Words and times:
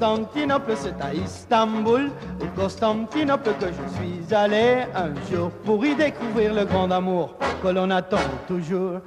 Constantinople, 0.00 0.72
c'est 0.76 0.98
à 1.02 1.12
Istanbul, 1.12 2.10
au 2.40 2.58
Constantinople 2.58 3.50
que 3.60 3.66
je 3.66 3.96
suis 3.96 4.34
allé 4.34 4.86
un 4.94 5.14
jour 5.26 5.50
pour 5.62 5.84
y 5.84 5.94
découvrir 5.94 6.54
le 6.54 6.64
grand 6.64 6.90
amour 6.90 7.36
que 7.62 7.68
l'on 7.68 7.90
attend 7.90 8.16
toujours. 8.48 9.00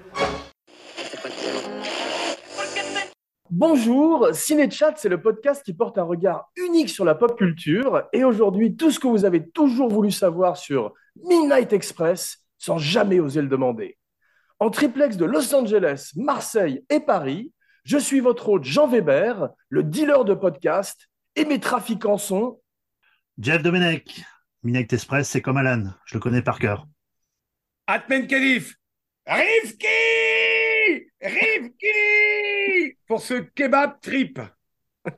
Bonjour, 3.50 4.30
Cinéchat, 4.34 4.94
c'est 4.98 5.10
le 5.10 5.20
podcast 5.20 5.64
qui 5.66 5.74
porte 5.74 5.98
un 5.98 6.04
regard 6.04 6.52
unique 6.58 6.90
sur 6.90 7.06
la 7.06 7.16
pop 7.16 7.36
culture. 7.36 8.04
Et 8.14 8.24
aujourd'hui, 8.24 8.76
tout 8.76 8.92
ce 8.92 9.00
que 9.00 9.08
vous 9.08 9.26
avez 9.26 9.50
toujours 9.50 9.90
voulu 9.90 10.12
savoir 10.12 10.58
sur 10.58 10.94
Midnight 11.28 11.74
Express 11.74 12.38
sans 12.60 12.78
jamais 12.78 13.20
oser 13.20 13.42
le 13.42 13.48
demander. 13.48 13.98
En 14.60 14.70
triplex 14.70 15.18
de 15.18 15.26
Los 15.26 15.56
Angeles, 15.56 16.12
Marseille 16.16 16.86
et 16.92 17.00
Paris, 17.00 17.52
je 17.84 17.98
suis 17.98 18.20
votre 18.20 18.50
hôte 18.50 18.64
Jean 18.64 18.88
Weber, 18.88 19.50
le 19.70 19.84
dealer 19.84 20.26
de 20.26 20.34
podcast, 20.34 21.10
et 21.36 21.46
mes 21.46 21.60
trafiquants 21.60 22.18
sont. 22.18 22.62
Jeff 23.40 23.62
Domenech, 23.62 24.24
Midnight 24.64 24.94
Express, 24.94 25.30
c'est 25.30 25.42
comme 25.42 25.58
Alan, 25.58 25.92
je 26.06 26.16
le 26.16 26.20
connais 26.20 26.42
par 26.42 26.60
cœur. 26.60 26.88
Atmen 27.88 28.28
Khalif, 28.28 28.76
Rivki 29.26 29.88
Rivki 31.22 32.98
Pour 33.08 33.22
ce 33.22 33.36
kebab 33.36 34.00
trip. 34.02 34.40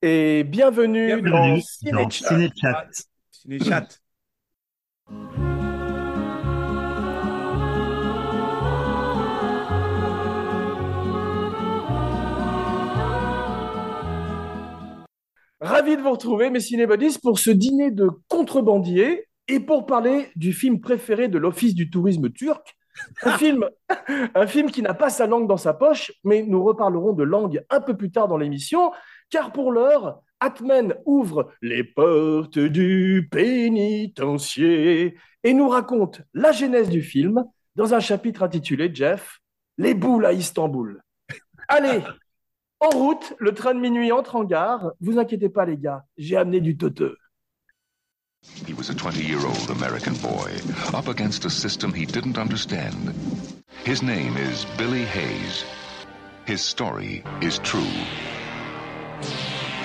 Et 0.00 0.44
bienvenue, 0.44 1.20
Bienvenue 1.20 1.60
dans. 5.10 5.47
Ravi 15.60 15.96
de 15.96 16.02
vous 16.02 16.12
retrouver, 16.12 16.50
mes 16.50 16.60
cinébodies, 16.60 17.18
pour 17.20 17.40
ce 17.40 17.50
dîner 17.50 17.90
de 17.90 18.10
contrebandiers 18.28 19.26
et 19.48 19.58
pour 19.58 19.86
parler 19.86 20.28
du 20.36 20.52
film 20.52 20.80
préféré 20.80 21.26
de 21.26 21.36
l'Office 21.36 21.74
du 21.74 21.90
tourisme 21.90 22.30
turc. 22.30 22.76
Un 23.22 23.32
film, 23.38 23.68
un 24.08 24.46
film 24.46 24.70
qui 24.70 24.82
n'a 24.82 24.94
pas 24.94 25.10
sa 25.10 25.26
langue 25.26 25.48
dans 25.48 25.56
sa 25.56 25.74
poche, 25.74 26.12
mais 26.22 26.42
nous 26.42 26.62
reparlerons 26.62 27.12
de 27.12 27.24
langue 27.24 27.64
un 27.70 27.80
peu 27.80 27.96
plus 27.96 28.12
tard 28.12 28.28
dans 28.28 28.36
l'émission, 28.36 28.92
car 29.30 29.52
pour 29.52 29.72
l'heure, 29.72 30.20
Atmen 30.38 30.94
ouvre 31.04 31.50
les 31.60 31.82
portes 31.82 32.60
du 32.60 33.28
pénitencier 33.28 35.16
et 35.42 35.54
nous 35.54 35.68
raconte 35.68 36.22
la 36.34 36.52
genèse 36.52 36.88
du 36.88 37.02
film 37.02 37.44
dans 37.74 37.94
un 37.94 38.00
chapitre 38.00 38.44
intitulé 38.44 38.90
Jeff, 38.94 39.40
Les 39.76 39.94
boules 39.94 40.26
à 40.26 40.32
Istanbul. 40.32 41.02
Allez, 41.66 42.02
en 42.80 42.90
route, 42.90 43.34
le 43.38 43.52
train 43.52 43.74
de 43.74 43.80
minuit 43.80 44.12
entre 44.12 44.36
en 44.36 44.44
gare. 44.44 44.92
Vous 45.00 45.18
inquiétez 45.18 45.48
pas, 45.48 45.64
les 45.64 45.76
gars, 45.76 46.04
j'ai 46.16 46.36
amené 46.36 46.60
du 46.60 46.76
toteux. 46.76 47.16
He 48.66 48.72
was 48.72 48.88
a 48.88 48.94
20 48.94 49.20
year 49.24 49.44
old 49.44 49.70
American 49.70 50.14
boy 50.22 50.52
up 50.94 51.08
against 51.08 51.44
a 51.44 51.50
system 51.50 51.92
he 51.92 52.06
didn't 52.06 52.38
understand. 52.38 53.12
His 53.84 54.00
name 54.00 54.36
is 54.36 54.64
Billy 54.76 55.04
Hayes. 55.04 55.64
His 56.46 56.60
story 56.60 57.24
is 57.42 57.58
true. 57.58 57.92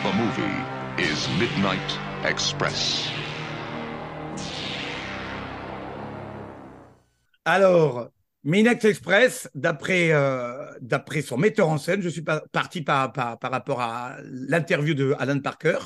The 0.04 0.14
movie 0.14 1.02
is 1.02 1.28
Midnight 1.40 2.00
Express. 2.24 3.10
Alors, 7.46 8.12
Midnight 8.44 8.84
Express, 8.84 9.50
d'après 9.56 10.12
euh, 10.12 10.72
d'après 10.82 11.22
son 11.22 11.38
metteur 11.38 11.70
en 11.70 11.78
scène, 11.78 12.02
je 12.02 12.10
suis 12.10 12.22
pas, 12.22 12.44
parti 12.52 12.82
par, 12.82 13.14
par, 13.14 13.40
par 13.40 13.52
rapport 13.52 13.82
à 13.82 14.18
l'interview 14.24 14.94
de 14.94 15.16
Alan 15.18 15.40
Parker. 15.40 15.78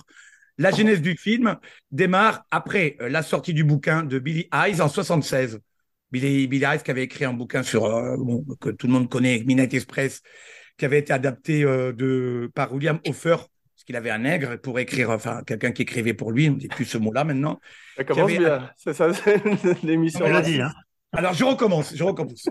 La 0.57 0.72
genèse 0.72 1.01
du 1.01 1.16
film 1.16 1.57
démarre 1.91 2.45
après 2.50 2.97
euh, 3.00 3.09
la 3.09 3.22
sortie 3.22 3.53
du 3.53 3.63
bouquin 3.63 4.03
de 4.03 4.18
Billy 4.18 4.50
Eyes 4.51 4.81
en 4.81 4.90
76. 4.90 5.59
Billy, 6.12 6.47
Billy 6.47 6.63
Eyes 6.63 6.81
qui 6.84 6.90
avait 6.90 7.03
écrit 7.03 7.25
un 7.25 7.34
bouquin 7.34 7.62
sur 7.62 7.85
euh, 7.85 8.16
bon, 8.18 8.44
que 8.59 8.69
tout 8.69 8.88
le 8.88 8.94
monde 8.94 9.09
connaît, 9.09 9.44
Midnight 9.45 9.74
Express, 9.74 10.24
qui 10.78 10.85
avait 10.85 11.00
été 11.00 11.13
adapté 11.13 11.63
euh, 11.63 11.94
de 11.94 12.50
par 12.56 12.74
William 12.74 13.00
Hofer, 13.06 13.35
parce 13.35 13.84
qu'il 13.85 13.95
avait 13.95 14.09
un 14.09 14.19
nègre 14.19 14.57
pour 14.57 14.79
écrire, 14.79 15.12
enfin 15.12 15.44
quelqu'un 15.45 15.72
qui 15.72 15.84
écrivait 15.84 16.16
pour 16.16 16.31
lui, 16.31 16.50
on 16.50 16.53
ne 16.53 16.57
dit 16.57 16.69
plus 16.69 16.85
ce 16.85 16.97
mot-là 16.97 17.24
maintenant. 17.24 17.59
Ça 17.95 18.03
commence 18.03 18.31
bien. 18.31 18.72
C'est 18.78 18.94
ça, 18.94 19.13
c'est 19.13 19.84
l'émission. 19.84 20.25
On 20.25 20.29
l'a 20.29 20.41
dit, 20.41 20.59
hein. 20.59 20.72
Alors, 21.13 21.34
je 21.34 21.44
recommence, 21.44 21.95
je 21.95 22.03
recommence. 22.03 22.47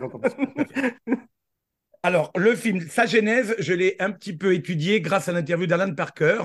Alors, 2.02 2.30
le 2.36 2.54
film, 2.54 2.80
sa 2.88 3.06
genèse, 3.06 3.56
je 3.58 3.72
l'ai 3.72 3.96
un 3.98 4.12
petit 4.12 4.36
peu 4.36 4.54
étudié 4.54 5.00
grâce 5.00 5.28
à 5.28 5.32
l'interview 5.32 5.66
d'Alan 5.66 5.92
Parker 5.94 6.38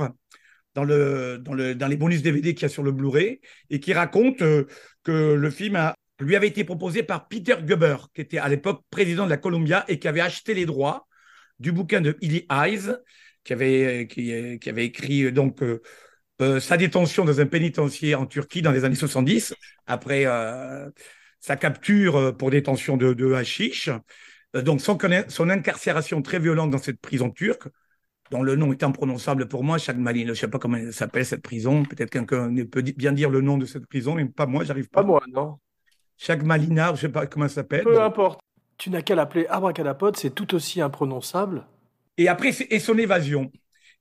dans, 0.73 0.83
le, 0.83 1.37
dans, 1.37 1.53
le, 1.53 1.75
dans 1.75 1.87
les 1.87 1.97
bonus 1.97 2.21
DVD 2.21 2.53
qu'il 2.53 2.63
y 2.63 2.65
a 2.65 2.69
sur 2.69 2.83
le 2.83 2.91
Blu-ray 2.91 3.39
et 3.69 3.79
qui 3.79 3.93
raconte 3.93 4.41
euh, 4.41 4.65
que 5.03 5.33
le 5.33 5.49
film 5.51 5.93
lui 6.19 6.35
avait 6.35 6.47
été 6.47 6.63
proposé 6.63 7.03
par 7.03 7.27
Peter 7.27 7.57
Guber, 7.61 7.97
qui 8.13 8.21
était 8.21 8.37
à 8.37 8.49
l'époque 8.49 8.81
président 8.89 9.25
de 9.25 9.29
la 9.29 9.37
Columbia 9.37 9.85
et 9.87 9.99
qui 9.99 10.07
avait 10.07 10.21
acheté 10.21 10.53
les 10.53 10.65
droits 10.65 11.07
du 11.59 11.71
bouquin 11.71 12.01
de 12.01 12.11
Billy 12.11 12.47
Eyes, 12.49 12.95
qui 13.43 13.53
avait, 13.53 14.07
écrit 14.77 15.25
euh, 15.25 15.31
donc 15.31 15.61
euh, 15.61 16.59
sa 16.59 16.77
détention 16.77 17.23
dans 17.23 17.39
un 17.39 17.45
pénitencier 17.45 18.15
en 18.15 18.25
Turquie 18.25 18.63
dans 18.63 18.71
les 18.71 18.83
années 18.83 18.95
70, 18.95 19.53
après 19.85 20.25
sa 21.41 21.57
capture 21.57 22.15
euh, 22.15 22.31
pour 22.31 22.51
détention 22.51 22.95
de, 22.95 23.13
de 23.13 23.33
hashish, 23.33 23.89
euh, 24.55 24.61
donc 24.61 24.79
son, 24.79 24.97
incarcération 25.49 26.21
très 26.21 26.39
violente 26.39 26.71
dans 26.71 26.77
cette 26.77 27.01
prison 27.01 27.29
turque, 27.29 27.67
dont 28.29 28.43
le 28.43 28.55
nom 28.55 28.71
est 28.71 28.83
imprononçable 28.83 29.47
pour 29.47 29.63
moi, 29.63 29.77
chaque 29.77 29.97
Malin, 29.97 30.23
je 30.25 30.29
ne 30.29 30.33
sais 30.35 30.47
pas 30.47 30.59
comment 30.59 30.77
elle 30.77 30.93
s'appelle 30.93 31.25
cette 31.25 31.41
prison, 31.41 31.83
peut-être 31.83 32.09
quelqu'un 32.09 32.53
peut 32.65 32.81
bien 32.81 33.11
dire 33.11 33.29
le 33.29 33.41
nom 33.41 33.57
de 33.57 33.65
cette 33.65 33.87
prison, 33.87 34.15
mais 34.15 34.25
pas 34.25 34.45
moi, 34.45 34.63
j'arrive 34.63 34.87
pas. 34.89 35.01
Pas 35.01 35.07
moi, 35.07 35.21
non. 35.27 35.57
Chaque 36.15 36.43
Malina, 36.43 36.87
je 36.87 36.91
ne 36.91 36.97
sais 36.97 37.09
pas 37.09 37.25
comment 37.25 37.45
elle 37.45 37.51
s'appelle. 37.51 37.83
Peu 37.83 37.99
importe. 37.99 38.39
Tu 38.77 38.91
n'as 38.91 39.01
qu'à 39.01 39.15
l'appeler 39.15 39.47
Abracadapod, 39.47 40.15
c'est 40.17 40.29
tout 40.29 40.53
aussi 40.53 40.79
imprononçable. 40.79 41.65
Et 42.17 42.27
après, 42.27 42.51
et 42.69 42.79
son 42.79 42.97
évasion. 42.97 43.51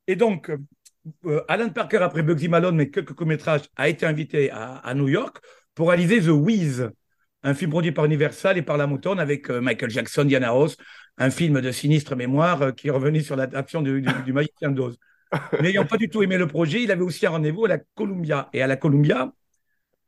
Et 0.07 0.17
donc, 0.17 0.51
euh, 1.25 1.43
Alan 1.49 1.71
Parker, 1.71 1.99
après 1.99 2.23
Bugsy 2.23 2.49
Malone, 2.49 2.77
mais 2.77 2.91
quelques 2.91 3.15
courts-métrages, 3.15 3.63
a 3.75 3.89
été 3.89 4.05
invité 4.05 4.51
à, 4.51 4.77
à 4.77 4.95
New 4.95 5.09
York 5.09 5.39
pour 5.75 5.89
réaliser 5.89 6.21
The 6.21 6.29
Wiz, 6.29 6.91
un 7.43 7.55
film 7.55 7.71
produit 7.71 7.93
par 7.93 8.05
Universal 8.05 8.59
et 8.59 8.63
par 8.63 8.77
la 8.77 8.87
Motown 8.87 9.19
avec 9.19 9.51
euh, 9.51 9.61
Michael 9.61 9.91
Jackson, 9.91 10.25
Diana 10.25 10.51
Ross, 10.51 10.77
un 11.19 11.31
film 11.31 11.61
de 11.61 11.71
sinistre 11.73 12.17
mémoire 12.17 12.63
euh, 12.63 12.73
qui 12.73 12.91
revenait 12.91 13.21
sur 13.21 13.37
l'adaptation 13.37 13.83
du, 13.83 14.03
du, 14.03 14.13
du 14.25 14.33
Magicien 14.33 14.71
d'Oz. 14.71 14.99
N'ayant 15.61 15.87
pas 15.87 15.97
du 15.97 16.09
tout 16.09 16.23
aimé 16.23 16.39
le 16.39 16.47
projet, 16.47 16.83
il 16.83 16.91
avait 16.91 17.03
aussi 17.03 17.27
un 17.27 17.31
rendez-vous 17.31 17.65
à 17.67 17.69
la 17.69 17.79
Columbia. 17.79 18.49
Et 18.53 18.63
à 18.63 18.67
la 18.67 18.77
Columbia, 18.77 19.33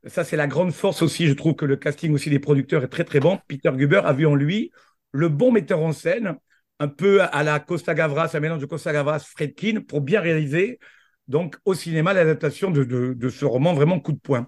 ça 0.05 0.23
c'est 0.23 0.35
la 0.37 0.47
grande 0.47 0.71
force 0.71 1.01
aussi, 1.01 1.27
je 1.27 1.33
trouve 1.33 1.55
que 1.55 1.65
le 1.65 1.77
casting 1.77 2.13
aussi 2.13 2.29
des 2.29 2.39
producteurs 2.39 2.83
est 2.83 2.89
très 2.89 3.03
très 3.03 3.19
bon. 3.19 3.39
Peter 3.47 3.71
Guber 3.73 4.01
a 4.05 4.13
vu 4.13 4.25
en 4.25 4.35
lui 4.35 4.71
le 5.11 5.29
bon 5.29 5.51
metteur 5.51 5.79
en 5.79 5.93
scène, 5.93 6.35
un 6.79 6.87
peu 6.87 7.21
à 7.21 7.43
la 7.43 7.59
Costa 7.59 7.93
Gavras, 7.93 8.31
un 8.33 8.39
mélange 8.39 8.59
de 8.61 8.65
Costa 8.65 8.91
Gavras, 8.91 9.19
Fredkin, 9.19 9.81
pour 9.81 10.01
bien 10.01 10.21
réaliser 10.21 10.79
donc 11.27 11.55
au 11.65 11.73
cinéma 11.73 12.13
l'adaptation 12.13 12.71
de, 12.71 12.83
de, 12.83 13.13
de 13.13 13.29
ce 13.29 13.45
roman 13.45 13.73
vraiment 13.73 13.99
coup 13.99 14.11
de 14.11 14.19
poing. 14.19 14.47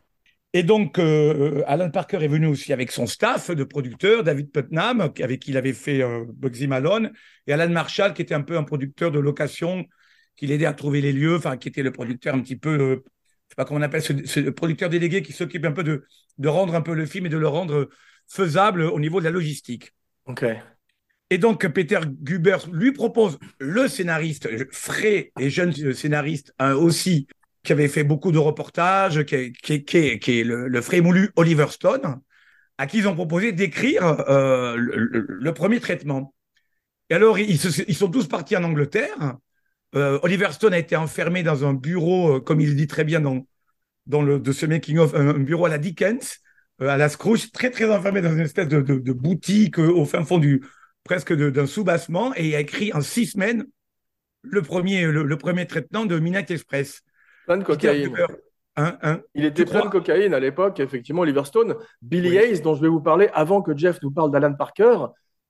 Et 0.55 0.63
donc, 0.63 0.99
euh, 0.99 1.63
Alan 1.67 1.89
Parker 1.91 2.23
est 2.23 2.29
venu 2.29 2.45
aussi 2.45 2.71
avec 2.71 2.89
son 2.89 3.07
staff 3.07 3.51
de 3.51 3.65
producteurs, 3.65 4.23
David 4.23 4.53
Putnam, 4.53 5.01
avec 5.01 5.41
qui 5.41 5.51
il 5.51 5.57
avait 5.57 5.73
fait 5.73 6.01
euh, 6.01 6.23
Bugsy 6.33 6.65
Malone, 6.65 7.11
et 7.45 7.51
Alan 7.51 7.69
Marshall, 7.69 8.13
qui 8.13 8.21
était 8.21 8.33
un 8.33 8.41
peu 8.41 8.55
un 8.55 8.63
producteur 8.63 9.11
de 9.11 9.19
location, 9.19 9.83
qui 10.37 10.47
l'aidait 10.47 10.65
à 10.65 10.71
trouver 10.71 11.01
les 11.01 11.11
lieux, 11.11 11.35
enfin, 11.35 11.57
qui 11.57 11.67
était 11.67 11.83
le 11.83 11.91
producteur 11.91 12.33
un 12.35 12.39
petit 12.39 12.55
peu, 12.55 12.69
euh, 12.69 12.95
je 13.03 13.49
sais 13.49 13.55
pas 13.57 13.65
comment 13.65 13.81
on 13.81 13.83
appelle, 13.83 14.01
ce, 14.01 14.13
ce 14.25 14.39
producteur 14.49 14.89
délégué 14.89 15.21
qui 15.21 15.33
s'occupe 15.33 15.65
un 15.65 15.73
peu 15.73 15.83
de, 15.83 16.05
de 16.37 16.47
rendre 16.47 16.73
un 16.73 16.81
peu 16.81 16.93
le 16.93 17.05
film 17.05 17.25
et 17.25 17.29
de 17.29 17.37
le 17.37 17.49
rendre 17.49 17.89
faisable 18.25 18.83
au 18.83 18.99
niveau 19.01 19.19
de 19.19 19.25
la 19.25 19.31
logistique. 19.31 19.91
Ok. 20.23 20.45
Et 21.31 21.37
donc, 21.37 21.67
Peter 21.67 21.99
Guber 22.21 22.59
lui 22.71 22.93
propose 22.93 23.39
le 23.59 23.89
scénariste, 23.89 24.47
frais 24.71 25.33
et 25.37 25.49
jeune 25.49 25.73
scénariste 25.91 26.53
hein, 26.59 26.75
aussi, 26.75 27.27
qui 27.65 27.73
avait 27.73 27.87
fait 27.89 28.03
beaucoup 28.03 28.31
de 28.31 28.37
reportages, 28.37 29.23
qui, 29.25 29.35
est- 29.35 30.43
le, 30.43 30.67
le 30.67 30.81
frais 30.81 31.01
moulu 31.01 31.31
Oliver 31.35 31.67
Stone, 31.69 32.21
à 32.77 32.87
qui 32.87 32.99
ils 32.99 33.07
ont 33.07 33.15
proposé 33.15 33.51
d'écrire 33.51 34.03
euh, 34.29 34.75
le, 34.77 35.53
premier 35.53 35.79
traitement. 35.79 36.33
Et 37.09 37.15
alors, 37.15 37.37
ils, 37.39 37.57
sont 37.59 38.09
tous 38.09 38.27
partis 38.27 38.55
en 38.57 38.63
Angleterre. 38.63 39.37
Euh, 39.95 40.19
Oliver 40.23 40.51
Stone 40.51 40.73
a 40.73 40.77
été 40.77 40.95
enfermé 40.95 41.43
dans 41.43 41.65
un 41.65 41.73
bureau, 41.73 42.37
euh, 42.37 42.39
comme 42.39 42.59
il 42.59 42.75
dit 42.75 42.87
très 42.87 43.03
bien 43.03 43.21
dans, 43.21 43.45
dans 44.07 44.21
le, 44.21 44.39
de 44.39 44.51
ce 44.51 44.65
making-of, 44.65 45.13
un, 45.13 45.29
un 45.29 45.39
bureau 45.39 45.65
à 45.65 45.69
la 45.69 45.77
Dickens, 45.77 46.39
à 46.79 46.97
la 46.97 47.07
Scrooge, 47.07 47.51
très 47.51 47.69
très 47.69 47.89
enfermé 47.89 48.21
dans 48.21 48.33
une 48.33 48.41
espèce 48.41 48.67
de, 48.67 49.11
boutique 49.13 49.77
au 49.77 50.03
fin 50.05 50.25
fond 50.25 50.37
du 50.37 50.61
presque 51.05 51.33
d'un 51.33 51.67
sous-bassement, 51.67 52.33
et 52.35 52.49
il 52.49 52.55
a 52.55 52.59
écrit 52.59 52.91
en 52.93 53.01
six 53.01 53.27
semaines 53.27 53.65
le 54.41 54.61
premier, 54.61 55.05
le 55.05 55.37
premier 55.37 55.65
traitement 55.65 56.05
de 56.05 56.19
Midnight 56.19 56.51
Express. 56.51 57.01
Plein 57.45 57.57
de 57.57 57.63
cocaïne. 57.63 58.15
Hein, 58.77 58.97
hein. 59.03 59.21
Il 59.33 59.45
était 59.45 59.65
plein 59.65 59.85
de 59.85 59.89
cocaïne 59.89 60.33
à 60.33 60.39
l'époque, 60.39 60.79
effectivement, 60.79 61.21
Oliver 61.21 61.45
Stone. 61.45 61.75
Billy 62.01 62.29
Oui. 62.31 62.37
Hayes, 62.37 62.61
dont 62.61 62.75
je 62.75 62.81
vais 62.81 62.89
vous 62.89 63.01
parler 63.01 63.29
avant 63.33 63.61
que 63.61 63.75
Jeff 63.75 63.99
nous 64.01 64.11
parle 64.11 64.31
d'Alan 64.31 64.53
Parker, 64.53 64.97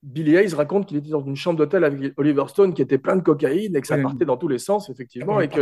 Billy 0.03 0.35
Hayes 0.35 0.53
raconte 0.53 0.87
qu'il 0.87 0.97
était 0.97 1.09
dans 1.09 1.25
une 1.25 1.35
chambre 1.35 1.57
d'hôtel 1.57 1.83
avec 1.83 2.13
Oliver 2.17 2.43
Stone 2.47 2.73
qui 2.75 2.83
était 2.83 2.99
plein 2.99 3.15
de 3.15 3.23
cocaïne 3.23 3.75
et 3.75 3.81
que 3.81 3.87
ça 3.87 3.97
partait 3.97 4.25
dans 4.25 4.37
tous 4.37 4.47
les 4.47 4.59
sens, 4.59 4.89
effectivement. 4.89 5.41
Et 5.41 5.49
que 5.49 5.61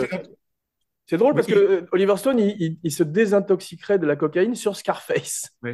c'est 1.05 1.17
drôle 1.17 1.33
parce 1.33 1.47
Oui. 1.47 1.53
que 1.53 1.59
euh, 1.59 1.81
Oliver 1.91 2.15
Stone, 2.17 2.39
il, 2.39 2.55
il- 2.59 2.77
il 2.83 2.91
se 2.91 3.03
désintoxiquerait 3.03 3.99
de 3.99 4.05
la 4.05 4.15
cocaïne 4.15 4.55
sur 4.55 4.75
Scarface. 4.75 5.49
Oui. 5.61 5.71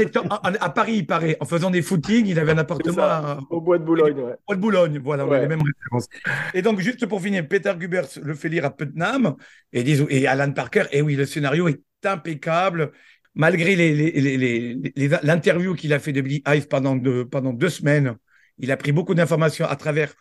Étant- 0.00 0.24
à 0.28 0.70
Paris, 0.70 0.94
il 0.96 1.06
paraît, 1.06 1.36
en 1.40 1.44
faisant 1.44 1.70
des 1.70 1.80
footings, 1.82 2.26
il 2.26 2.38
avait 2.38 2.52
un 2.52 2.58
appartement 2.58 2.94
ça. 2.96 3.18
à, 3.18 3.38
Au 3.50 3.60
bois 3.60 3.78
de 3.78 3.84
Boulogne, 3.84 4.18
ouais. 4.18 4.34
Bois 4.46 4.56
de 4.56 4.60
Boulogne, 4.60 4.98
voilà, 5.02 5.24
on 5.24 5.28
a 5.28 5.30
Ouais. 5.32 5.40
les 5.42 5.48
mêmes 5.48 5.62
références. 5.62 6.08
Et 6.54 6.62
donc, 6.62 6.80
juste 6.80 7.06
pour 7.06 7.22
finir, 7.22 7.46
Peter 7.46 7.72
Gubers 7.78 8.08
le 8.22 8.34
fait 8.34 8.48
lire 8.48 8.64
à 8.64 8.70
Putnam 8.76 9.36
et, 9.72 10.26
Alan 10.26 10.50
Parker, 10.52 10.84
et 10.90 11.02
oui, 11.02 11.14
le 11.14 11.24
scénario 11.26 11.68
est 11.68 11.80
impeccable. 12.04 12.92
Malgré 13.36 13.74
les- 13.76 13.94
les- 13.94 14.12
les- 14.20 14.36
les- 14.36 14.92
les- 14.94 15.08
l'interview 15.22 15.74
qu'il 15.74 15.92
a 15.92 15.98
fait 15.98 16.12
de 16.12 16.20
Billy 16.20 16.42
Ive 16.46 16.68
pendant 16.68 16.94
deux, 16.96 17.24
pendant 17.24 17.52
deux 17.52 17.68
semaines, 17.68 18.16
il 18.58 18.70
a 18.70 18.76
pris 18.76 18.92
beaucoup 18.92 19.14
d'informations 19.14 19.66
à 19.66 19.74
travers 19.76 20.14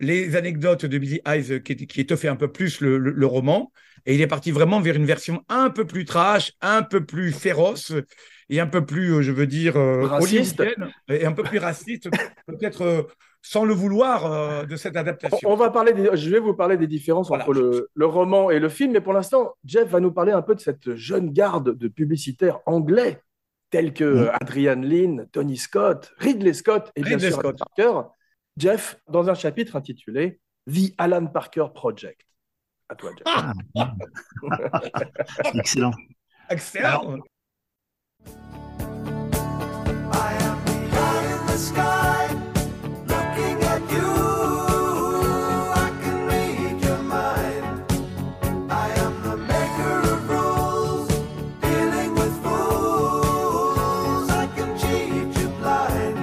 les 0.00 0.34
anecdotes 0.34 0.86
de 0.86 0.98
Billy 0.98 1.20
Ive 1.26 1.62
qui, 1.62 1.76
qui 1.86 2.00
étoffaient 2.00 2.28
un 2.28 2.36
peu 2.36 2.50
plus 2.50 2.80
le, 2.80 2.98
le- 2.98 3.10
le 3.12 3.26
roman. 3.26 3.70
Et 4.06 4.14
il 4.14 4.20
est 4.20 4.26
parti 4.26 4.50
vraiment 4.50 4.80
vers 4.80 4.96
une 4.96 5.06
version 5.06 5.42
un 5.48 5.70
peu 5.70 5.86
plus 5.86 6.04
trash, 6.04 6.52
un 6.60 6.82
peu 6.82 7.04
plus 7.04 7.32
féroce 7.32 7.92
et 8.50 8.60
un 8.60 8.66
peu 8.66 8.84
plus, 8.84 9.14
euh, 9.14 9.22
je 9.22 9.32
veux 9.32 9.46
dire, 9.46 9.76
euh, 9.76 10.02
Raciste. 10.06 10.62
et 11.08 11.24
un 11.24 11.32
peu 11.32 11.42
plus 11.42 11.58
raciste, 11.58 12.10
peut-être 12.46 12.82
euh, 12.82 13.02
sans 13.40 13.64
le 13.64 13.72
vouloir 13.72 14.30
euh, 14.30 14.64
de 14.66 14.76
cette 14.76 14.94
On, 14.96 15.00
adaptation. 15.00 15.38
on 15.50 15.54
va 15.56 15.70
parler 15.70 15.92
des- 15.94 16.10
je 16.14 16.28
vais 16.30 16.38
vous 16.38 16.52
parler 16.54 16.76
des 16.76 16.86
différences 16.86 17.28
Voilà. 17.28 17.44
entre 17.44 17.54
le, 17.54 17.88
le 17.94 18.06
roman 18.06 18.50
et 18.50 18.58
le 18.58 18.68
film, 18.68 18.92
mais 18.92 19.00
pour 19.00 19.14
l'instant, 19.14 19.54
Jeff 19.64 19.88
va 19.88 20.00
nous 20.00 20.12
parler 20.12 20.32
un 20.32 20.42
peu 20.42 20.54
de 20.54 20.60
cette 20.60 20.94
jeune 20.94 21.30
garde 21.32 21.76
de 21.76 21.88
publicitaires 21.88 22.58
anglais, 22.66 23.22
tels 23.70 23.94
que. 23.94 24.28
Adrian 24.42 24.82
Lynn, 24.82 25.26
Tony 25.32 25.56
Scott, 25.56 26.12
Ridley 26.18 26.52
Scott 26.52 26.90
et 26.96 27.02
bien 27.02 27.16
Ridley 27.16 27.30
sûr 27.30 27.38
Alan 27.40 27.52
Scott. 27.56 27.68
Parker. 27.76 28.08
Jeff, 28.58 29.00
dans 29.08 29.28
un 29.30 29.34
chapitre 29.34 29.74
intitulé 29.76 30.38
The 30.70 30.92
Alan 30.98 31.26
Parker 31.26 31.66
Project. 31.74 32.20
À 32.94 32.96
toi, 32.96 33.10
Jeff. 33.16 33.26
Ah, 33.26 33.52
excellent. 35.54 35.94
Excellent. 36.48 37.22
I 40.12 40.32
am 40.42 40.64
the 40.64 40.78
eye 40.96 41.26
in 41.34 41.46
the 41.48 41.58
sky, 41.58 42.28
looking 43.08 43.58
at 43.64 43.82
you. 43.90 44.10
I 45.74 45.90
can 46.02 46.26
read 46.28 46.80
your 46.84 47.02
mind. 47.02 47.82
I 48.70 48.90
am 49.04 49.22
the 49.24 49.36
maker 49.38 49.98
of 50.12 50.30
rules, 50.30 51.08
dealing 51.62 52.14
with 52.14 52.34
fools. 52.44 54.30
I 54.30 54.46
can 54.54 54.78
cheat 54.78 55.36
you 55.42 55.48
blind. 55.58 56.16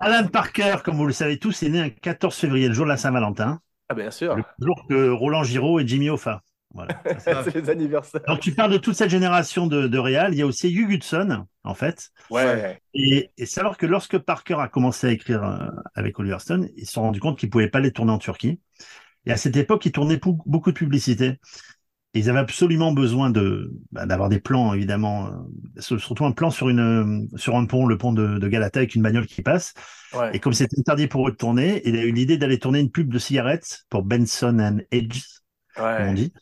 Alan 0.00 0.28
Parker, 0.28 0.76
comme 0.84 0.96
vous 0.96 1.06
le 1.06 1.12
savez 1.12 1.40
tous, 1.40 1.60
est 1.64 1.70
né 1.70 1.80
un 1.80 1.90
14 1.90 2.36
février, 2.36 2.68
le 2.68 2.74
jour 2.74 2.84
de 2.84 2.90
la 2.90 2.96
Saint-Valentin, 2.96 3.60
Ah, 3.90 3.94
bien 3.94 4.10
sûr. 4.10 4.36
le 4.36 4.44
jour 4.60 4.86
que 4.88 5.10
Roland 5.10 5.42
Giraud 5.42 5.80
et 5.80 5.86
Jimmy 5.86 6.10
Hoffa. 6.10 6.42
Voilà. 6.72 7.02
C'est 7.18 7.54
les 7.54 7.70
anniversaires. 7.70 8.22
Donc 8.28 8.38
tu 8.40 8.52
parles 8.52 8.70
de 8.72 8.78
toute 8.78 8.94
cette 8.94 9.10
génération 9.10 9.66
de, 9.66 9.88
de 9.88 9.98
réal. 9.98 10.32
Il 10.32 10.38
y 10.38 10.42
a 10.42 10.46
aussi 10.46 10.70
Hugh 10.72 10.92
Hudson, 10.92 11.44
en 11.64 11.74
fait. 11.74 12.10
Ouais. 12.30 12.78
Et, 12.94 13.30
et 13.36 13.46
savoir 13.46 13.76
que 13.76 13.86
lorsque 13.86 14.18
Parker 14.18 14.56
a 14.60 14.68
commencé 14.68 15.08
à 15.08 15.10
écrire 15.10 15.42
euh, 15.44 15.66
avec 15.94 16.18
Oliver 16.20 16.38
Stone, 16.38 16.68
ils 16.76 16.86
se 16.86 16.92
sont 16.92 17.02
rendus 17.02 17.18
compte 17.20 17.38
qu'ils 17.38 17.48
ne 17.48 17.52
pouvaient 17.52 17.68
pas 17.68 17.80
les 17.80 17.90
tourner 17.90 18.12
en 18.12 18.18
Turquie. 18.18 18.60
Et 19.26 19.32
à 19.32 19.36
cette 19.36 19.56
époque, 19.56 19.84
ils 19.84 19.92
tournaient 19.92 20.20
beaucoup 20.46 20.70
de 20.70 20.78
publicité. 20.78 21.40
Ils 22.12 22.28
avaient 22.28 22.40
absolument 22.40 22.92
besoin 22.92 23.30
de 23.30 23.72
bah, 23.92 24.04
d'avoir 24.04 24.28
des 24.28 24.40
plans, 24.40 24.74
évidemment, 24.74 25.28
euh, 25.28 25.80
sur- 25.80 26.00
surtout 26.00 26.24
un 26.24 26.32
plan 26.32 26.50
sur 26.50 26.68
une 26.68 26.80
euh, 26.80 27.38
sur 27.38 27.56
un 27.56 27.66
pont, 27.66 27.86
le 27.86 27.96
pont 27.98 28.12
de, 28.12 28.38
de 28.38 28.48
Galata 28.48 28.80
avec 28.80 28.96
une 28.96 29.02
bagnole 29.02 29.26
qui 29.26 29.42
passe. 29.42 29.74
Ouais. 30.14 30.34
Et 30.34 30.40
comme 30.40 30.52
c'était 30.52 30.78
interdit 30.78 31.06
pour 31.06 31.28
eux 31.28 31.30
de 31.30 31.36
tourner, 31.36 31.82
il 31.84 31.96
a 31.96 32.04
eu 32.04 32.10
l'idée 32.10 32.36
d'aller 32.36 32.58
tourner 32.58 32.80
une 32.80 32.90
pub 32.90 33.12
de 33.12 33.18
cigarettes 33.18 33.84
pour 33.90 34.02
Benson 34.02 34.58
and 34.58 34.78
Edge, 34.90 35.22
comme 35.76 36.08
on 36.08 36.14
dit. 36.14 36.32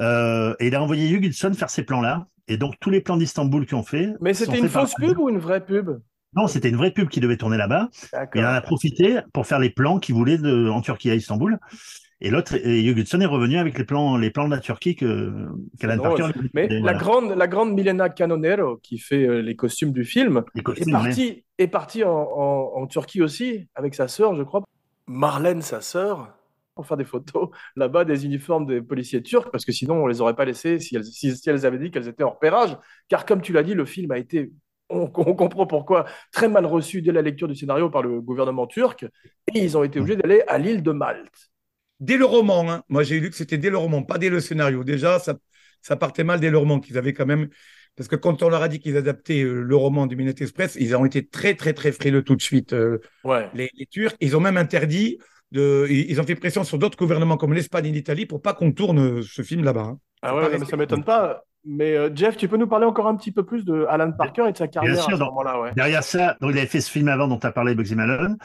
Euh, 0.00 0.54
et 0.60 0.66
il 0.66 0.74
a 0.74 0.82
envoyé 0.82 1.08
Hugh 1.08 1.32
faire 1.32 1.70
ces 1.70 1.84
plans-là. 1.84 2.26
Et 2.48 2.58
donc 2.58 2.74
tous 2.78 2.90
les 2.90 3.00
plans 3.00 3.16
d'Istanbul 3.16 3.64
qu'ils 3.64 3.76
ont 3.76 3.82
fait. 3.82 4.12
Mais 4.20 4.34
c'était 4.34 4.58
une 4.58 4.68
fausse 4.68 4.94
pub 4.94 5.18
ou 5.18 5.30
une 5.30 5.38
vraie 5.38 5.64
pub? 5.64 5.90
Non, 6.34 6.46
c'était 6.46 6.68
une 6.68 6.76
vraie 6.76 6.90
pub 6.90 7.08
qui 7.08 7.20
devait 7.20 7.38
tourner 7.38 7.56
là-bas. 7.56 7.88
Il 8.34 8.44
en 8.44 8.48
a 8.48 8.60
profité 8.60 9.20
pour 9.32 9.46
faire 9.46 9.58
les 9.58 9.70
plans 9.70 9.98
qu'il 9.98 10.14
voulait 10.14 10.36
de, 10.36 10.68
en 10.68 10.82
Turquie 10.82 11.10
à 11.10 11.14
Istanbul. 11.14 11.58
Et 12.20 12.30
l'autre, 12.30 12.56
Hudson 12.56 13.20
est 13.20 13.26
revenu 13.26 13.58
avec 13.58 13.76
les 13.76 13.84
plans, 13.84 14.16
les 14.16 14.30
plans 14.30 14.46
de 14.46 14.54
la 14.54 14.60
Turquie 14.60 14.96
que 14.96 15.32
qu'Alan 15.78 15.98
Parker. 16.02 16.28
Mais 16.54 16.66
la 16.68 16.80
voilà. 16.80 16.98
grande, 16.98 17.30
la 17.32 17.46
grande 17.46 17.74
Milena 17.74 18.08
Canonero, 18.08 18.78
qui 18.78 18.98
fait 18.98 19.26
euh, 19.26 19.42
les 19.42 19.54
costumes 19.54 19.92
du 19.92 20.04
film, 20.04 20.42
est 20.56 20.66
ouais. 20.66 20.90
partie, 20.90 21.44
est 21.58 21.68
partie 21.68 22.04
en, 22.04 22.10
en- 22.12 22.72
en 22.74 22.86
Turquie 22.86 23.20
aussi, 23.22 23.68
avec 23.74 23.94
sa 23.94 24.08
sœur, 24.08 24.34
je 24.34 24.42
crois. 24.42 24.62
Marlène, 25.06 25.60
sa 25.60 25.80
sœur, 25.82 26.32
pour 26.74 26.86
faire 26.86 26.96
des 26.96 27.04
photos 27.04 27.50
là-bas 27.76 28.04
des 28.06 28.24
uniformes 28.24 28.64
des 28.66 28.80
policiers 28.80 29.22
turcs, 29.22 29.50
parce 29.50 29.64
que 29.66 29.72
sinon 29.72 30.02
on 30.04 30.06
les 30.06 30.20
aurait 30.22 30.34
pas 30.36 30.46
laissés 30.46 30.78
si 30.78 30.96
elles, 30.96 31.04
si, 31.04 31.36
si 31.36 31.50
elles 31.50 31.66
avaient 31.66 31.78
dit 31.78 31.90
qu'elles 31.90 32.08
étaient 32.08 32.24
en 32.24 32.30
repérage. 32.30 32.76
Car 33.08 33.26
comme 33.26 33.42
tu 33.42 33.52
l'as 33.52 33.62
dit, 33.62 33.74
le 33.74 33.84
film 33.84 34.10
a 34.12 34.18
été, 34.18 34.52
on, 34.88 35.02
on 35.14 35.34
comprend 35.34 35.66
pourquoi, 35.66 36.06
très 36.32 36.48
mal 36.48 36.64
reçu 36.64 37.02
dès 37.02 37.12
la 37.12 37.20
lecture 37.22 37.46
du 37.48 37.54
scénario 37.54 37.90
par 37.90 38.02
le 38.02 38.22
gouvernement 38.22 38.66
turc, 38.66 39.04
et 39.54 39.58
ils 39.62 39.76
ont 39.76 39.84
été 39.84 40.00
obligés 40.00 40.16
d'aller 40.16 40.42
à 40.48 40.56
l'île 40.56 40.82
de 40.82 40.92
Malte. 40.92 41.50
Dès 42.00 42.16
le 42.16 42.24
roman, 42.24 42.70
hein. 42.70 42.82
moi 42.88 43.02
j'ai 43.02 43.20
lu 43.20 43.30
que 43.30 43.36
c'était 43.36 43.58
dès 43.58 43.70
le 43.70 43.78
roman, 43.78 44.02
pas 44.02 44.18
dès 44.18 44.28
le 44.28 44.40
scénario. 44.40 44.84
Déjà, 44.84 45.18
ça, 45.18 45.34
ça 45.82 45.96
partait 45.96 46.24
mal 46.24 46.40
dès 46.40 46.50
le 46.50 46.58
roman, 46.58 46.80
qu'ils 46.80 46.98
avaient 46.98 47.12
quand 47.14 47.26
même. 47.26 47.48
Parce 47.96 48.08
que 48.08 48.16
quand 48.16 48.42
on 48.42 48.50
leur 48.50 48.62
a 48.62 48.68
dit 48.68 48.78
qu'ils 48.78 48.96
adaptaient 48.98 49.42
euh, 49.42 49.62
le 49.62 49.76
roman 49.76 50.06
du 50.06 50.16
Midnight 50.16 50.40
Express, 50.42 50.76
ils 50.78 50.94
ont 50.94 51.06
été 51.06 51.26
très, 51.26 51.54
très, 51.54 51.72
très 51.72 51.92
frileux 51.92 52.22
tout 52.22 52.36
de 52.36 52.42
suite, 52.42 52.74
euh, 52.74 52.98
Ouais. 53.24 53.48
les, 53.54 53.70
les 53.74 53.86
Turcs. 53.86 54.14
Ils 54.20 54.36
ont 54.36 54.40
même 54.40 54.58
interdit, 54.58 55.18
de, 55.52 55.86
ils 55.88 56.20
ont 56.20 56.24
fait 56.24 56.34
pression 56.34 56.64
sur 56.64 56.76
d'autres 56.78 56.98
gouvernements 56.98 57.38
comme 57.38 57.54
l'Espagne 57.54 57.86
et 57.86 57.92
l'Italie 57.92 58.26
pour 58.26 58.42
pas 58.42 58.52
qu'on 58.52 58.72
tourne 58.72 58.98
euh, 58.98 59.22
ce 59.22 59.40
film 59.42 59.64
là-bas. 59.64 59.82
hein. 59.82 59.98
Ah 60.20 60.34
ouais, 60.34 60.58
mais 60.58 60.66
ça 60.66 60.76
m'étonne 60.76 61.04
pas. 61.04 61.42
Mais 61.68 61.96
euh, 61.96 62.10
Jeff, 62.14 62.36
tu 62.36 62.46
peux 62.46 62.56
nous 62.56 62.68
parler 62.68 62.86
encore 62.86 63.08
un 63.08 63.16
petit 63.16 63.32
peu 63.32 63.44
plus 63.44 63.64
de 63.64 63.86
Alan 63.88 64.12
Parker 64.12 64.44
et 64.48 64.52
de 64.52 64.56
sa 64.56 64.68
carrière 64.68 64.94
sûr, 64.94 65.08
à 65.08 65.12
ce 65.14 65.18
donc- 65.18 65.30
moment-là, 65.30 65.60
ouais. 65.60 65.72
Derrière 65.74 66.04
ça, 66.04 66.36
donc 66.40 66.52
il 66.52 66.58
avait 66.58 66.66
fait 66.68 66.80
ce 66.80 66.90
film 66.90 67.08
avant 67.08 67.26
dont 67.26 67.38
tu 67.38 67.46
as 67.46 67.50
parlé, 67.52 67.74
Bugsy 67.74 67.96
Malone. 67.96 68.36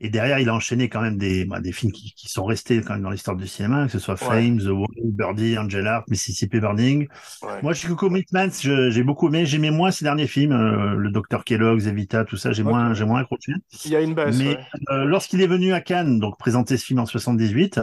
Et 0.00 0.10
derrière, 0.10 0.40
il 0.40 0.48
a 0.48 0.54
enchaîné 0.54 0.88
quand 0.88 1.00
même 1.00 1.16
des, 1.16 1.44
bah, 1.44 1.60
des 1.60 1.70
films 1.70 1.92
qui, 1.92 2.12
qui 2.14 2.28
sont 2.28 2.44
restés 2.44 2.80
quand 2.80 2.94
même 2.94 3.02
dans 3.04 3.10
l'histoire 3.10 3.36
du 3.36 3.46
cinéma, 3.46 3.86
que 3.86 3.92
ce 3.92 4.00
soit 4.00 4.20
Ouais. 4.22 4.42
Fame, 4.42 4.58
The 4.58 4.66
Wall, 4.70 4.88
Birdie, 5.04 5.56
Angel 5.56 5.86
Heart, 5.86 6.08
Mississippi 6.10 6.58
Burning. 6.58 7.06
Ouais. 7.42 7.62
Moi, 7.62 7.74
Chicago 7.74 7.94
Commitments, 7.94 8.50
j'ai 8.60 9.02
beaucoup 9.04 9.28
aimé. 9.28 9.46
J'aimais 9.46 9.70
moins 9.70 9.92
ces 9.92 10.04
derniers 10.04 10.26
films, 10.26 10.52
euh, 10.52 10.96
le 10.96 11.10
Docteur 11.10 11.44
Kellogg's, 11.44 11.86
Evita, 11.86 12.24
tout 12.24 12.36
ça. 12.36 12.50
J'ai 12.52 12.64
moins, 12.64 12.92
j'ai 12.92 13.04
moins 13.04 13.20
accroché. 13.20 13.52
Il 13.84 13.92
y 13.92 13.96
a 13.96 14.00
une 14.00 14.14
baisse. 14.14 14.36
Mais 14.36 14.58
euh, 14.90 15.04
lorsqu'il 15.04 15.40
est 15.42 15.46
venu 15.46 15.72
à 15.72 15.80
Cannes, 15.80 16.18
donc 16.18 16.38
présenter 16.38 16.76
ce 16.76 16.84
film 16.84 16.98
en 16.98 17.06
78, 17.06 17.80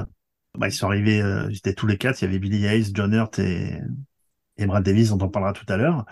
bah, 0.58 0.68
ils 0.68 0.74
sont 0.74 0.88
arrivés, 0.88 1.22
euh, 1.22 1.48
ils 1.50 1.58
étaient 1.58 1.74
tous 1.74 1.88
les 1.88 1.98
quatre. 1.98 2.22
Il 2.22 2.26
y 2.26 2.28
avait 2.28 2.40
Billy 2.40 2.66
Hayes, 2.66 2.92
John 2.94 3.14
Hurt 3.14 3.40
et, 3.40 3.80
et 4.62 4.66
Brad 4.68 4.84
Davis, 4.84 5.10
dont 5.10 5.20
on 5.26 5.30
parlera 5.30 5.54
tout 5.54 5.66
à 5.70 5.78
l'heure. 5.78 6.06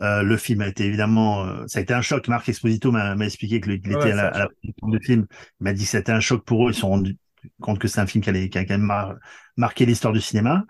Euh, 0.00 0.22
le 0.22 0.36
film 0.36 0.60
a 0.60 0.68
été 0.68 0.84
évidemment, 0.84 1.44
euh, 1.44 1.64
ça 1.66 1.80
a 1.80 1.82
été 1.82 1.92
un 1.94 2.02
choc. 2.02 2.28
Marc 2.28 2.48
Exposito 2.48 2.92
m'a 2.92 3.16
expliqué 3.24 3.60
qu'il 3.60 3.72
Ouais, 3.90 3.92
était 3.92 4.12
à 4.12 4.16
la, 4.16 4.26
à 4.44 4.48
production 4.48 4.88
du 4.88 5.00
film. 5.00 5.26
Il 5.60 5.64
m'a 5.64 5.72
dit 5.72 5.84
que 5.84 5.90
c'était 5.90 6.12
un 6.12 6.20
choc 6.20 6.44
pour 6.44 6.68
eux. 6.68 6.70
Ils 6.70 6.74
se 6.74 6.80
sont 6.80 6.88
rendus 6.90 7.16
compte 7.60 7.78
que 7.78 7.88
c'est 7.88 8.00
un 8.00 8.06
film 8.06 8.22
qui, 8.22 8.30
allait, 8.30 8.48
qui 8.48 8.58
a 8.58 8.64
quand 8.64 8.74
même 8.74 8.82
mar- 8.82 9.16
marqué 9.56 9.86
l'histoire 9.86 10.12
du 10.12 10.20
cinéma. 10.20 10.64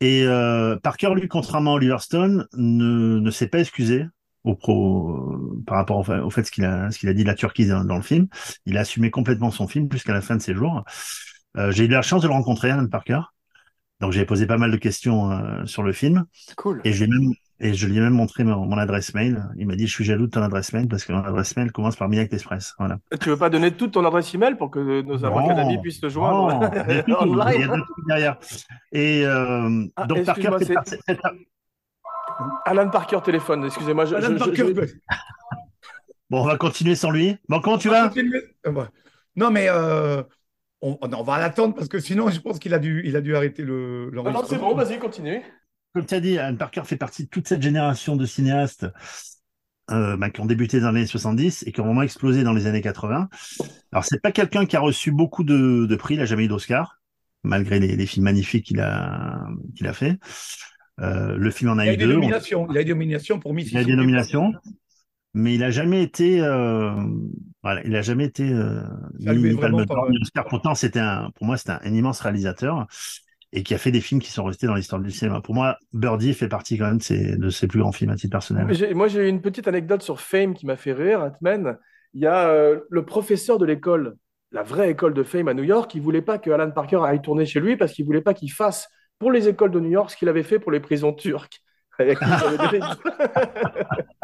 Et 0.00 0.22
euh, 0.24 0.76
Parker, 0.76 1.10
lui, 1.14 1.28
contrairement 1.28 1.72
à 1.72 1.74
Oliver 1.76 1.98
Stone, 2.00 2.46
ne, 2.54 3.18
ne 3.18 3.30
s'est 3.30 3.48
pas 3.48 3.60
excusé 3.60 4.06
au 4.44 4.54
pro, 4.54 5.36
par 5.66 5.76
rapport 5.78 5.98
au, 5.98 6.04
fa- 6.04 6.22
au 6.24 6.30
fait 6.30 6.44
ce 6.44 6.52
qu'il 6.52 6.64
a, 6.64 6.90
ce 6.90 6.98
qu'il 6.98 7.08
a 7.08 7.14
dit 7.14 7.22
de 7.22 7.28
la 7.28 7.34
Turquie 7.34 7.66
dans, 7.66 7.84
dans 7.84 7.96
le 7.96 8.02
film. 8.02 8.28
Il 8.66 8.76
a 8.78 8.80
assumé 8.80 9.10
complètement 9.10 9.50
son 9.50 9.66
film 9.68 9.88
jusqu'à 9.92 10.12
la 10.12 10.20
fin 10.20 10.36
de 10.36 10.42
ses 10.42 10.54
jours. 10.54 10.84
J'ai 11.70 11.86
eu 11.86 11.88
la 11.88 12.02
chance 12.02 12.22
de 12.22 12.28
le 12.28 12.34
rencontrer, 12.34 12.70
Alan 12.70 12.86
Parker. 12.86 13.20
Donc 14.00 14.12
j'ai 14.12 14.24
posé 14.24 14.46
pas 14.46 14.58
mal 14.58 14.70
de 14.70 14.76
questions 14.76 15.30
euh, 15.32 15.66
sur 15.66 15.82
le 15.82 15.92
film 15.92 16.24
Cool. 16.56 16.80
et 16.84 16.92
je 16.92 17.04
lui 17.04 17.10
ai 17.10 17.18
même 17.18 17.32
et 17.60 17.74
je 17.74 17.88
lui 17.88 17.96
ai 17.96 18.00
même 18.00 18.12
montré 18.12 18.44
mon, 18.44 18.66
mon 18.66 18.78
adresse 18.78 19.12
mail. 19.14 19.42
Il 19.56 19.66
m'a 19.66 19.74
dit 19.74 19.88
je 19.88 19.92
suis 19.92 20.04
jaloux 20.04 20.26
de 20.26 20.30
ton 20.30 20.42
adresse 20.42 20.72
mail 20.72 20.86
parce 20.86 21.04
que 21.04 21.12
mon 21.12 21.24
adresse 21.24 21.56
mail 21.56 21.72
commence 21.72 21.96
par 21.96 22.08
Midnight 22.08 22.32
Express. 22.32 22.74
Voilà. 22.78 22.98
Tu 23.20 23.30
veux 23.30 23.36
pas 23.36 23.50
donner 23.50 23.72
toute 23.72 23.90
ton 23.92 24.04
adresse 24.04 24.32
email 24.32 24.54
pour 24.54 24.70
que 24.70 25.02
nos 25.02 25.16
d'amis 25.18 25.78
puissent 25.82 26.00
te 26.00 26.08
joindre 26.08 26.60
non, 26.60 26.70
il 26.88 26.94
y 26.94 26.98
a 26.98 27.02
tout, 27.02 27.16
il 27.52 27.58
y 27.60 27.64
a 27.64 27.76
derrière. 28.06 28.38
Et 28.92 29.26
euh, 29.26 29.84
Ah, 29.96 30.06
donc 30.06 30.24
par- 30.24 30.36
Alan 32.66 32.88
Parker 32.90 33.18
téléphone, 33.24 33.64
excusez-moi. 33.64 34.04
je- 34.04 34.14
Alan 34.14 34.28
je- 34.30 34.38
Parker, 34.38 34.72
je- 34.74 34.92
Bon, 36.30 36.42
on 36.42 36.46
va 36.46 36.56
continuer 36.56 36.94
sans 36.94 37.10
lui. 37.10 37.36
Bon, 37.48 37.60
comment 37.60 37.78
tu 37.78 37.88
vas? 37.88 38.12
Euh. 38.66 38.84
Non, 39.34 39.50
mais 39.50 39.66
euh, 39.68 40.22
on, 40.80 40.98
on 41.02 41.22
va 41.22 41.38
l'attendre 41.38 41.74
parce 41.74 41.88
que 41.88 41.98
sinon, 42.00 42.28
je 42.30 42.40
pense 42.40 42.58
qu'il 42.58 42.74
a 42.74 42.78
dû, 42.78 43.02
il 43.04 43.16
a 43.16 43.20
dû 43.20 43.34
arrêter 43.34 43.62
le. 43.62 44.10
Ah 44.24 44.30
non, 44.30 44.42
c'est 44.48 44.58
bon, 44.58 44.74
vas-y, 44.74 44.98
continue. 44.98 45.42
Comme 45.94 46.06
tu 46.06 46.14
as 46.14 46.20
dit, 46.20 46.38
Alan 46.38 46.56
Parker 46.56 46.82
fait 46.84 46.96
partie 46.96 47.24
de 47.24 47.28
toute 47.28 47.48
cette 47.48 47.62
génération 47.62 48.14
de 48.14 48.26
cinéastes 48.26 48.86
euh, 49.90 50.16
bah, 50.16 50.30
qui 50.30 50.40
ont 50.40 50.46
débuté 50.46 50.80
dans 50.80 50.90
les 50.90 50.98
années 50.98 51.06
70 51.06 51.64
et 51.66 51.72
qui 51.72 51.80
ont 51.80 51.86
vraiment 51.86 52.02
explosé 52.02 52.44
dans 52.44 52.52
les 52.52 52.66
années 52.66 52.82
80. 52.82 53.28
Alors, 53.92 54.04
c'est 54.04 54.20
pas 54.20 54.32
quelqu'un 54.32 54.66
qui 54.66 54.76
a 54.76 54.80
reçu 54.80 55.10
beaucoup 55.10 55.44
de, 55.44 55.86
de 55.86 55.96
prix, 55.96 56.14
il 56.14 56.18
n'a 56.18 56.26
jamais 56.26 56.44
eu 56.44 56.48
d'Oscar, 56.48 57.00
malgré 57.42 57.80
les, 57.80 57.96
les 57.96 58.06
films 58.06 58.24
magnifiques 58.24 58.66
qu'il 58.66 58.80
a, 58.80 59.46
qu'il 59.74 59.86
a 59.86 59.92
fait. 59.92 60.18
Euh, 61.00 61.36
le 61.36 61.50
film 61.50 61.70
en 61.70 61.78
a, 61.78 61.86
Il 61.86 61.90
a 61.90 61.92
eu 61.94 61.96
des 61.96 62.06
deux. 62.06 62.14
nominations. 62.14 62.66
Il 62.70 62.76
a 62.76 62.82
eu 62.82 62.84
des 62.84 62.90
nominations 62.92 63.38
pour 63.40 63.54
Miss. 63.54 63.70
Il 63.72 63.78
a 63.78 63.82
eu 63.82 63.86
des 63.86 63.96
nominations. 63.96 64.52
mais 65.32 65.54
il 65.54 65.62
a 65.62 65.70
jamais 65.70 66.02
été, 66.02 66.40
euh, 66.42 66.92
voilà, 67.62 67.82
il 67.84 67.94
a 67.96 68.02
jamais 68.02 68.24
été 68.24 68.50
euh, 68.52 68.82
ni 69.18 69.56
Palme 69.56 69.84
d'Or 69.84 70.10
ni 70.10 70.18
Oscar. 70.20 70.44
Pourtant, 70.46 70.74
c'était 70.74 71.00
un, 71.00 71.30
pour 71.34 71.46
moi, 71.46 71.56
c'était 71.56 71.72
un, 71.72 71.80
un 71.82 71.92
immense 71.92 72.20
réalisateur 72.20 72.86
et 73.52 73.62
qui 73.62 73.74
a 73.74 73.78
fait 73.78 73.90
des 73.90 74.00
films 74.00 74.20
qui 74.20 74.30
sont 74.30 74.44
restés 74.44 74.66
dans 74.66 74.74
l'histoire 74.74 75.00
du 75.00 75.10
cinéma. 75.10 75.40
Pour 75.40 75.54
moi, 75.54 75.78
Birdie 75.92 76.34
fait 76.34 76.48
partie 76.48 76.76
quand 76.78 76.86
même 76.86 76.98
de 76.98 77.02
ses, 77.02 77.36
de 77.36 77.50
ses 77.50 77.66
plus 77.66 77.80
grands 77.80 77.92
films 77.92 78.10
à 78.10 78.16
titre 78.16 78.32
personnel. 78.32 78.66
Mais 78.66 78.94
Moi, 78.94 79.08
j'ai 79.08 79.28
une 79.28 79.40
petite 79.40 79.66
anecdote 79.68 80.02
sur 80.02 80.20
Fame 80.20 80.54
qui 80.54 80.66
m'a 80.66 80.76
fait 80.76 80.92
rire, 80.92 81.20
Ant-Man. 81.20 81.78
Il 82.14 82.22
y 82.22 82.26
a 82.26 82.48
euh, 82.48 82.80
le 82.90 83.04
professeur 83.04 83.58
de 83.58 83.64
l'école, 83.64 84.16
la 84.52 84.62
vraie 84.62 84.90
école 84.90 85.14
de 85.14 85.22
Fame 85.22 85.48
à 85.48 85.54
New 85.54 85.64
York, 85.64 85.90
qui 85.90 86.00
voulait 86.00 86.22
pas 86.22 86.38
que 86.38 86.50
Alan 86.50 86.70
Parker 86.70 87.00
aille 87.04 87.22
tourner 87.22 87.46
chez 87.46 87.60
lui 87.60 87.76
parce 87.76 87.92
qu'il 87.92 88.04
voulait 88.04 88.20
pas 88.20 88.34
qu'il 88.34 88.52
fasse 88.52 88.88
pour 89.18 89.32
les 89.32 89.48
écoles 89.48 89.70
de 89.70 89.80
New 89.80 89.90
York 89.90 90.10
ce 90.10 90.16
qu'il 90.16 90.28
avait 90.28 90.42
fait 90.42 90.58
pour 90.58 90.70
les 90.70 90.80
prisons 90.80 91.12
turques. 91.12 91.60
Avec 91.98 92.20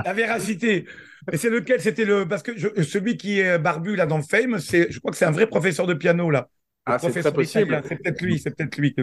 La 0.05 0.13
véracité. 0.13 0.85
Mais 1.31 1.39
c'est 1.39 1.51
lequel? 1.51 1.81
C'était 1.81 2.05
le. 2.05 2.27
Parce 2.27 2.43
que 2.43 2.57
je- 2.57 2.83
celui 2.83 3.17
qui 3.17 3.41
est 3.41 3.59
barbu 3.59 3.97
là 3.97 4.07
dans 4.07 4.23
Fame, 4.23 4.59
c'est, 4.59 4.91
je 4.91 4.99
crois 4.99 5.11
que 5.11 5.17
c'est 5.17 5.25
un 5.25 5.31
vrai 5.31 5.47
professeur 5.47 5.87
de 5.87 5.95
piano 5.95 6.31
là. 6.31 6.49
Ah, 6.87 6.99
c'est 6.99 7.13
très 7.21 7.33
possible. 7.33 7.83
C'est 7.89 7.97
peut-être 7.97 8.21
lui, 8.21 8.39
c'est 8.39 8.55
peut-être 8.55 8.77
lui 8.77 8.95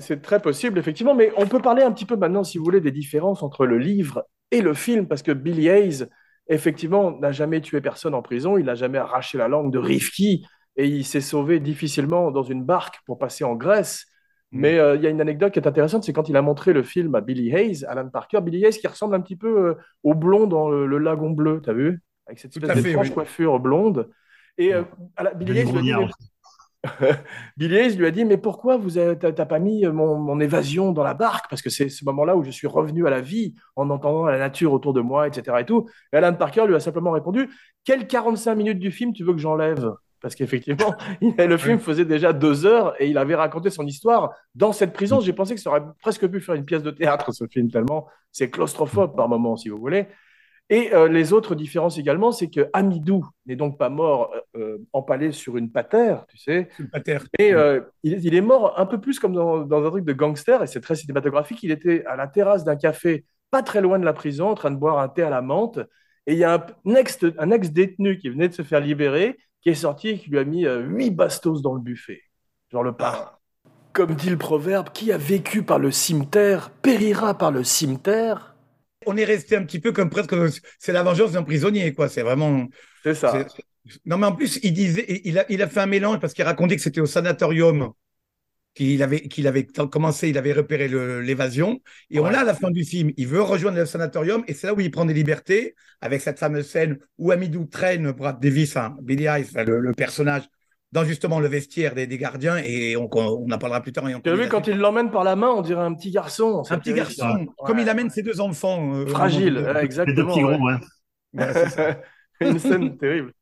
c'est 0.00 0.22
très 0.22 0.40
possible, 0.40 0.78
effectivement, 0.78 1.14
mais 1.14 1.30
on 1.36 1.46
peut 1.46 1.60
parler 1.60 1.82
un 1.82 1.92
petit 1.92 2.06
peu 2.06 2.16
maintenant, 2.16 2.44
si 2.44 2.58
vous 2.58 2.64
voulez, 2.64 2.80
des 2.80 2.90
différences 2.90 3.42
entre 3.42 3.66
le 3.66 3.78
livre 3.78 4.24
et 4.50 4.62
le 4.62 4.72
film, 4.74 5.06
parce 5.06 5.22
que 5.22 5.32
Billy 5.32 5.68
Hayes, 5.68 6.06
effectivement, 6.48 7.18
n'a 7.18 7.32
jamais 7.32 7.60
tué 7.60 7.80
personne 7.80 8.14
en 8.14 8.22
prison, 8.22 8.56
il 8.56 8.64
n'a 8.64 8.74
jamais 8.74 8.98
arraché 8.98 9.36
la 9.36 9.48
langue 9.48 9.72
de 9.72 9.78
Rifki, 9.78 10.46
et 10.76 10.86
il 10.86 11.04
s'est 11.04 11.20
sauvé 11.20 11.60
difficilement 11.60 12.30
dans 12.30 12.44
une 12.44 12.64
barque 12.64 13.00
pour 13.04 13.18
passer 13.18 13.44
en 13.44 13.56
Grèce. 13.56 14.06
Mm. 14.52 14.60
Mais 14.60 14.78
euh, 14.78 14.96
il 14.96 15.02
y 15.02 15.06
a 15.06 15.10
une 15.10 15.20
anecdote 15.20 15.52
qui 15.52 15.58
est 15.58 15.66
intéressante, 15.68 16.04
c'est 16.04 16.12
quand 16.12 16.28
il 16.28 16.36
a 16.36 16.42
montré 16.42 16.72
le 16.72 16.82
film 16.82 17.14
à 17.14 17.20
Billy 17.20 17.50
Hayes, 17.54 17.84
Alan 17.84 18.08
Parker, 18.08 18.40
Billy 18.40 18.64
Hayes 18.64 18.78
qui 18.78 18.86
ressemble 18.86 19.14
un 19.14 19.20
petit 19.20 19.36
peu 19.36 19.68
euh, 19.68 19.74
au 20.04 20.14
blond 20.14 20.46
dans 20.46 20.68
le, 20.68 20.86
le 20.86 20.98
lagon 20.98 21.30
bleu, 21.30 21.60
t'as 21.62 21.72
vu? 21.72 22.00
Avec 22.26 22.38
cette 22.38 22.56
espèce 22.56 22.82
d'étrange 22.82 23.08
oui. 23.08 23.14
coiffure 23.14 23.58
blonde. 23.60 24.10
Et 24.56 24.74
euh, 24.74 24.82
la- 25.22 25.34
Billy 25.34 25.58
Hayes 25.58 25.72
lui 25.72 25.78
a 25.78 25.82
dit, 25.82 25.92
mais- 25.92 26.04
aussi. 26.04 26.30
Billy 27.56 27.76
Hayes 27.76 27.96
lui 27.96 28.06
a 28.06 28.10
dit, 28.10 28.24
mais 28.24 28.36
pourquoi 28.38 28.76
vous 28.76 28.90
t'as 28.92 29.30
pas 29.46 29.58
mis 29.58 29.84
mon, 29.86 30.16
mon 30.18 30.40
évasion 30.40 30.92
dans 30.92 31.02
la 31.02 31.14
barque? 31.14 31.46
Parce 31.50 31.60
que 31.62 31.70
c'est 31.70 31.88
ce 31.88 32.04
moment-là 32.06 32.36
où 32.36 32.44
je 32.44 32.50
suis 32.50 32.66
revenu 32.68 33.06
à 33.06 33.10
la 33.10 33.20
vie 33.20 33.54
en 33.76 33.90
entendant 33.90 34.26
la 34.26 34.38
nature 34.38 34.72
autour 34.72 34.92
de 34.92 35.00
moi, 35.00 35.26
etc. 35.28 35.60
Et, 35.60 35.64
tout. 35.64 35.88
et 36.12 36.16
Alan 36.16 36.34
Parker 36.34 36.66
lui 36.66 36.74
a 36.74 36.80
simplement 36.80 37.10
répondu, 37.10 37.50
quelles 37.84 38.06
45 38.06 38.54
minutes 38.54 38.78
du 38.78 38.92
film 38.92 39.12
tu 39.12 39.24
veux 39.24 39.32
que 39.32 39.40
j'enlève? 39.40 39.90
Parce 40.20 40.34
qu'effectivement, 40.34 40.94
le 41.20 41.56
film 41.56 41.78
faisait 41.78 42.04
déjà 42.04 42.32
deux 42.32 42.66
heures 42.66 42.94
et 43.00 43.08
il 43.08 43.18
avait 43.18 43.34
raconté 43.34 43.70
son 43.70 43.86
histoire 43.86 44.32
dans 44.54 44.72
cette 44.72 44.92
prison. 44.92 45.20
J'ai 45.20 45.32
pensé 45.32 45.54
que 45.54 45.60
ça 45.60 45.70
aurait 45.70 45.84
presque 46.00 46.26
pu 46.26 46.40
faire 46.40 46.54
une 46.54 46.64
pièce 46.64 46.82
de 46.82 46.90
théâtre, 46.90 47.32
ce 47.32 47.46
film, 47.46 47.70
tellement 47.70 48.06
c'est 48.32 48.50
claustrophobe 48.50 49.16
par 49.16 49.28
moments, 49.28 49.56
si 49.56 49.68
vous 49.68 49.78
voulez. 49.78 50.06
Et 50.70 50.92
euh, 50.92 51.08
les 51.08 51.32
autres 51.32 51.54
différences 51.54 51.96
également, 51.96 52.30
c'est 52.30 52.50
que 52.50 52.68
Amidou 52.74 53.26
n'est 53.46 53.56
donc 53.56 53.78
pas 53.78 53.88
mort 53.88 54.34
euh, 54.54 54.78
empalé 54.92 55.32
sur 55.32 55.56
une 55.56 55.72
patère, 55.72 56.26
tu 56.26 56.36
sais, 56.36 56.68
le 56.78 56.88
pater. 56.88 57.18
et 57.38 57.54
euh, 57.54 57.80
il, 58.02 58.22
il 58.22 58.34
est 58.34 58.42
mort 58.42 58.78
un 58.78 58.84
peu 58.84 59.00
plus 59.00 59.18
comme 59.18 59.32
dans, 59.32 59.60
dans 59.60 59.86
un 59.86 59.88
truc 59.88 60.04
de 60.04 60.12
gangster, 60.12 60.62
et 60.62 60.66
c'est 60.66 60.82
très 60.82 60.94
cinématographique. 60.94 61.62
Il 61.62 61.70
était 61.70 62.04
à 62.04 62.16
la 62.16 62.26
terrasse 62.26 62.64
d'un 62.64 62.76
café, 62.76 63.24
pas 63.50 63.62
très 63.62 63.80
loin 63.80 63.98
de 63.98 64.04
la 64.04 64.12
prison, 64.12 64.50
en 64.50 64.54
train 64.54 64.70
de 64.70 64.76
boire 64.76 64.98
un 64.98 65.08
thé 65.08 65.22
à 65.22 65.30
la 65.30 65.40
menthe. 65.40 65.80
Et 66.26 66.34
il 66.34 66.38
y 66.38 66.44
a 66.44 66.66
un 66.84 67.50
ex-détenu 67.50 68.18
qui 68.18 68.28
venait 68.28 68.48
de 68.48 68.52
se 68.52 68.60
faire 68.60 68.80
libérer, 68.80 69.38
qui 69.62 69.70
est 69.70 69.74
sorti 69.74 70.08
et 70.08 70.18
qui 70.18 70.30
lui 70.30 70.38
a 70.38 70.44
mis 70.44 70.66
euh, 70.66 70.80
huit 70.80 71.10
bastos 71.10 71.62
dans 71.62 71.74
le 71.74 71.80
buffet. 71.80 72.22
Genre 72.70 72.82
le 72.82 72.92
pain. 72.92 73.30
Comme 73.92 74.14
dit 74.14 74.30
le 74.30 74.38
proverbe, 74.38 74.90
qui 74.92 75.12
a 75.12 75.18
vécu 75.18 75.62
par 75.62 75.78
le 75.78 75.90
cimetière 75.90 76.70
périra 76.70 77.36
par 77.36 77.50
le 77.50 77.64
cimetière. 77.64 78.54
On 79.06 79.16
est 79.16 79.24
resté 79.24 79.56
un 79.56 79.64
petit 79.64 79.80
peu 79.80 79.92
comme 79.92 80.10
presque. 80.10 80.34
C'est 80.78 80.92
la 80.92 81.02
vengeance 81.02 81.32
d'un 81.32 81.42
prisonnier, 81.42 81.92
quoi. 81.94 82.08
C'est 82.08 82.22
vraiment. 82.22 82.66
C'est 83.02 83.14
ça. 83.14 83.46
Non, 84.04 84.18
mais 84.18 84.26
en 84.26 84.32
plus, 84.32 84.60
il 84.62 84.74
disait, 84.74 85.22
il 85.24 85.38
a, 85.38 85.46
il 85.48 85.62
a 85.62 85.68
fait 85.68 85.80
un 85.80 85.86
mélange 85.86 86.20
parce 86.20 86.34
qu'il 86.34 86.44
racontait 86.44 86.76
que 86.76 86.82
c'était 86.82 87.00
au 87.00 87.06
sanatorium 87.06 87.92
qu'il 88.78 89.02
avait, 89.02 89.20
qu'il 89.22 89.46
avait 89.48 89.66
commencé, 89.90 90.28
il 90.28 90.38
avait 90.38 90.52
repéré 90.52 90.86
le- 90.88 91.20
l'évasion. 91.20 91.80
Et 92.10 92.20
on 92.20 92.24
l'a 92.30 92.40
à 92.40 92.44
la 92.44 92.54
fin 92.54 92.70
du 92.70 92.84
film. 92.84 93.10
Il 93.16 93.26
veut 93.26 93.42
rejoindre 93.42 93.76
le 93.78 93.86
sanatorium 93.86 94.44
et 94.46 94.54
c'est 94.54 94.68
là 94.68 94.74
où 94.74 94.80
il 94.80 94.90
prend 94.90 95.04
des 95.04 95.14
libertés 95.14 95.74
avec 96.00 96.20
cette 96.20 96.38
fameuse 96.38 96.66
scène 96.68 96.98
où 97.18 97.32
Amidou 97.32 97.64
traîne 97.66 98.12
Brad 98.12 98.40
Davis, 98.40 98.76
hein, 98.76 98.96
Billy 99.02 99.24
le, 99.66 99.80
le 99.80 99.92
personnage, 99.92 100.44
dans 100.92 101.04
justement 101.04 101.40
le 101.40 101.48
vestiaire 101.48 101.94
des, 101.94 102.06
des 102.06 102.18
gardiens. 102.18 102.56
Et 102.58 102.96
on, 102.96 103.08
on 103.12 103.50
en 103.50 103.58
parlera 103.58 103.80
plus 103.82 103.92
tard. 103.92 104.04
Tu 104.22 104.30
as 104.30 104.34
vu, 104.36 104.48
quand 104.48 104.68
il 104.68 104.76
l'emmène 104.78 105.10
par 105.10 105.24
la 105.24 105.34
main, 105.34 105.48
on 105.50 105.62
dirait 105.62 105.82
un 105.82 105.94
petit 105.94 106.10
garçon. 106.12 106.62
un 106.70 106.78
petit 106.78 106.94
terrible, 106.94 107.14
garçon, 107.18 107.46
comme 107.66 107.76
Ouais. 107.78 107.82
il 107.82 107.88
amène 107.88 108.10
ses 108.10 108.22
deux 108.22 108.40
enfants. 108.40 108.94
euh, 108.94 109.06
Fragile, 109.06 109.58
au 109.58 109.60
moment 109.62 109.74
ouais, 109.74 109.88
du- 109.88 109.98
Les 110.06 110.14
deux 110.14 110.22
exactement. 110.22 110.28
petits 110.34 110.44
ouais. 110.44 110.56
gros, 110.56 110.66
ouais. 110.66 110.74
Ouais, 111.34 111.52
c'est 111.52 111.68
ça. 111.70 112.00
Une 112.40 112.58
scène 112.60 112.96
terrible. 112.96 113.32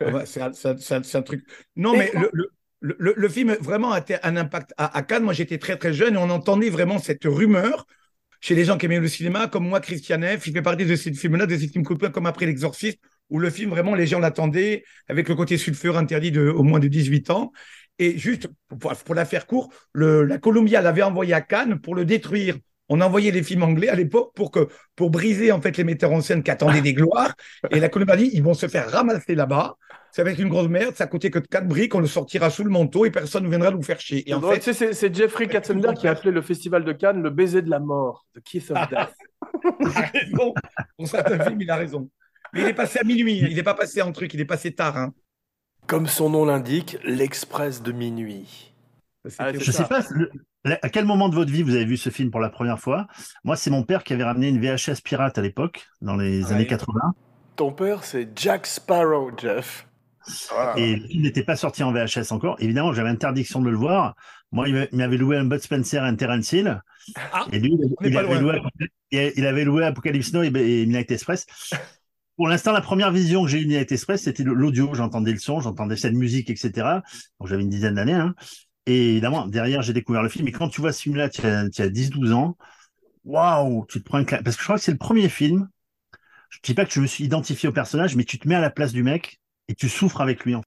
Ouais, 0.00 0.26
c'est 0.26 0.42
un, 0.42 0.52
c'est 0.52 0.68
un- 0.70 0.76
c'est 0.76 0.94
un- 0.96 1.02
c'est 1.04 1.18
un 1.18 1.22
truc. 1.22 1.44
Non, 1.76 1.94
Et- 1.94 1.98
mais 1.98 2.10
le, 2.14 2.28
le, 2.32 2.48
le- 2.82 3.14
le- 3.16 3.28
film 3.28 3.56
vraiment 3.60 3.92
a 3.92 4.00
un 4.24 4.36
impact 4.36 4.74
à, 4.76 5.02
Cannes. 5.02 5.22
Moi, 5.22 5.32
j'étais 5.32 5.58
très 5.58 5.76
très 5.76 5.92
jeune 5.94 6.14
et 6.14 6.18
on 6.18 6.30
entendait 6.30 6.70
vraiment 6.70 6.98
cette 6.98 7.24
rumeur 7.24 7.86
chez 8.40 8.54
les 8.54 8.64
gens 8.64 8.76
qui 8.76 8.86
aimaient 8.86 8.98
le 8.98 9.08
cinéma, 9.08 9.46
comme 9.46 9.68
moi, 9.68 9.80
Christian 9.80 10.20
F. 10.20 10.46
Il 10.48 10.52
fait 10.52 10.62
partie 10.62 10.84
de 10.84 10.96
ces 10.96 11.12
films-là, 11.14 11.46
de 11.46 11.56
ces 11.56 11.68
films 11.68 11.84
coup 11.84 11.94
de 11.94 12.00
poing, 12.00 12.10
comme 12.10 12.26
après 12.26 12.46
L'Exorciste, 12.46 12.98
où 13.30 13.38
le 13.38 13.50
film 13.50 13.70
vraiment 13.70 13.94
les 13.94 14.06
gens 14.06 14.18
l'attendaient 14.18 14.84
avec 15.08 15.28
le 15.28 15.36
côté 15.36 15.56
sulfureux 15.56 15.96
interdit 15.96 16.32
de 16.32 16.48
au 16.48 16.64
moins 16.64 16.80
de 16.80 16.88
18 16.88 17.30
ans. 17.30 17.52
Et 17.98 18.18
juste 18.18 18.48
pour, 18.80 18.92
pour 18.96 19.14
la 19.14 19.24
faire 19.24 19.46
court, 19.46 19.72
la 19.94 20.38
Columbia 20.38 20.80
l'avait 20.80 21.02
envoyé 21.02 21.34
à 21.34 21.40
Cannes 21.40 21.78
pour 21.80 21.94
le 21.94 22.04
détruire. 22.04 22.56
On 22.92 23.00
envoyait 23.00 23.30
les 23.30 23.42
films 23.42 23.62
anglais 23.62 23.88
à 23.88 23.94
l'époque 23.94 24.32
pour 24.34 24.50
que 24.50 24.68
pour 24.96 25.10
briser 25.10 25.50
en 25.52 25.60
fait 25.60 25.76
les 25.76 25.84
metteurs 25.84 26.12
en 26.12 26.20
scène 26.20 26.42
qui 26.42 26.50
attendaient 26.50 26.80
des 26.82 26.94
gloires. 26.94 27.34
Et 27.70 27.80
la 27.80 27.88
Columbia 27.88 28.16
dit 28.16 28.30
ils 28.32 28.42
vont 28.42 28.54
se 28.54 28.68
faire 28.68 28.90
ramasser 28.90 29.34
là-bas. 29.34 29.76
Ça 30.10 30.22
va 30.24 30.30
être 30.30 30.40
une 30.40 30.50
grosse 30.50 30.68
merde. 30.68 30.94
Ça 30.94 31.06
coûtait 31.06 31.30
que 31.30 31.38
quatre 31.38 31.66
briques. 31.66 31.94
On 31.94 32.00
le 32.00 32.06
sortira 32.06 32.50
sous 32.50 32.64
le 32.64 32.70
manteau 32.70 33.06
et 33.06 33.10
personne 33.10 33.44
ne 33.44 33.48
viendra 33.48 33.70
nous 33.70 33.82
faire 33.82 33.98
chier. 33.98 34.28
Et 34.28 34.34
en 34.34 34.40
fait, 34.42 34.58
tu 34.58 34.64
sais, 34.64 34.72
c'est- 34.74 34.92
c'est 34.92 35.14
Jeffrey 35.14 35.46
Katzenberg 35.48 35.96
qui 35.96 36.06
a 36.06 36.10
appelé 36.10 36.30
le 36.32 36.42
festival 36.42 36.84
de 36.84 36.92
Cannes 36.92 37.22
le 37.22 37.30
baiser 37.30 37.62
de 37.62 37.70
la 37.70 37.78
mort, 37.80 38.26
The 38.34 38.40
Kiss 38.42 38.70
of 38.70 38.78
Death. 38.90 39.14
il 39.80 39.86
a 39.88 40.00
raison. 40.12 40.54
Pour 40.98 41.08
certains 41.08 41.42
films, 41.44 41.60
il 41.62 41.70
a 41.70 41.76
raison. 41.76 42.10
Mais 42.52 42.60
il 42.60 42.66
est 42.68 42.74
passé 42.74 42.98
à 42.98 43.04
minuit. 43.04 43.38
Il 43.48 43.56
n'est 43.56 43.62
pas 43.62 43.72
passé 43.74 44.02
en 44.02 44.12
truc. 44.12 44.34
Il 44.34 44.40
est 44.40 44.44
passé 44.44 44.72
tard. 44.74 44.98
hein. 44.98 45.14
Comme 45.86 46.06
son 46.06 46.28
nom 46.28 46.44
l'indique, 46.44 46.98
l'Express 47.04 47.82
de 47.82 47.92
minuit. 47.92 48.74
Ah, 49.38 49.50
Je 49.52 49.70
sais 49.70 49.84
pas, 49.84 50.00
le- 50.10 50.30
à 50.64 50.88
quel 50.88 51.04
moment 51.04 51.28
de 51.28 51.34
votre 51.34 51.50
vie 51.50 51.62
vous 51.62 51.74
avez 51.74 51.84
vu 51.84 51.96
ce 51.96 52.10
film 52.10 52.30
pour 52.30 52.40
la 52.40 52.50
première 52.50 52.78
fois? 52.78 53.06
Moi, 53.44 53.56
c'est 53.56 53.70
mon 53.70 53.82
père 53.82 54.04
qui 54.04 54.12
avait 54.12 54.24
ramené 54.24 54.48
une 54.48 54.60
VHS 54.60 55.00
pirate 55.02 55.36
à 55.38 55.42
l'époque, 55.42 55.86
dans 56.00 56.16
les 56.16 56.44
Ouais. 56.44 56.52
années 56.52 56.66
80. 56.66 57.14
Ton 57.56 57.72
père, 57.72 58.04
c'est 58.04 58.28
Jack 58.36 58.66
Sparrow, 58.66 59.30
Jeff. 59.36 59.86
Voilà. 60.50 60.78
Et 60.78 60.96
le 60.96 61.06
film 61.08 61.22
n'était 61.24 61.42
pas 61.42 61.56
sorti 61.56 61.82
en 61.82 61.92
VHS 61.92 62.30
encore. 62.32 62.56
Évidemment, 62.60 62.92
j'avais 62.92 63.08
interdiction 63.08 63.60
de 63.60 63.68
le 63.70 63.76
voir. 63.76 64.14
Moi, 64.52 64.68
il 64.68 64.74
m'a- 64.74 64.86
il 64.92 64.98
m'avait 64.98 65.16
loué 65.16 65.36
un 65.36 65.44
Bud 65.44 65.60
Spencer 65.60 65.96
et 66.04 66.06
un 66.08 66.14
Terence 66.14 66.52
Hill. 66.52 66.80
Ah, 67.32 67.46
et 67.50 67.58
lui, 67.58 67.76
il 68.02 68.16
avait, 68.16 68.38
loué, 68.40 68.60
il 69.10 69.32
il 69.36 69.46
avait 69.46 69.64
loué 69.64 69.84
Apocalypse 69.84 70.32
Now 70.32 70.42
et, 70.44 70.46
et 70.46 70.86
Midnight 70.86 71.10
Express. 71.10 71.46
Pour 72.36 72.48
l'instant, 72.48 72.72
la 72.72 72.80
première 72.80 73.10
vision 73.12 73.42
que 73.44 73.50
j'ai 73.50 73.58
eue 73.58 73.64
de 73.64 73.68
Midnight 73.68 73.90
Express, 73.92 74.22
c'était 74.22 74.44
l'audio. 74.44 74.94
J'entendais 74.94 75.32
le 75.32 75.38
son, 75.38 75.60
j'entendais 75.60 75.96
cette 75.96 76.14
musique, 76.14 76.48
etc. 76.50 77.02
Donc, 77.40 77.48
j'avais 77.48 77.62
une 77.62 77.68
dizaine 77.68 77.94
d'années. 77.96 78.12
hein. 78.14 78.34
Et 78.86 79.12
évidemment, 79.12 79.46
derrière, 79.46 79.82
j'ai 79.82 79.92
découvert 79.92 80.22
le 80.22 80.28
film. 80.28 80.48
Et 80.48 80.52
quand 80.52 80.68
tu 80.68 80.80
vois 80.80 80.92
ce 80.92 81.02
film-là, 81.02 81.28
tu 81.28 81.46
as, 81.46 81.60
as 81.78 81.88
10-12 81.88 82.32
ans. 82.32 82.56
Waouh, 83.24 83.86
tu 83.88 84.00
te 84.00 84.04
prends 84.04 84.18
une 84.18 84.26
claque. 84.26 84.42
Parce 84.42 84.56
que 84.56 84.62
je 84.62 84.66
crois 84.66 84.76
que 84.76 84.82
c'est 84.82 84.92
le 84.92 84.98
premier 84.98 85.28
film. 85.28 85.68
Je 86.50 86.58
dis 86.62 86.74
pas 86.74 86.84
que 86.84 86.92
je 86.92 87.00
me 87.00 87.06
suis 87.06 87.24
identifié 87.24 87.68
au 87.68 87.72
personnage, 87.72 88.16
mais 88.16 88.24
tu 88.24 88.38
te 88.38 88.48
mets 88.48 88.54
à 88.56 88.60
la 88.60 88.70
place 88.70 88.92
du 88.92 89.02
mec 89.02 89.40
et 89.68 89.74
tu 89.74 89.88
souffres 89.88 90.20
avec 90.20 90.44
lui. 90.44 90.54
En 90.54 90.60
fait. 90.60 90.66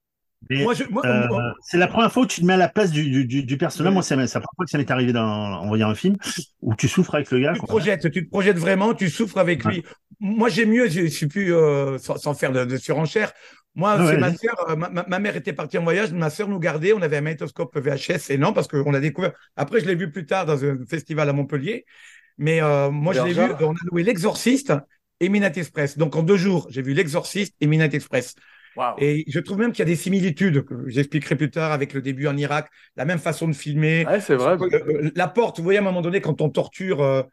Et, 0.55 0.63
Moi, 0.63 0.73
je, 0.73 0.83
moi, 0.85 1.05
euh, 1.05 1.27
moi- 1.27 1.53
c'est 1.61 1.77
la 1.77 1.87
première 1.87 2.11
fois 2.11 2.23
où 2.23 2.25
tu 2.25 2.41
te 2.41 2.45
mets 2.45 2.53
à 2.53 2.57
la 2.57 2.69
place 2.69 2.91
du, 2.91 3.09
du, 3.09 3.25
du, 3.25 3.43
du 3.43 3.57
personnage. 3.57 3.93
Moi, 3.93 4.03
c'est 4.03 4.15
la 4.15 4.25
première 4.27 4.47
fois 4.55 4.65
que 4.65 4.71
ça 4.71 4.77
m'est 4.77 4.89
arrivé 4.91 5.11
dans, 5.11 5.25
en 5.25 5.67
voyant 5.67 5.89
un 5.89 5.95
film 5.95 6.15
où 6.61 6.75
tu 6.75 6.87
souffres 6.87 7.15
avec 7.15 7.31
le 7.31 7.39
gars. 7.39 7.53
tu 7.53 7.61
te 7.61 7.65
projettes, 7.65 8.11
tu 8.11 8.23
te 8.25 8.29
projettes 8.29 8.57
vraiment, 8.57 8.93
tu 8.93 9.09
souffres 9.09 9.37
avec 9.37 9.65
Ouais. 9.65 9.73
lui. 9.73 9.83
Moi, 10.19 10.49
j'ai 10.49 10.65
mieux, 10.65 10.87
je 10.89 11.07
suis 11.07 11.27
plus 11.27 11.53
euh, 11.53 11.97
sans, 11.97 12.17
sans 12.17 12.33
faire 12.33 12.51
de, 12.51 12.63
de 12.65 12.77
surenchère. 12.77 13.33
Moi, 13.75 13.97
Ouais, 13.97 14.11
c'est 14.11 14.17
ma 14.17 14.33
sœur. 14.33 14.69
euh, 14.69 14.75
Ma, 14.75 15.19
mère 15.19 15.35
était 15.35 15.53
partie 15.53 15.77
en 15.77 15.83
voyage, 15.83 16.11
ma 16.13 16.29
sœur 16.29 16.47
nous 16.47 16.59
gardait. 16.59 16.93
On 16.93 17.01
avait 17.01 17.17
un 17.17 17.21
magnétoscope 17.21 17.77
VHS 17.77 18.29
et 18.31 18.37
non 18.37 18.53
parce 18.53 18.67
qu'on 18.67 18.91
l'a 18.91 18.99
découvert. 19.01 19.33
Après, 19.55 19.79
je 19.81 19.85
l'ai 19.85 19.95
vu 19.95 20.11
plus 20.11 20.25
tard 20.25 20.45
dans 20.45 20.63
un 20.63 20.77
festival 20.87 21.27
à 21.29 21.33
Montpellier. 21.33 21.85
Mais 22.37 22.61
euh, 22.61 22.89
moi, 22.89 23.13
je 23.13 23.21
l'ai 23.21 23.29
vu. 23.29 23.35
Bergerac. 23.35 23.61
On 23.61 23.71
a 23.73 23.85
loué 23.91 24.03
l'Exorciste 24.03 24.73
et 25.19 25.29
Midnight 25.29 25.57
Express. 25.57 25.97
Donc 25.97 26.15
en 26.15 26.23
deux 26.23 26.37
jours, 26.37 26.67
j'ai 26.69 26.81
vu 26.81 26.93
l'Exorciste 26.93 27.55
et 27.61 27.67
Midnight 27.67 27.93
Express. 27.93 28.35
Et 28.97 29.23
je 29.27 29.39
trouve 29.39 29.59
même 29.59 29.71
qu'il 29.71 29.79
y 29.79 29.83
a 29.83 29.85
des 29.85 29.95
similitudes 29.95 30.65
que 30.65 30.87
j'expliquerai 30.87 31.35
plus 31.35 31.49
tard 31.49 31.71
avec 31.71 31.93
le 31.93 32.01
début 32.01 32.27
en 32.27 32.35
Irak, 32.35 32.69
la 32.97 33.05
même 33.05 33.19
façon 33.19 33.47
de 33.47 33.53
filmer. 33.53 34.05
Ouais, 34.05 34.19
c'est 34.19 34.35
vrai. 34.35 34.57
Euh, 34.59 34.79
euh, 35.05 35.11
la 35.15 35.27
porte, 35.27 35.57
vous 35.59 35.63
voyez 35.63 35.79
à 35.79 35.81
un 35.81 35.85
moment 35.85 36.01
donné 36.01 36.19
quand 36.19 36.41
on 36.41 36.49
torture 36.49 37.01
euh, 37.01 37.23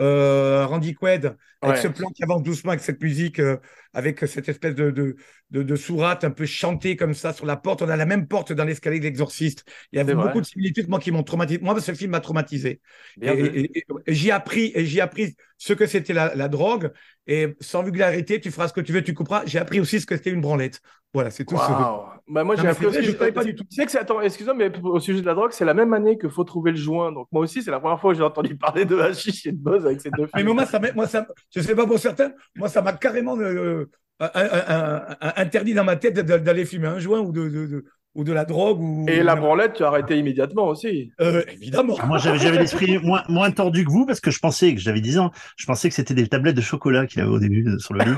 euh, 0.00 0.66
Randy 0.66 0.94
Quaid 0.94 1.36
avec 1.60 1.76
Ouais. 1.76 1.82
ce 1.82 1.88
plan 1.88 2.08
qui 2.10 2.22
avance 2.22 2.42
doucement 2.44 2.70
avec 2.72 2.82
cette 2.82 3.02
musique, 3.02 3.40
euh, 3.40 3.56
avec 3.92 4.20
cette 4.20 4.48
espèce 4.48 4.74
de, 4.76 4.90
de, 4.90 5.16
de, 5.50 5.62
de 5.62 5.76
sourate 5.76 6.22
un 6.24 6.30
peu 6.30 6.46
chantée 6.46 6.94
comme 6.96 7.14
ça 7.14 7.32
sur 7.32 7.46
la 7.46 7.56
porte. 7.56 7.82
On 7.82 7.88
a 7.88 7.96
la 7.96 8.06
même 8.06 8.28
porte 8.28 8.52
dans 8.52 8.64
l'escalier 8.64 9.00
de 9.00 9.04
l'exorciste. 9.04 9.64
Il 9.92 9.96
y 9.98 10.00
a 10.00 10.04
C'est 10.04 10.14
beaucoup 10.14 10.28
vrai. 10.28 10.40
de 10.40 10.46
similitudes 10.46 10.88
moi 10.88 11.00
qui 11.00 11.10
m'ont 11.10 11.24
traumatisé. 11.24 11.58
Moi, 11.60 11.80
ce 11.80 11.94
film 11.94 12.12
m'a 12.12 12.20
traumatisé. 12.20 12.80
Bien 13.16 13.34
Et, 13.34 13.40
et- 13.40 13.78
et- 13.78 13.84
et 14.06 14.14
j'ai 14.14 14.30
appris, 14.30 14.70
et 14.74 14.86
j'ai 14.86 15.00
appris 15.00 15.34
ce 15.56 15.72
que 15.72 15.86
c'était 15.86 16.12
la, 16.12 16.34
la 16.34 16.48
drogue. 16.48 16.92
Et 17.26 17.56
sans 17.60 17.82
vulgarité, 17.82 18.40
tu 18.40 18.50
feras 18.50 18.68
ce 18.68 18.72
que 18.72 18.80
tu 18.80 18.92
veux, 18.92 19.02
tu 19.02 19.14
couperas. 19.14 19.42
J'ai 19.46 19.58
appris 19.58 19.80
aussi 19.80 20.00
ce 20.00 20.06
que 20.06 20.16
c'était 20.16 20.30
une 20.30 20.40
branlette. 20.40 20.80
Voilà, 21.14 21.30
c'est 21.30 21.44
tout. 21.44 21.56
ce- 21.56 21.60
Waouh. 21.60 22.02
Bah, 22.28 22.44
moi, 22.44 22.54
j'ai 22.56 22.64
mais 22.64 22.68
appris 22.68 22.84
aussi. 22.86 23.02
je 23.02 23.12
savais 23.12 23.32
pas 23.32 23.42
du 23.42 23.54
tout. 23.54 23.64
Tu 23.64 23.74
sais 23.74 23.86
que 23.86 23.90
c'est. 23.90 23.98
Attends, 23.98 24.20
excuse-moi, 24.20 24.54
mais 24.54 24.70
au 24.82 25.00
sujet 25.00 25.22
de 25.22 25.26
la 25.26 25.34
drogue, 25.34 25.52
c'est 25.52 25.64
la 25.64 25.72
même 25.74 25.94
année 25.94 26.18
que 26.18 26.28
Faut 26.28 26.44
trouver 26.44 26.70
le 26.72 26.76
joint. 26.76 27.10
Donc, 27.12 27.26
moi 27.32 27.42
aussi, 27.42 27.62
c'est 27.62 27.70
la 27.70 27.80
première 27.80 27.98
fois 27.98 28.12
que 28.12 28.18
j'ai 28.18 28.24
entendu 28.24 28.56
parler 28.58 28.84
de 28.84 28.98
hashish 28.98 29.46
et 29.46 29.52
de 29.52 29.56
buzz 29.56 29.86
avec 29.86 30.00
ces 30.02 30.10
deux 30.10 30.28
Mais 30.34 30.40
films. 30.42 30.52
moi, 30.54 30.66
ça, 30.66 30.78
m'a- 30.78 30.92
moi, 30.92 31.06
ça, 31.06 31.26
je 31.54 31.60
sais 31.62 31.74
pas 31.74 31.86
pour 31.86 31.98
certains, 31.98 32.32
moi, 32.56 32.68
ça 32.68 32.82
m'a 32.82 32.92
carrément 32.92 33.38
euh, 33.38 33.86
un- 34.20 34.30
un- 34.34 34.50
un- 34.68 35.16
un- 35.22 35.32
interdit 35.36 35.72
dans 35.74 35.84
ma 35.84 35.96
tête 35.96 36.14
d'a- 36.14 36.38
d'aller 36.38 36.66
fumer 36.66 36.88
un 36.88 36.98
joint 36.98 37.20
ou 37.20 37.32
de, 37.32 37.48
de, 37.48 37.66
de- 37.66 37.84
ou 38.14 38.24
de 38.24 38.32
la 38.34 38.44
drogue. 38.44 38.80
Ou, 38.80 39.06
Et 39.08 39.22
la 39.22 39.34
branlette, 39.36 39.74
tu 39.74 39.84
as 39.84 39.86
arrêté 39.88 40.18
immédiatement 40.18 40.66
aussi. 40.68 41.10
Euh, 41.22 41.42
évidemment. 41.52 41.96
Ah, 42.00 42.06
Moi, 42.06 42.18
j'avais, 42.18 42.58
l'esprit 42.58 42.98
moins, 43.02 43.22
moins 43.28 43.50
tordu 43.50 43.84
que 43.86 43.90
vous 43.90 44.04
parce 44.04 44.20
que 44.20 44.30
je 44.30 44.40
pensais 44.40 44.74
que 44.74 44.80
j'avais 44.80 45.00
10 45.00 45.18
ans. 45.18 45.30
Je 45.56 45.64
pensais 45.64 45.88
que 45.88 45.94
c'était 45.94 46.14
des 46.14 46.28
tablettes 46.28 46.56
de 46.56 46.60
chocolat 46.60 47.06
qu'il 47.06 47.22
avait 47.22 47.30
au 47.30 47.38
début 47.38 47.66
euh, 47.66 47.78
sur 47.78 47.94
le 47.94 48.04
lit. 48.04 48.16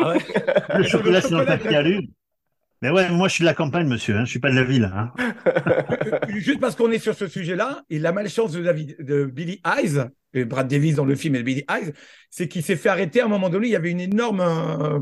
Ah 0.00 0.10
ouais. 0.12 0.18
Le 0.78 0.84
chocolat, 0.84 1.20
c'est 1.20 1.30
dans 1.30 1.40
le 1.40 1.46
papier 1.46 1.76
à 1.76 1.82
lu. 1.82 2.08
Mais 2.82 2.90
ouais, 2.90 3.08
moi, 3.10 3.28
je 3.28 3.34
suis 3.34 3.42
de 3.42 3.46
la 3.46 3.54
campagne, 3.54 3.86
monsieur. 3.86 4.16
Hein. 4.16 4.24
Je 4.24 4.30
suis 4.30 4.40
pas 4.40 4.50
de 4.50 4.56
la 4.56 4.64
ville. 4.64 4.90
Hein. 4.92 5.12
Juste 6.28 6.60
parce 6.60 6.74
qu'on 6.76 6.90
est 6.90 6.98
sur 6.98 7.14
ce 7.14 7.28
sujet-là, 7.28 7.82
et 7.88 7.98
la 7.98 8.12
malchance 8.12 8.52
de, 8.52 8.62
David, 8.62 8.96
de 8.98 9.24
Billy 9.24 9.62
Eyes, 9.64 10.04
et 10.34 10.44
Brad 10.44 10.66
Davis 10.68 10.96
dans 10.96 11.04
le 11.04 11.14
film 11.14 11.36
et 11.36 11.42
Billy 11.42 11.64
Eyes, 11.70 11.92
c'est 12.28 12.48
qu'il 12.48 12.62
s'est 12.62 12.76
fait 12.76 12.88
arrêter 12.88 13.20
à 13.20 13.26
un 13.26 13.28
moment 13.28 13.50
donné. 13.50 13.68
Il 13.68 13.70
y 13.70 13.76
avait 13.76 13.90
une 13.90 14.00
énorme 14.00 14.40
euh, 14.40 14.98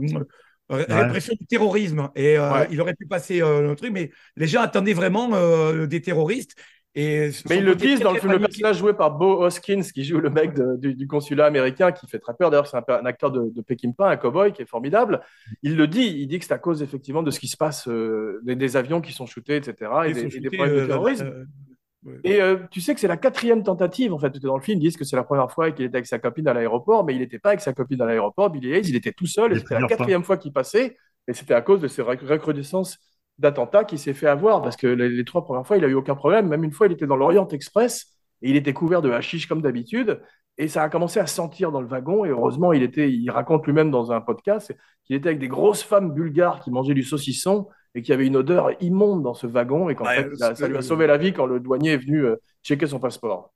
répression 0.70 1.34
du 1.38 1.46
terrorisme 1.46 2.10
et 2.14 2.38
euh, 2.38 2.52
Ouais. 2.52 2.68
il 2.70 2.80
aurait 2.80 2.94
pu 2.94 3.06
passer 3.06 3.42
euh, 3.42 3.60
le 3.62 3.76
truc, 3.76 3.92
mais 3.92 4.10
les 4.36 4.46
gens 4.46 4.62
attendaient 4.62 4.92
vraiment 4.92 5.30
euh, 5.34 5.86
des 5.86 6.00
terroristes. 6.00 6.54
Et 6.96 7.30
Mais 7.48 7.58
ils 7.58 7.64
le 7.64 7.76
disent 7.76 8.00
très, 8.00 8.04
dans 8.04 8.12
le 8.12 8.18
film, 8.18 8.32
le 8.32 8.40
personnage 8.40 8.78
joué 8.78 8.94
par 8.94 9.12
Bo 9.16 9.42
Hoskins, 9.44 9.82
qui 9.94 10.02
joue 10.02 10.18
le 10.18 10.28
mec 10.28 10.54
de- 10.54 10.76
du, 10.76 10.94
du 10.94 11.06
consulat 11.06 11.46
américain, 11.46 11.92
qui 11.92 12.08
fait 12.08 12.18
très 12.18 12.34
peur. 12.34 12.50
D'ailleurs, 12.50 12.66
c'est 12.66 12.76
un, 12.78 12.84
un 12.88 13.06
acteur 13.06 13.30
de, 13.30 13.48
de 13.54 13.62
Peckinpah, 13.62 14.10
un 14.10 14.16
cowboy 14.16 14.52
qui 14.52 14.62
est 14.62 14.66
formidable. 14.66 15.20
Il 15.62 15.76
le 15.76 15.86
dit, 15.86 16.02
il 16.18 16.26
dit 16.26 16.40
que 16.40 16.44
c'est 16.44 16.52
à 16.52 16.58
cause 16.58 16.82
effectivement 16.82 17.22
de 17.22 17.30
ce 17.30 17.38
qui 17.38 17.46
se 17.46 17.56
passe, 17.56 17.86
euh, 17.86 18.40
des, 18.42 18.56
des 18.56 18.76
avions 18.76 19.00
qui 19.00 19.12
sont 19.12 19.26
shootés, 19.26 19.56
etc., 19.56 19.92
et, 20.08 20.12
des, 20.14 20.36
et 20.36 20.40
problèmes 20.50 20.74
de 20.74 20.80
euh, 20.80 20.86
terrorisme. 20.88 21.26
euh, 21.26 21.44
ouais. 22.10 22.18
Et 22.24 22.42
euh, 22.42 22.56
tu 22.72 22.80
sais 22.80 22.92
que 22.92 23.00
c'est 23.00 23.06
la 23.06 23.16
quatrième 23.16 23.62
tentative, 23.62 24.12
en 24.12 24.18
fait, 24.18 24.36
dans 24.38 24.56
le 24.56 24.62
film. 24.62 24.78
Ils 24.78 24.82
disent 24.86 24.96
que 24.96 25.04
c'est 25.04 25.14
la 25.16 25.22
première 25.24 25.52
fois 25.52 25.70
qu'il 25.70 25.84
était 25.84 25.96
avec 25.98 26.06
sa 26.08 26.18
copine 26.18 26.48
à 26.48 26.54
l'aéroport, 26.54 27.04
mais 27.04 27.14
il 27.14 27.20
n'était 27.20 27.38
pas 27.38 27.50
avec 27.50 27.60
sa 27.60 27.72
copine 27.72 28.02
à 28.02 28.06
l'aéroport. 28.06 28.50
Billy 28.50 28.72
Hayes, 28.72 28.88
il 28.88 28.96
était 28.96 29.12
tout 29.12 29.26
seul, 29.26 29.52
et 29.52 29.60
c'était 29.60 29.78
la 29.78 29.86
quatrième 29.86 30.24
fois 30.24 30.36
qu'il 30.38 30.52
passait. 30.52 30.96
Et 31.28 31.34
c'était 31.34 31.54
à 31.54 31.60
cause 31.60 31.80
de 31.80 31.86
ces 31.86 32.02
rec- 32.02 32.22
recrudescences 32.22 32.98
d'attentats 33.40 33.84
qu'il 33.84 33.98
s'est 33.98 34.14
fait 34.14 34.28
avoir, 34.28 34.62
parce 34.62 34.76
que 34.76 34.86
les, 34.86 35.08
les 35.08 35.24
trois 35.24 35.44
premières 35.44 35.66
fois, 35.66 35.76
il 35.78 35.84
a 35.84 35.88
eu 35.88 35.94
aucun 35.94 36.14
problème. 36.14 36.48
Même 36.48 36.62
une 36.64 36.72
fois, 36.72 36.86
il 36.86 36.92
était 36.92 37.06
dans 37.06 37.16
l'Orient 37.16 37.48
Express, 37.48 38.06
et 38.42 38.50
il 38.50 38.56
était 38.56 38.72
couvert 38.72 39.02
de 39.02 39.10
hashish 39.10 39.46
comme 39.46 39.62
d'habitude. 39.62 40.20
Et 40.58 40.68
ça 40.68 40.82
a 40.82 40.88
commencé 40.90 41.18
à 41.20 41.26
sentir 41.26 41.72
dans 41.72 41.80
le 41.80 41.86
wagon. 41.86 42.24
Et 42.24 42.28
heureusement, 42.28 42.72
il 42.72 42.82
était, 42.82 43.10
il 43.10 43.30
raconte 43.30 43.66
lui-même 43.66 43.90
dans 43.90 44.12
un 44.12 44.20
podcast 44.20 44.74
qu'il 45.04 45.16
était 45.16 45.28
avec 45.28 45.38
des 45.38 45.48
grosses 45.48 45.82
femmes 45.82 46.12
bulgares 46.12 46.60
qui 46.60 46.70
mangeaient 46.70 46.94
du 46.94 47.02
saucisson 47.02 47.68
et 47.94 48.02
qu'il 48.02 48.10
y 48.10 48.14
avait 48.14 48.26
une 48.26 48.36
odeur 48.36 48.70
immonde 48.82 49.22
dans 49.22 49.34
ce 49.34 49.46
wagon. 49.46 49.88
Et 49.88 49.94
qu'en 49.94 50.04
Ouais, 50.04 50.24
fait, 50.24 50.54
ça 50.54 50.68
lui 50.68 50.76
a 50.76 50.82
sauvé 50.82 51.06
la 51.06 51.16
vie 51.16 51.32
quand 51.32 51.46
le 51.46 51.60
douanier 51.60 51.92
est 51.92 51.96
venu 51.98 52.24
euh, 52.24 52.36
checker 52.62 52.86
son 52.86 53.00
passeport. 53.00 53.52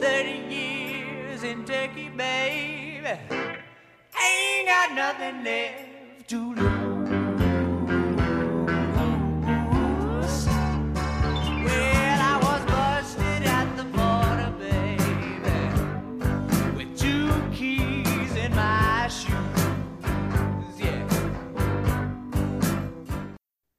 30 0.00 0.50
years 0.50 1.44
in 1.44 1.64
Turkey, 1.64 2.10
baby. 2.16 3.06
Ain't 4.14 4.66
got 4.66 4.94
nothing 4.94 5.44
left 5.44 6.28
to 6.28 6.54
lose. 6.54 6.77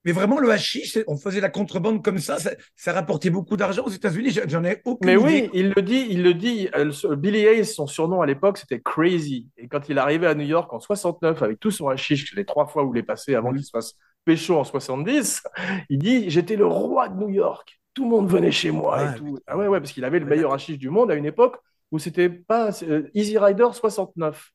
Mais 0.06 0.14
vraiment, 0.14 0.40
le 0.40 0.50
hashish, 0.50 0.98
on 1.08 1.18
faisait 1.18 1.42
la 1.42 1.50
contrebande 1.50 2.04
comme 2.04 2.20
ça, 2.20 2.40
ça, 2.40 2.52
ça 2.76 2.94
rapportait 2.94 3.30
beaucoup 3.30 3.58
d'argent 3.58 3.84
aux 3.86 3.90
États-Unis. 3.90 4.32
J'en- 4.48 4.64
ai 4.64 4.82
aucune 4.86 5.06
Mais 5.08 5.16
idée. 5.16 5.24
oui, 5.24 5.50
il 5.54 5.70
le 5.76 5.82
dit, 5.82 6.08
il 6.10 6.24
le 6.24 6.34
dit. 6.34 6.70
euh, 6.76 7.16
Billy 7.18 7.46
Hayes, 7.46 7.66
son 7.66 7.86
surnom 7.86 8.22
à 8.22 8.26
l'époque, 8.26 8.58
c'était 8.60 8.80
Crazy. 8.80 9.48
Et 9.58 9.68
quand 9.68 9.90
il 9.90 10.00
arrivé 10.00 10.26
à 10.28 10.36
New 10.36 10.46
York 10.46 10.72
en 10.74 10.80
69 10.80 11.42
avec 11.44 11.60
tout 11.60 11.72
son 11.72 11.90
hashish, 11.90 12.34
les 12.36 12.46
trois 12.46 12.66
fois 12.68 12.84
où 12.86 12.96
il 12.96 13.00
est 13.00 13.04
passé 13.04 13.36
avant 13.36 13.52
qu'il 13.52 13.64
se 13.64 13.72
fasse 13.72 13.96
pécho 14.24 14.58
en 14.58 14.64
70, 14.64 15.44
il 15.90 16.00
dit 16.00 16.30
J'étais 16.30 16.56
le 16.56 16.66
roi 16.66 17.10
de 17.10 17.18
New 17.20 17.30
York. 17.30 17.80
Tout 17.94 18.04
le 18.06 18.10
monde 18.12 18.30
venait 18.30 18.52
chez 18.52 18.72
moi. 18.72 18.96
Ah, 19.00 19.12
et 19.16 19.18
tout. 19.18 19.26
putain. 19.26 19.42
Ah 19.48 19.58
ouais, 19.58 19.68
ouais, 19.68 19.80
parce 19.82 19.92
qu'il 19.92 20.06
avait 20.06 20.20
le 20.20 20.26
meilleur 20.26 20.54
hashish 20.54 20.78
du 20.78 20.90
monde 20.90 21.12
à 21.12 21.16
une 21.16 21.26
époque 21.26 21.58
où 21.92 22.00
c'était 22.00 22.30
pas 22.30 22.70
euh, 22.84 23.10
Easy 23.14 23.38
Rider 23.38 23.68
69. 23.74 24.52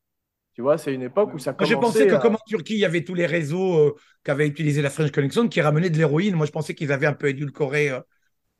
Tu 0.55 0.61
vois, 0.61 0.77
c'est 0.77 0.93
une 0.93 1.01
époque 1.03 1.33
où 1.33 1.37
ça 1.39 1.53
Moi, 1.59 1.67
je 1.67 1.75
commençait. 1.75 1.99
pensais 1.99 2.07
que 2.09 2.15
à- 2.15 2.19
comme 2.19 2.35
en 2.35 2.39
Turquie, 2.47 2.73
il 2.75 2.79
y 2.79 2.85
avait 2.85 3.03
tous 3.03 3.13
les 3.13 3.25
réseaux 3.25 3.77
euh, 3.77 3.95
qu'avait 4.23 4.47
utilisé 4.47 4.81
la 4.81 4.89
French 4.89 5.11
Connection 5.11 5.47
qui 5.49 5.59
ramenaient 5.61 5.89
de 5.89 5.97
l'héroïne. 5.97 6.35
Moi, 6.35 6.45
je 6.45 6.51
pensais 6.51 6.73
qu'ils 6.73 6.91
avaient 6.93 7.07
un 7.07 7.13
peu 7.13 7.27
édulcoré 7.27 7.89
euh, 7.89 7.99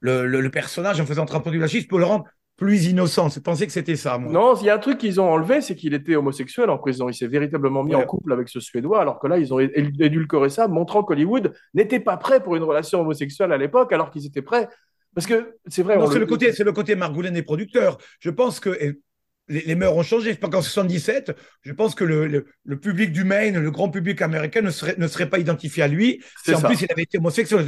le, 0.01 0.27
le- 0.27 0.41
le 0.41 0.49
personnage 0.51 0.99
en 0.99 1.05
faisant 1.05 1.25
tremper 1.25 1.51
du 1.51 1.63
hashish 1.63 1.87
pour 1.87 1.99
le 1.99 2.05
rendre 2.05 2.25
plus 2.57 2.85
innocent. 2.87 3.29
Je 3.29 3.39
pensais 3.39 3.65
que 3.65 3.71
c'était 3.73 3.95
ça, 3.95 4.17
moi. 4.17 4.31
Non, 4.31 4.55
il 4.55 4.65
y 4.65 4.69
a 4.69 4.75
un 4.75 4.79
truc 4.79 4.97
qu'ils 4.97 5.19
ont 5.21 5.29
enlevé, 5.29 5.61
c'est 5.61 5.75
qu'il 5.75 5.93
était 5.93 6.15
homosexuel 6.15 6.69
en 6.69 6.77
prison. 6.77 7.07
Il 7.09 7.13
s'est 7.13 7.27
véritablement 7.27 7.83
mis 7.83 7.95
Ouais. 7.95 8.03
en 8.03 8.05
couple 8.05 8.31
avec 8.33 8.49
ce 8.49 8.59
Suédois, 8.59 9.01
alors 9.01 9.19
que 9.19 9.27
là, 9.27 9.37
ils 9.37 9.53
ont 9.53 9.59
édulcoré 9.59 10.49
ça, 10.49 10.67
montrant 10.67 11.03
qu'Hollywood 11.03 11.53
n'était 11.73 11.99
pas 12.01 12.17
prêt 12.17 12.43
pour 12.43 12.55
une 12.57 12.63
relation 12.63 13.01
homosexuelle 13.01 13.51
à 13.53 13.57
l'époque, 13.57 13.91
alors 13.93 14.09
qu'ils 14.11 14.25
étaient 14.25 14.41
prêts. 14.41 14.67
Parce 15.13 15.27
que 15.27 15.55
c'est 15.67 15.81
vrai, 15.83 15.97
c'est 16.11 16.19
le 16.19 16.25
côté, 16.25 16.51
c'est 16.51 16.65
le 16.65 16.73
côté 16.73 16.95
Margoulen 16.95 17.33
des 17.33 17.43
producteurs. 17.43 17.97
Je 18.19 18.29
pense 18.29 18.59
que 18.59 18.69
et 18.81 18.99
les, 19.47 19.61
les 19.61 19.75
mœurs 19.75 19.95
ont 19.95 20.03
changé. 20.03 20.33
Je 20.33 20.37
pense 20.39 20.49
qu'en 20.49 20.61
77, 20.61 21.35
je 21.61 21.71
pense 21.73 21.95
que 21.95 22.03
le, 22.03 22.27
le, 22.27 22.45
le 22.63 22.79
public 22.79 23.11
du 23.11 23.23
Maine, 23.23 23.57
le 23.59 23.71
grand 23.71 23.89
public 23.89 24.21
américain 24.21 24.61
ne 24.61 24.69
serait, 24.71 24.95
ne 24.97 25.07
serait 25.07 25.29
pas 25.29 25.39
identifié 25.39 25.83
à 25.83 25.87
lui. 25.87 26.21
C'est 26.43 26.51
Si 26.51 26.57
en 26.57 26.59
ça. 26.61 26.67
plus 26.67 26.81
il 26.81 26.91
avait 26.91 27.03
été 27.03 27.17
homosexuel, 27.17 27.63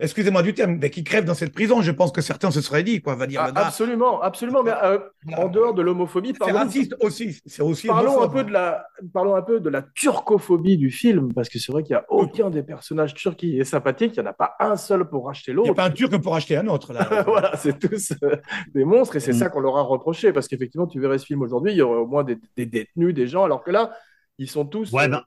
excusez-moi 0.00 0.42
du 0.42 0.54
terme, 0.54 0.78
mais 0.80 0.90
qui 0.90 1.04
crève 1.04 1.24
dans 1.24 1.34
cette 1.34 1.52
prison. 1.52 1.82
Je 1.82 1.90
pense 1.92 2.10
que 2.12 2.20
certains 2.20 2.50
se 2.50 2.60
seraient 2.60 2.82
dit, 2.82 3.00
quoi, 3.00 3.14
va 3.14 3.26
dire 3.26 3.42
Ah, 3.42 3.66
absolument, 3.66 4.20
absolument. 4.20 4.62
Mais 4.62 4.72
euh, 4.82 4.98
en 5.36 5.48
dehors 5.48 5.74
de 5.74 5.82
l'homophobie, 5.82 6.30
C'est 6.32 6.38
parlons, 6.38 6.58
raciste 6.58 6.96
aussi. 7.00 7.40
C'est 7.46 7.62
aussi. 7.62 7.86
parlons 7.86 8.22
un 8.22 8.28
peu 8.28 8.44
de 8.44 8.50
la, 8.50 8.86
parlons 9.12 9.34
un 9.36 9.42
peu 9.42 9.60
de 9.60 9.68
la 9.70 9.82
turcophobie 9.82 10.76
du 10.76 10.90
film, 10.90 11.32
parce 11.32 11.48
que 11.48 11.58
c'est 11.58 11.72
vrai 11.72 11.82
qu'il 11.82 11.94
n'y 11.94 12.00
a 12.00 12.04
aucun 12.08 12.50
des 12.50 12.62
personnages 12.62 13.14
turcs 13.14 13.36
qui 13.36 13.58
est 13.58 13.64
sympathique. 13.64 14.14
Il 14.16 14.20
n'y 14.22 14.26
en 14.26 14.30
a 14.30 14.34
pas 14.34 14.54
un 14.60 14.76
seul 14.76 15.08
pour 15.08 15.26
racheter 15.26 15.52
Il 15.52 15.56
n'y 15.56 15.60
a 15.62 15.66
l'autre. 15.68 15.74
pas 15.74 15.84
un 15.84 15.90
Turc 15.90 16.16
pour 16.18 16.34
acheter 16.34 16.56
un 16.56 16.66
autre, 16.66 16.92
là. 16.92 17.22
voilà, 17.26 17.56
c'est 17.56 17.78
tous 17.78 18.12
euh, 18.22 18.36
des 18.74 18.84
monstres 18.84 19.16
et 19.16 19.20
c'est 19.20 19.32
Mm. 19.34 19.38
ça 19.38 19.48
qu'on 19.48 19.60
leur 19.60 19.76
a 19.76 19.82
reproché 19.82 20.32
parce 20.32 20.46
qu'effectivement, 20.48 20.86
tu 20.86 21.00
verrais 21.06 21.18
ce 21.18 21.26
film 21.26 21.42
aujourd'hui, 21.42 21.72
il 21.72 21.76
y 21.76 21.82
aurait 21.82 21.98
au 22.00 22.06
moins 22.06 22.24
des, 22.24 22.38
des 22.56 22.66
détenus, 22.66 23.14
des 23.14 23.26
gens, 23.26 23.44
alors 23.44 23.62
que 23.62 23.70
là, 23.70 23.96
ils 24.38 24.48
sont 24.50 24.64
tous. 24.64 24.92
Ouais, 24.92 25.04
euh, 25.04 25.08
ben, 25.08 25.22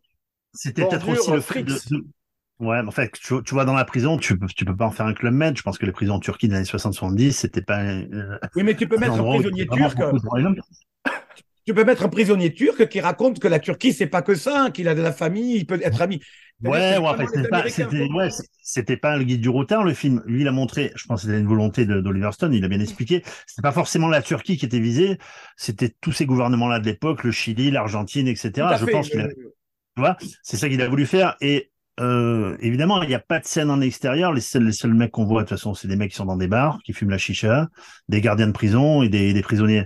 c'était 0.54 0.86
peut-être 0.86 1.10
aussi 1.10 1.32
le 1.32 1.63
de- 1.63 2.06
Ouais, 2.60 2.80
en 2.80 2.90
fait, 2.90 3.12
tu, 3.12 3.36
tu 3.44 3.54
vois, 3.54 3.66
dans 3.66 3.76
la 3.76 3.86
prison, 3.86 4.18
tu 4.18 4.38
peux, 4.38 4.48
tu 4.48 4.66
peux 4.66 4.76
pas 4.76 4.88
en 4.88 4.92
faire 4.92 5.06
un 5.06 5.13
club 5.13 5.34
med. 5.34 5.56
Je 5.56 5.62
pense 5.62 5.78
que 5.78 5.86
les 5.86 5.92
prisons 5.92 6.16
en 6.16 6.20
Turquie 6.20 6.48
des 6.48 6.56
années 6.56 6.66
60-70, 6.66 7.38
c'était 7.38 7.62
pas 7.62 7.84
euh, 7.84 8.40
Oui, 8.56 8.63
mais 8.63 8.76
tu 8.76 8.88
peux 8.88 8.96
un 8.96 9.00
mettre 9.00 9.13
un 9.20 9.24
prisonnier 9.24 9.68
turc. 9.68 9.96
Tu 11.66 11.74
peux 11.74 11.84
mettre 11.84 12.04
un 12.06 12.10
prisonnier 12.10 12.54
turc 12.54 12.88
qui 12.88 13.00
raconte 13.02 13.40
que 13.40 13.48
la 13.48 13.60
Turquie, 13.60 13.94
c'est 13.94 14.08
pas 14.08 14.22
que 14.22 14.36
ça, 14.36 14.70
qu'il 14.74 14.88
a 14.88 14.96
de 14.96 15.02
la 15.02 15.12
famille, 15.12 15.58
il 15.58 15.66
peut 15.68 15.80
être 15.84 16.02
ami. 16.02 16.22
Ouais, 16.63 16.98
ouais, 16.98 17.26
c'était 17.28 17.48
pas, 17.48 17.58
Américains. 17.58 17.88
c'était, 17.89 18.12
ouais, 18.12 18.32
c- 18.32 18.43
c'était 18.63 18.98
pas 18.98 19.15
le 19.17 19.24
guide 19.24 19.41
du 19.41 19.50
routard, 19.50 19.84
le 19.84 19.93
film. 19.93 20.24
Lui, 20.26 20.41
il 20.41 20.48
a 20.48 20.52
montré, 20.52 20.91
je 20.96 21.06
pense 21.06 21.22
que 21.22 21.28
c'était 21.28 21.39
une 21.39 21.48
volonté 21.48 21.86
d'Oliver 21.86 22.32
Stone, 22.32 22.54
il 22.54 22.65
a 22.65 22.67
bien 22.67 22.80
expliqué. 22.80 23.24
C'était 23.46 23.62
pas 23.62 23.72
forcément 23.72 24.08
la 24.08 24.24
Turquie 24.24 24.58
qui 24.58 24.65
était 24.65 24.80
visée, 24.80 25.20
c'était 25.56 25.93
tous 26.02 26.12
ces 26.12 26.26
gouvernements-là 26.26 26.80
de 26.80 26.86
l'époque, 26.86 27.24
le 27.24 27.32
Chili, 27.32 27.70
l'Argentine, 27.70 28.28
etc. 28.28 28.76
Je 28.76 28.86
fait. 28.86 28.91
pense 28.91 29.10
qu'il 29.10 29.20
a, 29.20 29.28
tu 29.28 29.36
vois, 29.98 30.17
c'est 30.43 30.58
ça 30.58 30.70
qu'il 30.70 30.82
a 30.82 30.88
voulu 30.89 31.06
faire. 31.06 31.36
Et, 31.41 31.72
euh, 32.00 32.58
évidemment, 32.60 33.02
il 33.04 33.10
n'y 33.10 33.15
a 33.15 33.20
pas 33.20 33.39
de 33.39 33.46
scène 33.46 33.70
en 33.72 33.82
extérieur. 33.82 34.34
Les 34.34 34.41
seuls, 34.41 34.63
les 34.65 34.72
seuls 34.72 34.93
mecs 34.93 35.12
qu'on 35.12 35.26
voit, 35.26 35.43
de 35.43 35.48
toute 35.50 35.58
façon, 35.58 35.74
c'est 35.76 35.88
des 35.88 35.96
mecs 35.96 36.12
qui 36.12 36.17
sont 36.17 36.26
dans 36.26 36.38
des 36.38 36.48
bars, 36.48 36.80
qui 36.86 36.93
fument 36.93 37.10
la 37.12 37.17
chicha, 37.20 37.70
des 38.10 38.22
gardiens 38.22 38.48
de 38.48 38.52
prison 38.52 39.04
et 39.04 39.10
des, 39.10 39.34
des 39.34 39.41
prisonniers. 39.41 39.86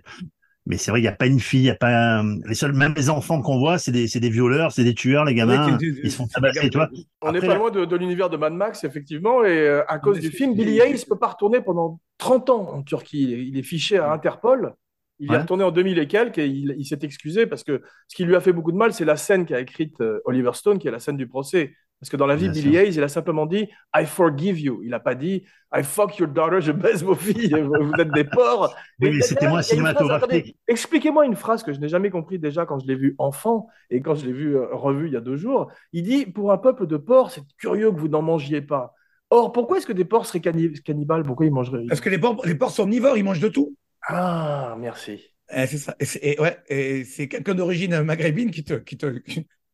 Mais 0.68 0.78
c'est 0.78 0.92
vrai, 0.92 1.00
il 1.00 1.04
n'y 1.04 1.10
a 1.10 1.14
pas 1.14 1.26
une 1.26 1.40
fille, 1.40 1.62
il 1.62 1.66
y 1.66 1.70
a 1.72 1.76
pas, 1.76 2.24
les 2.46 2.54
seuls, 2.54 2.74
même 2.74 2.94
les 2.96 3.10
enfants 3.10 3.42
qu'on 3.42 3.58
voit, 3.58 3.80
c'est 3.80 3.92
des, 3.92 4.30
violeurs, 4.30 4.72
c'est 4.72 4.84
des 4.84 4.94
tueurs, 4.94 5.26
les 5.26 5.34
gamins. 5.34 5.78
Ils 5.82 6.12
se 6.12 6.18
font 6.18 6.28
tabasser, 6.28 6.70
tu 6.70 6.78
vois. 6.78 6.90
On 7.22 7.32
n'est 7.32 7.40
pas 7.40 7.56
loin 7.56 7.72
de, 7.72 7.86
de 7.86 7.96
l'univers 7.96 8.30
de 8.30 8.38
Mad 8.38 8.54
Max, 8.54 8.84
effectivement, 8.84 9.44
et 9.44 9.58
euh, 9.58 9.84
à 9.88 9.98
cause 9.98 10.18
Mais 10.18 10.22
du 10.22 10.32
film, 10.32 10.54
Billy 10.54 10.80
Hayes 10.80 10.94
ne 10.94 11.10
peut 11.10 11.18
pas 11.18 11.30
retourner 11.30 11.62
pendant 11.62 12.00
30 12.20 12.50
ans 12.52 12.74
en 12.74 12.84
Turquie. 12.84 13.24
Il 13.24 13.34
est, 13.34 13.48
il 13.48 13.58
est 13.58 13.64
fiché 13.64 13.98
à 13.98 14.12
Interpol. 14.12 14.76
Il 15.24 15.32
est 15.32 15.38
retourné 15.38 15.64
en 15.64 15.70
2000 15.70 16.00
et 16.00 16.08
quelques 16.08 16.40
et 16.40 16.48
il, 16.48 16.74
il 16.80 16.86
s'est 16.86 16.98
excusé 17.04 17.46
parce 17.46 17.64
que 17.64 17.84
ce 18.08 18.16
qui 18.16 18.26
lui 18.26 18.36
a 18.36 18.42
fait 18.42 18.54
beaucoup 18.54 18.72
de 18.72 18.78
mal, 18.78 18.92
c'est 18.92 19.06
la 19.06 19.18
scène 19.18 19.46
qu'a 19.46 19.60
écrite 19.60 20.02
euh, 20.02 20.20
Oliver 20.26 20.50
Stone, 20.54 20.80
qui 20.80 20.88
est 20.88 20.92
la 20.92 21.00
scène 21.00 21.18
du 21.18 21.28
procès. 21.28 21.76
Parce 22.02 22.10
que 22.10 22.18
dans 22.18 22.26
la 22.26 22.36
vie, 22.36 22.50
Bien 22.50 22.52
Billy 22.54 22.72
sûr. 22.74 22.82
Hayes, 22.82 22.96
il 22.96 23.04
a 23.04 23.08
simplement 23.08 23.46
dit 23.46 23.70
I 23.96 24.06
forgive 24.08 24.60
you. 24.60 24.82
Il 24.84 24.90
n'a 24.90 25.00
pas 25.00 25.16
dit 25.16 25.44
I 25.74 25.84
fuck 25.84 26.18
your 26.18 26.28
daughter, 26.28 26.60
je 26.60 26.72
baise 26.72 27.04
vos 27.04 27.16
filles, 27.16 27.54
vous 27.82 27.94
êtes 28.00 28.12
des 28.12 28.24
porcs. 28.26 28.76
Oui, 29.00 29.12
mais 29.16 29.22
c'était 29.22 29.48
moins 29.48 29.62
cinématographique. 29.62 30.58
Expliquez-moi 30.68 31.26
une 31.26 31.36
phrase 31.36 31.64
que 31.64 31.72
je 31.74 31.80
n'ai 31.80 31.88
jamais 31.90 32.10
compris 32.10 32.40
déjà 32.40 32.66
quand 32.66 32.80
je 32.80 32.88
l'ai 32.88 32.96
vu 32.96 33.16
enfant 33.20 33.68
et 33.92 34.02
quand 34.02 34.16
je 34.16 34.26
l'ai 34.26 34.34
vu 34.34 34.56
euh, 34.58 34.68
revu 34.74 35.08
il 35.08 35.14
y 35.14 35.18
a 35.18 35.22
deux 35.22 35.38
jours. 35.38 35.72
Il 35.94 36.04
dit 36.04 36.26
Pour 36.26 36.52
un 36.52 36.58
peuple 36.58 36.88
de 36.88 36.98
porcs, 36.98 37.32
c'est 37.32 37.44
curieux 37.58 37.92
que 37.92 38.00
vous 38.00 38.08
n'en 38.08 38.22
mangiez 38.24 38.62
pas. 38.62 38.94
Or, 39.30 39.52
pourquoi 39.54 39.78
est-ce 39.78 39.88
que 39.88 39.94
des 39.94 40.04
porcs 40.06 40.26
seraient 40.26 40.42
canni- 40.42 40.74
cannibales? 40.84 41.24
Pourquoi 41.24 41.46
ils 41.46 41.54
mangeraient? 41.54 41.86
Parce 41.88 42.02
que 42.02 42.10
les 42.10 42.18
porcs, 42.18 42.46
les 42.46 42.56
porcs 42.56 42.72
sont 42.72 42.84
omnivores, 42.84 43.18
ils 43.18 43.24
mangent 43.24 43.40
de 43.40 43.48
tout. 43.48 43.76
Ah, 44.08 44.76
merci. 44.78 45.22
Eh, 45.54 45.68
c'est 45.68 45.78
ça. 45.78 45.96
Et 46.00 46.06
c'est 46.06 46.20
et 46.24 46.40
ouais, 46.40 46.58
et 46.68 47.04
c'est 47.06 47.28
quelqu'un 47.28 47.54
d'origine 47.54 48.02
maghrébine 48.04 48.52
qui 48.52 48.64
te, 48.64 48.74
qui 48.74 48.98
te, 48.98 49.06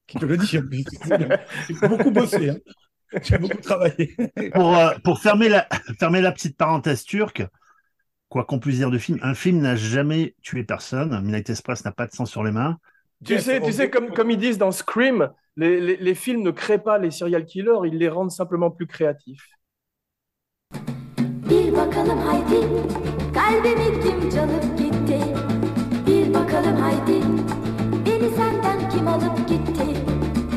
qui 0.08 0.18
te 0.18 0.26
le 0.26 0.38
dit. 0.38 0.48
J'ai 0.48 0.62
beaucoup 1.88 2.12
bossé. 2.12 2.50
Hein. 2.50 2.58
J'ai 3.22 3.38
beaucoup 3.38 3.62
travaillé. 3.62 4.16
Pour, 4.54 4.78
euh, 4.78 4.92
pour 5.04 5.20
fermer, 5.20 5.50
la, 5.50 5.68
fermer 6.00 6.22
la 6.22 6.32
petite 6.32 6.58
parenthèse 6.58 7.04
turque, 7.04 7.46
quoi 8.30 8.46
qu'on 8.46 8.60
puisse 8.60 8.78
dire 8.78 8.92
de 8.92 8.98
film, 8.98 9.20
un 9.22 9.34
film 9.34 9.60
n'a 9.60 9.76
jamais 9.76 10.36
tué 10.42 10.64
personne. 10.64 11.22
Midnight 11.22 11.50
Express 11.50 11.86
n'a 11.86 11.92
pas 11.92 12.08
de 12.08 12.14
sang 12.14 12.26
sur 12.26 12.44
les 12.44 12.52
mains. 12.52 12.78
Tu 13.26 13.40
sais, 13.40 13.62
tu 13.62 13.72
sais 13.72 13.90
comme, 13.90 14.12
comme 14.12 14.30
ils 14.32 14.38
disent 14.38 14.58
dans 14.58 14.72
Scream, 14.72 15.30
les, 15.56 15.80
les, 15.80 15.98
les 15.98 16.16
films 16.16 16.44
ne 16.44 16.52
créent 16.52 16.78
pas 16.78 16.98
les 16.98 17.12
serial 17.12 17.46
killers, 17.46 17.80
ils 17.86 17.98
les 17.98 18.10
rendent 18.10 18.32
simplement 18.32 18.70
plus 18.72 18.88
créatifs. 18.88 19.48
Bir 21.50 21.72
bakalım 21.72 22.20
haydi 22.20 22.68
kalbimi 23.34 24.02
kim 24.04 24.30
çalıp 24.30 24.78
gitti? 24.78 25.20
Bir 26.08 26.34
bakalım 26.34 26.78
haydi 26.78 27.22
beni 28.06 28.30
senden 28.30 28.57
kim 29.08 29.14
alıp 29.14 29.48
gitti 29.48 29.84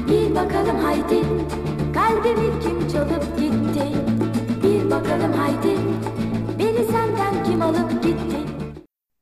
Bir 0.09 0.35
bakalım 0.35 0.77
haydi 0.77 1.21
kalbimi 1.95 2.61
kim 2.63 2.89
çalıp 2.89 3.39
gitti? 3.39 3.85
Bir 4.63 4.91
bakalım 4.91 5.33
haydi 5.33 5.79
beni 6.59 6.85
senden 6.85 7.45
kim 7.45 7.63
alıp 7.63 8.03
gitti? 8.03 8.37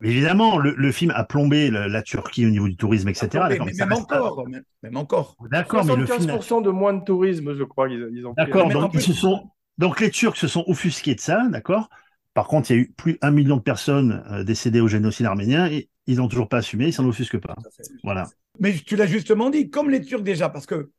Évidemment, 0.00 0.64
le, 0.64 0.74
le 0.76 0.92
film 0.92 1.10
a 1.10 1.24
plombé 1.24 1.70
la, 1.72 1.88
la 1.88 2.02
Turquie 2.02 2.46
au 2.46 2.50
niveau 2.50 2.68
du 2.68 2.76
tourisme, 2.76 3.08
etc. 3.08 3.28
Mais, 3.32 3.58
D'accord, 3.58 3.66
mais 3.66 3.72
même 3.72 3.92
encore, 3.92 4.48
même, 4.48 4.62
même 4.82 4.96
encore. 4.96 5.36
D'accord, 5.50 5.84
mais 5.84 5.96
le 5.96 6.06
film. 6.06 6.30
75% 6.30 6.62
de 6.62 6.70
moins 6.70 6.94
de 6.94 7.04
tourisme, 7.04 7.54
je 7.54 7.64
crois, 7.64 7.88
ils, 7.88 8.08
ils 8.12 8.24
ont. 8.24 8.32
D'accord, 8.36 8.68
donc 8.70 8.94
ils 8.94 9.02
se 9.02 9.12
sont. 9.12 9.50
Donc 9.76 10.00
les 10.00 10.10
Turcs 10.10 10.36
se 10.36 10.48
sont 10.48 10.64
offusqués 10.68 11.14
de 11.14 11.20
ça, 11.20 11.48
d'accord. 11.50 11.88
Par 12.32 12.46
contre, 12.46 12.70
il 12.70 12.76
y 12.76 12.78
a 12.78 12.82
eu 12.82 12.92
plus 12.96 13.18
d'un 13.20 13.32
million 13.32 13.56
de 13.56 13.62
personnes 13.62 14.24
euh, 14.30 14.44
décédées 14.44 14.80
au 14.80 14.88
génocide 14.88 15.26
arménien 15.26 15.66
et 15.66 15.88
ils 16.06 16.16
n'ont 16.16 16.28
toujours 16.28 16.48
pas 16.48 16.58
assumé, 16.58 16.86
ils 16.86 16.92
s'en 16.92 17.04
offusquent 17.04 17.40
pas. 17.40 17.56
Voilà. 18.02 18.28
Mais 18.58 18.72
tu 18.74 18.96
l'as 18.96 19.06
justement 19.06 19.50
dit, 19.50 19.70
comme 19.70 19.90
les 19.90 20.00
Turcs 20.00 20.22
déjà, 20.22 20.48
parce 20.48 20.66
que 20.66 20.90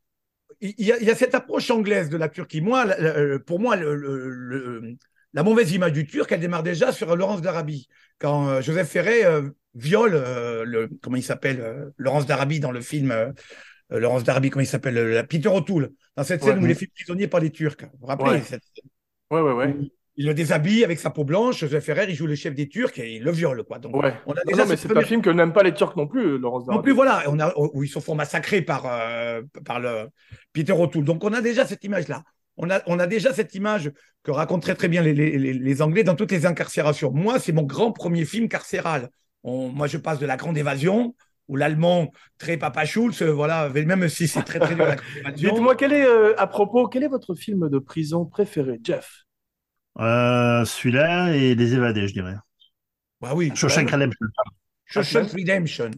il 0.60 0.74
y, 0.78 0.92
a, 0.92 0.98
il 0.98 1.04
y 1.06 1.10
a 1.10 1.14
cette 1.14 1.34
approche 1.34 1.70
anglaise 1.70 2.10
de 2.10 2.16
la 2.18 2.28
Turquie. 2.28 2.60
Moi, 2.60 2.84
la- 2.84 3.38
pour 3.38 3.60
moi, 3.60 3.76
le- 3.76 3.94
le- 3.94 4.28
le- 4.28 4.96
la 5.32 5.42
mauvaise 5.42 5.72
image 5.72 5.92
du 5.92 6.06
Turc, 6.06 6.30
elle 6.32 6.40
démarre 6.40 6.62
déjà 6.62 6.92
sur 6.92 7.14
Laurence 7.16 7.40
d'Arabie, 7.40 7.88
quand 8.18 8.48
euh, 8.48 8.60
Joseph 8.60 8.88
Ferré 8.88 9.24
euh, 9.24 9.48
viole 9.74 10.14
euh, 10.14 10.64
le 10.64 10.88
comment 11.00 11.16
il 11.16 11.22
s'appelle 11.22 11.60
euh, 11.60 11.90
Laurence 11.96 12.26
d'Arabie 12.26 12.60
dans 12.60 12.72
le 12.72 12.80
film. 12.80 13.10
euh, 13.10 13.30
euh, 13.92 13.98
Laurence 14.00 14.22
d'Arabie, 14.24 14.50
comment 14.50 14.62
il 14.62 14.66
s'appelle 14.66 14.98
euh, 14.98 15.14
la 15.14 15.24
Peter 15.24 15.48
O'Toole, 15.48 15.90
dans 16.16 16.24
cette 16.24 16.42
scène 16.42 16.58
Ouais. 16.58 16.62
où 16.62 16.66
il 16.66 16.70
est 16.72 16.74
fait 16.74 16.90
prisonnier 16.94 17.26
par 17.28 17.40
les 17.40 17.50
Turcs. 17.50 17.76
Vous 17.82 17.98
vous 18.00 18.06
rappelez 18.06 18.30
Ouais. 18.30 18.42
cette 18.42 18.62
scène? 18.62 18.90
Ouais, 19.30 19.40
ouais, 19.40 19.52
ouais. 19.52 19.74
Il 20.20 20.26
le 20.26 20.34
déshabille 20.34 20.84
avec 20.84 20.98
sa 21.00 21.08
peau 21.08 21.24
blanche. 21.24 21.60
Joseph 21.60 21.82
Ferrer, 21.82 22.04
il 22.10 22.14
joue 22.14 22.26
le 22.26 22.34
chef 22.34 22.54
des 22.54 22.68
Turcs 22.68 22.98
et 22.98 23.16
il 23.16 23.22
le 23.22 23.30
viole. 23.30 23.62
Quoi. 23.64 23.78
Donc, 23.78 23.96
ouais. 23.96 24.12
on 24.26 24.32
a 24.32 24.34
Non, 24.34 24.42
déjà 24.46 24.64
non, 24.64 24.68
mais 24.68 24.76
cette 24.76 24.80
c'est 24.80 24.86
un 24.88 24.94
première- 24.94 25.08
film 25.08 25.22
que 25.22 25.30
n'aiment 25.30 25.54
pas 25.54 25.62
les 25.62 25.72
Turcs 25.72 25.96
non 25.96 26.06
plus, 26.06 26.36
Laurence 26.38 26.66
non 26.68 26.82
plus, 26.82 26.92
voilà, 26.92 27.22
on 27.28 27.40
a, 27.40 27.54
où 27.56 27.82
ils 27.82 27.88
se 27.88 28.00
font 28.00 28.14
massacrer 28.14 28.60
par, 28.60 28.82
euh, 28.84 29.40
par 29.64 29.80
le 29.80 30.08
Peter 30.52 30.72
O'Toole. 30.74 31.04
Donc, 31.04 31.24
on 31.24 31.32
a 31.32 31.40
déjà 31.40 31.64
cette 31.64 31.82
image-là. 31.84 32.22
On 32.58 32.68
a, 32.68 32.82
on 32.86 32.98
a 32.98 33.06
déjà 33.06 33.32
cette 33.32 33.54
image 33.54 33.90
que 34.22 34.30
racontent 34.30 34.60
très, 34.60 34.74
très 34.74 34.88
bien 34.88 35.00
les, 35.00 35.14
les, 35.14 35.38
les- 35.38 35.54
les 35.54 35.82
Anglais 35.82 36.04
dans 36.04 36.14
toutes 36.16 36.32
les 36.32 36.44
incarcérations. 36.44 37.10
Moi, 37.12 37.38
c'est 37.38 37.52
mon 37.52 37.62
grand 37.62 37.90
premier 37.90 38.26
film 38.26 38.46
carcéral. 38.48 39.08
On- 39.42 39.68
moi, 39.70 39.86
je 39.86 39.96
passe 39.96 40.18
de 40.18 40.26
La 40.26 40.36
Grande 40.36 40.58
Évasion, 40.58 41.14
où 41.48 41.56
l'allemand, 41.56 42.10
très 42.36 42.58
Papa 42.58 42.84
Schulz, 42.84 43.22
euh, 43.22 43.30
voilà, 43.32 43.70
même 43.70 44.06
si 44.10 44.28
c'est 44.28 44.42
très, 44.42 44.58
très 44.58 44.74
dur. 44.74 44.84
Dites-moi, 45.34 45.76
quel 45.76 45.94
est, 45.94 46.04
euh, 46.06 46.34
à 46.36 46.46
propos, 46.46 46.88
quel 46.88 47.04
est 47.04 47.08
votre 47.08 47.34
film 47.34 47.70
de 47.70 47.78
prison 47.78 48.26
préféré, 48.26 48.78
Jeff? 48.84 49.24
Euh, 49.98 50.64
Celui-là 50.64 51.34
et 51.34 51.54
Les 51.54 51.74
Évadés, 51.74 52.08
je 52.08 52.12
dirais. 52.12 52.36
Bah 53.20 53.32
oui. 53.34 53.52
Shawshank 53.54 53.90
Redemption. 53.90 54.26
Shawshank 54.86 55.30
Redemption. 55.32 55.90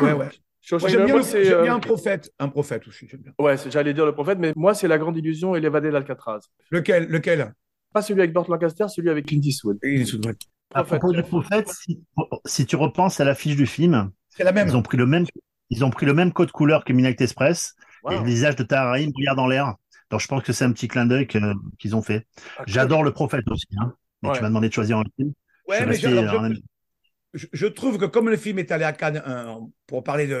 Ouais, 0.00 0.12
ouais. 0.12 0.28
J'aime 0.62 1.06
bien, 1.06 1.20
euh, 1.34 1.62
bien 1.62 1.74
un 1.74 1.80
prophète. 1.80 2.32
Un 2.38 2.48
prophète 2.48 2.86
aussi, 2.86 3.08
j'aime 3.08 3.20
bien. 3.20 3.32
Ouais, 3.38 3.56
j'allais 3.68 3.94
dire 3.94 4.06
le 4.06 4.12
prophète, 4.12 4.38
mais 4.38 4.52
moi, 4.54 4.74
c'est 4.74 4.86
La 4.86 4.96
Grande 4.96 5.16
Illusion 5.16 5.56
et 5.56 5.60
L'évadé 5.60 5.90
d'Alcatraz. 5.90 6.40
Lequel 6.70 7.06
Lequel? 7.08 7.52
Pas 7.92 8.00
celui 8.00 8.20
avec 8.22 8.32
Burt 8.32 8.48
Lancaster, 8.48 8.86
celui 8.88 9.10
avec 9.10 9.26
Clint 9.26 9.40
Eastwood. 9.42 9.78
À 10.74 10.84
propos 10.84 11.12
du 11.12 11.22
prophète, 11.22 11.68
si, 11.68 12.00
si 12.46 12.64
tu 12.64 12.76
repenses 12.76 13.20
à 13.20 13.24
l'affiche 13.24 13.56
du 13.56 13.66
film, 13.66 14.10
C'est 14.30 14.44
la 14.44 14.52
même. 14.52 14.68
ils 14.68 14.76
ont 14.76 14.82
pris 14.82 14.96
le 14.96 15.04
même, 15.04 15.26
ils 15.68 15.84
ont 15.84 15.90
pris 15.90 16.06
le 16.06 16.14
même 16.14 16.32
code 16.32 16.50
couleur 16.52 16.84
que 16.84 16.92
Midnight 16.92 17.20
Express 17.20 17.74
et 18.10 18.14
le 18.16 18.22
visage 18.24 18.56
de 18.56 18.62
Tahar 18.62 18.92
regarde 18.94 19.36
dans 19.36 19.48
l'air. 19.48 19.74
Donc 20.12 20.20
je 20.20 20.28
pense 20.28 20.42
que 20.44 20.52
c'est 20.52 20.64
un 20.64 20.72
petit 20.72 20.86
clin 20.88 21.06
d'œil 21.06 21.26
qu'ils 21.26 21.96
ont 21.96 22.02
fait. 22.02 22.26
Ah, 22.58 22.64
J'adore 22.66 23.02
le 23.02 23.12
prophète 23.12 23.44
aussi. 23.50 23.66
Hein. 23.80 23.94
Mais 24.22 24.28
Ouais. 24.28 24.36
tu 24.36 24.42
m'as 24.42 24.48
demandé 24.48 24.68
de 24.68 24.74
choisir 24.74 24.98
un 24.98 25.04
film. 25.16 25.32
Ouais, 25.66 25.78
je 25.80 25.84
mais 25.84 25.94
je- 25.96 26.06
alors, 26.06 26.40
en 26.42 26.50
je- 27.32 27.66
trouve 27.66 27.98
que 27.98 28.04
comme 28.04 28.28
le 28.28 28.36
film 28.36 28.58
est 28.58 28.70
allé 28.70 28.84
à 28.84 28.92
Cannes, 28.92 29.22
euh, 29.26 29.54
pour 29.86 30.04
parler 30.04 30.26
de, 30.26 30.34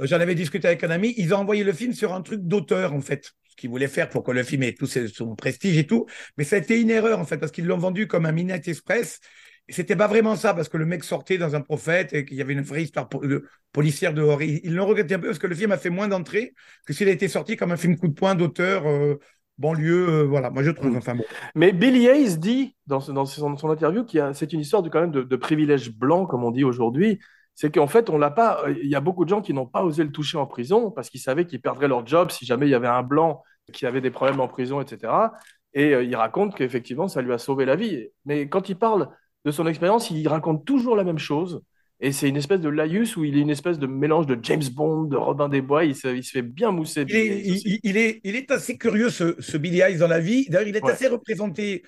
euh, 0.00 0.06
j'en 0.06 0.20
avais 0.20 0.34
discuté 0.34 0.68
avec 0.68 0.84
un 0.84 0.90
ami, 0.90 1.14
ils 1.16 1.32
ont 1.34 1.38
envoyé 1.38 1.64
le 1.64 1.72
film 1.72 1.92
sur 1.94 2.12
un 2.12 2.20
truc 2.22 2.42
d'auteur 2.42 2.92
en 2.92 3.00
fait, 3.00 3.32
ce 3.48 3.56
qu'ils 3.56 3.70
voulaient 3.70 3.88
faire 3.88 4.08
pour 4.10 4.22
que 4.24 4.30
le 4.30 4.42
film 4.42 4.62
ait 4.62 4.74
tout 4.74 4.86
son 4.86 5.34
prestige 5.34 5.78
et 5.78 5.86
tout, 5.86 6.06
mais 6.36 6.44
ça 6.44 6.56
a 6.56 6.58
été 6.58 6.80
une 6.80 6.90
erreur 6.90 7.18
en 7.18 7.24
fait 7.24 7.38
parce 7.38 7.50
qu'ils 7.50 7.66
l'ont 7.66 7.78
vendu 7.78 8.06
comme 8.06 8.26
un 8.26 8.32
Midnight 8.32 8.68
Express. 8.68 9.20
C'était 9.70 9.96
pas 9.96 10.06
vraiment 10.06 10.34
ça 10.36 10.54
parce 10.54 10.68
que 10.68 10.78
le 10.78 10.86
mec 10.86 11.04
sortait 11.04 11.36
dans 11.38 11.54
un 11.54 11.60
prophète 11.60 12.14
et 12.14 12.24
qu'il 12.24 12.36
y 12.38 12.40
avait 12.42 12.54
une 12.54 12.62
vraie 12.62 12.82
histoire 12.84 13.08
po- 13.08 13.24
de- 13.26 13.44
policière 13.72 14.14
dehors. 14.14 14.40
Ils 14.42 14.60
ils 14.64 14.74
l'ont 14.74 14.86
regretté 14.86 15.14
un 15.14 15.18
peu 15.18 15.26
parce 15.26 15.38
que 15.38 15.46
le 15.46 15.54
film 15.54 15.72
a 15.72 15.76
fait 15.78 15.90
moins 15.90 16.08
d'entrées 16.08 16.54
que 16.86 16.92
s'il 16.94 17.08
a 17.08 17.12
été 17.12 17.28
sorti 17.28 17.56
comme 17.56 17.72
un 17.72 17.76
film 17.76 17.96
coup 17.98 18.08
de 18.08 18.14
poing 18.14 18.34
d'auteur 18.34 18.86
euh, 18.86 19.18
banlieue. 19.58 20.08
euh, 20.08 20.22
voilà, 20.24 20.50
moi 20.50 20.62
je 20.62 20.70
trouve. 20.70 20.92
Mm. 20.92 20.96
Enfin 20.96 21.14
bon. 21.14 21.24
Mais 21.54 21.72
Billy 21.72 22.06
Hayes 22.06 22.38
dit 22.38 22.76
dans, 22.86 23.00
ce- 23.00 23.12
dans 23.12 23.26
son, 23.26 23.56
son 23.56 23.70
interview 23.70 24.04
a- 24.20 24.32
c'est 24.32 24.52
une 24.54 24.60
histoire 24.60 24.82
de, 24.82 24.88
quand 24.88 25.00
même 25.00 25.10
de, 25.10 25.22
de 25.22 25.36
privilège 25.36 25.90
blanc, 25.92 26.24
comme 26.26 26.44
on 26.44 26.50
dit 26.50 26.64
aujourd'hui. 26.64 27.18
C'est 27.54 27.74
qu'en 27.74 27.88
fait, 27.88 28.08
on 28.08 28.18
l'a 28.18 28.30
pas. 28.30 28.64
Il 28.82 28.88
y 28.88 28.94
a 28.94 29.00
beaucoup 29.00 29.24
de 29.24 29.28
gens 29.30 29.42
qui 29.42 29.52
n'ont 29.52 29.66
pas 29.66 29.82
osé 29.82 30.04
le 30.04 30.12
toucher 30.12 30.38
en 30.38 30.46
prison 30.46 30.90
parce 30.92 31.10
qu'ils 31.10 31.20
savaient 31.20 31.44
qu'ils 31.44 31.60
perdraient 31.60 31.88
leur 31.88 32.06
job 32.06 32.30
si 32.30 32.46
jamais 32.46 32.66
il 32.66 32.70
y 32.70 32.74
avait 32.74 32.86
un 32.86 33.02
blanc 33.02 33.42
qui 33.72 33.84
avait 33.84 34.00
des 34.00 34.10
problèmes 34.12 34.40
en 34.40 34.48
prison, 34.48 34.80
etc. 34.80 35.32
Et 35.74 35.92
euh, 35.94 36.02
il 36.04 36.14
raconte 36.16 36.54
qu'effectivement, 36.54 37.08
ça 37.08 37.20
lui 37.20 37.32
a 37.32 37.38
sauvé 37.38 37.64
la 37.64 37.76
vie. 37.76 38.06
Mais 38.24 38.48
quand 38.48 38.68
il 38.68 38.78
parle 38.78 39.08
de 39.48 39.52
son 39.52 39.66
expérience, 39.66 40.10
il 40.10 40.26
raconte 40.28 40.64
toujours 40.64 40.96
la 40.96 41.04
même 41.04 41.18
chose. 41.18 41.60
Et 42.00 42.12
c'est 42.12 42.28
une 42.28 42.36
espèce 42.36 42.60
de 42.60 42.68
laïus 42.68 43.16
où 43.16 43.24
il 43.24 43.36
est 43.36 43.40
une 43.40 43.50
espèce 43.50 43.78
de 43.78 43.86
mélange 43.88 44.26
de 44.26 44.38
James 44.42 44.62
Bond, 44.72 45.04
de 45.04 45.16
Robin 45.16 45.48
des 45.48 45.60
Bois. 45.62 45.84
Il 45.84 45.96
se, 45.96 46.08
il 46.08 46.22
se 46.22 46.30
fait 46.30 46.42
bien 46.42 46.70
mousser. 46.70 47.04
Il 47.08 47.16
est, 47.16 47.28
Billy 47.28 47.28
Hayes 47.30 47.42
il, 47.46 47.52
aussi. 47.52 47.68
il- 47.68 47.80
il 47.90 47.96
est, 47.96 48.20
il 48.24 48.36
est 48.36 48.50
assez 48.52 48.78
curieux, 48.78 49.10
ce, 49.10 49.34
ce 49.40 49.56
Billy 49.56 49.80
Eyes 49.80 49.98
dans 49.98 50.06
la 50.08 50.20
vie. 50.20 50.46
D'ailleurs, 50.48 50.68
il 50.68 50.76
est 50.76 50.84
Ouais. 50.84 50.92
assez 50.92 51.08
représenté 51.08 51.82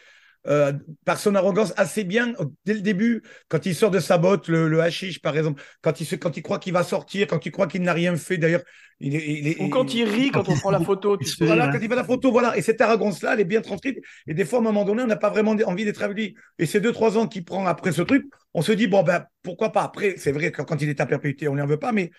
euh, 0.47 0.73
par 1.05 1.19
son 1.19 1.35
arrogance 1.35 1.73
assez 1.77 2.05
bien 2.05 2.35
euh, 2.41 2.47
dès 2.65 2.75
le 2.75 2.81
début, 2.81 3.23
quand 3.49 3.67
il 3.67 3.75
sort 3.75 3.91
de 3.91 4.01
sa 4.01 4.19
botte, 4.19 4.49
le, 4.49 4.69
le 4.69 4.81
hashish, 4.81 5.21
par 5.21 5.37
exemple, 5.37 5.63
quand 5.83 6.01
il, 6.01 6.07
se, 6.07 6.17
quand 6.17 6.37
il 6.37 6.43
croit 6.43 6.59
qu'il 6.59 6.73
va 6.73 6.83
sortir, 6.83 7.27
quand 7.27 7.45
il 7.45 7.53
croit 7.53 7.67
qu'il 7.67 7.83
n'a 7.83 7.93
rien 7.93 8.17
fait. 8.17 8.39
D'ailleurs, 8.39 8.63
il 9.01 9.15
est. 9.17 9.39
il 9.41 9.49
est- 9.49 9.61
Ou 9.61 9.69
quand 9.69 9.95
il 9.95 10.05
rit, 10.09 10.31
quand 10.31 10.49
on 10.49 10.57
prend 10.57 10.71
la 10.71 10.81
photo, 10.81 11.17
tu 11.17 11.31
sais. 11.31 11.45
Voilà, 11.45 11.69
quand 11.69 11.79
il 11.81 11.89
fait 11.89 11.95
la 11.95 12.05
photo, 12.05 12.31
voilà. 12.33 12.57
Et 12.57 12.63
cette 12.63 12.81
arrogance-là, 12.81 13.35
elle 13.35 13.41
est 13.41 13.45
bien 13.45 13.61
transcrite. 13.61 13.99
Et 14.27 14.35
des 14.35 14.45
fois, 14.45 14.59
à 14.59 14.63
un 14.63 14.65
moment 14.65 14.85
donné, 14.85 15.03
on 15.03 15.07
n'a 15.07 15.17
pas 15.17 15.31
vraiment 15.31 15.53
envie 15.67 15.85
d'être 15.85 16.03
avec 16.03 16.17
lui. 16.17 16.35
Et 16.59 16.67
ces 16.67 16.81
deux, 16.81 16.93
trois 16.93 17.19
ans 17.19 17.27
qu'il 17.29 17.45
prend 17.45 17.67
après 17.67 17.93
ce 17.93 18.03
truc, 18.03 18.27
on 18.55 18.63
se 18.63 18.73
dit, 18.73 18.87
bon, 18.87 19.03
ben, 19.03 19.25
pourquoi 19.43 19.73
pas? 19.73 19.83
Après, 19.83 20.15
c'est 20.17 20.33
vrai 20.33 20.51
que 20.53 20.63
quand 20.63 20.81
il 20.83 20.89
est 20.89 21.01
à 21.01 21.07
perpétuité, 21.07 21.49
on 21.49 21.55
n'y 21.55 21.63
en 21.63 21.67
veut 21.67 21.79
pas. 21.79 21.93
Mais 21.93 22.11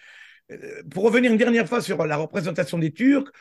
euh, 0.52 0.84
pour 0.92 1.04
revenir 1.04 1.32
une 1.32 1.38
dernière 1.38 1.68
fois 1.68 1.82
sur 1.82 2.06
la 2.06 2.18
représentation 2.18 2.78
des 2.78 2.92
Turcs, 2.92 3.32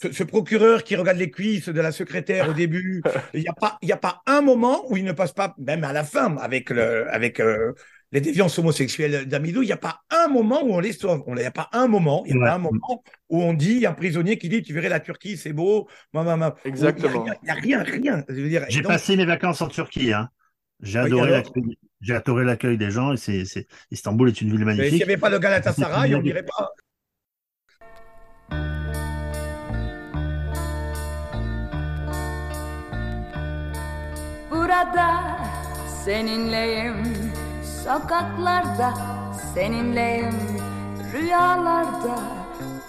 ce, 0.00 0.12
ce 0.12 0.22
procureur 0.24 0.84
qui 0.84 0.96
regarde 0.96 1.18
les 1.18 1.30
cuisses 1.30 1.68
de 1.68 1.80
la 1.80 1.92
secrétaire 1.92 2.48
au 2.48 2.52
début, 2.52 3.02
il 3.34 3.40
n'y 3.40 3.48
a, 3.48 3.52
pas- 3.52 3.78
il 3.82 3.88
y 3.88 3.92
a 3.92 3.96
pas 3.96 4.22
un 4.26 4.40
moment 4.40 4.84
où 4.90 4.96
il 4.96 5.04
ne 5.04 5.12
passe 5.12 5.32
pas, 5.32 5.54
même 5.58 5.84
à 5.84 5.92
la 5.92 6.04
fin, 6.04 6.36
avec, 6.36 6.70
le, 6.70 7.08
avec 7.12 7.40
euh, 7.40 7.72
les 8.12 8.20
déviances 8.20 8.58
homosexuelles 8.58 9.26
d'Amidou, 9.26 9.62
il 9.62 9.66
n'y 9.66 9.72
a 9.72 9.76
pas 9.76 10.00
un 10.10 10.28
moment 10.28 10.62
où 10.64 10.72
on 10.72 10.80
les 10.80 10.92
sauve. 10.92 11.22
Il 11.28 11.34
n'y 11.34 11.42
a 11.44 11.50
pas 11.50 11.68
un 11.72 11.88
moment, 11.88 12.22
il 12.26 12.34
n'y 12.34 12.38
a 12.40 12.42
Ouais. 12.42 12.48
pas 12.48 12.54
un 12.54 12.58
moment 12.58 13.02
où 13.28 13.42
on 13.42 13.52
dit, 13.54 13.72
il 13.72 13.80
y 13.80 13.86
a 13.86 13.90
un 13.90 13.94
prisonnier 13.94 14.38
qui 14.38 14.48
dit, 14.48 14.62
tu 14.62 14.72
verrais 14.72 14.88
la 14.88 15.00
Turquie, 15.00 15.36
c'est 15.36 15.52
beau. 15.52 15.88
ma, 16.14 16.22
ma, 16.22 16.36
ma. 16.36 16.54
Exactement. 16.64 17.26
Il 17.26 17.44
n'y 17.44 17.50
a, 17.50 17.54
rien, 17.54 17.82
rien. 17.82 18.24
Je 18.28 18.34
veux 18.40 18.48
dire, 18.48 18.64
J'ai 18.68 18.80
donc, 18.80 18.92
passé 18.92 19.16
mes 19.16 19.26
vacances 19.26 19.60
en 19.60 19.68
Turquie. 19.68 20.12
Hein. 20.12 20.28
J'ai 20.80 21.00
Oui, 21.00 21.06
adoré 21.06 21.34
alors. 21.34 21.52
J'ai 22.00 22.14
adoré 22.14 22.44
l'accueil 22.44 22.78
des 22.78 22.90
gens. 22.90 23.12
Et 23.12 23.16
c'est. 23.16 23.66
Istanbul 23.90 24.28
est 24.28 24.40
une 24.40 24.50
ville 24.56 24.64
mais 24.64 24.72
s'il 24.72 24.78
magnifique. 24.78 24.96
n'y 24.98 25.02
avait 25.02 25.16
pas 25.16 25.28
le 25.30 25.38
Galatasaray, 25.40 26.14
on 26.14 26.22
n'irait 26.22 26.44
pas. 26.44 26.70
Burada 34.68 35.38
seninleyim 36.04 36.94
Sokaklarda 37.84 38.94
seninleyim 39.54 40.34
Rüyalarda 41.12 42.18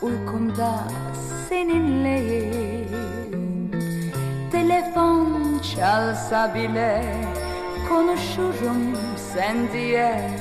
uykumda 0.02 0.84
seninleyim. 1.50 2.90
Telefon 4.52 5.62
çalsa 5.76 6.56
bile 6.56 7.04
Konuşurum 7.90 8.98
sen 9.34 9.74
diye 9.74 10.32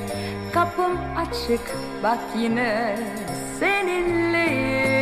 Kapım 0.54 0.98
açık 1.16 1.60
bak 2.02 2.18
yine 2.38 2.96
seninleyim 3.60 4.97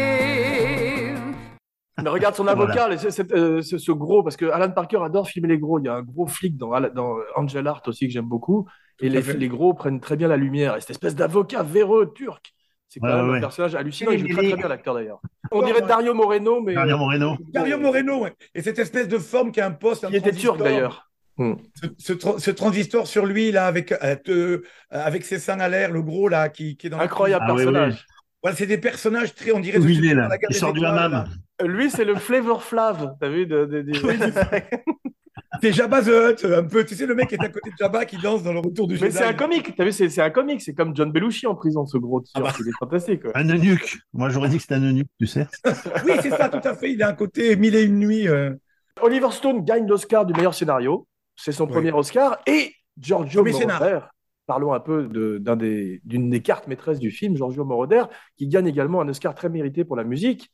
Mais 2.03 2.11
regarde 2.11 2.35
son 2.35 2.47
avocat, 2.47 2.89
les- 2.91 2.97
euh, 3.33 3.63
ce, 3.63 3.79
ce 3.79 3.93
gros, 3.93 4.23
parce 4.23 4.37
que 4.37 4.47
Alan 4.47 4.71
Parker 4.71 4.99
adore 5.03 5.29
filmer 5.29 5.49
les 5.49 5.59
gros. 5.59 5.79
Il 5.79 5.87
y 5.87 5.89
a 5.89 5.95
un 5.95 6.03
gros 6.03 6.27
flic 6.27 6.57
dans, 6.57 6.79
dans 6.91 7.17
Angel 7.37 7.67
Art 7.67 7.83
aussi 7.87 8.07
que 8.07 8.13
j'aime 8.13 8.27
beaucoup. 8.27 8.69
Et 9.01 9.09
les, 9.09 9.49
gros 9.49 9.73
prennent 9.75 10.01
très 10.01 10.17
bien 10.17 10.29
la 10.29 10.37
lumière. 10.37 10.77
Et 10.77 10.81
cette 10.81 10.91
espèce 10.91 11.15
d'avocat 11.15 11.63
véreux 11.63 12.13
turc, 12.15 12.53
c'est 12.89 13.01
quand 13.01 13.07
Ouais, 13.09 13.15
même 13.17 13.31
ouais, 13.31 13.37
un 13.39 13.41
personnage 13.41 13.75
hallucinant. 13.75 14.11
Il 14.11 14.21
joue 14.21 14.29
très 14.29 14.47
très 14.49 14.57
bien 14.57 14.69
l'acteur 14.69 14.95
d'ailleurs. 14.95 15.21
On 15.51 15.63
dirait. 15.63 15.81
Dario 15.83 16.13
Moreno, 16.15 16.61
mais 16.61 16.75
Dario 16.75 16.99
Moreno. 16.99 17.37
Dario 17.53 17.79
Moreno, 17.79 18.23
ouais. 18.25 18.35
Et 18.55 18.63
cette 18.63 18.79
espèce 18.79 19.09
de 19.09 19.19
forme 19.19 19.51
qui 19.51 19.61
a 19.61 19.67
un 19.67 19.71
poste. 19.73 20.05
un 20.05 20.09
qui 20.11 20.17
était 20.17 20.31
transistor. 20.31 20.57
turc 20.57 20.67
d'ailleurs. 20.69 21.11
Ce, 21.39 21.87
ce 21.99 22.13
tra- 22.15 22.39
ce 22.39 22.51
transistor 22.51 23.07
sur 23.07 23.27
lui, 23.27 23.53
là, 23.53 23.67
avec, 23.67 23.93
euh, 23.93 24.17
te- 24.17 24.63
avec 24.91 25.23
ses 25.25 25.39
seins 25.39 25.61
à 25.61 25.69
l'air, 25.69 25.91
le 25.93 26.01
gros, 26.01 26.29
là, 26.29 26.49
qui, 26.49 26.79
qui 26.79 26.87
est 26.87 26.91
dans 26.91 26.97
la- 26.97 27.05
Incroyable 27.05 27.45
Ah 27.47 27.55
personnage. 27.55 28.07
Voilà, 28.43 28.57
c'est 28.57 28.67
des 28.67 28.79
personnages 28.79 29.35
très, 29.35 29.53
on 29.53 29.61
dirait. 29.61 29.79
De 29.79 29.89
il 29.89 30.07
est 30.07 30.15
là 30.15 30.29
la 30.29 30.37
Il 30.49 30.55
sort 30.55 30.73
du 30.73 30.85
hammam. 30.85 31.13
là. 31.13 31.25
Lui, 31.67 31.91
c'est 31.91 32.05
le 32.05 32.15
Flavor 32.17 32.63
Flav. 32.63 33.15
T'as 33.21 33.29
vu 33.29 33.47
de, 33.47 33.65
de- 33.65 33.83
de- 33.83 33.93
C'est 35.63 35.73
Jabba 35.73 36.03
the 36.03 36.09
Hutt, 36.09 36.45
un 36.45 36.65
peu. 36.65 36.85
Tu 36.85 36.95
sais, 36.95 37.07
le 37.07 37.15
mec 37.15 37.29
qui 37.29 37.35
est 37.35 37.43
à 37.43 37.49
côté 37.49 37.71
de 37.71 37.77
Jabba 37.79 38.05
qui 38.05 38.19
danse 38.19 38.43
dans 38.43 38.53
le 38.53 38.59
retour 38.59 38.87
du 38.87 38.95
Mais 38.95 39.01
Jedi. 39.01 39.13
c'est 39.17 39.25
un 39.25 39.33
comique. 39.33 39.75
T'as 39.75 39.85
vu, 39.85 39.93
c'est 39.93 40.09
c'est 40.11 40.21
un 40.21 40.29
comique. 40.31 40.61
C'est 40.61 40.75
comme 40.75 40.95
John 40.95 41.11
Belushi 41.11 41.47
en 41.47 41.55
prison, 41.55 41.87
ce 41.87 41.97
gros 41.97 42.21
turc. 42.21 42.33
Ah 42.35 42.41
bah. 42.41 42.53
Il 42.61 42.69
est 42.69 42.73
fantastique. 42.79 43.23
Un 43.35 43.49
eunuque. 43.49 43.99
Moi, 44.13 44.29
j'aurais 44.29 44.49
dit 44.51 44.57
que 44.57 44.63
c'était 44.63 44.75
un 44.75 44.83
eunuque, 44.83 45.09
tu 45.19 45.27
sais. 45.27 45.47
Oui, 46.05 46.13
c'est 46.21 46.31
ça, 46.31 46.49
tout 46.51 46.67
à 46.67 46.75
fait. 46.75 46.93
Il 46.93 47.03
a 47.03 47.09
un 47.09 47.15
côté 47.15 47.57
mille 47.57 47.75
et 47.75 47.83
une 47.85 47.99
nuits. 47.99 48.29
euh. 48.29 48.53
Oliver 49.01 49.31
Stone 49.31 49.65
gagne 49.65 49.87
l'Oscar 49.87 50.27
du 50.27 50.35
meilleur 50.35 50.55
scénario. 50.55 51.07
C'est 51.37 51.53
son 51.53 51.65
Oui. 51.67 51.73
premier 51.73 51.93
Oscar. 51.93 52.39
Et 52.47 52.73
Giorgio. 52.99 53.43
Moroder, 53.45 54.01
parlons 54.47 54.73
un 54.73 54.81
peu 54.81 55.09
de- 55.09 55.39
d'un 55.39 55.57
des- 55.57 56.01
d'une 56.05 56.31
des, 56.31 56.43
cartes 56.43 56.69
maîtresses 56.69 56.99
du 56.99 57.11
film, 57.11 57.37
Giorgio 57.37 57.65
Moroder, 57.65 58.05
qui 58.37 58.49
gagne 58.49 58.67
également 58.67 59.01
un 59.01 59.09
Oscar 59.09 59.35
très 59.35 59.49
mérité 59.49 59.85
pour 59.85 59.97
la 59.97 60.05
musique. 60.05 60.51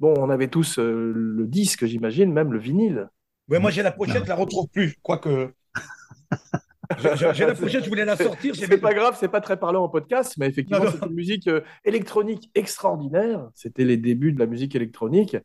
Bon, 0.00 0.14
on 0.16 0.30
avait 0.30 0.48
tous 0.48 0.78
euh, 0.78 1.12
le 1.14 1.46
disque, 1.46 1.84
j'imagine, 1.84 2.32
même 2.32 2.54
le 2.54 2.58
vinyle. 2.58 3.08
Ouais, 3.48 3.58
moi, 3.58 3.70
j'ai 3.70 3.82
la 3.82 3.92
pochette, 3.92 4.24
je 4.24 4.28
la 4.28 4.34
retrouve 4.34 4.66
plus. 4.68 4.96
Quoique. 5.02 5.52
J'ai- 6.98 7.46
la 7.46 7.54
pochette, 7.54 7.84
je 7.84 7.88
voulais 7.88 8.04
la 8.04 8.16
sortir. 8.16 8.56
C'est 8.56 8.78
pas 8.78 8.94
grave, 8.94 9.16
c'est 9.20 9.28
pas 9.28 9.40
très 9.40 9.56
parlant 9.58 9.84
en 9.84 9.88
podcast, 9.88 10.34
mais 10.38 10.48
effectivement, 10.48 10.86
c'est 10.90 11.06
une 11.06 11.14
musique 11.14 11.46
euh, 11.46 11.60
électronique 11.84 12.50
extraordinaire. 12.56 13.48
C'était 13.54 13.84
les 13.84 13.96
débuts 13.96 14.32
de 14.32 14.40
la 14.40 14.46
musique 14.46 14.74
électronique. 14.74 15.36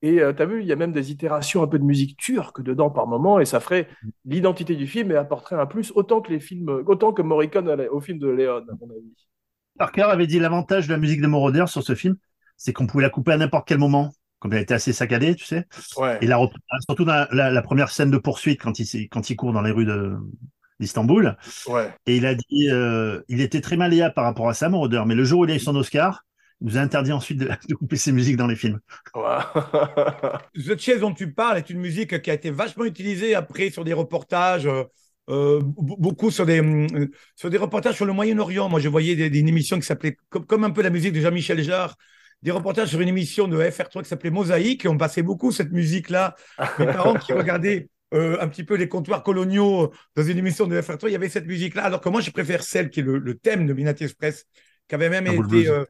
Et 0.00 0.16
tu 0.16 0.42
as 0.42 0.46
vu, 0.46 0.60
il 0.62 0.66
y 0.66 0.72
a 0.72 0.76
même 0.76 0.92
des 0.92 1.10
itérations 1.10 1.62
un 1.62 1.66
peu 1.66 1.78
de 1.78 1.84
musique 1.84 2.16
turque 2.18 2.62
dedans 2.62 2.90
par 2.90 3.06
moment, 3.06 3.40
et 3.40 3.46
ça 3.46 3.58
ferait 3.58 3.88
l'identité 4.26 4.76
du 4.76 4.86
film 4.86 5.10
et 5.10 5.16
apporterait 5.16 5.56
un 5.56 5.66
plus 5.66 5.92
autant 5.94 6.20
que 6.20 6.30
les 6.30 6.40
films, 6.40 6.68
autant 6.86 7.12
que 7.12 7.22
Morricone 7.22 7.68
au 7.90 8.00
film 8.00 8.18
de 8.18 8.28
Léon, 8.28 8.56
à 8.58 8.74
mon 8.80 8.90
avis. 8.90 9.14
Parker 9.78 10.02
avait 10.02 10.26
dit 10.26 10.38
l'avantage 10.38 10.86
de 10.88 10.92
la 10.92 10.98
musique 10.98 11.20
de 11.22 11.26
Moroder 11.26 11.64
sur 11.66 11.82
ce 11.82 11.94
film, 11.94 12.16
c'est 12.56 12.72
qu'on 12.72 12.86
pouvait 12.86 13.02
la 13.02 13.10
couper 13.10 13.32
à 13.32 13.36
n'importe 13.36 13.66
quel 13.68 13.78
moment, 13.78 14.12
comme 14.38 14.52
elle 14.52 14.62
était 14.62 14.74
assez 14.74 14.92
saccadée, 14.92 15.34
tu 15.34 15.44
sais. 15.44 15.64
Ouais. 15.96 16.18
Et 16.20 16.26
la, 16.26 16.36
rep- 16.36 16.52
surtout 16.86 17.04
dans 17.04 17.14
la, 17.14 17.28
la- 17.32 17.50
la 17.50 17.62
première 17.62 17.90
scène 17.90 18.10
de 18.10 18.18
poursuite 18.18 18.60
quand 18.60 18.78
il, 18.78 19.08
quand 19.08 19.30
il 19.30 19.36
court 19.36 19.52
dans 19.52 19.62
les 19.62 19.70
rues 19.70 19.86
d'Istanbul. 20.80 21.36
ouais. 21.68 21.90
Et 22.06 22.16
il 22.16 22.26
a 22.26 22.34
dit, 22.34 22.68
euh, 22.70 23.20
il 23.28 23.40
était 23.40 23.60
très 23.60 23.76
malléable 23.76 24.14
par 24.14 24.24
rapport 24.24 24.48
à 24.48 24.54
ça, 24.54 24.68
Moroder, 24.68 25.02
mais 25.06 25.14
le 25.14 25.24
jour 25.24 25.40
où 25.40 25.44
il 25.44 25.50
a 25.50 25.54
eu 25.54 25.60
son 25.60 25.76
Oscar, 25.76 26.24
il 26.60 26.68
nous 26.68 26.78
a 26.78 26.80
interdit 26.80 27.12
ensuite 27.12 27.38
de, 27.38 27.48
de 27.68 27.74
couper 27.74 27.96
ses 27.96 28.12
musiques 28.12 28.36
dans 28.36 28.46
les 28.46 28.56
films. 28.56 28.80
Ouais. 29.14 29.38
The 30.54 30.78
Chase 30.78 31.00
dont 31.00 31.12
tu 31.12 31.32
parles 31.32 31.58
est 31.58 31.70
une 31.70 31.80
musique 31.80 32.20
qui 32.22 32.30
a 32.30 32.34
été 32.34 32.50
vachement 32.50 32.84
utilisée 32.84 33.34
après 33.34 33.70
sur 33.70 33.84
des 33.84 33.92
reportages, 33.92 34.66
euh, 34.66 34.84
euh, 35.30 35.60
be- 35.60 35.96
beaucoup 35.98 36.30
sur 36.30 36.46
des, 36.46 36.60
euh, 36.60 37.08
sur 37.36 37.50
des 37.50 37.56
reportages 37.58 37.96
sur 37.96 38.04
le 38.06 38.12
Moyen-Orient. 38.12 38.68
Moi, 38.68 38.80
je 38.80 38.88
voyais 38.88 39.16
des, 39.16 39.30
des- 39.30 39.40
une 39.40 39.48
émission 39.48 39.76
qui 39.78 39.86
s'appelait, 39.86 40.16
comme, 40.28 40.46
comme 40.46 40.64
un 40.64 40.70
peu 40.70 40.82
la 40.82 40.90
musique 40.90 41.12
de 41.12 41.20
Jean-Michel 41.20 41.62
Jarre, 41.62 41.96
des 42.44 42.52
reportages 42.52 42.90
sur 42.90 43.00
une 43.00 43.08
émission 43.08 43.48
de 43.48 43.58
FR3 43.58 44.02
qui 44.02 44.08
s'appelait 44.08 44.30
Mosaïque, 44.30 44.84
et 44.84 44.88
on 44.88 44.96
passait 44.96 45.22
beaucoup 45.22 45.50
cette 45.50 45.72
musique-là. 45.72 46.36
Mes 46.78 46.86
parents 46.86 47.14
qui 47.14 47.32
regardaient 47.32 47.88
euh, 48.12 48.36
un 48.40 48.46
petit 48.48 48.62
peu 48.64 48.74
les 48.76 48.88
comptoirs 48.88 49.24
coloniaux 49.24 49.90
dans 50.14 50.22
une 50.22 50.38
émission 50.38 50.66
de 50.68 50.80
FR3, 50.80 51.08
il 51.08 51.12
y 51.12 51.16
avait 51.16 51.28
cette 51.28 51.46
musique-là, 51.46 51.82
alors 51.84 52.00
que 52.00 52.08
moi, 52.08 52.20
je 52.20 52.30
préfère 52.30 52.62
celle 52.62 52.90
qui 52.90 53.00
est 53.00 53.02
le, 53.02 53.18
le 53.18 53.34
thème 53.34 53.66
de 53.66 53.72
Minati 53.72 54.04
Express, 54.04 54.44
qui 54.88 54.94
avait 54.94 55.08
même 55.10 55.26
Istanbul 55.26 55.58
été... 55.58 55.68
Euh, 55.70 55.84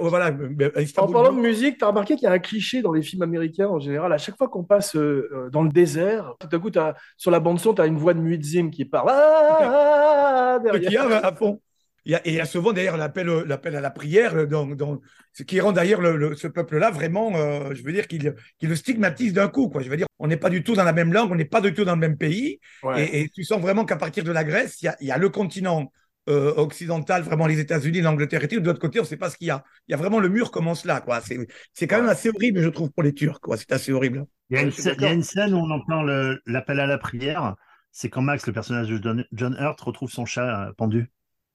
voilà, 0.00 0.28
euh, 0.28 0.70
En 0.98 1.08
parlant 1.10 1.32
de 1.32 1.40
musique, 1.40 1.78
tu 1.78 1.84
as 1.84 1.88
remarqué 1.88 2.14
qu'il 2.14 2.22
y 2.22 2.26
a 2.28 2.32
un 2.32 2.38
cliché 2.38 2.82
dans 2.82 2.92
les 2.92 3.02
films 3.02 3.22
américains 3.22 3.66
en 3.66 3.80
général. 3.80 4.12
À 4.12 4.18
chaque 4.18 4.36
fois 4.38 4.46
qu'on 4.48 4.62
passe 4.62 4.94
euh, 4.94 5.28
euh, 5.32 5.50
dans 5.50 5.64
le 5.64 5.70
désert, 5.70 6.34
tout 6.38 6.48
à 6.54 6.58
coup, 6.60 6.70
t'as- 6.70 6.94
sur 7.16 7.32
la 7.32 7.40
bande-son, 7.40 7.74
tu 7.74 7.82
as 7.82 7.86
une 7.86 7.96
voix 7.96 8.14
de 8.14 8.20
muezzin 8.20 8.70
qui 8.70 8.84
parle 8.84 9.08
Ah, 9.10 10.58
qu'il 10.62 10.76
y 10.76 10.80
derrière. 10.80 11.10
a 11.12 11.26
à 11.26 11.34
fond. 11.34 11.60
Il 12.04 12.12
y 12.12 12.14
a, 12.14 12.20
et 12.26 12.30
il 12.30 12.34
y 12.34 12.40
a 12.40 12.46
souvent 12.46 12.72
d'ailleurs 12.72 12.96
l'appel, 12.96 13.28
euh, 13.28 13.44
l'appel 13.46 13.76
à 13.76 13.80
la 13.80 13.90
prière, 13.90 14.34
euh, 14.36 14.46
dans, 14.46 14.66
dans, 14.66 15.00
ce 15.32 15.42
qui 15.44 15.60
rend 15.60 15.72
d'ailleurs 15.72 16.00
le, 16.00 16.16
le- 16.16 16.34
ce 16.34 16.48
peuple-là 16.48 16.90
vraiment, 16.90 17.34
euh, 17.36 17.74
je 17.74 17.82
veux 17.84 17.92
dire, 17.92 18.08
qu'il 18.08 18.34
qu'il 18.58 18.68
le 18.68 18.76
stigmatise 18.76 19.32
d'un 19.32 19.48
coup. 19.48 19.68
Quoi. 19.68 19.82
Je 19.82 19.88
veux 19.90 19.96
dire, 19.96 20.06
on 20.18 20.26
n'est 20.26 20.36
pas 20.36 20.50
du 20.50 20.62
tout 20.64 20.74
dans 20.74 20.84
la 20.84 20.92
même 20.92 21.12
langue, 21.12 21.30
on 21.30 21.36
n'est 21.36 21.44
pas 21.44 21.60
du 21.60 21.72
tout 21.74 21.84
dans 21.84 21.94
le 21.94 22.00
même 22.00 22.16
pays. 22.16 22.58
Ouais. 22.82 23.04
Et, 23.06 23.20
et 23.22 23.28
tu 23.28 23.44
sens 23.44 23.60
vraiment 23.60 23.84
qu'à 23.84 23.96
partir 23.96 24.24
de 24.24 24.32
la 24.32 24.44
Grèce, 24.44 24.82
il 24.82 24.86
y 24.86 24.88
a, 24.88 24.96
il 25.00 25.06
y 25.06 25.12
a 25.12 25.18
le 25.18 25.28
continent 25.28 25.92
euh, 26.28 26.52
occidental, 26.56 27.22
vraiment 27.22 27.46
les 27.46 27.58
États-Unis, 27.60 28.00
l'Angleterre 28.00 28.44
et 28.44 28.48
tout. 28.48 28.60
De 28.60 28.66
l'autre 28.66 28.80
côté, 28.80 28.98
on 29.00 29.02
ne 29.02 29.06
sait 29.08 29.16
pas 29.16 29.30
ce 29.30 29.36
qu'il 29.36 29.46
y 29.48 29.50
a. 29.50 29.64
Il 29.88 29.92
y 29.92 29.94
a 29.94 29.96
vraiment 29.96 30.20
le 30.20 30.28
mur 30.28 30.50
commence 30.50 30.84
là. 30.84 31.00
Quoi. 31.00 31.20
C'est, 31.20 31.38
c'est 31.72 31.86
quand 31.86 31.96
même 31.98 32.08
assez 32.08 32.28
horrible, 32.30 32.60
je 32.62 32.68
trouve, 32.68 32.90
pour 32.90 33.02
les 33.02 33.12
Turcs. 33.14 33.40
Quoi. 33.40 33.56
C'est 33.56 33.72
assez 33.72 33.92
horrible. 33.92 34.24
Il 34.50 34.56
y 34.56 34.58
a 34.60 34.62
une, 34.62 34.70
scène- 34.70 34.82
il 34.84 34.86
y 34.86 34.90
a 34.90 34.94
d'accord. 35.08 35.12
une 35.14 35.22
scène 35.22 35.54
où 35.54 35.58
on 35.58 35.70
entend 35.70 36.02
le- 36.02 36.40
l'appel 36.46 36.78
à 36.80 36.86
la 36.86 36.98
prière. 36.98 37.54
C'est 37.90 38.08
quand 38.08 38.22
Max, 38.22 38.46
le 38.46 38.52
personnage 38.52 38.88
de 38.88 39.00
John, 39.02 39.24
John 39.32 39.56
Hurt, 39.58 39.80
retrouve 39.80 40.10
son 40.10 40.24
chat 40.24 40.70
pendu. 40.76 41.10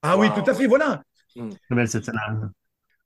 Ah 0.09 0.17
oui, 0.17 0.29
tout 0.33 0.49
à 0.49 0.53
fait, 0.53 0.67
voilà. 0.67 1.03
Très 1.35 1.75
belle 1.75 1.87
cette 1.87 2.05
scène-là. 2.05 2.49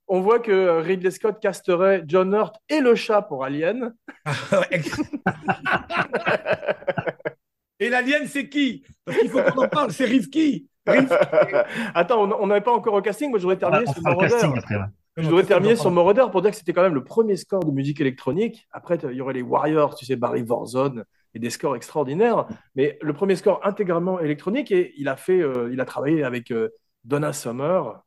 On 0.07 0.21
voit 0.21 0.39
que 0.39 0.51
euh, 0.51 0.81
Ridley 0.81 1.09
Scott 1.09 1.39
casterait 1.41 2.03
John 2.05 2.33
Hurt 2.33 2.57
et 2.69 2.81
le 2.81 2.95
chat 2.95 3.21
pour 3.21 3.43
Alien. 3.43 3.93
et 7.79 7.89
l'alien, 7.89 8.27
c'est 8.27 8.49
qui? 8.49 8.83
Parce 9.05 9.17
qu'il 9.17 9.29
faut 9.29 9.41
qu'on 9.41 9.63
en 9.63 9.69
parle, 9.69 9.91
c'est 9.91 10.05
Rivki. 10.05 10.67
Rivki. 10.85 11.13
Attends, 11.95 12.29
on 12.39 12.47
n'avait 12.47 12.61
pas 12.61 12.73
encore 12.73 12.93
au 12.93 13.01
casting. 13.01 13.29
Moi, 13.29 13.39
je 13.39 13.47
voudrais 13.47 13.65
On 13.65 13.71
terminer 13.71 13.93
sur 13.93 14.03
Moroder. 14.03 14.51
Je 15.17 15.27
voudrais 15.27 15.43
terminer 15.43 15.75
sur 15.75 15.91
Moroder 15.91 16.25
pour 16.31 16.41
dire 16.41 16.51
que 16.51 16.57
c'était 16.57 16.73
quand 16.73 16.83
même 16.83 16.93
le 16.93 17.03
premier 17.03 17.35
score 17.35 17.63
de 17.63 17.71
musique 17.71 17.99
électronique. 17.99 18.67
Après, 18.71 18.97
il 19.03 19.15
y 19.15 19.21
aurait 19.21 19.33
les 19.33 19.41
Warriors, 19.41 19.95
tu 19.95 20.05
sais, 20.05 20.15
Barry 20.15 20.41
Warzone 20.41 21.03
et 21.33 21.39
des 21.39 21.49
scores 21.49 21.75
extraordinaires. 21.75 22.47
Mais 22.75 22.97
le 23.01 23.13
premier 23.13 23.35
score 23.35 23.59
intégralement 23.63 24.19
électronique 24.19 24.71
et 24.71 24.93
il 24.97 25.07
a 25.07 25.15
fait, 25.15 25.41
euh, 25.41 25.69
il 25.71 25.81
a 25.81 25.85
travaillé 25.85 26.23
avec 26.23 26.51
euh, 26.51 26.69
Donna 27.03 27.33
Summer. 27.33 28.03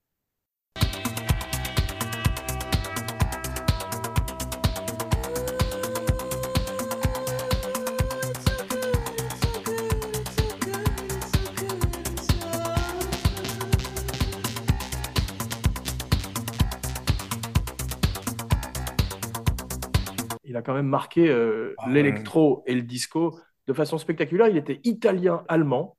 Il 20.44 20.56
a 20.56 20.62
quand 20.62 20.74
même 20.74 20.86
marqué 20.86 21.28
euh, 21.28 21.74
Ah 21.78 21.86
ouais. 21.86 21.94
l'électro 21.94 22.62
et 22.66 22.74
le 22.74 22.82
disco 22.82 23.38
de 23.66 23.72
façon 23.72 23.98
spectaculaire. 23.98 24.48
Il 24.48 24.56
était 24.56 24.80
italien-allemand. 24.84 25.96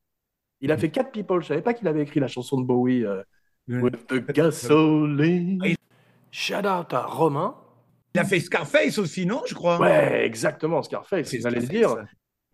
Il 0.62 0.72
a 0.72 0.78
fait 0.78 0.90
quatre 0.90 1.12
people. 1.12 1.42
Je 1.42 1.48
savais 1.48 1.62
pas 1.62 1.74
qu'il 1.74 1.88
avait 1.88 2.02
écrit 2.02 2.20
la 2.20 2.28
chanson 2.28 2.60
de 2.60 2.66
Bowie. 2.66 3.06
euh, 3.06 3.22
With 3.68 4.08
the 4.08 4.32
gasoline. 4.32 5.76
Shout 6.32 6.66
out 6.68 6.94
à 6.94 7.04
Romain. 7.06 7.56
Il 8.14 8.20
a 8.20 8.26
fait 8.26 8.40
Scarface 8.40 8.98
aussi, 8.98 9.26
non, 9.26 9.42
je 9.46 9.54
crois? 9.54 9.80
Ouais, 9.80 10.26
exactement, 10.26 10.82
Scarface, 10.84 11.28
C'est 11.28 11.40
Scarface. 11.40 11.70
dire. 11.70 11.96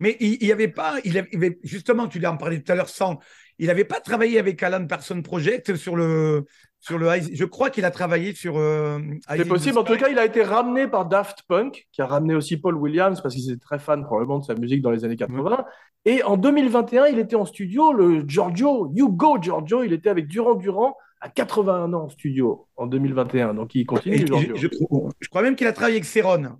Mais 0.00 0.16
il 0.18 0.38
il 0.40 0.46
y 0.48 0.52
avait 0.52 0.68
pas, 0.68 0.96
il 1.04 1.16
avait, 1.18 1.58
justement, 1.62 2.08
tu 2.08 2.18
l'as 2.18 2.32
en 2.32 2.36
parlé 2.36 2.60
tout 2.60 2.72
à 2.72 2.74
l'heure, 2.74 2.88
sans, 2.88 3.18
il 3.58 3.68
n'avait 3.68 3.84
pas 3.84 4.00
travaillé 4.00 4.40
avec 4.40 4.60
Alan 4.62 4.84
Parsons 4.86 5.22
Project 5.22 5.76
sur 5.76 5.94
le, 5.94 6.44
sur 6.80 6.98
le, 6.98 7.08
je 7.32 7.44
crois 7.44 7.70
qu'il 7.70 7.84
a 7.84 7.92
travaillé 7.92 8.34
sur. 8.34 8.56
euh, 8.58 8.98
C'est 9.36 9.46
possible. 9.46 9.78
En 9.78 9.84
tout 9.84 9.96
cas, 9.96 10.08
il 10.08 10.18
a 10.18 10.24
été 10.24 10.42
ramené 10.42 10.88
par 10.88 11.06
Daft 11.06 11.42
Punk, 11.46 11.86
qui 11.92 12.02
a 12.02 12.06
ramené 12.06 12.34
aussi 12.34 12.56
Paul 12.56 12.74
Williams 12.74 13.20
parce 13.20 13.36
qu'il 13.36 13.48
était 13.48 13.60
très 13.60 13.78
fan 13.78 14.02
probablement 14.02 14.40
de 14.40 14.44
sa 14.44 14.54
musique 14.54 14.82
dans 14.82 14.90
les 14.90 15.04
années 15.04 15.16
80. 15.16 15.64
Et 16.04 16.22
en 16.24 16.36
2021, 16.36 17.06
il 17.06 17.18
était 17.18 17.36
en 17.36 17.44
studio, 17.44 17.92
le 17.92 18.24
Giorgio, 18.26 18.90
You 18.94 19.08
Go 19.10 19.38
Giorgio, 19.40 19.84
il 19.84 19.92
était 19.92 20.10
avec 20.10 20.26
Durand 20.26 20.54
Durand 20.54 20.96
à 21.20 21.28
81 21.28 21.92
ans 21.92 22.04
en 22.04 22.08
studio 22.08 22.66
en 22.76 22.86
2021. 22.86 23.54
Donc 23.54 23.74
il 23.74 23.86
continue, 23.86 24.16
et 24.16 24.26
Giorgio. 24.26 24.56
je, 24.56 24.66
je 24.68 24.76
je 25.20 25.28
crois 25.28 25.42
même 25.42 25.54
qu'il 25.54 25.66
a 25.68 25.72
travaillé 25.72 25.96
avec 25.96 26.04
Céron, 26.04 26.58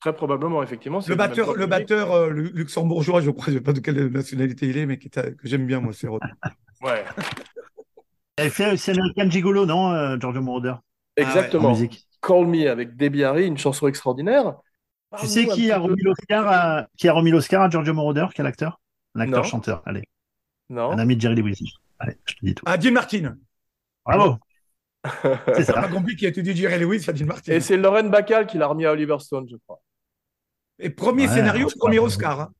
Très 0.00 0.14
probablement, 0.14 0.62
effectivement. 0.62 1.00
c'est 1.02 1.10
le 1.10 1.16
batteur, 1.16 1.54
le 1.54 1.66
batteur 1.66 2.12
euh, 2.12 2.30
lu- 2.30 2.50
luxembourgeois, 2.54 3.20
je 3.20 3.30
crois, 3.30 3.46
je 3.48 3.58
sais 3.58 3.60
pas 3.60 3.74
de 3.74 3.80
quelle 3.80 4.06
nationalité 4.06 4.66
il 4.66 4.78
est, 4.78 4.86
mais 4.86 4.98
qui 4.98 5.08
est, 5.08 5.36
que 5.36 5.46
j'aime 5.46 5.66
bien 5.66 5.80
moi, 5.80 5.92
Céron. 5.92 6.18
Ouais. 6.82 7.04
Il 8.38 8.40
avait 8.42 8.50
fait 8.50 8.72
aussi 8.72 8.90
American 8.90 9.28
Gigolo, 9.28 9.66
non, 9.66 9.92
euh, 9.92 10.16
Giorgio 10.18 10.40
Moroder? 10.40 10.74
Exactement. 11.16 11.68
en 11.68 11.72
musique. 11.72 12.06
Call 12.22 12.46
Me 12.46 12.70
avec 12.70 12.96
Debbie 12.96 13.24
Harry, 13.24 13.46
une 13.46 13.58
chanson 13.58 13.86
extraordinaire. 13.86 14.54
Tu 15.18 15.26
sais 15.26 15.46
qui 15.46 15.70
a 15.70 15.78
remis 15.78 16.02
l'Oscar 16.02 16.46
à 16.46 16.86
qui 16.96 17.08
a 17.08 17.12
remis 17.12 17.30
l'Oscar 17.30 17.62
à 17.62 17.70
Giorgio 17.70 17.92
Moroder, 17.94 18.26
quel 18.34 18.46
acteur 18.46 18.80
Un 19.14 19.20
acteur 19.22 19.42
Non. 19.42 19.48
chanteur. 19.48 19.82
Allez, 19.86 20.02
Non. 20.68 20.92
un 20.92 20.98
ami 20.98 21.16
de 21.16 21.20
Jerry 21.20 21.34
Lewis. 21.36 21.58
Allez, 21.98 22.16
je 22.26 22.34
te 22.34 22.38
dis 22.44 22.54
tout. 22.54 22.62
Ah, 22.66 22.76
Dean 22.78 22.92
Martin. 22.92 23.36
Bravo. 24.04 24.38
C'est 25.54 25.64
C'est 25.64 25.72
pas 25.72 25.82
ça. 25.82 25.88
compliqué, 25.88 26.18
qui 26.18 26.26
a 26.26 26.28
étudié 26.28 26.54
Jerry 26.54 26.78
Lewis, 26.78 27.04
Dean 27.12 27.26
Martin. 27.26 27.52
Et 27.52 27.60
c'est 27.60 27.76
Lauren 27.76 28.04
Bacall 28.08 28.46
qui 28.46 28.58
l'a 28.58 28.66
remis 28.66 28.86
à 28.86 28.92
Oliver 28.92 29.18
Stone, 29.18 29.46
je 29.50 29.56
crois. 29.66 29.80
Et 30.78 30.90
premier 30.90 31.26
Ouais, 31.28 31.34
scénario, 31.34 31.68
premier 31.78 31.98
Oscar. 31.98 32.40
hein. 32.40 32.52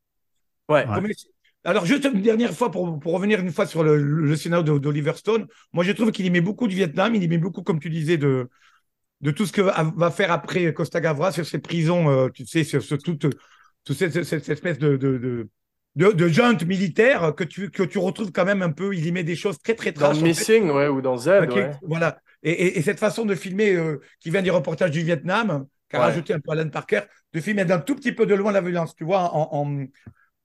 Ouais. 0.69 0.85
Premier- 0.87 1.15
Alors, 1.65 1.85
juste 1.85 2.05
une 2.13 2.23
dernière 2.23 2.53
fois, 2.53 2.71
pour, 2.71 2.99
pour 2.99 3.13
revenir 3.13 3.41
une 3.41 3.53
fois 3.53 3.67
sur 3.67 3.83
le, 3.85 3.97
le 3.97 4.37
scénario 4.37 4.79
d'Oliver 4.79 5.13
Stone, 5.17 5.47
moi, 5.73 5.85
je 5.85 5.93
trouve 5.93 6.11
qu'il 6.13 6.27
y 6.27 6.31
met 6.31 6.41
beaucoup 6.41 6.67
du 6.67 6.75
Vietnam, 6.77 7.15
il 7.15 7.23
y 7.23 7.29
met 7.29 7.39
beaucoup, 7.39 7.63
comme 7.63 7.79
tu 7.81 7.91
disais, 7.91 8.17
de, 8.19 8.49
de 9.21 9.31
tout 9.31 9.47
ce 9.47 9.53
que 9.53 9.61
va, 9.63 10.11
faire 10.11 10.33
après 10.33 10.73
Costa 10.73 11.01
Gavras 11.01 11.33
sur 11.33 11.47
ces 11.47 11.59
prisons, 11.59 12.09
euh, 12.11 12.29
tu 12.29 12.47
sais, 12.47 12.65
sur, 12.65 12.83
sur 12.83 12.99
toute, 12.99 13.27
toute 13.85 13.97
cette, 13.97 14.13
cette- 14.13 14.25
cette 14.25 14.49
espèce 14.49 14.79
de, 14.79 14.97
de, 14.97 15.19
de, 15.19 15.49
de, 15.97 16.13
de 16.13 16.29
junte 16.29 16.65
militaire 16.65 17.35
que 17.35 17.45
tu, 17.45 17.71
que 17.71 17.83
tu 17.83 17.99
retrouves 17.99 18.33
quand 18.33 18.45
même 18.45 18.63
un 18.63 18.71
peu. 18.73 18.95
Il 18.95 19.07
y 19.07 19.13
met 19.13 19.25
des 19.25 19.37
choses 19.37 19.59
très, 19.59 19.75
très 19.75 19.93
Dans 19.93 20.01
trash. 20.07 20.19
fait. 20.19 20.23
Missing, 20.25 20.71
ouais, 20.71 20.89
ou 20.89 21.01
dans 21.03 21.17
Z, 21.17 21.29
ouais. 21.29 21.71
Voilà. 21.83 22.19
Et, 22.43 22.53
et- 22.53 22.79
et 22.79 22.83
cette 22.83 22.99
façon 22.99 23.27
de 23.27 23.35
filmer 23.35 23.75
euh, 23.75 24.01
qui 24.21 24.31
vient 24.31 24.43
des 24.43 24.51
reportages 24.51 24.91
du 24.93 25.03
Vietnam, 25.03 25.67
qu'a 25.89 25.99
Ouais. 25.99 26.05
rajouté 26.05 26.33
un 26.33 26.41
peu 26.41 26.53
Alan 26.53 26.69
Parker, 26.71 27.01
de 27.33 27.41
filmer 27.41 27.65
d'un 27.65 27.79
tout 27.81 27.95
petit 27.97 28.13
peu 28.13 28.25
de 28.25 28.35
loin 28.35 28.53
la 28.53 28.61
violence, 28.61 28.95
tu 28.95 29.05
vois, 29.05 29.35
en, 29.35 29.49
en- 29.53 29.85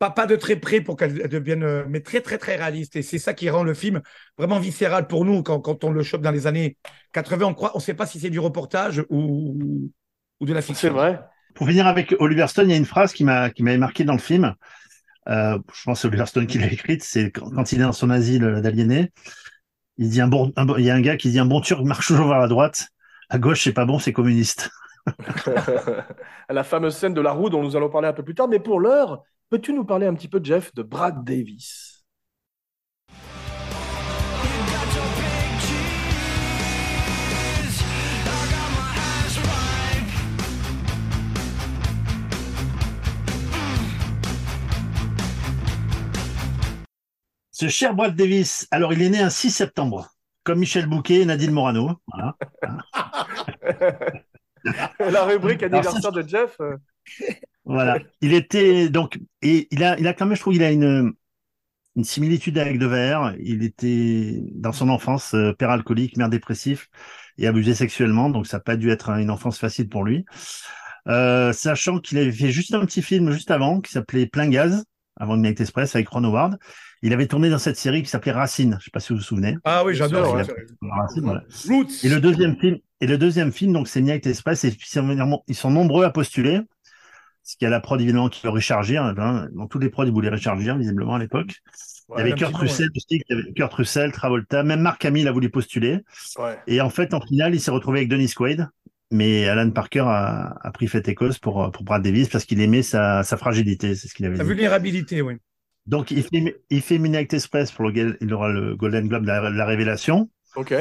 pas, 0.10 0.12
pas 0.12 0.26
de 0.28 0.36
très 0.36 0.56
près 0.56 0.82
pour 0.82 0.96
qu'elle 0.98 1.28
devienne, 1.30 1.64
euh, 1.64 1.86
mais 1.88 2.02
très, 2.02 2.22
très, 2.22 2.38
très 2.38 2.56
réaliste. 2.56 2.96
Et 2.96 3.02
c'est 3.02 3.20
ça 3.20 3.34
qui 3.34 3.50
rend 3.50 3.64
le 3.64 3.74
film 3.74 4.02
vraiment 4.38 4.60
viscéral 4.60 5.08
pour 5.08 5.26
nous 5.26 5.44
quand, 5.44 5.60
quand 5.60 5.84
on 5.84 5.92
le 5.92 6.04
chope 6.04 6.22
dans 6.22 6.32
les 6.32 6.48
années 6.48 6.78
80. 7.14 7.48
On 7.48 7.54
croit, 7.54 7.72
on 7.76 7.80
sait 7.80 7.94
pas 7.94 8.06
si 8.06 8.20
c'est 8.20 8.30
du 8.30 8.40
reportage 8.40 9.04
ou, 9.10 9.92
ou 10.40 10.46
de 10.46 10.54
la 10.54 10.62
fiction. 10.62 10.90
C'est 10.90 10.94
vrai. 10.94 11.20
Pour 11.54 11.68
finir 11.68 11.88
avec 11.88 12.16
Oliver 12.20 12.48
Stone, 12.48 12.70
il 12.70 12.72
y 12.72 12.76
a 12.76 12.78
une 12.78 12.86
phrase 12.86 13.14
qui 13.14 13.24
m'a 13.24 13.50
qui 13.50 13.64
m'avait 13.64 13.78
marqué 13.78 14.04
dans 14.04 14.14
le 14.14 14.20
film. 14.20 14.54
Euh, 15.28 15.58
je 15.74 15.84
pense 15.84 15.98
que 15.98 16.02
c'est 16.02 16.08
Oliver 16.08 16.26
Stone 16.26 16.48
qui 16.48 16.58
l'a 16.60 16.68
écrite. 16.72 17.04
C'est 17.04 17.32
quand, 17.32 17.50
quand 17.50 17.72
il 17.72 17.80
est 17.80 17.84
dans 17.84 17.92
son 17.94 18.10
asile 18.10 18.44
euh, 18.44 18.62
d'aliéné. 18.62 19.12
Il 19.98 20.10
dit 20.10 20.22
un 20.22 20.28
bon, 20.28 20.52
un 20.56 20.66
bon- 20.66 20.78
il 20.78 20.86
y 20.86 20.90
a 20.90 20.96
un 20.96 21.02
gars 21.02 21.18
qui 21.18 21.32
dit 21.32 21.40
un 21.40 21.46
bon 21.46 21.62
Turc 21.62 21.84
marche 21.84 22.08
toujours 22.08 22.28
vers 22.30 22.40
la 22.40 22.48
droite. 22.48 22.90
À 23.30 23.40
gauche, 23.40 23.64
c'est 23.64 23.74
pas 23.74 23.86
bon, 23.86 24.00
c'est 24.00 24.14
communiste. 24.14 24.70
la 26.50 26.64
fameuse 26.64 26.96
scène 26.96 27.14
de 27.14 27.22
la 27.22 27.32
roue 27.32 27.50
dont 27.50 27.64
nous 27.64 27.76
allons 27.76 27.90
parler 27.90 28.08
un 28.08 28.14
peu 28.14 28.24
plus 28.24 28.36
tard. 28.36 28.48
Mais 28.48 28.60
pour 28.60 28.80
l'heure, 28.80 29.24
peux-tu 29.50 29.74
nous 29.74 29.86
parler 29.86 30.08
un 30.08 30.14
petit 30.16 30.28
peu, 30.28 30.40
Jeff, 30.44 30.74
de 30.76 30.84
Brad 30.84 31.24
Davis? 31.24 32.06
Ce 47.52 47.70
cher 47.70 47.96
Brad 47.96 48.16
Davis, 48.18 48.68
alors 48.70 48.92
il 48.92 49.02
est 49.02 49.10
né 49.10 49.22
un 49.22 49.30
6 49.30 49.50
septembre, 49.50 50.10
comme 50.44 50.60
Michel 50.60 50.88
Bouquet 50.88 51.22
et 51.22 51.26
Nadine 51.26 51.52
Morano. 51.52 52.02
Voilà. 52.12 52.36
La 55.00 55.24
rubrique 55.26 55.64
anniversaire 55.64 56.12
de 56.12 56.28
Jeff. 56.28 56.58
euh, 56.60 56.78
Voilà. 57.66 58.00
Il 58.22 58.34
était 58.34 58.90
donc 58.90 59.18
et 59.42 59.68
il 59.72 59.84
a 59.84 59.98
il 60.00 60.08
a 60.08 60.14
quand 60.14 60.26
même 60.26 60.36
je 60.36 60.42
trouve 60.42 60.54
qu'il 60.54 60.64
a 60.64 60.72
une 60.72 61.14
une 61.96 62.04
similitude 62.04 62.58
avec 62.58 62.80
Devers. 62.80 63.36
Il 63.40 63.64
était 63.64 64.42
dans 64.54 64.72
son 64.74 64.90
enfance 64.90 65.34
euh, 65.34 65.54
père 65.54 65.72
alcoolique, 65.72 66.18
mère 66.18 66.30
dépressif 66.30 66.90
et 67.38 67.48
abusé 67.48 67.74
sexuellement, 67.76 68.30
donc 68.30 68.48
ça 68.48 68.58
n'a 68.58 68.62
pas 68.64 68.78
dû 68.78 68.92
être 68.92 69.10
une 69.12 69.32
enfance 69.32 69.60
facile 69.60 69.90
pour 69.90 70.04
lui. 70.04 70.26
Euh, 71.08 71.54
sachant 71.54 72.00
qu'il 72.00 72.18
avait 72.18 72.32
fait 72.32 72.52
juste 72.52 72.74
un 72.74 72.86
petit 72.86 73.02
film 73.02 73.32
juste 73.32 73.52
avant 73.52 73.82
qui 73.82 73.92
s'appelait 73.92 74.26
Plein 74.28 74.50
Gaz 74.50 74.86
avant 75.18 75.36
Midnight 75.36 75.62
Express 75.62 75.96
avec 75.96 76.10
Ron 76.10 76.24
Howard. 76.26 76.58
Il 77.02 77.14
avait 77.14 77.28
tourné 77.28 77.50
dans 77.50 77.60
cette 77.60 77.78
série 77.78 78.04
qui 78.04 78.10
s'appait 78.10 78.32
Racine. 78.32 78.78
Je 78.80 78.86
sais 78.86 78.92
pas 78.92 79.00
si 79.00 79.14
vous 79.14 79.20
vous 79.20 79.26
souvenez. 79.26 79.58
Ah 79.64 79.84
oui, 79.86 79.96
j'adore. 79.96 80.36
Racine, 80.36 81.24
voilà. 81.24 81.44
Roots. 81.68 82.04
Et 82.04 82.10
le 82.10 82.20
deuxième 82.20 82.58
film, 82.58 82.78
et 83.02 83.08
le 83.08 83.18
deuxième 83.18 83.52
film, 83.52 83.74
donc 83.74 83.88
c'est 83.88 84.02
Midnight 84.02 84.26
Express, 84.26 84.64
et 84.64 84.76
ils 85.48 85.56
sont 85.56 85.72
nombreux 85.72 86.06
à 86.06 86.10
postuler. 86.10 86.62
Parce 87.44 87.58
qu'il 87.58 87.66
y 87.66 87.68
a 87.68 87.70
la 87.70 87.80
prod 87.80 88.02
évidemment 88.02 88.28
qui 88.28 88.42
veut 88.44 88.50
recharger. 88.50 88.98
Hein, 88.98 89.14
hein, 89.20 89.48
dans 89.54 89.68
tous 89.68 89.78
les 89.78 89.90
prods, 89.90 90.06
ils 90.06 90.12
voulaient 90.12 90.30
recharger 90.30 90.76
visiblement 90.76 91.14
à 91.14 91.20
l'époque. 91.20 91.62
il 92.16 92.18
y 92.18 92.22
avait 92.22 92.34
Kurt 92.34 92.56
Russell 92.56 92.90
aussi, 92.96 93.06
il 93.12 93.24
y 93.30 93.34
avait 93.34 93.54
Kurt 93.54 93.72
Russell, 93.74 94.12
Travolta, 94.12 94.64
même 94.64 94.82
Mark 94.82 95.06
Hamill 95.06 95.28
a 95.28 95.32
voulu 95.32 95.52
postuler. 95.52 96.00
Ouais. 96.40 96.58
Et 96.66 96.82
en 96.82 96.90
fait, 96.90 97.14
en 97.14 97.22
finale, 97.22 97.54
il 97.54 97.62
s'est 97.62 97.70
retrouvé 97.72 98.00
avec 98.00 98.10
Dennis 98.10 98.34
Quaid. 98.34 98.68
Mais 99.12 99.48
Alan 99.48 99.70
Parker 99.70 100.04
a, 100.08 100.58
a 100.60 100.72
pris 100.72 100.88
fait 100.88 101.08
et 101.08 101.14
cause 101.14 101.38
pour, 101.38 101.72
pour 101.72 101.84
Brad 101.84 102.02
Davis 102.02 102.28
parce 102.28 102.44
qu'il 102.44 102.60
aimait 102.60 102.82
sa, 102.82 103.22
sa 103.22 103.38
fragilité, 103.38 103.94
c'est 103.94 104.08
ce 104.08 104.16
qu'il 104.16 104.26
avait 104.26 104.40
dit. 104.40 104.44
vulnérabilité, 104.44 105.22
oui. 105.22 105.36
Donc, 105.88 106.12
il 106.12 106.24
fait, 106.24 106.62
il 106.70 106.82
fait 106.82 106.98
Midnight 106.98 107.34
Express 107.34 107.72
pour 107.72 107.86
lequel 107.86 108.18
il 108.22 108.34
aura 108.34 108.50
le 108.50 108.76
Golden 108.76 109.08
Globe 109.08 109.24
de 109.24 109.28
la, 109.28 109.66
révélation. 109.66 110.30
Ok. 110.56 110.74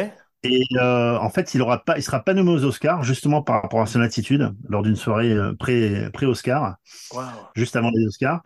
Et 0.46 0.62
euh, 0.76 1.16
en 1.18 1.30
fait, 1.30 1.54
il 1.54 1.62
aura 1.62 1.84
pas, 1.84 1.96
il 1.96 2.02
sera 2.02 2.20
pas 2.20 2.34
nommé 2.34 2.50
aux 2.50 2.64
Oscars 2.64 3.02
justement 3.02 3.42
par 3.42 3.62
rapport 3.62 3.80
à 3.80 3.86
son 3.86 4.00
attitude 4.02 4.52
lors 4.68 4.82
d'une 4.82 4.96
soirée 4.96 5.32
euh, 5.32 5.54
pré 5.54 6.10
pré 6.12 6.26
Oscar, 6.26 6.76
Wow. 7.12 7.22
juste 7.56 7.76
avant 7.76 7.90
les 7.94 8.04
Oscars. 8.06 8.42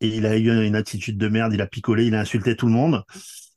Et 0.00 0.08
il 0.08 0.26
a 0.26 0.36
eu 0.36 0.64
une 0.64 0.76
attitude 0.76 1.18
de 1.18 1.28
merde. 1.28 1.52
Il 1.52 1.60
a 1.60 1.66
picolé, 1.66 2.06
il 2.06 2.14
a 2.14 2.20
insulté 2.20 2.56
tout 2.56 2.66
le 2.66 2.72
monde. 2.72 3.02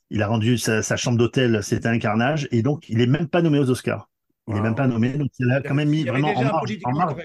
Il 0.09 0.21
a 0.23 0.27
rendu 0.27 0.57
sa, 0.57 0.81
sa 0.83 0.97
chambre 0.97 1.17
d'hôtel, 1.17 1.63
c'était 1.63 1.87
un 1.87 1.97
carnage. 1.99 2.47
Et 2.51 2.61
donc, 2.61 2.87
il 2.89 3.01
est 3.01 3.07
même 3.07 3.27
pas 3.27 3.41
nommé 3.41 3.59
aux 3.59 3.69
Oscars. 3.69 4.09
Il 4.47 4.53
est 4.53 4.57
Wow. 4.57 4.63
même 4.63 4.75
pas 4.75 4.87
nommé. 4.87 5.09
Donc, 5.17 5.29
il 5.39 5.51
a 5.51 5.61
quand 5.61 5.73
même 5.73 5.89
mis 5.89 6.01
Il 6.01 6.09
vraiment 6.09 6.29
en 6.35 6.43
marge, 6.43 6.77
en 6.83 6.91
marge. 6.91 7.15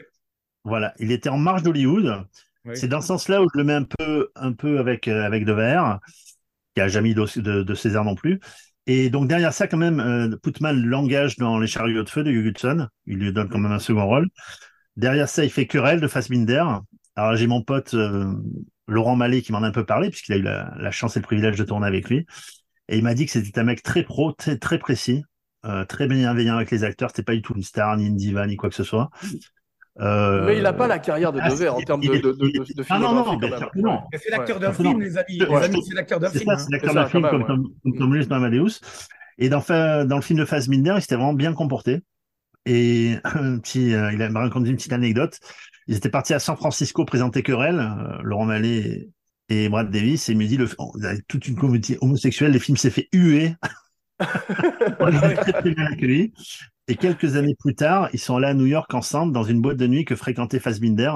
Voilà, 0.64 0.94
il 0.98 1.10
était 1.12 1.28
en 1.30 1.38
marge 1.38 1.62
d'Hollywood. 1.62 2.24
C'est 2.74 2.88
dans 2.88 3.00
ce 3.00 3.08
sens-là 3.08 3.42
où 3.42 3.46
je 3.52 3.58
le 3.58 3.64
mets 3.64 3.74
un 3.74 4.52
peu, 4.52 4.78
avec 4.78 5.08
euh, 5.08 5.24
avec 5.24 5.44
Devers, 5.44 5.98
qui 6.74 6.82
a 6.82 6.88
jamais 6.88 7.10
eu 7.10 7.14
de, 7.14 7.74
César 7.74 8.04
non 8.04 8.14
plus. 8.14 8.40
Et 8.86 9.10
donc 9.10 9.28
derrière 9.28 9.52
ça, 9.52 9.66
quand 9.66 9.78
même, 9.78 10.00
euh, 10.00 10.36
Putman 10.42 10.72
l'engage 10.72 11.36
dans 11.36 11.58
Les 11.58 11.66
chariots 11.66 12.02
de 12.02 12.08
feu 12.08 12.22
de 12.22 12.30
Hugh 12.30 12.46
Hudson. 12.46 12.88
Il 13.06 13.18
lui 13.18 13.32
donne 13.32 13.48
quand 13.48 13.58
même 13.58 13.72
un 13.72 13.78
second 13.78 14.06
rôle. 14.06 14.28
Derrière 14.96 15.28
ça, 15.28 15.44
il 15.44 15.50
fait 15.50 15.66
Querelle 15.66 16.00
de 16.00 16.08
Fassbinder. 16.08 16.64
Alors 17.16 17.36
j'ai 17.36 17.46
mon 17.46 17.62
pote 17.62 17.94
euh, 17.94 18.32
Laurent 18.86 19.16
Mallet 19.16 19.42
qui 19.42 19.52
m'en 19.52 19.62
a 19.62 19.68
un 19.68 19.72
peu 19.72 19.84
parlé, 19.84 20.10
puisqu'il 20.10 20.34
a 20.34 20.36
eu 20.36 20.42
la, 20.42 20.90
chance 20.90 21.16
et 21.16 21.20
le 21.20 21.24
privilège 21.24 21.56
de 21.56 21.64
tourner 21.64 21.86
avec 21.86 22.08
lui. 22.08 22.26
Et 22.88 22.98
il 22.98 23.04
m'a 23.04 23.14
dit 23.14 23.24
que 23.26 23.32
c'était 23.32 23.60
un 23.60 23.64
mec 23.64 23.82
très 23.82 24.02
pro, 24.02 24.32
très, 24.32 24.58
très 24.58 24.78
précis, 24.78 25.22
très 25.88 26.08
bienveillant 26.08 26.56
avec 26.56 26.72
les 26.72 26.82
acteurs. 26.82 27.10
C'était 27.10 27.22
pas 27.22 27.34
du 27.34 27.42
tout 27.42 27.54
une 27.54 27.62
star, 27.62 27.96
ni 27.96 28.06
une 28.06 28.16
diva, 28.16 28.46
ni 28.48 28.56
quoi 28.56 28.68
que 28.68 28.74
ce 28.74 28.82
soit. 28.82 29.10
Euh, 30.00 30.46
Mais 30.46 30.56
il 30.56 30.62
n'a 30.62 30.72
pas 30.72 30.86
la 30.88 30.98
carrière 30.98 31.32
de 31.32 31.40
ah, 31.42 31.50
Devers 31.50 31.74
en 31.74 31.80
termes 31.82 32.00
de, 32.00 32.14
est- 32.14 32.20
de, 32.22 32.32
de, 32.32 32.84
Ah 32.88 32.98
non, 32.98 33.12
non, 33.12 33.38
non. 33.76 34.00
Mais 34.10 34.18
c'est 34.18 34.30
l'acteur 34.30 34.58
d'un 34.58 34.72
film, 34.72 35.00
les 35.00 35.18
amis. 35.18 35.38
Les 35.38 35.46
Ouais, 35.46 35.64
amis, 35.64 35.82
c'est 35.86 35.94
l'acteur 35.94 36.20
d'un 36.20 36.30
film. 36.30 36.48
hein. 36.48 36.56
c'est 36.56 36.72
l'acteur 36.72 36.94
d'un 36.94 37.06
film 37.06 37.28
comme 37.28 37.46
Tom, 37.46 37.68
comme 37.82 37.92
ouais. 37.92 37.98
Tom 37.98 38.14
Lewis 38.14 38.26
dans 38.26 38.36
Amadeus. 38.36 38.80
Et 39.38 39.48
dans, 39.48 39.58
le 39.68 40.20
film 40.20 40.38
de 40.38 40.44
Fassbinder, 40.44 40.94
il 40.96 41.00
s'était 41.02 41.16
vraiment 41.16 41.34
bien 41.34 41.52
comporté. 41.52 42.00
Et 42.66 43.16
un 43.24 43.58
petit, 43.58 43.94
euh, 43.94 44.12
il 44.12 44.18
m'a 44.30 44.40
raconté 44.40 44.70
une 44.70 44.76
petite 44.76 44.92
anecdote. 44.92 45.38
Ils 45.86 45.96
étaient 45.96 46.10
partis 46.10 46.34
à 46.34 46.38
San 46.38 46.56
Francisco 46.56 47.04
présenter 47.04 47.42
Querelle, 47.42 47.80
euh, 47.80 48.18
Laurent 48.22 48.46
Mallet 48.46 49.10
et, 49.48 49.64
et 49.64 49.68
Brad 49.68 49.90
Davis. 49.90 50.28
Et 50.28 50.32
il 50.32 50.38
me 50.38 50.46
dit, 50.46 50.56
le, 50.56 50.68
on 50.78 50.92
a 51.04 51.14
toute 51.28 51.46
une 51.48 51.56
communauté 51.56 51.98
homosexuelle, 52.00 52.52
le 52.52 52.58
film 52.58 52.76
s'est 52.76 52.90
fait 52.90 53.08
huer. 53.12 53.54
très, 54.98 55.52
très 55.52 55.74
bien 55.74 55.86
accueillis. 55.86 56.32
Et 56.90 56.96
quelques 56.96 57.36
années 57.36 57.54
plus 57.58 57.74
tard, 57.74 58.08
ils 58.12 58.18
sont 58.18 58.36
allés 58.36 58.48
à 58.48 58.54
New 58.54 58.66
York 58.66 58.92
ensemble 58.94 59.32
dans 59.32 59.44
une 59.44 59.60
boîte 59.62 59.76
de 59.78 59.86
nuit 59.86 60.04
que 60.04 60.16
fréquentait 60.16 60.58
Fassbinder. 60.60 61.12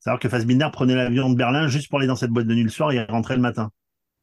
C'est-à-dire 0.00 0.20
que 0.20 0.28
Fassbinder 0.28 0.68
prenait 0.72 0.94
l'avion 0.94 1.30
de 1.30 1.36
Berlin 1.36 1.68
juste 1.68 1.88
pour 1.88 1.98
aller 1.98 2.08
dans 2.08 2.16
cette 2.16 2.30
boîte 2.30 2.46
de 2.46 2.54
nuit 2.54 2.62
le 2.64 2.68
soir 2.70 2.92
et 2.92 3.04
rentrer 3.04 3.36
le 3.36 3.42
matin. 3.42 3.70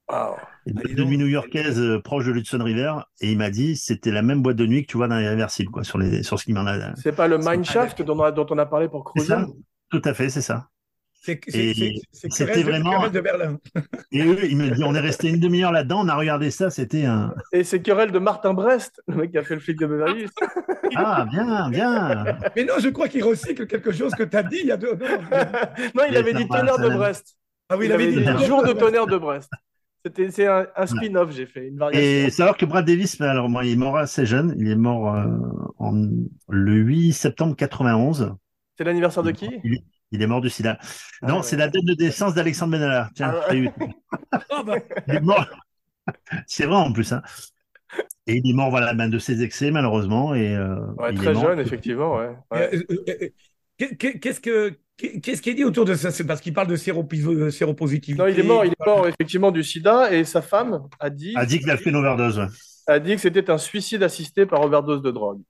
Wow. 0.09 0.35
Une 0.65 0.73
Ah, 0.77 0.81
boîte 0.81 0.87
dis 0.87 0.93
de 0.95 1.01
donc. 1.01 1.09
nuit 1.09 1.17
new-yorkaise 1.17 1.79
euh, 1.79 1.99
proche 2.01 2.25
de 2.25 2.31
l'Hudson 2.31 2.61
River 2.61 2.93
et 3.21 3.31
il 3.31 3.37
m'a 3.37 3.49
dit 3.49 3.75
c'était 3.77 4.11
la 4.11 4.21
même 4.21 4.41
boîte 4.41 4.57
de 4.57 4.65
nuit 4.65 4.83
que 4.85 4.91
tu 4.91 4.97
vois 4.97 5.07
dans 5.07 5.17
l'irréversible 5.17 5.71
quoi 5.71 5.83
sur 5.83 5.97
les 5.97 6.23
sur 6.23 6.39
ce 6.39 6.45
qui 6.45 6.53
m'en 6.53 6.65
a 6.65 6.93
C'est 6.95 7.15
pas 7.15 7.27
le 7.27 7.37
Mineshaft 7.37 8.01
dont, 8.01 8.19
on 8.19 8.23
a- 8.23 8.31
dont 8.31 8.45
on 8.49 8.57
a 8.57 8.65
parlé 8.65 8.89
pour 8.89 9.03
Cruiser 9.05 9.35
tout 9.89 10.01
à 10.03 10.13
fait 10.13 10.29
c'est 10.29 10.41
ça 10.41 10.69
c'était 11.23 11.93
Querelle 12.29 12.57
de- 12.65 12.69
vraiment- 12.69 12.91
Querelle 12.91 13.11
de 13.11 13.21
Berlin. 13.21 13.57
et 14.11 14.23
eux 14.23 14.45
il 14.45 14.57
me 14.57 14.69
dit 14.69 14.83
on 14.83 14.93
est 14.93 14.99
resté 14.99 15.29
une 15.29 15.39
demi-heure 15.39 15.71
là-dedans 15.71 16.01
on 16.05 16.09
a 16.09 16.15
regardé 16.15 16.51
ça 16.51 16.69
c'était 16.69 17.05
un 17.05 17.33
Et 17.53 17.63
c'est 17.63 17.81
querelle 17.81 18.11
de 18.11 18.19
Martin 18.19 18.53
Brest, 18.53 19.01
le 19.07 19.15
mec 19.15 19.31
qui 19.31 19.37
a 19.37 19.43
fait 19.43 19.53
le 19.55 19.61
flic 19.61 19.79
de 19.79 19.85
Beverly 19.87 20.23
Hills. 20.23 20.29
ah 20.95 21.25
bien 21.31 21.69
bien 21.69 22.25
Mais 22.55 22.65
non, 22.65 22.73
je 22.79 22.89
crois 22.89 23.07
qu'il 23.07 23.23
recycle 23.23 23.65
quelque 23.67 23.91
chose 23.91 24.11
que 24.13 24.23
tu 24.23 24.35
as 24.37 24.43
dit 24.43 24.57
il 24.61 24.67
y 24.67 24.71
a 24.71 24.77
deux. 24.77 24.93
non, 24.95 25.07
non, 25.95 26.03
il 26.09 26.17
avait 26.17 26.33
dit 26.33 26.47
tonnerre 26.47 26.77
de. 26.77 26.89
Brest. 26.89 27.37
Ah 27.69 27.77
oui, 27.77 27.85
il 27.85 27.91
avait 27.93 28.11
dit 28.11 28.17
dit- 28.17 28.45
jour 28.45 28.63
de 28.63 28.73
tonnerre 28.73 29.07
de 29.07 29.17
Brest. 29.17 29.49
C'était 30.05 30.29
c'est 30.31 30.47
un, 30.47 30.67
un 30.75 30.85
spin-off, 30.85 31.31
j'ai 31.31 31.45
fait 31.45 31.69
une 31.69 31.77
variation. 31.77 32.27
et 32.27 32.29
savoir 32.29 32.57
que 32.57 32.65
Brad 32.65 32.85
Davis 32.85 33.17
mais 33.21 33.27
alors 33.27 33.47
moi 33.47 33.63
il 33.63 33.71
est 33.71 33.75
mort 33.77 33.95
assez 33.97 34.25
jeune 34.25 34.53
il 34.59 34.69
est 34.69 34.75
mort 34.75 35.15
euh, 35.15 35.25
en 35.79 35.93
le 36.49 36.73
8 36.73 37.13
septembre 37.13 37.55
91 37.55 38.35
C'est 38.77 38.83
l'anniversaire 38.83 39.23
de 39.23 39.31
qui? 39.31 39.49
il, 39.63 39.79
il 40.13 40.21
est 40.21 40.27
mort 40.27 40.39
du 40.41 40.49
sida 40.49 40.77
Ah 41.21 41.27
non 41.27 41.37
ouais. 41.37 41.43
c'est 41.43 41.57
la 41.57 41.67
date 41.67 41.83
de 41.83 42.01
naissance 42.01 42.33
d'Alexandre 42.33 42.71
Benalla 42.73 43.09
tiens 43.15 43.33
Ah 43.47 43.53
ouais. 43.53 43.73
Ah 44.49 44.63
bah, 44.63 44.75
Il 45.07 45.15
est 45.15 45.19
mort. 45.19 45.45
C'est 46.47 46.65
vrai 46.65 46.75
en 46.77 46.91
plus. 46.93 47.11
Hein. 47.11 47.21
Et 48.27 48.35
il 48.37 48.49
est 48.49 48.53
mort 48.53 48.69
voilà, 48.69 48.93
ben, 48.93 49.07
de 49.09 49.19
ses 49.19 49.43
excès, 49.43 49.69
malheureusement. 49.71 50.33
Et, 50.33 50.55
euh, 50.55 50.75
Ouais, 50.97 51.09
il 51.11 51.15
est 51.15 51.17
très 51.23 51.33
mort. 51.33 51.43
jeune, 51.43 51.59
effectivement. 51.59 52.15
Ouais. 52.17 52.29
Ouais. 52.51 52.69
Euh, 52.73 52.95
euh, 53.09 53.27
qu'est- 53.77 53.95
qu'est- 53.97 54.19
Qu'est-ce 54.19 54.39
que 54.39 54.73
qu'est-ce 54.97 55.41
qui 55.41 55.49
est 55.49 55.53
dit 55.55 55.63
autour 55.63 55.85
de 55.85 55.93
ça? 55.95 56.11
C'est 56.11 56.23
parce 56.23 56.39
qu'il 56.41 56.53
parle 56.53 56.67
de 56.67 56.75
séropositivité. 56.75 58.21
Non, 58.23 58.27
il 58.29 58.39
est 58.39 58.43
mort, 58.43 58.63
il 58.65 58.71
est 58.71 58.85
mort 58.85 59.07
effectivement 59.07 59.51
du 59.51 59.63
sida 59.63 60.11
et 60.13 60.23
sa 60.23 60.41
femme 60.41 60.81
a 60.99 61.09
dit, 61.09 61.33
A 61.35 61.45
dit 61.45 61.59
qu'il 61.59 61.69
a 61.71 61.77
fait 61.77 61.89
une 61.89 61.95
overdose. 61.97 62.47
a 62.87 62.99
dit 62.99 63.15
que 63.15 63.21
c'était 63.21 63.49
un 63.49 63.57
suicide 63.57 64.03
assisté 64.03 64.45
par 64.45 64.61
overdose 64.61 65.01
de 65.01 65.11
drogue. 65.11 65.41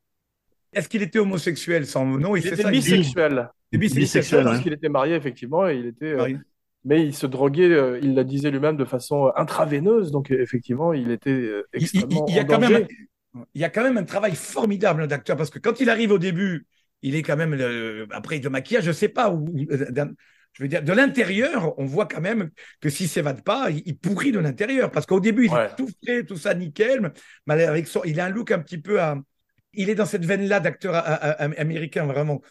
Est-ce 0.74 0.90
qu'il 0.90 1.02
était 1.04 1.20
homosexuel 1.20 1.86
sans 1.86 2.06
non 2.06 2.36
Il 2.36 2.42
c'est 2.42 2.54
était 2.54 2.64
ça, 2.64 2.72
bisexuel. 2.72 3.50
Il 3.74 3.84
est 3.84 4.00
bisexuel. 4.00 4.44
Parce 4.44 4.58
ouais. 4.58 4.64
qu'il 4.64 4.74
était 4.74 4.90
marié 4.90 5.16
effectivement 5.16 5.68
et 5.68 5.76
il 5.76 5.86
était, 5.88 6.14
euh, 6.14 6.38
mais 6.86 7.06
il 7.06 7.14
se 7.16 7.26
droguait, 7.28 7.70
euh, 7.72 8.00
il 8.02 8.14
la 8.14 8.24
disait 8.24 8.52
lui-même 8.52 8.78
de 8.78 8.86
façon 8.86 9.28
euh, 9.28 9.32
intraveineuse, 9.36 10.12
donc 10.12 10.32
effectivement 10.32 10.94
il 10.94 11.12
était 11.12 11.32
Il- 11.74 11.82
il- 11.82 11.82
extrêmement 11.84 12.26
il 12.28 12.36
y 12.36 12.40
a 12.40 12.44
en 12.44 12.46
quand 12.46 12.60
même 12.60 12.88
il 13.56 13.62
y 13.62 13.64
a 13.64 13.70
quand 13.70 13.84
même 13.84 13.98
un 13.98 14.04
travail 14.04 14.36
formidable 14.36 15.08
d'acteur 15.08 15.36
parce 15.38 15.50
que 15.50 15.60
quand 15.60 15.80
il 15.80 15.90
arrive 15.90 16.12
au 16.12 16.20
début, 16.20 16.68
il 17.02 17.16
est 17.16 17.24
quand 17.24 17.36
même 17.36 17.54
euh, 17.60 18.06
après 18.12 18.40
de 18.40 18.48
maquillage, 18.50 18.84
je 18.86 18.92
sais 18.92 19.10
pas 19.10 19.32
où. 19.32 19.46
je 20.54 20.62
veux 20.64 20.68
dire, 20.70 20.84
de 20.84 20.94
l'intérieur, 20.94 21.74
on 21.80 21.86
voit 21.86 22.06
quand 22.08 22.22
même 22.22 22.52
que 22.80 22.90
s'il 22.90 23.08
s'évade 23.10 23.44
pas, 23.44 23.72
il, 23.72 23.82
il 23.86 23.98
pourrit 23.98 24.32
de 24.32 24.40
l'intérieur. 24.40 24.92
Parce 24.92 25.06
qu'au 25.08 25.20
début, 25.20 25.46
il 25.46 25.52
Ouais. 25.52 25.66
est 25.66 25.76
tout 25.76 25.90
frais, 26.04 26.24
tout 26.24 26.38
ça 26.38 26.54
nickel, 26.54 27.12
mais 27.48 27.64
avec 27.64 27.88
son, 27.88 28.04
il 28.04 28.20
a 28.20 28.26
un 28.26 28.30
look 28.30 28.52
un 28.52 28.60
petit 28.60 28.78
peu 28.78 29.02
à. 29.02 29.18
Il 29.74 29.90
est 29.90 29.96
dans 29.96 30.06
cette 30.06 30.26
veine-là 30.26 30.60
d'acteur 30.60 30.94
a- 30.94 31.00
a- 31.00 31.32
a- 31.46 31.60
américain, 31.60 32.06
vraiment, 32.06 32.42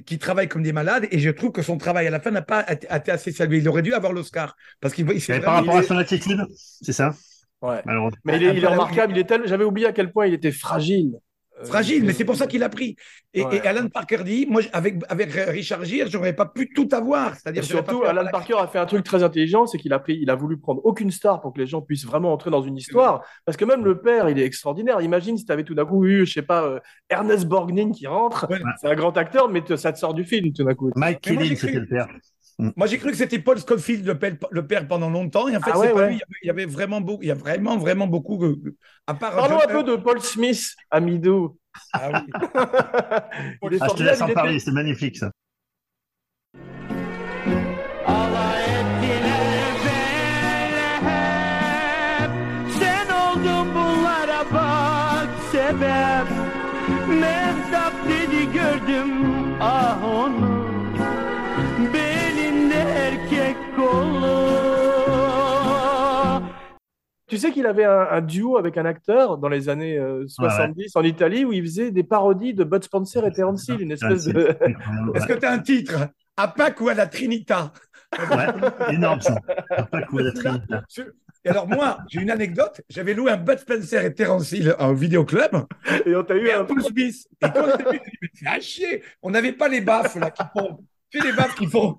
qui, 0.00 0.18
travaille 0.18 0.48
comme 0.48 0.62
des 0.62 0.72
malades. 0.72 1.06
Et 1.10 1.18
je 1.18 1.30
trouve 1.30 1.52
que 1.52 1.62
son 1.62 1.78
travail 1.78 2.06
à 2.06 2.10
la 2.10 2.20
fin 2.20 2.30
n'a 2.30 2.42
pas 2.42 2.64
été 2.70 3.10
assez 3.10 3.32
salué. 3.32 3.58
Il 3.58 3.68
aurait 3.68 3.82
dû 3.82 3.94
avoir 3.94 4.12
l'Oscar. 4.12 4.56
Parce 4.80 4.94
qu'il 4.94 5.06
par 5.42 5.54
rapport 5.54 5.76
à 5.76 5.82
son 5.82 5.96
attitude, 5.96 6.40
c'est 6.56 6.92
ça? 6.92 7.14
Ouais. 7.60 7.82
Mais 8.24 8.36
il 8.36 8.42
est, 8.42 8.56
il 8.56 8.58
est 8.58 8.64
Après, 8.64 8.68
remarquable, 8.68 9.12
il 9.12 9.18
est 9.18 9.24
tel... 9.24 9.46
j'avais 9.46 9.64
oublié 9.64 9.86
à 9.86 9.92
quel 9.92 10.10
point 10.10 10.26
il 10.26 10.34
était 10.34 10.52
fragile. 10.52 11.12
Euh, 11.60 11.64
Fragile, 11.66 11.98
il- 11.98 12.04
mais 12.04 12.12
c'est 12.14 12.24
pour 12.24 12.34
ça 12.36 12.46
qu'il 12.46 12.62
a 12.62 12.68
pris. 12.68 12.96
Et, 13.34 13.44
Ouais. 13.44 13.56
et 13.58 13.60
Alan 13.66 13.86
Parker 13.88 14.24
dit, 14.24 14.46
moi, 14.48 14.62
avec, 14.72 14.96
avec 15.08 15.30
Richard 15.32 15.84
Gere, 15.84 16.06
j'aurais 16.08 16.32
pas 16.34 16.46
pu 16.46 16.72
tout 16.74 16.88
avoir. 16.92 17.32
Et 17.34 17.36
C'est-à-dire, 17.36 17.62
surtout, 17.64 18.02
Alan 18.04 18.24
Parker 18.30 18.54
a 18.58 18.66
fait 18.66 18.78
un 18.78 18.86
truc 18.86 19.04
très 19.04 19.22
intelligent, 19.22 19.66
c'est 19.66 19.78
qu'il 19.78 19.92
a 19.92 19.98
pris, 19.98 20.18
il 20.20 20.28
a 20.30 20.34
voulu 20.34 20.56
prendre 20.58 20.80
aucune 20.84 21.10
star 21.10 21.40
pour 21.40 21.52
que 21.52 21.60
les 21.60 21.66
gens 21.66 21.80
puissent 21.82 22.06
vraiment 22.06 22.32
entrer 22.32 22.50
dans 22.50 22.62
une 22.62 22.76
histoire. 22.76 23.22
Parce 23.44 23.56
que 23.56 23.64
même 23.64 23.84
le 23.84 24.00
père, 24.00 24.28
il 24.30 24.38
est 24.38 24.44
extraordinaire. 24.44 25.00
Imagine 25.02 25.36
si 25.36 25.44
tu 25.44 25.52
avais 25.52 25.64
tout 25.64 25.74
d'un 25.74 25.84
coup 25.86 26.04
eu, 26.06 26.26
je 26.26 26.32
sais 26.32 26.42
pas, 26.42 26.64
euh, 26.64 26.80
Ernest 27.10 27.46
Borgnine 27.46 27.92
qui 27.92 28.06
rentre. 28.06 28.46
Ouais. 28.50 28.58
C'est 28.80 28.88
un 28.88 28.94
grand 28.94 29.16
acteur, 29.16 29.48
mais 29.50 29.62
te- 29.62 29.76
ça 29.76 29.92
te 29.92 29.98
sort 29.98 30.14
du 30.14 30.24
film 30.24 30.52
tout 30.52 30.64
d'un 30.64 30.74
coup. 30.74 30.90
Mike 30.96 31.20
cru- 31.22 31.54
c'était 31.56 31.80
le 31.80 31.86
père. 31.86 32.08
Moi, 32.58 32.86
j'ai 32.86 32.98
cru 32.98 33.10
que 33.10 33.16
c'était 33.16 33.38
Paul 33.38 33.58
Scofield, 33.58 34.06
le 34.06 34.18
père, 34.18 34.36
le 34.50 34.66
père 34.66 34.86
pendant 34.86 35.10
longtemps. 35.10 35.48
Et 35.48 35.56
en 35.56 35.60
fait, 35.60 35.70
Ah 35.72 35.76
c'est 35.76 35.80
ouais, 35.80 35.92
pas 35.92 36.00
ouais. 36.00 36.08
lui. 36.10 36.20
Il 36.42 36.46
y 36.46 36.50
avait- 36.50 36.66
vraiment 36.66 37.00
beaucoup, 37.00 37.22
il 37.22 37.28
y 37.28 37.30
a 37.30 37.34
vraiment, 37.34 37.76
vraiment 37.76 38.06
beaucoup. 38.06 38.42
à 39.06 39.14
part 39.14 39.34
Parlons 39.34 39.60
un 39.60 39.66
peu 39.66 39.82
de 39.82 39.96
Paul 39.96 40.20
Smith, 40.20 40.74
Amidou. 40.90 41.58
Ah 41.92 42.10
oui. 42.12 42.32
Ah, 43.80 43.88
je 43.90 43.94
te 43.94 44.02
laisse 44.02 44.20
en 44.20 44.28
parler, 44.28 44.58
c'est 44.58 44.72
magnifique 44.72 45.16
ça. 45.16 45.30
Tu 67.32 67.38
sais 67.38 67.50
qu'il 67.50 67.64
avait 67.64 67.86
un, 67.86 68.08
un 68.10 68.20
duo 68.20 68.58
avec 68.58 68.76
un 68.76 68.84
acteur 68.84 69.38
dans 69.38 69.48
les 69.48 69.70
années 69.70 69.96
euh, 69.96 70.26
70 70.28 70.94
en 70.96 71.02
Italie 71.02 71.46
où 71.46 71.52
il 71.54 71.62
faisait 71.62 71.90
des 71.90 72.02
parodies 72.02 72.52
de 72.52 72.62
Bud 72.62 72.84
Spencer 72.84 73.24
et 73.24 73.32
Terence 73.32 73.66
Hill, 73.68 73.80
une 73.80 73.92
espèce 73.92 74.26
de. 74.26 74.54
Est-ce 75.14 75.26
que 75.26 75.32
tu 75.32 75.46
as 75.46 75.52
un 75.52 75.60
titre? 75.60 75.94
À 76.36 76.48
Pâques 76.48 76.82
ou 76.82 76.90
à 76.90 76.94
la 76.94 77.06
Trinita? 77.06 77.72
Ouais, 78.18 78.92
énorme 78.94 79.22
ça. 79.22 79.38
Pas 79.90 80.02
cool 80.02 80.24
la 80.24 80.32
Trinité. 80.32 80.74
Et 81.46 81.48
alors, 81.48 81.66
moi, 81.66 82.00
j'ai 82.10 82.20
une 82.20 82.30
anecdote. 82.30 82.82
J'avais 82.90 83.14
loué 83.14 83.30
un 83.30 83.38
Bud 83.38 83.60
Spencer 83.60 84.04
et 84.04 84.12
Terence 84.12 84.52
Hill 84.52 84.76
en 84.78 84.92
vidéoclub. 84.92 85.56
Et 86.04 86.14
on 86.14 86.24
t'a 86.24 86.34
eu 86.34 86.48
Et 86.48 86.52
un. 86.52 86.60
un 86.60 86.64
Paul 86.66 86.82
Smith. 86.82 87.16
Et 87.40 87.46
quand 87.48 87.64
j'ai 87.78 87.98
dit, 87.98 88.00
mais 88.20 88.28
c'est 88.34 88.46
à 88.46 88.60
chier. 88.60 89.02
On 89.22 89.30
n'avait 89.30 89.52
pas 89.52 89.68
les 89.68 89.80
baffes 89.80 90.16
là 90.16 90.30
qui 90.30 90.42
font. 90.54 90.84
Tu 91.08 91.18
sais, 91.18 91.30
les 91.30 91.32
baffes 91.32 91.54
qui 91.54 91.66
font. 91.66 91.96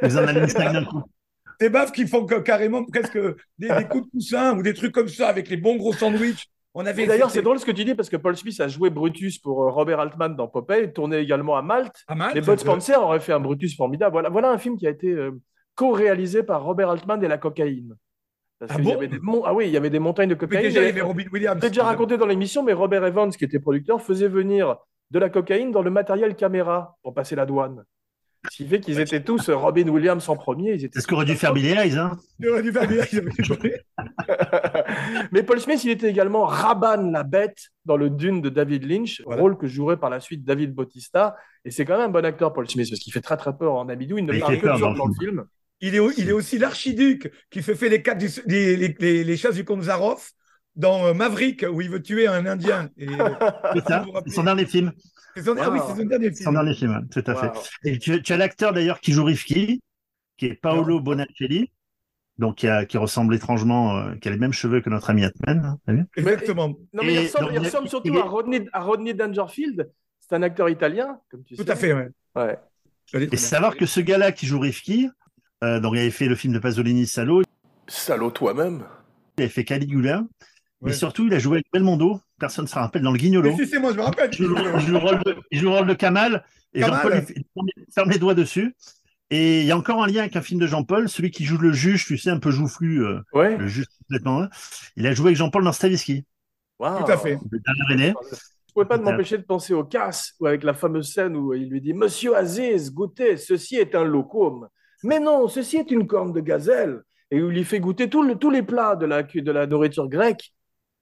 Vous 0.00 0.16
en 0.16 0.28
avez 0.28 0.42
une 0.42 0.48
cinq 0.48 0.72
d'un 0.72 0.84
coup. 0.84 1.02
Des 1.60 1.68
baffes 1.70 1.92
qui 1.92 2.06
font 2.06 2.24
que- 2.26 2.40
carrément 2.40 2.84
presque 2.84 3.16
des, 3.58 3.68
des 3.68 3.84
coups 3.88 4.04
de 4.06 4.10
poussin 4.10 4.56
ou 4.56 4.62
des 4.62 4.74
trucs 4.74 4.92
comme 4.92 5.08
ça 5.08 5.28
avec 5.28 5.48
les 5.48 5.56
bons 5.56 5.76
gros 5.76 5.92
sandwichs. 5.92 6.46
On 6.74 6.84
avait. 6.84 7.06
D'ailleurs, 7.06 7.30
c'est 7.30 7.40
drôle 7.42 7.58
ce 7.58 7.64
que 7.64 7.70
tu 7.72 7.84
dis 7.84 7.94
parce 7.94 8.10
que 8.10 8.16
Paul 8.18 8.36
Smith 8.36 8.60
a 8.60 8.68
joué 8.68 8.90
Brutus 8.90 9.38
pour 9.38 9.64
euh, 9.64 9.70
Robert 9.70 9.98
Altman 10.00 10.36
dans 10.36 10.46
Popeye, 10.48 10.92
tourné 10.92 11.16
également 11.18 11.56
à 11.56 11.62
Malte. 11.62 12.04
Et 12.34 12.40
Bud 12.42 12.58
Spencer 12.58 12.96
aurait 13.02 13.20
fait 13.20 13.32
un 13.32 13.40
Brutus 13.40 13.74
formidable. 13.74 14.12
Voilà, 14.12 14.28
voilà 14.28 14.50
un 14.50 14.58
film 14.58 14.76
qui 14.76 14.86
a 14.86 14.90
été 14.90 15.08
euh, 15.10 15.30
co-réalisé 15.74 16.42
par 16.42 16.62
Robert 16.64 16.90
Altman 16.90 17.22
et 17.24 17.28
la 17.28 17.38
cocaïne. 17.38 17.94
Parce 18.58 18.72
Ah 18.74 18.80
y 18.80 18.84
bon 18.84 18.94
avait 18.94 19.08
des 19.08 19.18
mon- 19.20 19.44
ah 19.44 19.52
oui, 19.54 19.66
il 19.66 19.70
y 19.72 19.76
avait 19.76 19.90
des 19.90 19.98
montagnes 19.98 20.28
de 20.30 20.34
cocaïne. 20.34 20.62
déjà, 20.62 20.80
il 20.80 20.84
y 20.84 20.86
Et- 20.86 20.90
avait 20.90 21.00
Robin 21.02 21.24
Williams. 21.32 21.58
Je 21.60 21.64
l'ai 21.64 21.70
déjà 21.70 21.84
raconté 21.84 22.16
dans 22.18 22.26
l'émission, 22.26 22.62
mais 22.62 22.72
Robert 22.74 23.04
Evans, 23.04 23.30
qui 23.30 23.44
était 23.44 23.58
producteur, 23.58 24.00
faisait 24.02 24.28
venir 24.28 24.76
de 25.10 25.18
la 25.18 25.28
cocaïne 25.30 25.70
dans 25.72 25.82
le 25.82 25.90
matériel 25.90 26.34
caméra 26.34 26.96
pour 27.02 27.14
passer 27.14 27.36
la 27.36 27.46
douane. 27.46 27.84
Ce 28.50 28.56
qui 28.56 28.66
fait 28.66 28.80
qu'ils 28.80 28.98
étaient 29.00 29.22
tous 29.22 29.48
euh, 29.48 29.56
Robin 29.56 29.88
Williams 29.88 30.28
en 30.28 30.36
premier. 30.36 30.74
Ils 30.74 30.84
étaient 30.84 30.98
C'est 30.98 31.00
ce 31.02 31.06
qu'aurait 31.06 31.24
dû 31.24 31.34
faire 31.34 31.52
Billy 31.52 31.70
Hayes. 31.72 31.96
Hein 31.98 32.16
Il 32.40 32.48
aurait 32.48 32.62
dû 32.62 32.72
faire 32.72 32.82
avait 32.82 33.02
joué. 33.38 33.74
Mais 35.32 35.42
Paul 35.42 35.60
Smith, 35.60 35.82
il 35.84 35.90
était 35.90 36.08
également 36.10 36.44
Raban 36.44 37.10
la 37.10 37.22
bête 37.22 37.68
dans 37.84 37.96
le 37.96 38.10
Dune 38.10 38.40
de 38.42 38.48
David 38.48 38.84
Lynch, 38.84 39.22
Voilà. 39.24 39.42
rôle 39.42 39.56
que 39.58 39.66
jouerait 39.66 39.96
par 39.98 40.10
la 40.10 40.20
suite 40.20 40.44
David 40.44 40.74
Bautista. 40.74 41.36
Et 41.64 41.70
c'est 41.70 41.84
quand 41.84 41.96
même 41.98 42.08
un 42.08 42.12
bon 42.12 42.24
acteur, 42.24 42.52
Paul 42.52 42.68
Smith, 42.68 42.88
parce 42.90 43.00
qu'il 43.00 43.12
fait 43.12 43.20
très 43.20 43.36
très 43.36 43.56
peur 43.56 43.74
en 43.74 43.88
Abidou. 43.88 44.18
Il 44.18 44.26
ne 44.26 44.32
Il 44.34 44.40
parle 44.40 44.54
fait 44.54 44.60
que 44.60 44.66
dans 44.66 45.06
le 45.06 45.14
film. 45.18 45.44
Il 45.80 45.94
est, 45.94 46.00
il 46.16 46.28
est 46.28 46.32
aussi 46.32 46.58
l'archiduc 46.58 47.30
qui 47.50 47.62
se 47.62 47.74
fait 47.74 47.88
les, 47.90 48.00
quatre 48.02 48.18
du- 48.18 48.30
les, 48.46 48.76
les, 48.76 48.96
les, 48.98 49.24
les 49.24 49.36
chasses 49.36 49.56
du 49.56 49.64
comte 49.64 49.82
Zaroff 49.82 50.32
dans 50.74 51.06
euh, 51.06 51.12
Maverick 51.14 51.66
où 51.70 51.80
il 51.82 51.90
veut 51.90 52.00
tuer 52.02 52.26
un 52.26 52.46
Indien. 52.46 52.88
Et, 52.96 53.08
euh, 53.08 53.28
C'est 53.74 53.84
ça 53.86 54.04
son 54.28 54.44
dernier 54.44 54.64
film. 54.64 54.92
C'est 55.36 55.42
son, 55.44 55.54
ah 55.58 55.70
oui, 55.70 55.78
c'est 55.86 55.96
son 55.96 56.04
dernier 56.08 56.32
Son 56.32 56.36
film. 56.44 56.52
dernier 56.54 56.74
film, 56.74 57.08
tout 57.10 57.24
à 57.26 57.34
fait. 57.34 57.52
Et 57.84 57.98
tu, 57.98 58.22
tu 58.22 58.32
as 58.32 58.36
l'acteur 58.36 58.72
d'ailleurs 58.72 59.00
qui 59.00 59.12
joue 59.12 59.24
Rifki, 59.24 59.80
qui 60.36 60.46
est 60.46 60.54
Paolo 60.54 61.00
Bonacelli, 61.00 61.70
donc 62.38 62.56
qui, 62.56 62.68
a- 62.68 62.84
qui 62.84 62.98
ressemble 62.98 63.34
étrangement, 63.34 63.96
euh, 63.96 64.14
qui 64.16 64.28
a 64.28 64.30
les 64.30 64.38
mêmes 64.38 64.52
cheveux 64.52 64.80
que 64.80 64.90
notre 64.90 65.10
ami 65.10 65.24
Atman. 65.24 65.78
hein, 65.86 66.04
Exactement. 66.16 66.68
Non, 66.92 67.02
mais 67.04 67.12
il 67.14 67.16
Et 67.20 67.26
ressemble, 67.26 67.44
donc, 67.46 67.54
il 67.54 67.58
ressemble 67.60 67.88
surtout 67.88 68.08
il 68.08 68.16
est- 68.16 68.20
à, 68.20 68.24
Rodney, 68.24 68.66
à 68.72 68.80
Rodney 68.82 69.14
Dangerfield. 69.14 69.90
C'est 70.20 70.34
un 70.34 70.42
acteur 70.42 70.68
italien, 70.68 71.20
comme 71.30 71.44
tu 71.44 71.54
sais. 71.54 71.64
Tout 71.64 71.70
à 71.70 71.76
fait, 71.76 71.92
ouais. 71.92 72.08
Ouais. 72.34 72.58
Et 73.14 73.36
savoir 73.36 73.76
que 73.76 73.86
ce 73.86 74.00
gars-là 74.00 74.32
qui 74.32 74.46
joue 74.46 74.58
Rifki, 74.58 75.08
euh, 75.62 75.78
donc 75.80 75.94
il 75.94 76.00
avait 76.00 76.10
fait 76.10 76.26
le 76.26 76.34
film 76.34 76.52
de 76.52 76.58
Pasolini, 76.58 77.06
Salo, 77.06 77.42
Salaud 77.86 78.32
toi-même. 78.32 78.84
il 79.38 79.42
avait 79.44 79.48
fait 79.50 79.64
Caligula, 79.64 80.24
mais 80.82 80.92
surtout 80.92 81.26
il 81.26 81.34
a 81.34 81.38
joué 81.38 81.56
avec 81.56 81.66
Belmondo, 81.72 82.20
personne 82.38 82.64
ne 82.64 82.68
se 82.68 82.74
rappelle, 82.74 83.02
dans 83.02 83.12
le 83.12 83.18
Guignolo. 83.18 83.50
Mais 83.50 83.56
si, 83.64 83.66
c'est 83.70 83.78
moi, 83.78 83.92
je 83.92 83.96
me 83.96 84.02
rappelle. 84.02 84.30
Il 84.32 84.36
joue, 84.36 84.54
le 84.54 85.68
rôle 85.68 85.86
de, 85.86 85.94
Kamal, 85.94 86.44
et. 86.74 86.80
Jean-Paul 86.82 87.24
il 87.34 87.44
ferme- 87.94 88.10
les 88.10 88.18
doigts 88.18 88.34
dessus. 88.34 88.74
Et 89.30 89.60
il 89.62 89.66
y 89.66 89.72
a 89.72 89.76
encore 89.76 90.04
un 90.04 90.06
lien 90.06 90.20
avec 90.20 90.36
un 90.36 90.40
film 90.42 90.60
de 90.60 90.66
Jean-Paul, 90.68 91.08
celui 91.08 91.32
qui 91.32 91.44
joue 91.44 91.58
le 91.58 91.72
juge, 91.72 92.04
tu 92.06 92.16
sais, 92.16 92.30
un 92.30 92.38
peu 92.38 92.50
joufflu, 92.52 93.04
euh, 93.04 93.20
Ouais. 93.32 93.56
le 93.56 93.66
juge 93.66 93.86
complètement. 94.02 94.42
hein. 94.42 94.48
Il 94.96 95.04
a 95.06 95.12
joué 95.14 95.28
avec 95.28 95.36
Jean-Paul 95.36 95.64
dans 95.64 95.72
Stavisky, 95.72 96.24
Wow. 96.78 97.04
Tout 97.04 97.10
à 97.10 97.16
fait. 97.16 97.38
le 97.50 97.58
dernier 97.58 98.04
aîné. 98.04 98.14
Je 98.68 98.72
pouvais 98.74 98.86
pas 98.86 98.98
m'empêcher 98.98 99.38
de 99.38 99.42
penser 99.42 99.72
au 99.72 99.82
casse, 99.82 100.34
ou 100.38 100.46
avec 100.46 100.62
la 100.62 100.74
fameuse 100.74 101.10
scène 101.12 101.34
où 101.34 101.54
il 101.54 101.68
lui 101.70 101.80
dit 101.80 101.94
Monsieur 101.94 102.36
Aziz, 102.36 102.92
goûtez, 102.92 103.38
ceci 103.38 103.76
est 103.76 103.94
un 103.94 104.04
locum. 104.04 104.68
Mais 105.02 105.18
non, 105.18 105.48
ceci 105.48 105.78
est 105.78 105.90
une 105.90 106.06
corne 106.06 106.32
de 106.34 106.40
gazelle. 106.40 107.00
Et 107.30 107.42
où 107.42 107.50
il 107.50 107.56
lui 107.56 107.64
fait 107.64 107.80
goûter 107.80 108.08
tout 108.10 108.22
le- 108.22 108.36
tous 108.36 108.50
les 108.50 108.62
plats 108.62 108.94
de 108.94 109.06
la, 109.06 109.22
cu- 109.24 109.42
de 109.42 109.50
la 109.50 109.66
nourriture 109.66 110.08
grecque. 110.08 110.52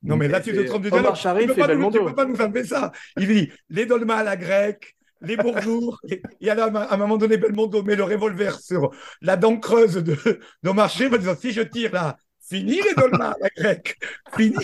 Non, 0.05 0.17
mais 0.17 0.29
là, 0.29 0.41
tu 0.41 0.53
te 0.53 0.61
trompes 0.61 0.83
du 0.83 0.89
Omar 0.89 1.01
dialogue. 1.01 1.17
Sharif 1.17 1.49
tu 1.49 1.61
peux 1.61 1.67
Belmondo. 1.67 2.05
peux 2.05 2.15
pas 2.15 2.27
nous 2.27 2.41
enlever 2.41 2.65
ça. 2.65 2.93
Il 3.17 3.27
dit 3.27 3.51
les 3.71 3.87
dolmens 3.87 4.17
à 4.17 4.23
la 4.23 4.37
grecque, 4.37 4.95
les 5.23 5.37
bourgours. 5.37 5.99
et, 6.09 6.23
et 6.41 6.51
à, 6.51 6.67
un 6.91 6.97
moment 6.97 7.17
donné, 7.17 7.39
Belmondo 7.39 7.83
met 7.83 7.97
le 7.97 8.05
revolver 8.05 8.61
sur 8.61 8.91
la 9.23 9.37
dent 9.37 9.57
creuse 9.59 9.95
de, 9.95 10.17
d'Omar 10.63 10.91
Sharif 10.91 11.15
en 11.15 11.19
disant 11.19 11.37
si 11.41 11.53
je 11.53 11.63
tire 11.63 11.93
là, 11.93 12.17
fini 12.41 12.81
les 12.83 12.95
dolmens 12.97 13.33
à 13.33 13.37
la 13.41 13.49
grecque. 13.57 13.97
Fini. 14.37 14.57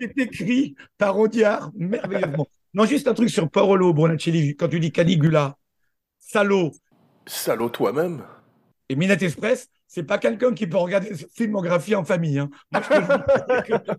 C'est 0.00 0.18
écrit 0.18 0.74
par 0.96 1.18
Audiard 1.18 1.70
merveilleusement. 1.76 2.46
Non, 2.72 2.84
juste 2.86 3.08
un 3.08 3.14
truc 3.14 3.30
sur 3.30 3.50
Paolo 3.50 3.92
Bonacelli, 3.92 4.56
quand 4.56 4.68
tu 4.68 4.78
dis 4.80 4.92
Caligula, 4.92 5.56
salaud 6.18 6.70
Salaud 7.26 7.68
toi-même. 7.68 8.22
et 8.88 8.94
Minette 8.96 9.22
Express, 9.22 9.68
c'est 9.92 10.04
pas 10.04 10.18
quelqu'un 10.18 10.54
qui 10.54 10.68
peut 10.68 10.76
regarder 10.76 11.12
cette 11.16 11.32
filmographie 11.32 11.96
en 11.96 12.04
famille. 12.04 12.38
hein. 12.38 12.48
Moi, 12.70 12.80
je 12.82 12.88
te 12.88 12.94
le 12.94 13.02
dis, 13.02 13.42
c'est 13.48 13.66
que- 13.66 13.90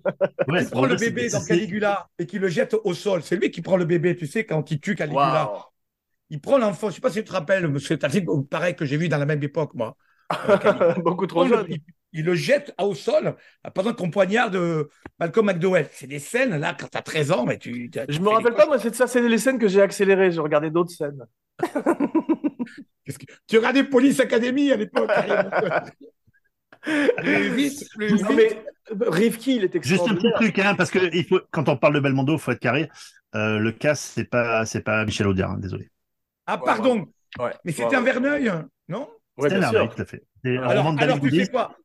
Ouais, 0.51 0.63
il 0.63 0.69
prend 0.69 0.85
le 0.85 0.95
bébé 0.95 1.27
dans 1.29 1.43
Caligula 1.43 2.07
et 2.17 2.25
qui 2.25 2.39
le 2.39 2.47
jette 2.47 2.75
au 2.85 2.93
sol. 2.93 3.21
C'est 3.23 3.35
lui 3.35 3.51
qui 3.51 3.61
prend 3.61 3.75
le 3.75 3.83
bébé, 3.83 4.15
tu 4.15 4.25
sais, 4.25 4.45
quand 4.45 4.71
il 4.71 4.79
tue 4.79 4.95
Caligula. 4.95 5.51
Wow. 5.51 5.59
Il 6.29 6.39
prend 6.39 6.57
l'enfant, 6.57 6.89
je 6.89 6.95
sais 6.95 7.01
pas 7.01 7.09
si 7.09 7.19
tu 7.19 7.25
te 7.25 7.33
rappelles, 7.33 7.69
c'est 7.81 8.05
un 8.05 8.09
film 8.09 8.47
pareil 8.47 8.73
que 8.73 8.85
j'ai 8.85 8.95
vu 8.95 9.09
dans 9.09 9.17
la 9.17 9.25
même 9.25 9.43
époque, 9.43 9.73
moi. 9.73 9.97
Beaucoup 11.03 11.27
trop 11.27 11.45
jeune. 11.45 11.67
le- 11.67 11.71
il- 11.73 11.81
il 12.13 12.25
le 12.25 12.35
jette 12.35 12.73
au 12.81 12.93
sol 12.95 13.35
pendant 13.73 13.93
qu'on 13.93 14.09
poignarde 14.09 14.55
euh, 14.55 14.85
Malcolm 15.19 15.45
McDowell. 15.47 15.87
C'est 15.91 16.07
des 16.07 16.19
scènes, 16.19 16.57
là, 16.57 16.73
quand 16.77 16.87
tu 16.89 16.97
as 16.97 17.01
13 17.01 17.31
ans, 17.31 17.45
mais 17.45 17.57
tu. 17.57 17.91
Je 18.07 18.19
me 18.21 18.29
rappelle 18.29 18.53
pas, 18.53 18.65
moi, 18.65 18.79
c'est 18.79 18.95
ça, 18.95 19.07
c'est 19.07 19.21
les 19.27 19.37
scènes 19.37 19.59
que 19.59 19.67
j'ai 19.67 19.81
accélérées. 19.81 20.31
Je 20.31 20.39
regardais 20.39 20.69
d'autres 20.71 20.91
scènes. 20.91 21.25
Qu'est-ce 23.06 23.20
que- 23.20 23.26
Tu 23.47 23.58
regardais 23.58 23.84
Police 23.84 24.20
Academy 24.20 24.72
à 24.72 24.76
l'époque. 24.78 25.08
carrément. 25.08 25.49
plus 27.18 27.49
vite, 27.49 27.88
plus 27.95 28.22
Non, 28.22 28.30
vite. 28.30 28.38
mais 28.38 29.08
Rivki, 29.08 29.56
il 29.58 29.64
est 29.66 29.84
Juste 29.84 30.08
un 30.08 30.16
petit 30.16 30.32
truc, 30.34 30.58
hein, 30.60 30.76
parce 30.76 30.89
que 30.91 30.99
il 31.16 31.26
faut, 31.26 31.39
quand 31.52 31.70
on 31.70 31.78
parle 31.78 31.93
de 31.95 31.99
Belmondo, 31.99 32.38
faut 32.38 32.52
être 32.52 32.60
carré. 32.60 32.89
Euh, 33.36 33.60
le 33.60 33.72
cas, 33.72 33.95
c'est 33.95 34.26
pas, 34.26 34.66
c'est 34.66 34.82
pas 34.82 35.06
Michel 35.06 35.28
Audiard, 35.28 35.52
hein, 35.52 35.58
désolé. 35.60 35.89
Ah, 36.47 36.58
pardon. 36.58 37.06
Ouais. 37.39 37.52
Mais 37.64 37.72
c'était 37.72 37.86
Ouais, 37.86 37.95
un 37.95 37.99
ouais. 38.04 38.12
Verneuil, 38.12 38.52
non? 38.89 39.08
Bien 39.38 39.49
merveilleux, 39.60 39.84
sûr. 39.86 39.95
tout 39.95 40.02
à 40.02 40.06
fait. 40.06 40.24
Un 40.43 40.58
Alors, 40.64 41.20
tu 41.22 41.30
sais 41.30 41.47
quoi? 41.47 41.76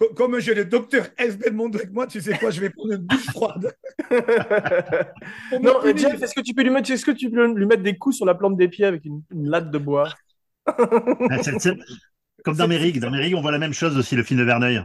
Co- 0.00 0.12
Comme 0.14 0.40
j'ai 0.40 0.54
le 0.54 0.64
docteur 0.64 1.06
S. 1.16 1.38
Belmondo 1.38 1.78
avec 1.78 1.92
moi, 1.92 2.06
tu 2.08 2.20
sais 2.20 2.36
quoi 2.36 2.50
Je 2.50 2.60
vais 2.60 2.70
prendre 2.70 2.94
une 2.94 3.06
douche 3.06 3.26
froide. 3.30 3.72
Non. 5.60 5.80
Jeff, 5.96 6.20
est-ce 6.22 6.34
que 6.34 6.40
tu 6.40 6.54
peux 6.54 6.62
lui 6.62 6.70
mettre, 6.70 6.90
est-ce 6.90 7.04
que 7.04 7.12
tu 7.12 7.30
peux 7.30 7.46
lui 7.46 7.66
mettre 7.66 7.82
des 7.82 7.96
coups 7.96 8.16
sur 8.16 8.26
la 8.26 8.34
plante 8.34 8.56
des 8.56 8.68
pieds 8.68 8.86
avec 8.86 9.04
une, 9.04 9.22
une 9.30 9.48
latte 9.48 9.70
de 9.70 9.78
bois? 9.78 10.08
Ah, 11.30 11.38
Comme 12.44 12.56
dans 12.56 12.68
Mérigue. 12.68 13.00
Dans 13.00 13.10
Mérigue, 13.10 13.34
on 13.34 13.40
voit 13.42 13.52
la 13.52 13.58
même 13.58 13.72
chose 13.74 13.96
aussi, 13.96 14.16
le 14.16 14.22
film 14.22 14.40
de 14.40 14.44
Verneuil. 14.44 14.82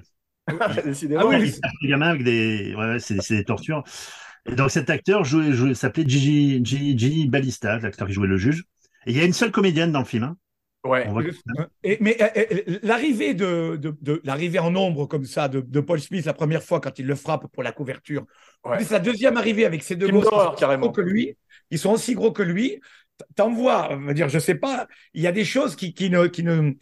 Décidément. 0.83 1.21
Ah 1.23 1.27
oui, 1.27 1.53
les 1.81 1.89
gamins 1.89 2.09
avec 2.09 2.23
des, 2.23 2.73
ouais, 2.75 2.99
c'est 2.99 3.17
des 3.29 3.43
tortures. 3.43 3.83
Et 4.49 4.55
donc 4.55 4.71
cet 4.71 4.89
acteur 4.89 5.23
jouait, 5.23 5.51
jouait- 5.51 5.73
s'appelait 5.75 6.07
Gigi, 6.07 6.61
Gigi, 6.63 6.97
Gigi 6.97 7.27
Balista, 7.27 7.77
l'acteur 7.79 8.07
qui 8.07 8.13
jouait 8.13 8.27
le 8.27 8.37
juge. 8.37 8.63
Et 9.05 9.11
il 9.11 9.17
y 9.17 9.21
a 9.21 9.25
une 9.25 9.33
seule 9.33 9.51
comédienne 9.51 9.91
dans 9.91 9.99
le 9.99 10.05
film. 10.05 10.23
Hein. 10.23 10.37
Ouais. 10.85 11.05
On 11.07 11.11
voit- 11.11 11.23
Et- 11.83 11.97
mais 11.99 12.17
euh, 12.21 12.27
euh, 12.37 12.79
l'arrivée 12.83 13.33
de, 13.33 13.75
de, 13.75 13.95
de- 14.01 14.21
l'arrivée 14.23 14.59
en 14.59 14.71
nombre 14.71 15.05
comme 15.07 15.25
ça 15.25 15.49
de, 15.49 15.59
de 15.59 15.79
Paul 15.81 15.99
Smith 15.99 16.25
la 16.25 16.33
première 16.33 16.63
fois 16.63 16.79
quand 16.79 16.97
il 16.97 17.05
le 17.05 17.15
frappe 17.15 17.47
pour 17.51 17.63
la 17.63 17.73
couverture, 17.73 18.25
Ouais. 18.63 18.77
c'est 18.79 18.85
sa 18.85 18.99
deuxième 18.99 19.35
arrivée 19.37 19.65
avec 19.65 19.83
ces 19.83 19.95
deux 19.97 20.07
gosses 20.09 20.23
qui 20.55 20.63
sont 20.63 20.77
gros 20.77 20.91
que 20.91 21.01
lui, 21.01 21.37
ils 21.69 21.77
sont 21.79 21.91
aussi 21.91 22.15
gros 22.15 22.31
que 22.31 22.43
lui. 22.43 22.79
T'en 23.35 23.51
vois, 23.51 23.91
on 23.91 24.05
va 24.05 24.13
dire, 24.13 24.29
je 24.29 24.39
sais 24.39 24.55
pas, 24.55 24.87
il 25.13 25.21
y 25.21 25.27
a 25.27 25.31
des 25.31 25.45
choses 25.45 25.75
qui, 25.75 25.93
qui 25.93 26.09
ne, 26.09 26.27
qui 26.27 26.43
ne, 26.43 26.73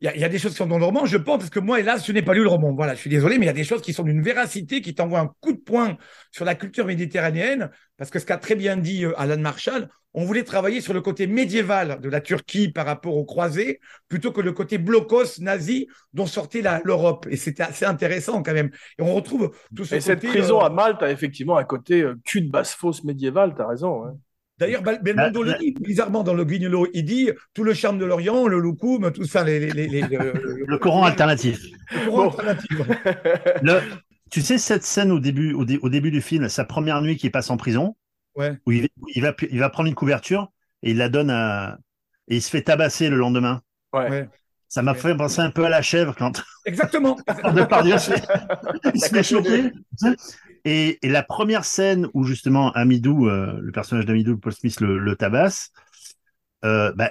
il 0.00 0.04
y, 0.04 0.08
a, 0.08 0.14
il 0.14 0.20
y 0.20 0.24
a 0.24 0.28
des 0.28 0.38
choses 0.38 0.52
qui 0.52 0.58
sont 0.58 0.66
dans 0.66 0.78
le 0.78 0.84
roman, 0.84 1.06
je 1.06 1.16
pense, 1.16 1.38
parce 1.38 1.50
que 1.50 1.58
moi, 1.60 1.80
hélas, 1.80 2.06
je 2.06 2.12
n'ai 2.12 2.22
pas 2.22 2.34
lu 2.34 2.42
le 2.42 2.48
roman. 2.48 2.74
Voilà, 2.74 2.94
je 2.94 3.00
suis 3.00 3.10
désolé, 3.10 3.38
mais 3.38 3.46
il 3.46 3.48
y 3.48 3.50
a 3.50 3.54
des 3.54 3.64
choses 3.64 3.80
qui 3.80 3.94
sont 3.94 4.02
d'une 4.02 4.22
véracité, 4.22 4.82
qui 4.82 4.94
t'envoient 4.94 5.20
un 5.20 5.30
coup 5.40 5.52
de 5.52 5.58
poing 5.58 5.96
sur 6.30 6.44
la 6.44 6.54
culture 6.54 6.84
méditerranéenne, 6.86 7.70
parce 7.96 8.10
que 8.10 8.18
ce 8.18 8.26
qu'a 8.26 8.36
très 8.36 8.56
bien 8.56 8.76
dit 8.76 9.04
euh, 9.04 9.18
Alan 9.18 9.38
Marshall, 9.38 9.88
on 10.12 10.24
voulait 10.24 10.44
travailler 10.44 10.80
sur 10.80 10.94
le 10.94 11.02
côté 11.02 11.26
médiéval 11.26 12.00
de 12.00 12.08
la 12.08 12.20
Turquie 12.22 12.70
par 12.70 12.86
rapport 12.86 13.16
aux 13.16 13.24
croisés, 13.24 13.80
plutôt 14.08 14.32
que 14.32 14.40
le 14.40 14.52
côté 14.52 14.78
blocos 14.78 15.40
nazi 15.40 15.88
dont 16.14 16.26
sortait 16.26 16.62
l'Europe. 16.84 17.26
Et 17.30 17.36
c'était 17.36 17.62
assez 17.62 17.84
intéressant 17.84 18.42
quand 18.42 18.54
même. 18.54 18.70
Et 18.98 19.02
on 19.02 19.14
retrouve 19.14 19.50
tout 19.74 19.84
ce 19.84 19.94
Et 19.94 20.00
cette 20.00 20.22
prison 20.24 20.60
euh, 20.60 20.64
à 20.64 20.70
Malte 20.70 21.02
a 21.02 21.10
effectivement 21.10 21.58
un 21.58 21.64
côté 21.64 22.00
euh, 22.02 22.14
cul 22.24 22.42
de 22.42 22.50
basse-fosse 22.50 23.04
médiéval, 23.04 23.54
t'as 23.56 23.66
raison. 23.66 24.04
hein. 24.06 24.16
D'ailleurs, 24.58 24.82
Bel- 24.82 25.00
Belmondo 25.02 25.42
le 25.42 25.52
bah- 25.52 25.58
dit, 25.58 25.72
bizarrement 25.80 26.22
dans 26.22 26.32
le 26.34 26.44
Guignolo, 26.44 26.86
il 26.94 27.04
dit 27.04 27.30
tout 27.52 27.62
le 27.62 27.74
charme 27.74 27.98
de 27.98 28.04
l'Orient, 28.06 28.46
le 28.46 28.58
loukoum, 28.58 29.12
tout 29.12 29.24
ça, 29.24 29.44
les, 29.44 29.60
les, 29.60 29.70
les, 29.72 29.86
les- 29.86 30.00
le, 30.08 30.64
Le 30.66 30.78
Coran 30.78 31.04
alternatif. 31.04 31.60
le 31.92 32.06
courant 32.06 32.24
Bon. 32.24 32.30
alternatif. 32.30 32.70
Le, 33.62 33.80
tu 34.30 34.40
sais, 34.40 34.58
cette 34.58 34.82
scène 34.82 35.12
au 35.12 35.20
début, 35.20 35.52
au, 35.52 35.64
dé- 35.64 35.78
au 35.82 35.88
début 35.90 36.10
du 36.10 36.20
film, 36.22 36.48
sa 36.48 36.64
première 36.64 37.02
nuit 37.02 37.16
qu'il 37.16 37.30
passe 37.30 37.50
en 37.50 37.56
prison, 37.56 37.96
Ouais. 38.34 38.58
où 38.66 38.72
il, 38.72 38.88
il 39.14 39.22
va, 39.22 39.34
il 39.50 39.58
va 39.58 39.70
prendre 39.70 39.88
une 39.88 39.94
couverture 39.94 40.50
et 40.82 40.90
il 40.90 40.96
la 40.98 41.08
donne 41.08 41.30
à. 41.30 41.78
Et 42.28 42.36
il 42.36 42.42
se 42.42 42.50
fait 42.50 42.62
tabasser 42.62 43.08
le 43.08 43.16
lendemain. 43.16 43.62
Ouais. 43.92 44.10
Ouais. 44.10 44.28
Ça 44.68 44.82
m'a 44.82 44.92
Ouais. 44.92 44.98
fait 44.98 45.16
penser 45.16 45.40
un 45.40 45.50
peu 45.50 45.64
à 45.64 45.68
la 45.68 45.80
chèvre 45.80 46.14
quand 46.18 46.42
Exactement. 46.64 47.16
Fait, 47.28 47.80
il 48.94 49.00
se 49.00 49.08
fait 49.08 49.22
choper. 49.22 49.70
Et, 50.66 50.98
et 51.06 51.08
la 51.08 51.22
première 51.22 51.64
scène 51.64 52.08
où 52.12 52.24
justement 52.24 52.72
Amidou, 52.72 53.28
euh, 53.28 53.58
le 53.62 53.72
personnage 53.72 54.04
d'Amidou, 54.04 54.36
Paul 54.36 54.52
Smith, 54.52 54.80
le, 54.80 54.98
le 54.98 55.16
tabasse, 55.16 55.70
euh, 56.64 56.92
bah, 56.94 57.10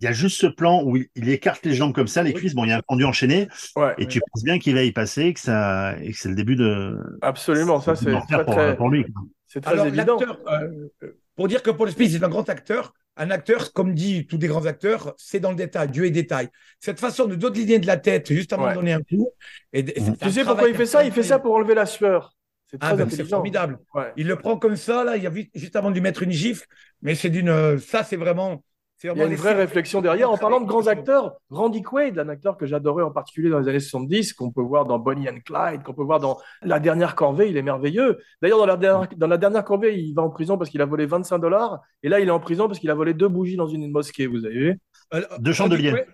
il 0.00 0.04
y 0.04 0.08
a 0.08 0.12
juste 0.12 0.38
ce 0.40 0.46
plan 0.46 0.82
où 0.84 0.96
il, 0.96 1.06
il 1.14 1.28
écarte 1.30 1.64
les 1.64 1.74
jambes 1.74 1.94
comme 1.94 2.08
ça, 2.08 2.22
les 2.22 2.34
cuisses. 2.34 2.54
Bon, 2.54 2.64
il 2.64 2.68
y 2.68 2.72
a 2.72 2.78
un 2.78 2.82
pendu 2.86 3.04
enchaîné, 3.04 3.48
Ouais, 3.76 3.94
et 3.98 4.06
tu 4.06 4.20
penses 4.20 4.44
bien 4.44 4.58
qu'il 4.58 4.74
va 4.74 4.82
y 4.82 4.92
passer, 4.92 5.32
que 5.32 5.40
ça, 5.40 5.96
et 6.02 6.10
que 6.12 6.18
c'est 6.18 6.28
le 6.28 6.34
début 6.34 6.56
de. 6.56 6.98
absolument. 7.22 7.80
Ça, 7.80 7.94
c'est 7.94 8.12
très, 8.12 8.44
pour, 8.44 8.54
très, 8.54 8.76
pour 8.76 8.90
lui. 8.90 9.06
c'est 9.46 9.60
très 9.62 9.72
Alors, 9.72 9.86
évident. 9.86 10.18
euh, 10.48 10.88
pour 11.34 11.48
dire 11.48 11.62
que 11.62 11.70
Paul 11.70 11.90
Smith 11.90 12.12
est 12.14 12.22
un 12.24 12.28
grand 12.28 12.48
acteur, 12.50 12.92
un 13.16 13.30
acteur, 13.30 13.72
comme 13.72 13.94
dit 13.94 14.26
tous 14.26 14.36
des 14.36 14.48
grands 14.48 14.66
acteurs, 14.66 15.14
c'est 15.16 15.40
dans 15.40 15.50
le 15.50 15.56
détail, 15.56 15.88
Dieu 15.90 16.04
est 16.04 16.10
détail. 16.10 16.48
Cette 16.80 17.00
façon 17.00 17.26
de 17.26 17.34
dodeliner 17.34 17.78
de 17.78 17.86
la 17.86 17.96
tête 17.96 18.30
juste 18.32 18.52
avant 18.52 18.64
Ouais. 18.64 18.70
de 18.72 18.74
donner 18.74 18.92
un 18.92 19.00
coup. 19.02 19.30
Et, 19.72 19.80
et 19.80 20.00
c'est 20.00 20.10
un 20.10 20.14
Tu 20.14 20.30
sais 20.30 20.44
pourquoi 20.44 20.68
il 20.68 20.74
fait 20.74 20.84
ça? 20.86 21.04
Il 21.04 21.12
fait 21.12 21.22
ça 21.22 21.38
pour 21.38 21.54
enlever 21.54 21.74
la 21.74 21.86
sueur. 21.86 22.35
C'est 22.68 22.78
Ah, 22.80 22.94
ben, 22.96 23.08
formidable. 23.08 23.78
Ouais. 23.94 24.12
Il 24.16 24.26
le 24.26 24.36
prend 24.36 24.56
comme 24.58 24.76
ça, 24.76 25.04
là, 25.04 25.16
il 25.16 25.22
y 25.22 25.26
a 25.26 25.30
vu- 25.30 25.50
juste 25.54 25.76
avant 25.76 25.90
de 25.90 25.94
lui 25.94 26.00
mettre 26.00 26.22
une 26.22 26.32
gifle, 26.32 26.66
mais 27.02 27.14
c'est 27.14 27.30
d'une. 27.30 27.48
euh, 27.48 27.78
Ça, 27.78 28.02
c'est 28.02 28.16
vraiment. 28.16 28.62
Il 29.04 29.08
y 29.08 29.20
a 29.22 29.26
une 29.26 29.34
vraie 29.34 29.52
réflexion 29.52 30.00
derrière. 30.00 30.30
En 30.30 30.38
parlant 30.38 30.58
de 30.58 30.64
grands 30.66 30.86
acteurs, 30.86 31.34
Randy 31.50 31.82
Quaid, 31.82 32.18
un 32.18 32.30
acteur 32.30 32.56
que 32.56 32.64
j'adorais 32.64 33.02
en 33.04 33.10
particulier 33.10 33.50
dans 33.50 33.58
les 33.60 33.68
années 33.68 33.78
70, 33.78 34.32
qu'on 34.32 34.50
peut 34.50 34.62
voir 34.62 34.86
dans 34.86 34.98
Bonnie 34.98 35.28
and 35.28 35.40
Clyde, 35.44 35.82
qu'on 35.82 35.92
peut 35.92 36.02
voir 36.02 36.18
dans 36.18 36.38
La 36.62 36.80
Dernière 36.80 37.14
Corvée, 37.14 37.50
il 37.50 37.58
est 37.58 37.62
merveilleux. 37.62 38.16
D'ailleurs, 38.40 38.58
dans, 38.58 38.64
la 38.66 38.76
dernière- 38.78 39.08
dans 39.16 39.26
La 39.26 39.36
Dernière 39.36 39.64
Corvée, 39.64 39.98
il 39.98 40.14
va 40.14 40.22
en 40.22 40.30
prison 40.30 40.56
parce 40.56 40.70
qu'il 40.70 40.80
a 40.80 40.86
volé 40.86 41.04
25 41.04 41.38
dollars. 41.38 41.82
Et 42.02 42.08
là, 42.08 42.20
il 42.20 42.28
est 42.28 42.30
en 42.32 42.40
prison 42.40 42.68
parce 42.68 42.78
qu'il 42.78 42.90
a 42.90 42.94
volé 42.94 43.12
deux 43.12 43.28
bougies 43.28 43.56
dans 43.56 43.66
une 43.68 43.90
mosquée, 43.90 44.26
vous 44.26 44.46
avez 44.46 44.54
vu 44.54 44.78
Euh, 45.12 45.20
Deux 45.40 45.52
chandeliers. 45.52 46.06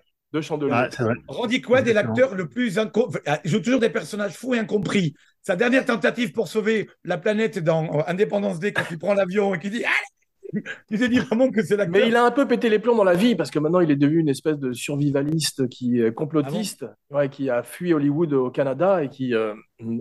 C'est 0.91 1.03
vrai. 1.03 1.15
Randy 1.27 1.61
Quaid 1.61 1.87
est 1.87 1.93
l'acteur 1.93 2.35
le 2.35 2.47
plus 2.47 2.79
inco... 2.79 3.07
enfin, 3.07 3.19
il 3.43 3.51
joue 3.51 3.59
toujours 3.59 3.79
des 3.79 3.89
personnages 3.89 4.33
fous 4.33 4.53
et 4.55 4.59
incompris. 4.59 5.13
Sa 5.41 5.55
dernière 5.55 5.85
tentative 5.85 6.31
pour 6.31 6.47
sauver 6.47 6.89
la 7.03 7.17
planète 7.17 7.59
dans 7.59 7.89
Indépendance 8.07 8.59
Day, 8.59 8.71
quand 8.73 8.83
il 8.89 8.97
prend 8.97 9.13
l'avion 9.13 9.53
et 9.53 9.59
qu'il 9.59 9.71
dit 9.71 9.83
Allez 9.83 10.63
Tu 10.87 10.97
sais 10.97 11.09
dire 11.09 11.25
vraiment 11.25 11.49
que 11.51 11.61
c'est 11.63 11.75
l'acteur. 11.75 12.01
Mais 12.01 12.07
il 12.09 12.15
a 12.15 12.23
un 12.25 12.31
peu 12.31 12.47
pété 12.47 12.69
les 12.69 12.79
plombs 12.79 12.95
dans 12.95 13.03
la 13.03 13.15
vie 13.15 13.35
parce 13.35 13.51
que 13.51 13.59
maintenant 13.59 13.79
il 13.79 13.91
est 13.91 13.95
devenu 13.95 14.19
une 14.19 14.29
espèce 14.29 14.57
de 14.57 14.71
survivaliste 14.73 15.67
qui 15.69 15.99
est 16.01 16.13
complotiste, 16.13 16.85
ouais, 17.11 17.29
qui 17.29 17.49
a 17.49 17.63
fui 17.63 17.93
Hollywood 17.93 18.33
au 18.33 18.51
Canada 18.51 19.03
et 19.03 19.09
qui 19.09 19.33
euh, 19.33 19.53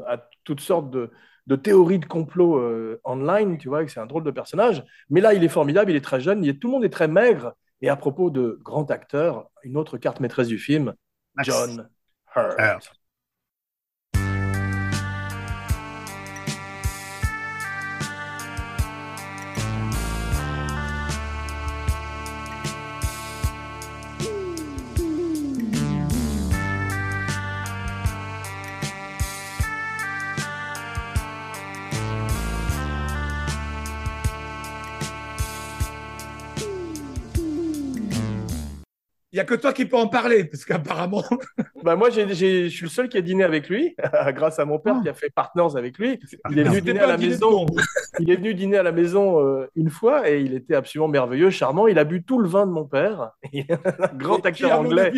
a 0.07 0.29
toutes 0.45 0.61
sortes 0.61 0.91
de, 0.91 1.11
de 1.47 1.57
théories 1.57 1.99
de 1.99 2.05
complot 2.07 2.59
euh, 2.59 3.01
online, 3.05 3.59
tu 3.59 3.69
vois, 3.69 3.85
que 3.85 3.91
c'est 3.91 4.01
un 4.01 4.07
drôle 4.07 4.25
de 4.25 4.31
personnage. 4.31 4.85
Mais 5.11 5.21
là, 5.21 5.35
il 5.35 5.43
est 5.43 5.49
formidable, 5.49 5.91
il 5.91 5.97
est 5.97 6.01
très 6.05 6.21
jeune, 6.21 6.45
il 6.45 6.51
est- 6.51 6.55
tout 6.61 6.69
le 6.69 6.73
monde 6.75 6.85
est 6.85 6.89
très 6.91 7.09
maigre. 7.09 7.55
Et 7.83 7.89
à 7.89 7.97
propos 7.97 8.31
de 8.31 8.59
grand 8.63 8.91
acteur, 8.91 9.51
une 9.65 9.77
autre 9.77 9.99
carte 9.99 10.21
maîtresse 10.21 10.49
du 10.49 10.59
film, 10.59 10.95
Max. 11.35 11.49
John 11.49 11.89
Hurt. 12.35 12.59
Hurt. 12.59 13.02
Il 39.33 39.37
n'y 39.37 39.41
a 39.41 39.45
que 39.45 39.55
toi 39.55 39.73
qui 39.73 39.87
peux 39.87 39.97
en 39.97 40.09
parler, 40.09 40.45
parce 40.45 40.65
qu'apparemment. 40.65 41.25
Bah 41.85 41.97
moi, 41.97 42.11
j'ai, 42.11 42.33
j'ai- 42.33 42.69
je 42.69 42.77
suis 42.77 42.85
le 42.85 42.91
seul 42.91 43.09
qui 43.09 43.19
a 43.19 43.21
dîné 43.23 43.43
avec 43.43 43.69
lui, 43.69 43.97
grâce 44.29 44.61
à 44.61 44.65
mon 44.65 44.79
père 44.79 45.01
qui 45.03 45.09
a 45.09 45.15
fait 45.15 45.31
Partners 45.31 45.75
avec 45.77 45.99
lui. 45.99 46.21
Il 46.51 46.59
est 46.61 46.63
venu 46.63 46.81
dîner 46.81 47.01
à 47.01 47.09
la 47.09 47.17
maison. 47.17 47.67
Il 48.21 48.31
est 48.31 48.37
venu 48.37 48.55
dîner 48.55 48.77
à 48.77 48.85
la 48.85 48.93
maison 48.93 49.41
euh, 49.45 49.67
une 49.75 49.91
fois 49.91 50.31
et 50.31 50.41
il 50.43 50.55
était 50.55 50.77
absolument 50.77 51.09
merveilleux, 51.09 51.51
charmant. 51.51 51.89
Il 51.89 51.99
a 51.99 52.05
bu 52.05 52.23
tout 52.23 52.39
le 52.39 52.47
vin 52.49 52.67
de 52.67 52.71
mon 52.73 52.85
père, 52.85 53.31
un 53.53 54.15
grand 54.15 54.45
acteur 54.47 54.79
anglais, 54.79 55.13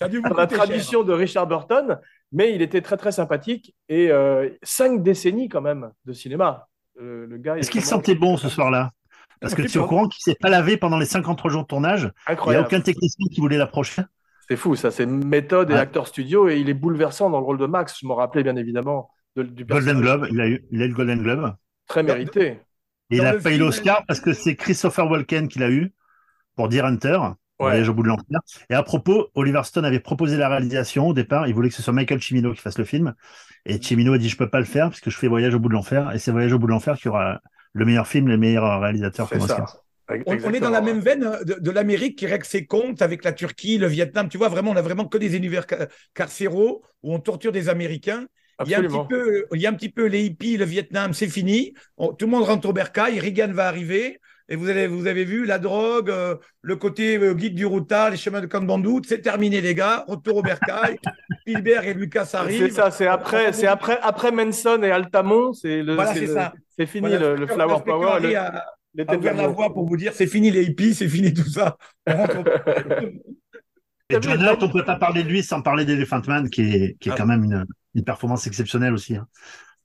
dans 0.00 0.08
la 0.34 0.48
cher. 0.48 0.58
tradition 0.58 1.04
de 1.04 1.12
Richard 1.12 1.46
Burton, 1.46 2.00
mais 2.32 2.54
il 2.54 2.62
était 2.62 2.80
très 2.80 2.96
très 2.96 3.12
sympathique 3.12 3.76
et 3.88 4.10
euh, 4.10 4.48
cinq 4.64 5.02
décennies 5.04 5.48
quand 5.48 5.60
même 5.60 5.92
de 6.04 6.12
cinéma. 6.14 6.66
Euh, 7.00 7.26
le 7.28 7.36
gars, 7.36 7.56
Est-ce 7.58 7.68
est 7.68 7.72
qu'il 7.72 7.80
vraiment 7.82 7.98
sentait 7.98 8.14
bon 8.16 8.36
ce 8.36 8.48
soir-là? 8.48 8.90
Parce 9.40 9.54
que 9.54 9.62
tu 9.62 9.78
es 9.78 9.80
au 9.80 9.86
courant 9.86 10.08
qu'il 10.08 10.22
s'est 10.22 10.36
pas 10.38 10.48
lavé 10.48 10.76
pendant 10.76 10.98
les 10.98 11.06
53 11.06 11.50
jours 11.50 11.62
de 11.62 11.66
tournage. 11.68 12.10
Il 12.28 12.50
n'y 12.50 12.56
a 12.56 12.60
aucun 12.62 12.80
technicien 12.80 13.26
qui 13.32 13.40
voulait 13.40 13.58
l'approcher. 13.58 14.02
C'est 14.48 14.56
fou, 14.56 14.74
ça, 14.76 14.90
c'est 14.90 15.06
méthode 15.06 15.70
et 15.70 15.74
Ouais. 15.74 15.80
acteur 15.80 16.06
studio 16.08 16.48
et 16.48 16.58
il 16.58 16.70
est 16.70 16.74
bouleversant 16.74 17.28
dans 17.30 17.38
le 17.38 17.44
rôle 17.44 17.58
de 17.58 17.66
Max. 17.66 17.98
Je 18.00 18.06
m'en 18.06 18.14
rappelais 18.14 18.42
bien 18.42 18.56
évidemment 18.56 19.10
de- 19.36 19.42
du 19.42 19.64
Golden. 19.64 20.00
Globe, 20.00 20.26
il 20.30 20.40
a 20.40 20.48
eu, 20.48 20.64
il 20.70 20.80
a 20.82 20.86
eu 20.86 20.88
le 20.88 20.94
Golden 20.94 21.22
Globe. 21.22 21.54
Très 21.86 22.02
mérité. 22.02 22.60
Et 23.10 23.16
il 23.16 23.20
a 23.24 23.38
failli 23.38 23.56
film, 23.56 23.66
l'Oscar 23.66 24.04
parce 24.06 24.20
que 24.20 24.32
c'est 24.32 24.56
Christopher 24.56 25.10
Walken 25.10 25.48
qui 25.48 25.58
l'a 25.58 25.70
eu 25.70 25.92
pour 26.56 26.68
Deer 26.68 26.84
Hunter, 26.84 27.18
Ouais. 27.60 27.70
Voyage 27.70 27.88
au 27.88 27.94
bout 27.94 28.04
de 28.04 28.08
l'enfer. 28.08 28.38
Et 28.70 28.74
à 28.74 28.84
propos, 28.84 29.30
Oliver 29.34 29.62
Stone 29.64 29.84
avait 29.84 29.98
proposé 29.98 30.36
la 30.36 30.48
réalisation 30.48 31.08
au 31.08 31.12
départ. 31.12 31.48
Il 31.48 31.54
voulait 31.54 31.68
que 31.70 31.74
ce 31.74 31.82
soit 31.82 31.92
Michael 31.92 32.22
Cimino 32.22 32.52
qui 32.54 32.60
fasse 32.60 32.78
le 32.78 32.84
film. 32.84 33.14
Et 33.66 33.80
Cimino 33.82 34.12
a 34.12 34.18
dit 34.18 34.28
Je 34.28 34.36
peux 34.36 34.48
pas 34.48 34.60
le 34.60 34.64
faire 34.64 34.90
parce 34.90 35.00
que 35.00 35.10
je 35.10 35.18
fais 35.18 35.26
Voyage 35.26 35.54
au 35.56 35.58
bout 35.58 35.68
de 35.68 35.74
l'enfer. 35.74 36.12
Et 36.14 36.20
c'est 36.20 36.30
Voyage 36.30 36.52
au 36.52 36.58
bout 36.60 36.66
de 36.68 36.70
l'enfer 36.72 36.96
qui 36.96 37.08
aura 37.08 37.40
le 37.72 37.84
meilleur 37.84 38.06
film, 38.06 38.28
le 38.28 38.36
meilleur 38.36 38.80
réalisateur 38.80 39.28
C'est 39.28 39.38
comme 39.38 39.46
ça. 39.46 39.62
Oscar. 39.62 39.84
On, 40.26 40.36
on 40.44 40.54
est 40.54 40.60
dans 40.60 40.70
la 40.70 40.80
même 40.80 41.00
veine 41.00 41.38
de, 41.44 41.54
de 41.60 41.70
l'Amérique 41.70 42.18
qui 42.18 42.26
règle 42.26 42.46
ses 42.46 42.64
comptes 42.64 43.02
avec 43.02 43.24
la 43.24 43.32
Turquie, 43.32 43.76
le 43.76 43.86
Vietnam. 43.86 44.28
Tu 44.28 44.38
vois, 44.38 44.48
vraiment, 44.48 44.70
on 44.70 44.76
a 44.76 44.82
vraiment 44.82 45.06
que 45.06 45.18
des 45.18 45.36
univers 45.36 45.66
ca- 45.68 45.86
carcéraux 46.14 46.82
où 47.02 47.12
on 47.14 47.20
torture 47.20 47.52
des 47.52 47.68
Américains. 47.68 48.26
Il 48.64 48.70
y, 48.70 48.74
a 48.74 48.78
un 48.78 48.82
petit 48.82 48.98
peu, 49.08 49.46
il 49.54 49.60
y 49.60 49.66
a 49.66 49.70
un 49.70 49.74
petit 49.74 49.90
peu 49.90 50.06
les 50.06 50.24
hippies, 50.24 50.56
le 50.56 50.64
Vietnam, 50.64 51.12
c'est 51.12 51.28
fini. 51.28 51.74
On- 51.96 52.12
tout 52.12 52.24
le 52.26 52.32
monde 52.32 52.44
rentre 52.44 52.68
au 52.68 52.72
bercail, 52.72 53.20
Reagan 53.20 53.52
va 53.52 53.68
arriver. 53.68 54.18
Et 54.48 54.56
vous 54.56 54.68
avez, 54.68 54.86
vous 54.86 55.06
avez 55.06 55.24
vu 55.24 55.44
la 55.44 55.58
drogue, 55.58 56.08
euh, 56.10 56.36
le 56.62 56.76
côté 56.76 57.18
euh, 57.18 57.34
guide 57.34 57.54
du 57.54 57.66
routard, 57.66 58.10
les 58.10 58.16
chemins 58.16 58.40
de 58.40 58.46
Kanbandou, 58.46 59.02
c'est 59.06 59.20
terminé 59.20 59.60
les 59.60 59.74
gars, 59.74 60.04
retour 60.08 60.36
au 60.38 60.42
bercail. 60.42 60.98
Spielberg 61.42 61.86
et 61.86 61.94
Lucas 61.94 62.30
arrivent. 62.32 62.68
C'est 62.68 62.70
ça, 62.74 62.90
c'est 62.90 63.06
après, 63.06 63.52
c'est 63.52 63.66
après, 63.66 63.98
après 64.02 64.32
Manson 64.32 64.82
et 64.82 64.90
Altamont, 64.90 65.52
c'est 65.52 65.82
le, 65.82 65.94
Voilà, 65.94 66.14
c'est 66.14 66.20
c'est 66.20 66.26
le- 66.26 66.34
ça. 66.34 66.52
c'est 66.78 66.86
fini 66.86 67.08
Voilà, 67.08 67.18
le, 67.30 67.36
le 67.36 67.46
flower 67.46 67.82
power, 67.84 68.20
le- 68.22 69.04
de 69.04 69.16
ouvert 69.16 69.34
la 69.34 69.48
voie 69.48 69.72
pour 69.72 69.86
vous 69.86 69.96
dire 69.98 70.12
c'est 70.14 70.26
fini 70.26 70.50
les 70.50 70.64
hippies, 70.64 70.94
c'est 70.94 71.08
fini 71.08 71.32
tout 71.34 71.48
ça. 71.48 71.76
Et 74.10 74.16
John 74.22 74.42
on 74.62 74.68
peut 74.70 74.84
pas 74.84 74.96
parler 74.96 75.22
de 75.22 75.28
lui 75.28 75.42
sans 75.42 75.60
parler 75.60 75.84
d'Elephant 75.84 76.22
Man, 76.26 76.48
qui 76.48 76.62
est, 76.62 76.96
qui 76.98 77.10
est 77.10 77.12
Ah. 77.12 77.16
quand 77.18 77.26
même 77.26 77.44
une, 77.44 77.66
une 77.94 78.04
performance 78.04 78.46
exceptionnelle 78.46 78.94
aussi. 78.94 79.16
hein. 79.16 79.26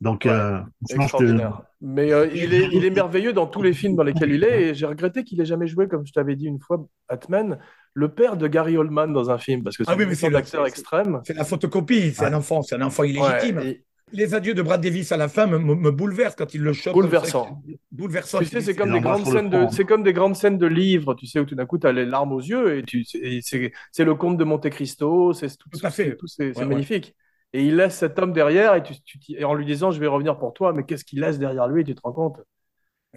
Donc, 0.03 0.25
Ouais, 0.25 0.31
euh, 0.31 0.57
franchement, 0.59 0.67
je 0.87 0.95
te- 0.95 1.01
Extraordinaire. 1.03 1.61
Mais 1.81 2.11
euh, 2.11 2.27
il, 2.33 2.53
est, 2.53 2.67
il 2.71 2.83
est 2.85 2.89
merveilleux 3.03 3.33
dans 3.33 3.47
tous 3.47 3.61
les 3.61 3.73
films 3.73 3.95
dans 3.95 4.03
lesquels 4.03 4.31
il 4.31 4.43
est. 4.43 4.61
Et 4.69 4.73
j'ai 4.73 4.85
regretté 4.85 5.23
qu'il 5.23 5.39
ait 5.41 5.45
jamais 5.45 5.67
joué, 5.67 5.87
comme 5.87 6.05
je 6.05 6.11
t'avais 6.13 6.35
dit 6.35 6.45
une 6.45 6.59
fois, 6.59 6.85
Batman, 7.09 7.57
le 7.93 8.09
père 8.09 8.35
de 8.37 8.47
Gary 8.47 8.77
Oldman 8.77 9.13
dans 9.13 9.29
un 9.31 9.37
film, 9.37 9.63
parce 9.63 9.77
que 9.77 9.83
c'est 9.83 9.91
Ah 9.91 9.95
oui, 9.97 10.03
un 10.03 10.07
mais 10.07 10.15
c'est 10.15 10.29
le- 10.29 10.35
acteur 10.37 10.65
extrême. 10.67 11.21
C'est 11.25 11.35
la 11.35 11.43
photocopie, 11.45 12.11
c'est 12.13 12.25
un 12.25 12.33
enfant, 12.33 12.61
c'est 12.63 12.75
un 12.75 12.81
enfant 12.81 13.03
illégitime. 13.03 13.57
Ouais, 13.57 13.67
et- 13.69 13.85
Les 14.15 14.35
adieux 14.35 14.53
de 14.53 14.61
Brad 14.61 14.79
Davis 14.81 15.11
à 15.11 15.17
la 15.17 15.27
fin 15.27 15.47
me, 15.47 15.57
me, 15.57 15.73
me 15.73 15.89
bouleversent 15.89 16.35
quand 16.35 16.53
il 16.53 16.61
le 16.61 16.73
chope. 16.73 16.93
Bouleversant. 16.93 17.63
Bouleversant. 17.91 18.39
Tu 18.39 18.45
sais, 18.45 18.61
c'est 18.61 18.75
comme 18.75 18.91
des 18.91 18.99
grandes 18.99 19.25
scènes 19.25 19.49
de, 19.49 19.65
c'est 19.71 19.85
comme 19.85 20.03
des 20.03 20.13
grandes 20.13 20.35
scènes 20.35 20.57
de 20.59 20.67
livres, 20.67 21.15
tu 21.15 21.25
sais, 21.25 21.39
où 21.39 21.45
tout 21.45 21.55
d'un 21.55 21.65
coup 21.65 21.79
tu 21.79 21.87
as 21.87 21.91
les 21.91 22.05
larmes 22.05 22.31
aux 22.33 22.39
yeux 22.41 22.77
et 22.77 22.83
tu, 22.83 23.03
et 23.15 23.39
c'est, 23.41 24.03
le 24.05 24.13
comte 24.15 24.37
de 24.37 24.43
Monte 24.43 24.69
Cristo, 24.69 25.33
c'est 25.33 25.47
tout, 25.57 25.69
Tout 25.71 25.79
à 25.85 25.89
fait. 25.89 26.15
tout- 26.15 26.27
c'est, 26.27 26.53
c'est 26.53 26.59
Ouais, 26.59 26.63
ouais. 26.65 26.69
magnifique. 26.69 27.15
Et 27.53 27.63
il 27.63 27.75
laisse 27.75 27.95
cet 27.95 28.17
homme 28.19 28.33
derrière 28.33 28.73
et, 28.75 28.83
tu, 28.83 28.93
tu, 29.03 29.19
t'y- 29.19 29.35
et 29.35 29.43
en 29.43 29.53
lui 29.53 29.65
disant 29.65 29.91
je 29.91 29.99
vais 29.99 30.07
revenir 30.07 30.37
pour 30.37 30.53
toi, 30.53 30.73
mais 30.73 30.83
qu'est-ce 30.83 31.05
qu'il 31.05 31.19
laisse 31.21 31.37
derrière 31.39 31.67
lui, 31.67 31.83
tu 31.83 31.93
te 31.95 32.01
rends 32.01 32.13
compte? 32.13 32.41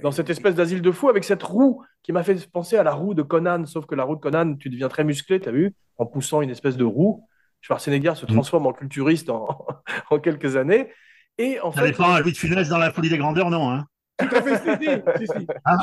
Dans 0.03 0.11
cette 0.11 0.29
espèce 0.29 0.55
d'asile 0.55 0.83
de 0.83 0.93
fou 0.93 1.09
avec 1.09 1.25
cette 1.25 1.43
roue 1.43 1.83
qui 2.03 2.13
m'a 2.13 2.23
fait 2.23 2.47
penser 2.51 2.77
à 2.77 2.83
la 2.83 2.93
roue 2.93 3.15
de 3.15 3.23
Conan, 3.23 3.65
sauf 3.65 3.87
que 3.87 3.95
la 3.95 4.05
roue 4.05 4.17
de 4.17 4.21
Conan, 4.21 4.55
tu 4.57 4.69
deviens 4.69 4.89
très 4.89 5.05
musclé, 5.05 5.41
tu 5.41 5.49
as 5.49 5.53
vu, 5.53 5.75
en 5.97 6.05
poussant 6.05 6.43
une 6.43 6.51
espèce 6.51 6.77
de 6.77 6.85
roue. 6.85 7.27
Schwarzenegger 7.63 8.15
se 8.15 8.27
transforme 8.27 8.67
en 8.67 8.73
culturiste 8.75 9.31
en, 9.31 9.49
en 10.11 10.19
quelques 10.19 10.57
années. 10.57 10.93
Et 11.39 11.59
en 11.61 11.73
ça 11.73 11.81
fait, 11.81 11.93
dépend 11.93 12.13
à 12.13 12.21
Louis 12.21 12.33
de 12.33 12.37
Funès 12.37 12.69
dans 12.69 12.77
la 12.79 12.93
folie 12.93 13.09
des 13.09 13.17
grandeurs, 13.19 13.49
non. 13.49 13.71
Hein? 13.71 13.87
Tout 14.19 14.35
à 14.35 14.43
fait, 14.43 14.57
si, 14.57 14.71
si, 14.85 15.27
si, 15.27 15.41
si. 15.41 15.47
Ah. 15.65 15.79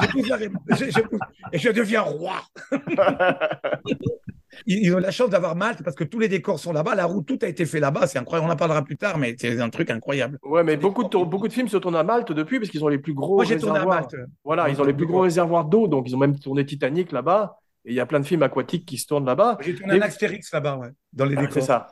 Je 1.54 1.70
deviens 1.72 2.02
roi. 2.02 2.36
Ils, 4.66 4.94
ont 4.96 5.00
la 5.00 5.12
chance 5.12 5.30
d'avoir 5.30 5.56
Malte 5.56 5.84
parce 5.84 5.96
que 5.96 6.04
tous 6.04 6.20
les 6.20 6.28
décors 6.28 6.60
sont 6.60 6.74
là-bas, 6.74 6.96
la 6.96 7.06
roue, 7.06 7.22
tout 7.22 7.40
a 7.42 7.48
été 7.48 7.66
fait 7.66 7.80
là-bas. 7.80 8.08
C'est 8.08 8.20
incroyable. 8.20 8.50
On 8.50 8.54
en 8.54 8.56
parlera 8.56 8.84
plus 8.84 8.98
tard, 8.98 9.18
mais 9.18 9.36
c'est 9.40 9.60
un 9.60 9.70
truc 9.70 9.90
incroyable. 9.90 10.38
Ouais, 10.44 10.64
mais 10.64 10.78
beaucoup 10.78 11.04
de, 11.04 11.10
tour- 11.10 11.26
beaucoup 11.26 11.48
de 11.48 11.54
films 11.54 11.68
se 11.68 11.78
tournent 11.78 11.96
à 11.96 12.04
Malte 12.04 12.32
depuis 12.32 12.60
parce 12.60 12.70
qu'ils 12.72 12.84
ont 12.84 12.88
les 12.90 13.00
plus 13.00 13.14
gros 13.14 13.36
Moi, 13.36 13.46
j'ai 13.46 13.58
tourné 13.58 13.80
à 13.80 13.84
réservoirs. 13.84 14.02
Malte. 14.02 14.16
Voilà, 14.44 14.70
ils 14.70 14.82
ont 14.82 14.86
les 14.86 14.94
plus 14.94 15.06
gros 15.06 15.22
réservoirs 15.22 15.66
d'eau, 15.66 15.88
donc 15.88 16.08
ils 16.08 16.16
ont 16.16 16.20
même 16.20 16.38
tourné 16.38 16.66
Titanic 16.66 17.12
là-bas. 17.12 17.58
Et 17.86 17.92
il 17.92 17.96
y 17.96 18.00
a 18.00 18.06
plein 18.06 18.20
de 18.22 18.26
films 18.26 18.44
aquatiques 18.44 18.86
qui 18.86 18.98
se 18.98 19.08
tournent 19.08 19.26
là-bas. 19.26 19.58
J'ai 19.62 19.76
tourné 19.76 19.96
un 19.96 20.02
Astérix 20.02 20.52
là-bas, 20.54 20.78
ouais, 20.78 20.90
dans 21.12 21.26
les 21.26 21.36
Ah, 21.38 21.42
décors. 21.42 21.54
C'est 21.54 21.62
ça. 21.62 21.88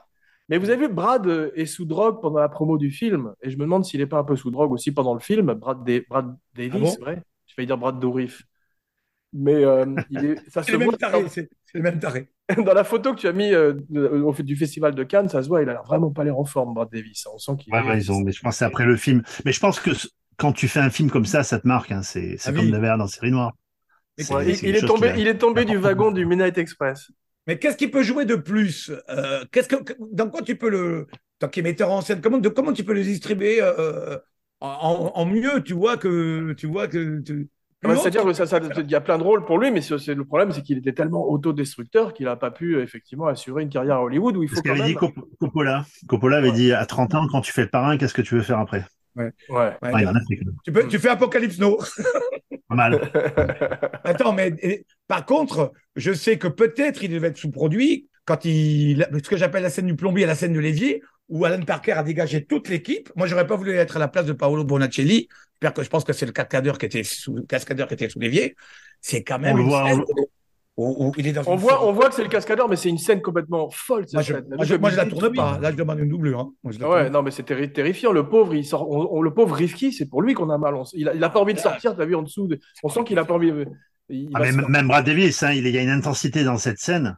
Mais 0.48 0.58
vous 0.58 0.70
avez 0.70 0.88
vu, 0.88 0.94
Brad 0.94 1.28
euh, 1.28 1.52
est 1.56 1.66
sous 1.66 1.86
drogue 1.86 2.22
pendant 2.22 2.40
la 2.40 2.50
promo 2.50 2.78
du 2.78 2.92
film. 2.92 3.34
Et 3.42 3.50
je 3.50 3.58
me 3.58 3.64
demande 3.64 3.86
s'il 3.86 4.00
n'est 4.00 4.06
pas 4.06 4.18
un 4.20 4.24
peu 4.24 4.36
sous 4.36 4.52
drogue 4.52 4.72
aussi 4.72 4.92
pendant 4.92 5.14
le 5.14 5.20
film. 5.20 5.54
Brad, 5.54 5.78
Brad 6.10 6.36
Davis, 6.56 6.74
Ah 6.76 6.80
bon 6.80 6.96
vrai 7.06 7.22
Je 7.48 7.54
vais 7.58 7.66
dire 7.66 7.78
Brad 7.78 8.00
Dourif. 8.00 8.44
Mais 9.34 9.64
euh, 9.64 9.86
il 10.10 10.26
est- 10.26 10.50
ça 10.50 10.62
C'est 10.64 10.74
se 10.74 10.78
voit. 10.78 10.94
C'est 11.30 11.50
les 11.74 11.82
mêmes 11.82 12.00
tarés. 12.00 12.28
dans, 12.66 12.74
la 12.74 12.84
photo 12.84 13.14
que 13.14 13.20
tu 13.20 13.28
as 13.28 13.34
mis 13.34 13.54
euh, 13.54 13.74
au 14.24 14.34
fait 14.34 14.44
du 14.44 14.56
festival 14.56 14.96
de 14.96 15.04
Cannes, 15.04 15.30
ça 15.30 15.42
se 15.44 15.48
voit, 15.48 15.62
il 15.62 15.70
a 15.70 15.74
l'air 15.74 15.84
vraiment 15.84 16.12
pas 16.12 16.24
l'air 16.24 16.38
en 16.38 16.46
forme, 16.46 16.74
Brad 16.74 16.90
Davis. 16.92 17.26
On 17.34 17.38
sent 17.38 17.54
qu'il 17.60 17.74
Ouais, 17.74 17.80
est- 17.80 17.84
ouais, 17.84 17.98
ils 17.98 18.12
ont, 18.12 18.20
mais 18.22 18.32
je 18.32 18.42
pense 18.42 18.54
que 18.56 18.58
c'est 18.60 18.66
après 18.66 18.86
le 18.86 18.96
film. 18.98 19.24
Mais 19.46 19.52
je 19.52 19.60
pense 19.60 19.80
que 19.80 19.92
quand 20.38 20.52
tu 20.54 20.68
fais 20.68 20.80
un 20.80 20.90
film 20.90 21.10
comme 21.10 21.26
ça, 21.26 21.44
ça 21.44 21.60
te 21.60 21.68
marque. 21.68 21.92
Hein. 21.92 22.02
C'est 22.04 22.38
Ah 22.46 22.52
comme 22.52 22.66
oui. 22.66 22.72
Nevers 22.72 22.98
dans 22.98 23.08
Série 23.08 23.32
Noire. 23.32 23.54
Il, 24.18 24.76
est 24.76 24.86
tombé, 24.86 25.10
a- 25.10 25.18
il 25.18 25.28
est 25.28 25.38
tombé 25.38 25.66
du 25.66 25.78
wagon 25.78 26.12
du 26.12 26.26
Midnight 26.26 26.58
Express. 26.58 27.12
Mais 27.48 27.58
qu'est-ce 27.58 27.78
qu'il 27.78 27.90
peut 27.90 28.04
jouer 28.04 28.26
de 28.26 28.36
plus 28.36 28.92
Euh, 29.10 29.44
Qu'est-ce 29.52 29.68
que 29.68 29.76
dans 30.12 30.30
quoi 30.30 30.42
tu 30.42 30.56
peux 30.56 30.70
le 30.70 31.08
tant 31.40 31.48
qu'il 31.48 31.66
est 31.66 31.70
metteur 31.72 31.90
en 31.92 32.02
scène 32.02 32.22
comment 32.22 32.38
de, 32.38 32.50
comment 32.50 32.72
tu 32.72 32.84
peux 32.84 32.94
le 32.94 33.02
distribuer 33.04 33.60
euh, 33.62 34.18
en, 34.60 35.12
en 35.16 35.26
mieux 35.26 35.64
tu 35.64 35.74
vois 35.74 35.98
que 35.98 36.54
tu 36.54 36.68
vois 36.68 36.88
que 36.88 37.20
tu- 37.22 37.50
Ouais, 37.84 37.96
C'est-à-dire 37.96 38.24
que 38.24 38.34
ça, 38.34 38.46
ça- 38.46 38.60
il 38.78 38.92
y 38.92 38.96
a 38.96 39.02
plein 39.02 39.18
de 39.18 39.24
rôles 39.24 39.44
pour 39.44 39.58
lui, 39.58 39.72
mais 39.72 39.82
c'est 39.82 40.14
le 40.14 40.24
problème, 40.24 40.52
c'est 40.52 40.62
qu'il 40.62 40.78
était 40.78 40.94
tellement 40.94 41.28
autodestructeur 41.30 42.14
qu'il 42.14 42.26
n'a 42.28 42.36
pas 42.36 42.52
pu 42.52 42.76
euh, 42.76 42.84
effectivement 42.84 43.26
assurer 43.26 43.64
une 43.64 43.70
carrière 43.70 43.96
à 43.96 44.04
Hollywood 44.04 44.38
où 44.38 44.44
il 44.44 44.50
C'est 44.50 44.56
faut 44.56 44.62
ce 44.62 44.62
quand 44.62 44.70
qu'avait 44.76 44.80
même. 44.82 44.90
dit 44.90 44.96
Cop- 44.96 45.28
Coppola. 45.40 45.86
Coppola 46.08 46.38
avait 46.38 46.50
Ouais. 46.50 46.56
dit 46.56 46.74
à 46.74 46.86
30 46.86 47.16
ans, 47.16 47.26
quand 47.32 47.42
tu 47.42 47.52
fais 47.52 47.64
le 47.64 47.70
parrain, 47.70 47.98
qu'est-ce 47.98 48.14
que 48.14 48.22
tu 48.22 48.36
veux 48.36 48.44
faire 48.44 48.60
après? 48.60 48.86
Ouais. 49.16 49.32
Ouais, 49.50 49.74
en 49.82 50.16
a 50.16 50.20
tu, 50.64 50.72
peux, 50.72 50.88
tu 50.88 51.00
fais 51.00 51.10
Apocalypse 51.10 51.58
Now. 51.60 51.78
Pas 52.70 52.76
mal. 52.76 53.12
Attends, 54.04 54.32
mais 54.34 54.54
et- 54.62 54.86
par 55.08 55.26
contre, 55.26 55.72
je 55.96 56.14
sais 56.14 56.38
que 56.38 56.48
peut-être 56.48 57.04
il 57.04 57.10
devait 57.12 57.28
être 57.30 57.38
sous-produit 57.38 58.08
quand 58.32 58.46
il. 58.46 59.08
Ce 59.24 59.30
que 59.30 59.38
j'appelle 59.38 59.64
la 59.64 59.70
scène 59.70 59.88
du 59.88 59.96
plombier 59.96 60.24
et 60.24 60.28
la 60.28 60.36
scène 60.36 60.54
de 60.54 60.60
l'évier, 60.60 61.02
où 61.30 61.46
Alan 61.46 61.62
Parker 61.64 61.94
a 61.94 62.04
dégagé 62.04 62.46
toute 62.46 62.70
l'équipe. 62.70 63.10
Moi, 63.16 63.28
j'aurais 63.28 63.48
pas 63.48 63.56
voulu 63.56 63.72
être 63.74 63.98
à 63.98 64.00
la 64.00 64.08
place 64.08 64.26
de 64.26 64.34
Paolo 64.34 64.64
Bonacelli. 64.64 65.28
J'espère 65.62 65.74
que 65.74 65.84
je 65.84 65.90
pense 65.90 66.04
que 66.04 66.14
c'est 66.14 66.26
le 66.26 66.32
cascadeur 66.32 66.78
qui 66.78 66.86
était 66.86 67.04
sous, 67.04 67.36
cascadeur 67.48 67.88
qui 67.88 67.94
était 67.96 68.10
sous 68.10 68.20
l'évier. 68.20 68.56
C'est 69.02 69.24
quand 69.24 69.40
même 69.40 69.56
On 69.56 69.60
une 69.60 69.68
voit, 69.68 69.88
scène 69.90 70.02
on 70.02 70.24
où, 70.78 71.08
où 71.08 71.12
il 71.18 71.28
est 71.28 71.34
dans 71.34 71.44
on, 71.48 71.54
une 71.54 71.60
voit, 71.60 71.74
forme. 71.74 71.90
on 71.90 71.92
voit 71.92 72.10
que 72.10 72.16
c'est 72.16 72.24
le 72.24 72.30
cascadeur, 72.30 72.68
mais 72.70 72.76
c'est 72.78 72.90
une 72.90 72.98
scène 72.98 73.22
complètement 73.22 73.70
folle. 73.72 74.04
cette 74.06 74.14
Moi, 74.14 74.22
je, 74.24 74.34
scène. 74.34 74.46
moi, 74.56 74.66
je, 74.66 74.76
moi, 74.76 74.90
je 74.90 74.96
la 74.98 75.06
tourne 75.06 75.34
pas. 75.34 75.60
Là, 75.60 75.72
je 75.72 75.76
demande 75.76 76.00
une 76.00 76.10
doublure. 76.10 76.40
hein. 76.40 76.52
Moi, 76.64 76.72
je 76.74 76.80
la 76.80 76.86
Ah 76.88 76.90
Ouais, 76.90 77.10
non, 77.10 77.22
mais 77.22 77.32
c'est 77.32 77.44
terri- 77.44 77.72
terrifiant. 77.72 78.12
Le 78.14 78.28
pauvre, 78.28 78.56
il 78.56 78.66
sort, 78.66 78.90
on- 78.90 79.10
on- 79.18 79.22
le 79.22 79.34
pauvre 79.34 79.54
Rifki, 79.56 79.92
c'est 79.92 80.08
pour 80.10 80.22
lui 80.22 80.34
qu'on 80.34 80.50
a 80.50 80.58
mal. 80.58 80.74
On 80.76 80.84
il, 80.94 81.10
a, 81.10 81.14
il 81.14 81.24
a 81.24 81.30
pas 81.30 81.40
envie 81.42 81.54
de 81.54 81.60
sortir, 81.60 81.96
t'as 81.96 82.06
vu 82.06 82.16
en 82.16 82.22
dessous. 82.24 82.48
de- 82.48 82.60
on 82.84 82.90
sent 82.90 83.04
qu'il 83.06 83.20
a 83.20 83.26
pas 83.26 83.34
envie. 83.34 83.52
il 84.10 84.30
Ah, 84.34 84.40
va 84.40 84.46
mais 84.46 84.52
se- 84.54 84.58
m- 84.60 84.66
même 84.70 84.88
Brad 84.88 85.06
Davis, 85.06 85.44
hein, 85.44 85.52
il 85.52 85.68
y 85.68 85.78
a 85.78 85.82
une 85.84 85.90
intensité 85.90 86.44
dans 86.44 86.58
cette 86.58 86.80
scène. 86.80 87.18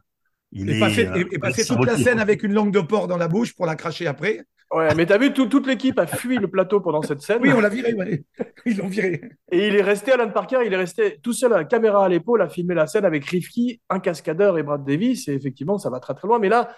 Il 0.54 0.70
Et 0.70 0.76
est, 0.76 0.80
passer, 0.80 1.06
euh, 1.06 1.16
et- 1.16 1.34
et 1.34 1.38
passer 1.38 1.64
toute 1.66 1.84
la 1.84 1.96
scène 1.96 2.20
avec 2.20 2.42
une 2.42 2.52
langue 2.52 2.72
de 2.72 2.80
porc 2.80 3.08
dans 3.08 3.16
la 3.16 3.28
bouche 3.28 3.54
pour 3.54 3.66
la 3.66 3.74
cracher 3.76 4.06
après. 4.06 4.42
Ouais, 4.72 4.92
mais 4.96 5.06
t'as 5.06 5.18
vu, 5.18 5.32
tout- 5.32 5.46
toute 5.46 5.66
l'équipe 5.66 5.98
a 5.98 6.06
fui 6.06 6.36
le 6.38 6.48
plateau 6.48 6.80
pendant 6.80 7.02
cette 7.02 7.20
scène. 7.20 7.38
Oui, 7.42 7.50
on 7.54 7.60
l'a 7.60 7.68
viré. 7.68 7.92
ouais. 7.94 8.24
Ils 8.66 8.76
l'ont 8.78 8.88
viré. 8.88 9.20
Et 9.52 9.68
il 9.68 9.76
est 9.76 9.82
resté, 9.82 10.12
Alan 10.12 10.30
Parker, 10.30 10.58
il 10.64 10.72
est 10.72 10.76
resté 10.76 11.18
tout 11.22 11.32
seul 11.32 11.52
à 11.52 11.58
la 11.58 11.64
caméra 11.64 12.04
à 12.04 12.08
l'épaule 12.08 12.40
à 12.42 12.48
filmer 12.48 12.74
la 12.74 12.86
scène 12.86 13.04
avec 13.04 13.24
Rifki, 13.26 13.80
un 13.90 14.00
cascadeur 14.00 14.56
et 14.58 14.62
Brad 14.62 14.84
Davis. 14.84 15.28
Et 15.28 15.34
effectivement, 15.34 15.78
ça 15.78 15.90
va 15.90 16.00
très 16.00 16.14
très 16.14 16.26
loin. 16.26 16.38
Mais 16.38 16.48
là, 16.48 16.74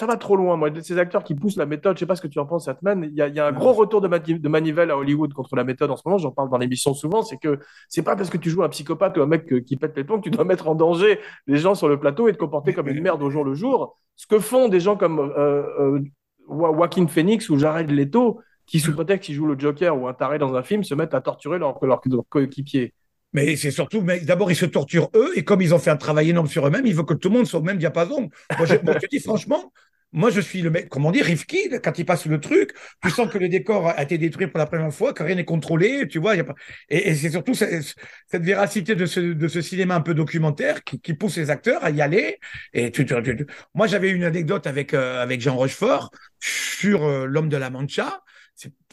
ça 0.00 0.06
va 0.06 0.16
trop 0.16 0.34
loin. 0.36 0.56
Moi, 0.56 0.70
ces 0.82 0.98
acteurs 0.98 1.22
qui 1.22 1.34
poussent 1.34 1.56
la 1.56 1.66
méthode, 1.66 1.96
je 1.96 2.00
sais 2.00 2.06
pas 2.06 2.16
ce 2.16 2.22
que 2.22 2.26
tu 2.28 2.38
en 2.38 2.46
penses, 2.46 2.66
Atman. 2.68 3.04
Il 3.04 3.14
y 3.14 3.22
a, 3.22 3.28
il 3.28 3.34
y 3.34 3.40
a 3.40 3.46
un 3.46 3.52
gros 3.52 3.72
retour 3.72 4.00
de, 4.00 4.08
mani- 4.08 4.40
de 4.40 4.48
manivelle 4.48 4.90
à 4.90 4.96
Hollywood 4.96 5.32
contre 5.32 5.54
la 5.56 5.62
méthode 5.64 5.90
en 5.90 5.96
ce 5.96 6.02
moment. 6.06 6.18
J'en 6.18 6.32
parle 6.32 6.50
dans 6.50 6.58
l'émission 6.58 6.94
souvent. 6.94 7.22
C'est 7.22 7.36
que 7.36 7.58
c'est 7.88 8.02
pas 8.02 8.16
parce 8.16 8.30
que 8.30 8.38
tu 8.38 8.50
joues 8.50 8.62
un 8.64 8.68
psychopathe 8.68 9.16
ou 9.18 9.22
un 9.22 9.26
mec 9.26 9.46
que- 9.46 9.56
qui 9.56 9.76
pète 9.76 9.96
les 9.96 10.04
plombs 10.04 10.18
que 10.18 10.24
tu 10.24 10.30
dois 10.30 10.44
mettre 10.52 10.66
en 10.68 10.74
danger 10.74 11.20
les 11.46 11.58
gens 11.58 11.74
sur 11.74 11.88
le 11.88 12.00
plateau 12.00 12.28
et 12.28 12.32
te 12.32 12.38
comporter 12.38 12.72
comme 12.72 12.88
une 12.88 13.02
merde 13.02 13.22
au 13.22 13.30
jour 13.30 13.44
le 13.44 13.54
jour. 13.54 13.98
Ce 14.16 14.26
que 14.26 14.38
font 14.38 14.68
des 14.68 14.80
gens 14.80 14.96
comme 14.96 15.18
euh, 15.20 15.62
euh, 15.78 16.00
Joaquin 16.48 17.06
Phoenix 17.06 17.48
ou 17.48 17.58
Jared 17.58 17.90
Leto, 17.90 18.40
qui 18.66 18.80
sous 18.80 18.92
prétexte 18.94 19.26
qu'ils 19.26 19.34
jouent 19.34 19.46
le 19.46 19.58
Joker 19.58 19.96
ou 20.00 20.08
un 20.08 20.14
taré 20.14 20.38
dans 20.38 20.54
un 20.54 20.62
film, 20.62 20.82
se 20.84 20.94
mettent 20.94 21.14
à 21.14 21.20
torturer 21.20 21.58
leurs 21.58 21.78
leur, 21.84 22.00
leur 22.06 22.22
coéquipiers. 22.28 22.94
Mais 23.32 23.54
c'est 23.54 23.70
surtout, 23.70 24.00
mais 24.02 24.18
d'abord, 24.20 24.50
ils 24.50 24.56
se 24.56 24.66
torturent 24.66 25.08
eux, 25.14 25.30
et 25.36 25.44
comme 25.44 25.60
ils 25.62 25.72
ont 25.72 25.78
fait 25.78 25.90
un 25.90 25.96
travail 25.96 26.30
énorme 26.30 26.48
sur 26.48 26.66
eux-mêmes, 26.66 26.84
ils 26.86 26.94
veulent 26.96 27.06
que 27.06 27.14
tout 27.14 27.28
le 27.28 27.36
monde 27.36 27.46
soit 27.46 27.60
au 27.60 27.62
même 27.62 27.78
diapason. 27.78 28.28
Moi, 28.58 28.66
je, 28.66 28.74
moi, 28.82 28.94
je 28.94 28.98
te 28.98 29.06
dis 29.08 29.20
franchement, 29.20 29.72
moi, 30.12 30.30
je 30.30 30.40
suis 30.40 30.60
le 30.62 30.70
mec, 30.70 30.88
comment 30.88 31.12
dire, 31.12 31.24
Rifki, 31.24 31.70
quand 31.82 31.98
il 31.98 32.04
passe 32.04 32.26
le 32.26 32.40
truc, 32.40 32.72
tu 33.02 33.10
sens 33.10 33.30
que 33.30 33.38
le 33.38 33.48
décor 33.48 33.88
a 33.88 34.02
été 34.02 34.18
détruit 34.18 34.48
pour 34.48 34.58
la 34.58 34.66
première 34.66 34.92
fois, 34.92 35.12
que 35.12 35.22
rien 35.22 35.36
n'est 35.36 35.44
contrôlé, 35.44 36.08
tu 36.08 36.18
vois, 36.18 36.34
il 36.34 36.38
y 36.38 36.40
a 36.40 36.44
pas, 36.44 36.54
et, 36.88 37.10
et 37.10 37.14
c'est 37.14 37.30
surtout 37.30 37.54
cette, 37.54 37.94
cette 38.26 38.42
véracité 38.42 38.94
de 38.96 39.06
ce, 39.06 39.20
de 39.20 39.48
ce 39.48 39.60
cinéma 39.60 39.94
un 39.94 40.00
peu 40.00 40.14
documentaire 40.14 40.82
qui, 40.84 41.00
qui 41.00 41.14
pousse 41.14 41.36
les 41.36 41.50
acteurs 41.50 41.84
à 41.84 41.90
y 41.90 42.00
aller. 42.02 42.38
Et 42.72 42.90
tu, 42.90 43.06
tu- 43.06 43.14
tu- 43.22 43.46
moi, 43.74 43.86
j'avais 43.86 44.10
une 44.10 44.24
anecdote 44.24 44.66
avec, 44.66 44.94
euh, 44.94 45.22
avec 45.22 45.40
Jean 45.40 45.54
Rochefort 45.56 46.10
sur 46.40 47.04
euh, 47.04 47.26
l'homme 47.26 47.48
de 47.48 47.56
la 47.56 47.70
Mancha. 47.70 48.20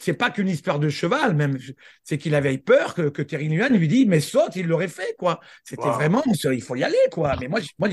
C'est- 0.00 0.14
pas 0.14 0.30
qu'une 0.30 0.48
histoire 0.48 0.78
de 0.78 0.88
cheval, 0.88 1.34
même. 1.34 1.58
C'est 2.02 2.16
qu'il 2.18 2.34
avait 2.34 2.56
peur 2.58 2.94
que, 2.94 3.02
que 3.10 3.20
Terry 3.22 3.48
Nuan 3.48 3.76
lui 3.76 3.88
dit, 3.88 4.06
mais 4.06 4.20
saute, 4.20 4.56
il 4.56 4.66
l'aurait 4.66 4.88
fait, 4.88 5.14
quoi. 5.18 5.40
C'était 5.64 5.82
Wow. 5.82 5.92
vraiment, 5.92 6.22
il 6.52 6.62
faut 6.62 6.76
y 6.76 6.84
aller, 6.84 6.96
quoi. 7.12 7.36
Mais 7.40 7.48
moi, 7.48 7.60
moi, 7.78 7.88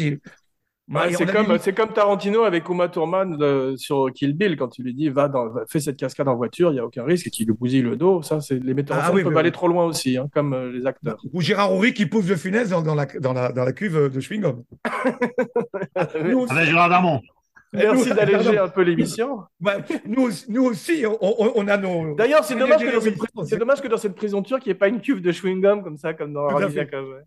et 0.87 1.13
c'est 1.15 1.25
comme, 1.25 1.47
vu- 1.53 1.59
c'est 1.61 1.73
comme 1.73 1.89
Tarantino 1.93 2.43
avec 2.43 2.69
Uma 2.69 2.87
Thurman 2.89 3.37
euh, 3.41 3.75
sur 3.75 4.11
Kill 4.13 4.33
Bill 4.33 4.55
quand 4.55 4.77
il 4.77 4.85
lui 4.85 4.93
dit 4.93 5.09
va 5.09 5.27
dans, 5.27 5.49
va- 5.49 5.63
fais 5.67 5.79
cette 5.79 5.97
cascade 5.97 6.27
en 6.27 6.35
voiture, 6.35 6.71
il 6.71 6.75
y 6.75 6.79
a 6.79 6.85
aucun 6.85 7.03
risque 7.03 7.25
et 7.27 7.29
qu'il 7.31 7.47
lui 7.47 7.53
bousille 7.55 7.81
le 7.81 7.95
dos. 7.95 8.21
Ça, 8.21 8.39
c'est 8.39 8.63
les 8.63 8.73
metteurs 8.75 8.97
en 8.97 8.99
Ah 9.01 9.05
scène 9.07 9.15
oui, 9.15 9.23
peuvent 9.23 9.33
oui, 9.33 9.39
aller 9.39 9.49
oui. 9.49 9.53
trop 9.53 9.67
loin 9.67 9.85
aussi, 9.85 10.15
hein, 10.17 10.27
comme 10.33 10.53
euh, 10.53 10.71
les 10.71 10.85
acteurs. 10.85 11.17
Ou 11.33 11.41
Gérard 11.41 11.73
Horry 11.73 11.93
qui 11.93 12.05
pousse 12.05 12.25
de 12.27 12.35
funès 12.35 12.69
dans, 12.69 12.81
dans 12.83 12.93
la, 12.95 13.05
dans, 13.05 13.33
la, 13.33 13.51
dans 13.51 13.63
la 13.65 13.73
cuve 13.73 14.11
de 14.11 14.19
chewing-gum. 14.19 14.63
Nous, 16.23 16.45
Avec 16.49 16.65
Gérard 16.69 16.89
Darmon. 16.89 17.21
Merci 17.73 18.09
d'alléger 18.13 18.57
un 18.57 18.69
peu 18.69 18.83
l'émission. 18.83 19.39
Ouais, 19.61 19.73
nous, 20.05 20.21
aussi- 20.27 20.45
nous 20.49 20.63
aussi, 20.63 21.03
on, 21.05 21.17
on- 21.21 21.51
on 21.55 21.67
a 21.67 21.75
nos. 21.77 22.15
D'ailleurs, 22.15 22.45
c'est 22.45 22.55
dommage, 22.55 22.79
que 22.79 22.93
dans 22.93 23.01
cette 23.01 23.13
des- 23.15 23.19
pri- 23.19 23.45
c'est 23.45 23.57
dommage 23.57 23.81
que 23.81 23.87
dans 23.89 23.97
cette 23.97 24.15
prison 24.15 24.41
turque, 24.41 24.65
il 24.65 24.69
n'y 24.69 24.71
ait 24.71 24.75
pas 24.75 24.87
une 24.87 25.01
cuve 25.01 25.19
de 25.21 25.31
chewing-gum 25.33 25.83
comme 25.83 25.97
ça, 25.97 26.13
comme 26.13 26.31
dans. 26.31 26.47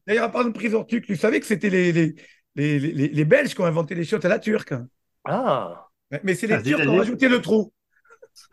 D'ailleurs, 0.07 0.25
à 0.25 0.29
part 0.31 0.47
de 0.47 0.51
prison 0.51 0.85
turque, 0.85 1.05
tu 1.05 1.17
savais 1.17 1.41
que 1.41 1.45
c'était 1.47 1.69
les, 1.69 1.93
les, 1.93 2.15
les, 2.59 2.79
les, 2.79 3.09
les 3.09 3.25
Belges 3.25 3.55
qui 3.55 3.61
ont 3.61 3.67
inventé 3.67 3.95
les 3.95 4.05
chiottes 4.05 4.25
à 4.25 4.29
la 4.29 4.39
turque. 4.39 4.75
Ah 5.25 5.89
Mais- 6.11 6.21
Mais 6.25 6.35
c'est 6.35 6.47
les 6.47 6.55
Ah, 6.55 6.63
Turcs 6.63 6.83
qui 6.83 6.89
ont 6.89 6.97
rajouté 6.97 7.29
le 7.29 7.41
trou. 7.41 7.73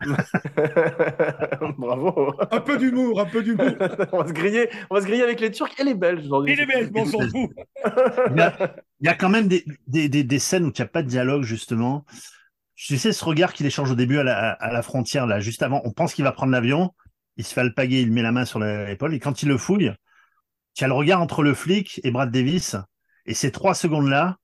Bravo. 1.78 2.34
Un 2.50 2.60
peu 2.60 2.76
d'humour, 2.76 3.20
un 3.20 3.24
peu 3.26 3.42
d'humour. 3.42 3.70
on, 4.12 4.18
va 4.22 4.28
se 4.28 4.32
griller, 4.32 4.68
on 4.90 4.94
va 4.96 5.00
se 5.00 5.06
griller 5.06 5.22
avec 5.22 5.40
les 5.40 5.50
Turcs 5.50 5.72
et 5.78 5.84
les 5.84 5.94
Belges 5.94 6.24
aujourd'hui. 6.24 6.52
Et 6.52 6.56
les 6.56 6.66
Belges, 6.66 6.90
mais 6.92 7.00
on 7.02 7.06
s'en 7.06 7.20
fout. 7.20 7.50
Il 8.30 8.36
y 8.36 8.40
a, 8.40 8.76
il 9.00 9.06
y 9.06 9.08
a 9.08 9.14
quand 9.14 9.28
même 9.28 9.46
des, 9.48 9.64
des, 9.86 10.08
des, 10.08 10.24
des 10.24 10.38
scènes 10.38 10.64
où 10.64 10.68
il 10.68 10.80
n'y 10.80 10.82
a 10.84 10.88
pas 10.88 11.02
de 11.02 11.08
dialogue, 11.08 11.42
justement. 11.42 12.04
Tu 12.74 12.98
sais, 12.98 13.12
ce 13.12 13.24
regard 13.24 13.52
qu'il 13.52 13.66
échange 13.66 13.90
au 13.90 13.94
début 13.94 14.18
à 14.18 14.24
la, 14.24 14.50
à 14.52 14.72
la 14.72 14.82
frontière, 14.82 15.26
là, 15.26 15.40
juste 15.40 15.62
avant, 15.62 15.80
on 15.84 15.92
pense 15.92 16.14
qu'il 16.14 16.24
va 16.24 16.32
prendre 16.32 16.52
l'avion, 16.52 16.92
il 17.36 17.44
se 17.44 17.54
fait 17.54 17.60
alpaguer, 17.60 18.00
il 18.00 18.12
met 18.12 18.22
la 18.22 18.32
main 18.32 18.44
sur 18.44 18.58
l'épaule, 18.58 19.14
et 19.14 19.20
quand 19.20 19.42
il 19.42 19.48
le 19.48 19.56
fouille, 19.56 19.92
tu 20.74 20.84
as 20.84 20.88
le 20.88 20.92
regard 20.94 21.20
entre 21.22 21.42
le 21.42 21.54
flic 21.54 22.00
et 22.04 22.10
Brad 22.10 22.30
Davis, 22.30 22.76
et 23.26 23.34
ces 23.34 23.50
trois 23.52 23.74
secondes-là, 23.74 24.36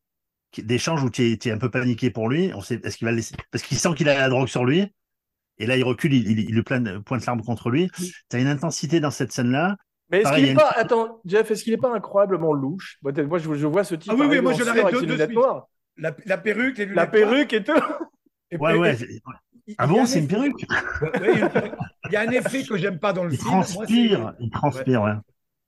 d'échange 0.59 1.03
où 1.03 1.09
tu 1.11 1.23
es, 1.33 1.51
un 1.51 1.59
peu 1.59 1.71
paniqué 1.71 2.11
pour 2.11 2.29
lui, 2.29 2.53
on 2.55 2.61
sait, 2.61 2.81
est-ce 2.85 2.97
qu'il 2.99 3.07
va 3.07 3.11
le 3.13 3.17
laisser, 3.17 3.35
parce 3.51 3.65
qu'il 3.65 3.79
sent 3.79 3.95
qu'il 3.97 4.09
a 4.09 4.19
la 4.19 4.29
drogue 4.29 4.49
sur 4.49 4.65
lui, 4.65 4.93
et 5.59 5.67
là, 5.67 5.77
il 5.77 5.85
recule, 5.85 6.13
il, 6.15 6.31
il, 6.31 6.41
il 6.41 6.55
le 6.55 6.63
plane- 6.63 7.03
pointe 7.03 7.25
l'arme 7.27 7.43
contre 7.43 7.71
lui. 7.71 7.91
Tu 7.97 8.37
as 8.37 8.39
une 8.39 8.47
intensité 8.49 9.01
dans 9.01 9.11
cette 9.11 9.33
scène-là. 9.33 9.77
Mais 10.11 10.21
est-ce 10.23 10.33
qu'il 10.33 10.45
il 10.45 10.49
n'est 10.51 10.55
pas, 10.55 10.71
attends, 10.77 11.21
Jeff, 11.25 11.51
est-ce 11.51 11.63
qu'il 11.63 11.73
n'est 11.73 11.79
pas 11.79 11.95
incroyablement 11.95 12.53
louche? 12.53 12.99
Moi, 13.03 13.13
moi, 13.27 13.39
je, 13.39 13.55
je 13.55 13.67
vois 13.67 13.85
ce 13.85 13.95
type 13.95 14.13
Ah 14.13 14.17
oui, 14.19 14.27
oui, 14.29 14.41
moi, 14.41 14.53
je 14.53 14.63
sueur 14.63 14.75
l'arrête 14.75 14.85
avec 14.85 14.95
de- 14.95 15.01
ses 15.01 15.07
de 15.07 15.13
lunettes 15.13 15.29
suite. 15.29 15.39
noires. 15.39 15.69
La, 15.97 16.15
la 16.27 16.39
perruque, 16.39 16.79
les. 16.79 16.87
La 16.87 17.07
perruque 17.07 17.53
et 17.53 17.63
tout. 17.63 17.73
Et- 18.51 18.57
Ouais, 18.57 18.75
ouais. 18.77 18.97
il- 19.67 19.75
Ah 19.79 19.85
il 19.87 19.89
bon, 19.89 20.05
c'est 20.07 20.19
une 20.19 20.27
perruque? 20.29 20.61
Il 22.07 22.13
y 22.13 22.17
a 22.17 22.21
un- 22.23 22.25
il 22.25 22.35
effet 22.35 22.65
que 22.65 22.77
j'aime 22.77 22.99
pas 22.99 23.13
dans 23.13 23.25
le 23.25 23.33
Il 23.33 23.39
film. 23.39 23.51
Moi, 23.53 23.65
c'est- 23.65 23.75
transpire, 23.75 24.35
il 24.41 24.51
transpire, 24.51 25.03
ouais. 25.03 25.13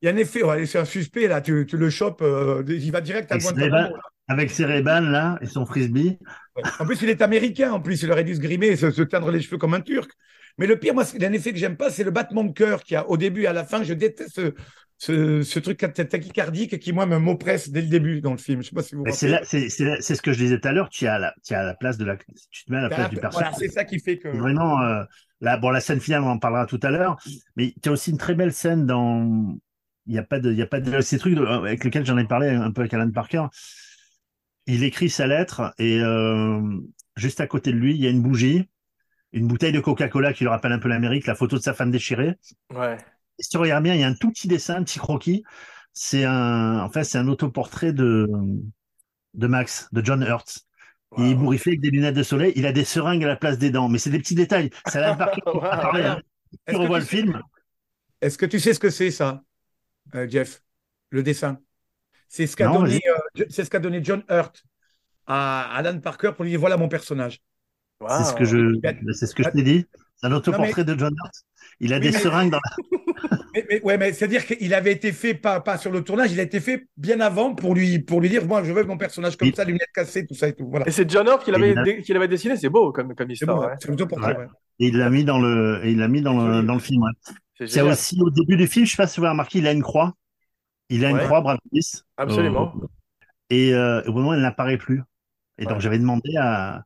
Il 0.05 0.09
y 0.09 0.11
a 0.11 0.13
un 0.13 0.19
effet, 0.19 0.43
ouais, 0.43 0.67
c'est 0.67 0.79
un 0.79 0.85
suspect 0.85 1.29
là, 1.29 1.41
tu, 1.41 1.65
tu 1.67 1.79
le 1.79 1.89
chopes, 1.89 2.21
euh, 2.21 2.63
il 2.69 2.93
va 2.93 3.01
direct 3.01 3.33
à 3.33 3.37
Avec 3.37 3.43
ses, 3.43 3.55
Guantanamo. 3.55 3.95
Avec 4.29 4.51
ses 4.51 4.67
Ray-Ban, 4.67 5.01
là, 5.01 5.39
et 5.41 5.47
son 5.47 5.65
frisbee. 5.65 6.19
Ouais. 6.57 6.63
En 6.79 6.85
plus, 6.85 7.01
il 7.01 7.09
est 7.09 7.23
américain, 7.23 7.73
en 7.73 7.81
plus, 7.81 8.03
il 8.03 8.13
aurait 8.13 8.23
dû 8.23 8.35
se 8.35 8.41
grimer 8.41 8.67
et 8.67 8.77
se, 8.77 8.91
se 8.91 9.01
teindre 9.01 9.31
les 9.31 9.41
cheveux 9.41 9.57
comme 9.57 9.73
un 9.73 9.81
turc. 9.81 10.11
Mais 10.59 10.67
le 10.67 10.79
pire, 10.79 10.93
moi, 10.93 11.07
c'est- 11.07 11.17
il 11.17 11.23
y 11.23 11.25
a 11.25 11.31
un 11.31 11.33
effet 11.33 11.53
que 11.55 11.59
j'aime 11.59 11.79
pas, 11.79 11.89
c'est 11.89 12.05
le 12.05 12.11
battement 12.11 12.45
de 12.45 12.53
cœur 12.53 12.83
qu'il 12.85 12.97
y 12.97 12.99
a 12.99 13.09
au 13.09 13.17
début 13.17 13.45
et 13.45 13.47
à 13.47 13.55
la 13.55 13.65
fin. 13.65 13.83
Je 13.83 13.95
déteste 13.95 14.35
ce, 14.35 14.53
ce, 14.99 15.43
ce 15.43 15.59
truc 15.59 15.79
tachycardique 15.79 16.79
qui, 16.81 16.93
moi, 16.93 17.07
me 17.07 17.17
m'oppresse 17.19 17.71
dès 17.71 17.81
le 17.81 17.89
début 17.89 18.21
dans 18.21 18.33
le 18.33 18.37
film. 18.37 18.63
Je 18.63 18.69
sais 18.69 18.75
pas 18.75 18.83
si 18.83 18.95
vous 18.97 19.05
c'est 19.11 19.31
ce 19.41 20.21
que 20.21 20.33
je 20.35 20.39
disais 20.39 20.61
tout 20.61 20.69
à 20.69 20.73
l'heure. 20.73 20.91
Tu 20.91 21.07
la, 21.07 21.33
tu 21.43 21.55
la 21.55 21.75
place 21.75 21.97
de 21.97 22.05
la, 22.05 22.17
tu 22.51 22.65
te 22.67 22.71
mets 22.71 22.77
à 22.77 22.83
la 22.83 22.89
place 22.91 23.09
du 23.09 23.17
Voilà, 23.17 23.31
personnage. 23.31 23.55
c'est 23.59 23.69
ça 23.69 23.85
qui 23.85 23.99
fait 24.01 24.19
que. 24.19 24.29
Vraiment, 24.29 24.83
euh, 24.83 25.03
là, 25.41 25.57
bon, 25.57 25.71
la 25.71 25.81
scène 25.81 26.01
finale, 26.01 26.23
on 26.25 26.29
en 26.29 26.39
parlera 26.39 26.67
tout 26.67 26.81
à 26.83 26.91
l'heure. 26.91 27.17
Mais 27.57 27.75
tu 27.83 27.89
as 27.89 27.93
aussi 27.93 28.11
une 28.11 28.19
très 28.19 28.35
belle 28.35 28.53
scène 28.53 28.87
dans, 28.87 29.57
il 30.07 30.13
n'y 30.13 30.19
a 30.19 30.23
pas 30.23 30.39
de, 30.41 30.51
il 30.53 30.59
y 30.59 30.63
a 30.63 30.67
pas 30.67 30.81
de, 30.81 31.01
ces 31.01 31.19
trucs 31.19 31.35
de- 31.35 31.45
avec 31.45 31.85
lesquels 31.85 32.05
j'en 32.05 32.19
ai 32.19 32.27
parlé 32.27 32.49
un 32.49 32.71
peu 32.73 32.83
avec 32.83 32.95
Alan 32.95 33.11
Parker. 33.11 33.47
Il 34.67 34.83
écrit 34.83 35.11
sa 35.11 35.27
lettre 35.27 35.75
et, 35.79 36.01
euh, 36.01 36.61
juste 37.17 37.41
à 37.41 37.47
côté 37.47 37.73
de 37.73 37.77
lui, 37.77 37.95
il 37.95 38.01
y 38.03 38.07
a 38.07 38.11
une 38.11 38.23
bougie, 38.23 38.69
une 39.33 39.47
bouteille 39.47 39.73
de 39.73 39.81
Coca-Cola 39.81 40.33
qui 40.33 40.45
lui 40.45 40.49
rappelle 40.49 40.73
un 40.73 40.79
peu 40.79 40.89
l'Amérique, 40.89 41.27
la 41.27 41.35
photo 41.35 41.57
de 41.57 41.63
sa 41.63 41.75
femme 41.75 41.91
déchirée. 41.91 42.37
Ouais. 42.71 42.97
Et 43.39 43.43
si 43.43 43.51
tu 43.51 43.57
regardes 43.59 43.83
bien, 43.85 43.95
il 43.95 44.01
y 44.01 44.05
a 44.05 44.09
un 44.09 44.15
tout 44.15 44.31
petit 44.31 44.49
dessin, 44.49 44.77
un 44.77 44.85
petit 44.85 44.99
croquis. 44.99 45.43
C'est 45.93 46.25
un, 46.25 46.81
en 46.81 46.89
fait, 46.91 47.05
c'est 47.05 47.19
un 47.19 47.29
autoportrait 47.29 47.93
de, 47.93 48.29
de 49.35 49.47
Max, 49.47 49.89
de 49.93 50.05
John 50.05 50.23
Hurt. 50.23 50.61
Il 51.17 51.27
est 51.27 51.35
bourriffé 51.35 51.71
avec 51.71 51.81
des 51.81 51.91
lunettes 51.91 52.17
de 52.17 52.25
soleil. 52.25 52.53
Il 52.57 52.67
a 52.67 52.73
des 52.73 52.85
seringues 52.85 53.23
à 53.23 53.29
la 53.29 53.37
place 53.37 53.57
des 53.59 53.71
dents. 53.71 53.89
Mais 53.89 53.99
c'est 53.99 54.11
des 54.11 54.19
petits 54.19 54.35
détails. 54.35 54.71
Ça 54.89 55.01
l'a 55.01 55.15
pas 55.15 55.33
Wow. 55.47 55.65
hein. 55.65 56.21
Tu 56.69 56.75
revois 56.75 56.99
le 56.99 57.05
film. 57.05 57.41
Est-ce 58.21 58.37
que 58.39 58.47
tu 58.47 58.59
sais 58.59 58.75
ce 58.75 58.81
que 58.81 58.91
c'est, 58.91 59.11
ça, 59.13 59.43
euh, 60.15 60.29
Jeff 60.29 60.63
Le 61.11 61.23
dessin. 61.23 61.59
C'est 62.29 62.47
ce 62.47 62.57
qu'a 62.57 62.67
Non, 62.69 62.81
donné, 62.83 63.01
euh, 63.39 63.45
c'est 63.49 63.65
ce 63.65 63.71
qu'a 63.71 63.79
donné 63.79 64.01
John 64.03 64.23
Hurt 64.29 64.65
à 65.27 65.75
Alan 65.77 65.99
Parker 66.01 66.33
pour 66.35 66.45
lui 66.45 66.51
dire 66.51 66.61
voilà 66.61 66.77
mon 66.77 66.89
personnage. 66.89 67.41
C'est 68.09 68.25
ce 68.25 68.35
que 68.35 68.45
je, 68.45 68.57
Il 68.59 69.15
c'est 69.15 69.27
ce 69.27 69.35
que 69.35 69.43
je 69.43 69.49
t'ai 69.51 69.63
dit. 69.63 69.87
C'est 70.17 70.27
un 70.27 70.33
autoportrait 70.33 70.85
de 70.85 70.99
John 70.99 71.15
Hurt. 71.25 71.35
Il 71.81 71.93
a 71.93 71.97
Oui, 71.97 72.03
des 72.03 72.11
mais- 72.11 72.19
seringues 72.19 72.51
dans 72.51 72.59
la... 72.59 72.99
Mais, 73.55 73.65
mais- 73.71 73.81
ouais, 73.83 73.97
mais 73.99 74.13
c'est-à-dire 74.13 74.45
qu'il 74.45 74.75
avait 74.75 74.91
été 74.91 75.13
fait 75.13 75.33
pas, 75.33 75.61
pas 75.61 75.79
sur 75.79 75.93
le 75.93 76.03
tournage, 76.03 76.33
il 76.33 76.41
a 76.41 76.43
été 76.43 76.59
fait 76.59 76.89
bien 76.97 77.21
avant 77.21 77.55
pour 77.55 77.73
lui, 77.77 78.01
pour 78.01 78.21
lui 78.21 78.29
dire 78.29 78.45
moi 78.45 78.65
je 78.65 78.73
veux 78.73 78.83
mon 78.83 78.99
personnage 78.99 79.37
comme 79.37 79.47
Il- 79.47 79.55
ça, 79.55 79.63
lunettes 79.65 79.93
cassées, 79.95 80.27
tout 80.27 80.35
ça 80.35 80.49
et 80.49 80.55
tout. 80.55 80.69
Voilà. 80.69 80.89
Et 80.89 80.91
c'est 80.91 81.09
John 81.09 81.25
Hurt 81.29 81.45
qui 81.45 81.53
l'avait, 81.53 81.77
a- 81.77 81.85
qui 82.03 82.13
l'avait 82.13 82.27
dessiné, 82.27 82.57
c'est 82.57 82.69
beau 82.69 82.91
comme, 82.91 83.15
comme 83.15 83.31
histoire. 83.31 83.57
bon, 83.57 83.63
ouais. 83.63 83.69
ouais. 83.69 83.77
c'est 83.81 83.89
l'autoportrait, 83.89 84.33
Ouais. 84.37 84.39
ouais. 84.41 84.47
Et 84.81 84.87
il 84.89 84.99
l'a 84.99 85.09
mis 85.09 85.25
dans 85.25 85.39
le, 85.39 85.81
et 85.85 85.93
il 85.93 85.99
l'a 85.99 86.09
mis 86.09 86.21
dans 86.21 86.37
le, 86.45 86.63
dans 86.65 86.75
le 86.75 86.81
film. 86.81 87.05
ouais. 87.05 87.11
C'est 87.57 87.65
Il 87.65 87.69
y 87.69 87.73
a 87.73 87.75
génial. 87.83 87.93
aussi 87.93 88.21
au 88.21 88.31
début 88.31 88.57
du 88.57 88.67
film, 88.67 88.87
je 88.87 88.93
sais 88.93 88.97
pas 88.97 89.07
si 89.07 89.21
vous 89.21 89.27
avez 89.27 89.33
remarqué, 89.33 89.59
il 89.59 89.67
a 89.67 89.73
une 89.73 89.83
croix. 89.83 90.15
Il 90.89 91.05
a 91.05 91.11
une 91.11 91.19
croix, 91.19 91.41
Brad 91.41 91.59
Pitt. 91.71 92.05
Absolument. 92.17 92.75
Euh, 92.77 92.87
et 93.51 93.73
euh, 93.75 94.03
au 94.07 94.13
moment, 94.13 94.35
elle 94.35 94.43
n'apparaît 94.43 94.79
plus. 94.79 95.03
Et 95.59 95.67
donc, 95.67 95.81
j'avais 95.81 95.99
demandé 95.99 96.37
à. 96.37 96.83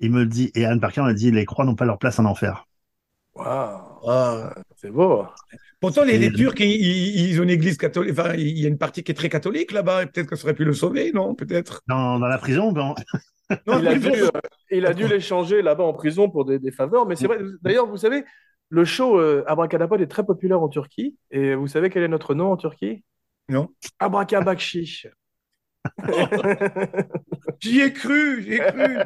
Il 0.00 0.12
me 0.12 0.20
le 0.20 0.26
dit, 0.26 0.50
et 0.54 0.64
Alan 0.64 0.78
Parker 0.78 1.02
m'a 1.02 1.12
dit 1.12 1.30
les 1.32 1.44
croix 1.44 1.64
n'ont 1.64 1.74
pas 1.74 1.84
leur 1.84 1.98
place 1.98 2.18
en 2.20 2.24
enfer. 2.24 2.66
Wow. 3.34 3.44
Ah. 4.06 4.54
C'est 4.76 4.90
beau. 4.90 5.26
Pourtant, 5.80 6.04
les, 6.04 6.32
Turcs, 6.32 6.54
ils, 6.60 7.38
ont 7.40 7.44
une 7.44 7.50
église 7.50 7.76
catholique, 7.76 8.12
enfin, 8.12 8.34
il 8.34 8.58
y 8.58 8.64
a 8.64 8.68
une 8.68 8.78
partie 8.78 9.02
qui 9.04 9.12
est 9.12 9.14
très 9.14 9.28
catholique 9.28 9.72
là-bas, 9.72 10.02
et 10.02 10.06
peut-être 10.06 10.28
que 10.28 10.36
ça 10.36 10.44
aurait 10.44 10.54
pu 10.54 10.64
le 10.64 10.72
sauver, 10.72 11.12
non 11.12 11.34
Peut-être? 11.34 11.82
Dans, 11.86 12.18
dans 12.18 12.26
la 12.26 12.38
prison, 12.38 12.72
dans... 12.72 12.94
Non, 13.66 13.78
Il 13.78 13.88
a 13.88 13.94
dû, 13.94 14.08
euh, 14.10 14.28
il 14.70 14.86
a 14.86 14.92
dû 14.92 15.08
l'échanger 15.08 15.62
là-bas 15.62 15.84
en 15.84 15.94
prison 15.94 16.28
pour 16.28 16.44
des, 16.44 16.58
des 16.58 16.70
faveurs. 16.70 17.06
Mais 17.06 17.16
c'est 17.16 17.26
vrai. 17.26 17.38
D'ailleurs, 17.62 17.86
vous 17.86 17.96
savez, 17.96 18.24
le 18.70 18.84
show 18.84 19.18
euh, 19.18 19.44
Abracadapod 19.46 20.00
est 20.00 20.06
très 20.06 20.24
populaire 20.24 20.60
en 20.62 20.68
Turquie. 20.68 21.16
Et 21.30 21.54
vous 21.54 21.66
savez 21.68 21.90
quel 21.90 22.02
est 22.02 22.08
notre 22.08 22.34
nom 22.34 22.52
en 22.52 22.56
Turquie? 22.56 23.02
Non. 23.48 23.68
Abracabakshi. 23.98 25.06
J'y 27.60 27.80
ai 27.80 27.92
cru, 27.92 28.42
j'ai 28.42 28.58
cru. 28.58 28.96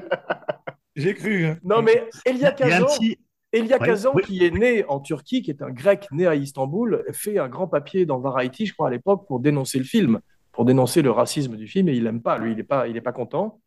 J'ai 0.96 1.14
cru. 1.14 1.44
hein. 1.46 1.58
non, 1.64 1.82
mais 1.82 2.08
Elia 2.24 2.52
Kazan, 2.52 2.86
petit. 2.86 3.18
Elia 3.52 3.78
Ouais, 3.78 3.86
Kazan 3.86 4.12
oui. 4.14 4.22
qui 4.24 4.44
est 4.44 4.50
né 4.50 4.84
en 4.86 5.00
Turquie, 5.00 5.42
qui 5.42 5.50
est 5.50 5.62
un 5.62 5.70
grec 5.70 6.08
né 6.10 6.26
à 6.26 6.34
Istanbul, 6.34 7.04
fait 7.12 7.38
un 7.38 7.48
grand 7.48 7.68
papier 7.68 8.06
dans 8.06 8.18
Variety, 8.18 8.66
je 8.66 8.72
crois, 8.74 8.88
à 8.88 8.90
l'époque, 8.90 9.26
pour 9.26 9.40
dénoncer 9.40 9.78
le 9.78 9.84
film, 9.84 10.20
pour 10.52 10.64
dénoncer 10.64 11.02
le 11.02 11.10
racisme 11.10 11.56
du 11.56 11.66
film. 11.68 11.88
Et 11.88 11.94
il 11.94 12.04
n'aime 12.04 12.22
pas. 12.22 12.38
Lui, 12.38 12.52
il 12.52 12.56
n'est 12.56 12.62
pas, 12.62 12.88
il 12.88 12.96
est 12.96 13.02
pas 13.02 13.12
content. 13.12 13.60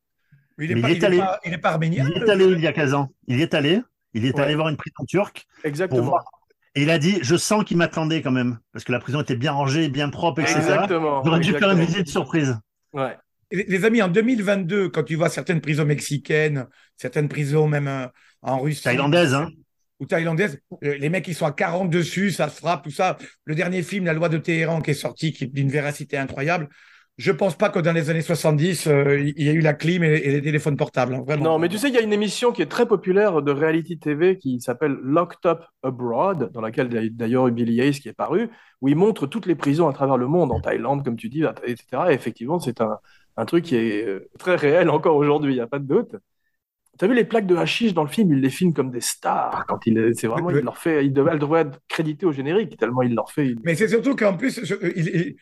Mais 0.57 0.65
il 0.65 0.75
n'est 0.75 0.81
pas, 0.81 0.87
pas, 1.17 1.39
il 1.45 1.53
est 1.53 1.57
pas 1.57 1.71
arménien. 1.71 2.07
Il 2.15 2.23
est 2.23 2.29
allé 2.29 2.45
il 2.45 2.59
y 2.61 2.67
a 2.67 2.73
15 2.73 2.93
ans. 2.93 3.09
Il 3.27 3.39
y 3.39 3.41
est 3.41 3.53
allé. 3.53 3.81
Il 4.15 4.25
est 4.25 4.33
Ouais. 4.35 4.41
allé 4.43 4.55
voir 4.55 4.69
une 4.69 4.77
prison 4.77 5.03
turque. 5.07 5.45
Pour 5.61 5.69
Exactement. 5.69 6.01
voir. 6.01 6.23
Et 6.73 6.83
il 6.83 6.89
a 6.89 6.97
dit 6.97 7.19
Je 7.21 7.35
sens 7.35 7.63
qu'il 7.63 7.77
m'attendait 7.77 8.21
quand 8.21 8.31
même. 8.31 8.57
Parce 8.73 8.83
que 8.83 8.91
la 8.91 8.99
prison 8.99 9.21
était 9.21 9.35
bien 9.35 9.51
rangée, 9.51 9.89
bien 9.89 10.09
propre, 10.09 10.41
etc. 10.41 10.57
Exactement. 10.57 11.21
J'aurais 11.23 11.39
dû 11.41 11.51
faire 11.51 11.69
une 11.71 11.79
visite 11.79 12.07
surprise. 12.07 12.57
Ouais. 12.93 13.15
Les, 13.51 13.85
amis, 13.85 14.01
en 14.01 14.07
2022, 14.07 14.89
quand 14.89 15.03
tu 15.03 15.15
vois 15.15 15.29
certaines 15.29 15.61
prisons 15.61 15.85
mexicaines, 15.85 16.65
certaines 16.97 17.29
prisons 17.29 17.67
même 17.67 17.87
euh, 17.87 18.07
en 18.41 18.59
Russie, 18.59 18.81
Thaïlandaise, 18.81 19.35
hein. 19.35 19.49
ou 19.99 20.05
thaïlandaises, 20.07 20.59
euh, 20.83 20.97
les 20.97 21.09
mecs 21.09 21.27
ils 21.27 21.35
sont 21.35 21.45
à 21.45 21.51
40 21.51 21.89
dessus, 21.89 22.31
ça 22.31 22.49
se 22.49 22.57
frappe, 22.57 22.83
tout 22.83 22.91
ça. 22.91 23.17
Le 23.43 23.53
dernier 23.53 23.83
film, 23.83 24.05
La 24.05 24.13
loi 24.13 24.29
de 24.29 24.39
Téhéran, 24.39 24.81
qui 24.81 24.91
est 24.91 24.95
sorti, 24.95 25.31
qui 25.31 25.43
est 25.43 25.47
d'une 25.47 25.69
véracité 25.69 26.17
incroyable. 26.17 26.69
Je 27.17 27.31
pense 27.31 27.55
pas 27.57 27.69
que 27.69 27.79
dans 27.79 27.93
les 27.93 28.09
années 28.09 28.21
70, 28.21 28.87
euh, 28.87 29.17
il 29.19 29.41
y 29.41 29.49
a 29.49 29.53
eu 29.53 29.61
la 29.61 29.73
clim 29.73 30.03
et, 30.03 30.15
et 30.15 30.31
les 30.31 30.41
téléphones 30.41 30.75
portables. 30.75 31.15
hein, 31.15 31.23
vraiment. 31.25 31.45
Non, 31.45 31.59
mais 31.59 31.69
tu 31.69 31.77
sais, 31.77 31.87
il 31.87 31.93
y 31.95 31.97
a 31.97 32.01
une 32.01 32.11
émission 32.11 32.51
qui 32.51 32.61
est 32.61 32.65
très 32.65 32.85
populaire 32.85 33.41
de 33.41 33.51
reality 33.53 33.97
TV 33.97 34.37
qui 34.37 34.59
s'appelle 34.59 34.97
Locked 35.01 35.39
Up 35.45 35.63
Abroad, 35.81 36.51
dans 36.51 36.59
laquelle 36.59 36.89
d'ailleurs 37.15 37.49
Billy 37.51 37.79
Hayes 37.79 37.93
qui 38.01 38.09
est 38.09 38.13
paru, 38.13 38.49
où 38.81 38.89
il 38.89 38.97
montre 38.97 39.27
toutes 39.27 39.45
les 39.45 39.55
prisons 39.55 39.87
à 39.87 39.93
travers 39.93 40.17
le 40.17 40.27
monde, 40.27 40.51
en 40.51 40.59
Thaïlande, 40.59 41.05
comme 41.05 41.15
tu 41.15 41.29
dis, 41.29 41.43
etc. 41.65 42.11
Et 42.11 42.15
effectivement, 42.15 42.59
c'est 42.59 42.81
un, 42.81 42.97
un 43.37 43.45
truc 43.45 43.63
qui 43.63 43.75
est 43.77 44.05
euh, 44.05 44.29
très 44.37 44.55
réel 44.57 44.89
encore 44.89 45.15
aujourd'hui, 45.15 45.53
il 45.53 45.55
n'y 45.55 45.61
a 45.61 45.67
pas 45.67 45.79
de 45.79 45.87
doute. 45.87 46.17
T'as 46.97 47.07
vu 47.07 47.13
les 47.13 47.25
plaques 47.25 47.45
de 47.47 47.55
hashish 47.57 47.93
dans 47.93 48.03
le 48.03 48.09
film, 48.09 48.31
il 48.33 48.39
les 48.39 48.49
filme 48.49 48.73
comme 48.73 48.89
des 48.89 49.01
stars. 49.01 49.65
Quand 49.67 49.85
il, 49.85 49.97
est- 49.97 50.13
c'est 50.13 50.27
vraiment, 50.27 50.49
il 50.49 50.57
leur 50.63 50.77
fait, 50.77 51.05
il 51.05 51.11
devait, 51.11 51.31
elle 51.33 51.39
devrait 51.39 51.61
être 51.61 51.79
créditée 51.89 52.25
au 52.25 52.31
générique 52.31 52.77
tellement 52.77 53.01
il 53.01 53.13
leur 53.15 53.31
fait. 53.31 53.53
Mais 53.65 53.75
c'est 53.75 53.89
surtout 53.89 54.15
qu'en 54.15 54.37
plus, 54.37 54.63
je- 54.63 54.75
il, 54.95 55.07
il- 55.07 55.35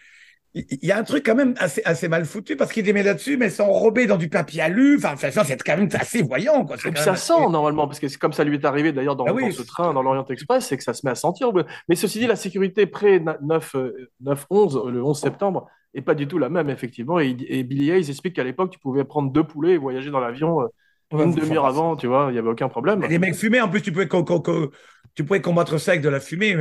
il 0.56 0.86
y 0.86 0.92
a 0.92 0.98
un 1.00 1.04
truc 1.04 1.26
quand 1.26 1.34
même 1.36 1.56
assez, 1.58 1.82
assez 1.84 2.08
mal 2.08 2.26
foutu 2.26 2.56
parce 2.56 2.72
qu'il 2.72 2.86
les 2.86 2.94
met 2.94 3.02
là-dessus, 3.02 3.38
mais 3.38 3.50
sont 3.50 3.64
enrobés 3.64 4.06
dans 4.06 4.18
du 4.18 4.30
papier 4.30 4.62
alu. 4.62 4.98
Enfin, 4.98 5.16
c'est 5.18 5.64
quand 5.64 5.78
même 5.78 5.90
assez 5.94 6.22
voyant. 6.22 6.64
Quoi. 6.66 6.76
Et 6.86 6.92
puis 6.92 7.02
ça 7.02 7.16
sent 7.16 7.48
normalement, 7.50 7.88
parce 7.88 8.00
que 8.00 8.08
c'est 8.08 8.20
comme 8.20 8.34
ça 8.34 8.44
lui 8.44 8.56
est 8.56 8.66
arrivé 8.66 8.92
d'ailleurs 8.92 9.16
dans, 9.16 9.26
Ah 9.26 9.34
oui. 9.34 9.46
dans 9.46 9.52
ce 9.52 9.64
train, 9.64 9.94
dans 9.94 10.04
l'Orient 10.04 10.26
Express, 10.30 10.68
c'est 10.68 10.78
que 10.78 10.84
ça 10.84 10.94
se 10.94 11.06
met 11.06 11.12
à 11.12 11.16
sentir. 11.16 11.52
Mais 11.90 11.96
ceci 11.96 12.20
dit, 12.20 12.28
la 12.28 12.36
sécurité 12.36 12.86
pré-9-11, 12.86 14.90
le 14.92 15.04
11 15.04 15.20
septembre, 15.20 15.68
est 15.96 16.02
pas 16.02 16.16
du 16.16 16.28
tout 16.28 16.38
la 16.40 16.50
même, 16.50 16.70
effectivement. 16.70 17.20
Et, 17.20 17.36
et 17.48 17.64
Billy 17.64 17.92
Hayes 17.92 18.10
explique 18.10 18.36
qu'à 18.36 18.44
l'époque, 18.44 18.72
tu 18.72 18.80
pouvais 18.80 19.04
prendre 19.04 19.32
deux 19.32 19.44
poulets 19.44 19.74
et 19.74 19.78
voyager 19.78 20.10
dans 20.12 20.20
l'avion 20.20 20.62
euh, 20.62 20.68
une 21.12 21.34
demi-heure 21.34 21.66
avant, 21.66 21.96
tu 21.96 22.08
vois, 22.08 22.28
il 22.30 22.34
n'y 22.34 22.40
avait 22.40 22.50
aucun 22.50 22.70
problème. 22.70 23.04
Les 23.08 23.20
mecs 23.20 23.36
fumaient, 23.36 23.62
en 23.62 23.70
plus, 23.70 23.82
tu 23.82 23.92
pouvais, 23.92 24.08
co- 24.08 24.24
co- 24.24 24.40
co- 24.40 24.72
tu 25.14 25.24
pouvais 25.24 25.42
combattre 25.42 25.78
ça 25.78 25.92
avec 25.92 26.04
de 26.04 26.10
la 26.10 26.20
fumée. 26.20 26.56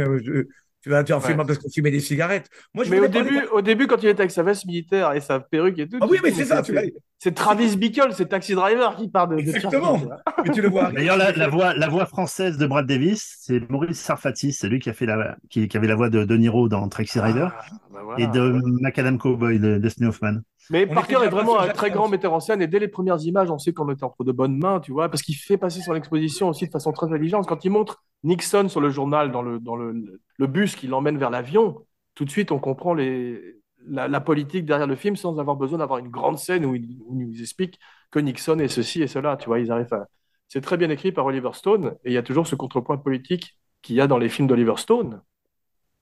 Tu 0.83 0.91
vas 0.91 1.03
Ouais. 1.03 1.21
filmer 1.21 1.45
parce 1.47 1.59
qu'on 1.59 1.71
fumait 1.71 1.91
des 1.93 2.01
cigarettes. 2.01 2.49
Moi, 2.75 2.85
je 2.85 2.91
Mais 2.91 2.99
au 2.99 3.09
parler 3.09 3.23
début, 3.23 3.47
au 3.53 3.61
début, 3.63 3.87
quand 3.87 4.03
il 4.03 4.09
était 4.09 4.21
avec 4.23 4.33
sa 4.33 4.43
veste 4.43 4.67
militaire 4.67 5.13
et 5.13 5.21
sa 5.21 5.39
perruque 5.39 5.79
et 5.79 5.89
tout. 5.89 5.99
Ah 6.01 6.07
oui, 6.11 6.19
te 6.19 6.25
mais 6.25 6.33
c'est 6.33 6.45
ça, 6.45 6.61
tu 6.63 6.73
l'as. 6.73 6.83
C'est 7.19 7.35
Travis 7.35 7.77
Bickle, 7.77 8.09
c'est 8.13 8.29
Taxi 8.29 8.55
Driver 8.55 8.97
qui 8.97 9.09
part 9.09 9.29
de, 9.29 9.37
Exactement. 9.37 10.01
Mais 10.45 10.51
tu 10.51 10.61
le 10.61 10.69
vois. 10.69 10.91
D'ailleurs, 10.93 11.17
la, 11.17 11.31
la 11.31 11.49
voix, 11.49 11.73
la 11.73 11.89
voix 11.89 12.05
française 12.07 12.59
de 12.59 12.67
Brad 12.67 12.85
Davis, 12.85 13.37
c'est 13.41 13.71
Maurice 13.71 14.01
Sarfati, 14.01 14.53
c'est 14.53 14.69
lui 14.69 14.81
qui 14.81 14.91
a 14.91 14.93
fait 14.93 15.07
la, 15.07 15.37
qui, 15.49 15.69
qui 15.69 15.77
avait 15.77 15.87
la 15.87 15.95
voix 15.95 16.11
de 16.11 16.25
De 16.25 16.37
Niro 16.37 16.69
dans 16.69 16.89
Taxi 16.89 17.21
Rider 17.21 17.47
Ah, 17.49 17.65
bah 17.93 18.01
voilà. 18.03 18.21
et 18.25 18.27
de 18.27 18.61
Macadam 18.81 19.19
Cowboy 19.19 19.61
de 19.61 19.79
Dustin 19.79 20.07
Hoffman. 20.09 20.39
Mais 20.71 20.87
On 20.91 20.95
Parker 20.95 21.19
est 21.25 21.29
vraiment 21.29 21.61
un 21.61 21.69
très 21.69 21.91
grand 21.91 22.09
metteur 22.09 22.33
en 22.33 22.41
scène 22.41 22.61
et 22.63 22.67
dès 22.67 22.79
les 22.81 22.89
premières 22.89 23.21
images, 23.25 23.51
on 23.51 23.59
sait 23.59 23.73
qu'on 23.73 23.89
était 23.91 24.05
entre 24.05 24.25
de 24.25 24.33
bonnes 24.33 24.57
mains, 24.59 24.81
tu 24.81 24.91
vois, 24.93 25.09
parce 25.09 25.23
qu'il 25.23 25.35
fait 25.37 25.57
passer 25.57 25.81
son 25.81 25.95
exposition 25.95 26.49
aussi 26.49 26.67
de 26.67 26.71
façon 26.73 26.93
très 26.93 27.07
intelligente. 27.07 27.47
Quand 27.49 27.65
il 27.65 27.71
montre 27.71 28.03
Nixon 28.25 28.69
sur 28.69 28.81
le 28.81 28.91
journal 28.91 29.31
dans 29.33 29.43
le, 29.43 29.59
dans 29.59 29.75
le, 29.77 30.21
le 30.43 30.47
bus 30.49 30.77
qui 30.77 30.87
l'emmène 30.89 31.19
vers 31.19 31.31
l'avion, 31.31 31.87
tout 32.15 32.25
de 32.27 32.31
suite 32.31 32.53
on 32.53 32.59
comprend 32.59 32.95
les, 32.95 33.41
la, 33.87 34.09
la 34.09 34.21
politique 34.21 34.65
derrière 34.67 34.87
le 34.89 34.97
film 34.97 35.17
sans 35.17 35.39
avoir 35.39 35.57
besoin 35.57 35.79
d'avoir 35.79 35.99
une 36.01 36.09
grande 36.11 36.39
scène 36.39 36.65
où 36.67 36.75
il, 36.75 36.99
où 37.07 37.21
il 37.21 37.29
nous 37.31 37.41
explique 37.43 37.79
que 38.11 38.19
Nixon 38.21 38.59
est 38.59 38.69
ceci 38.69 39.03
et 39.03 39.07
cela, 39.09 39.37
tu 39.37 39.47
vois, 39.47 39.61
ils 39.61 39.71
arrivent 39.73 39.93
à... 39.95 40.07
C'est 40.49 40.61
très 40.61 40.77
bien 40.77 40.91
écrit 40.91 41.13
par 41.13 41.25
Oliver 41.27 41.51
Stone 41.55 41.97
et 42.05 42.11
il 42.11 42.13
y 42.15 42.19
a 42.19 42.23
toujours 42.23 42.47
ce 42.47 42.57
contrepoint 42.57 42.99
politique 42.99 43.59
qu'il 43.83 43.97
y 43.97 44.01
a 44.01 44.07
dans 44.07 44.19
les 44.19 44.29
films 44.29 44.49
d'Oliver 44.49 44.75
Stone. 44.77 45.23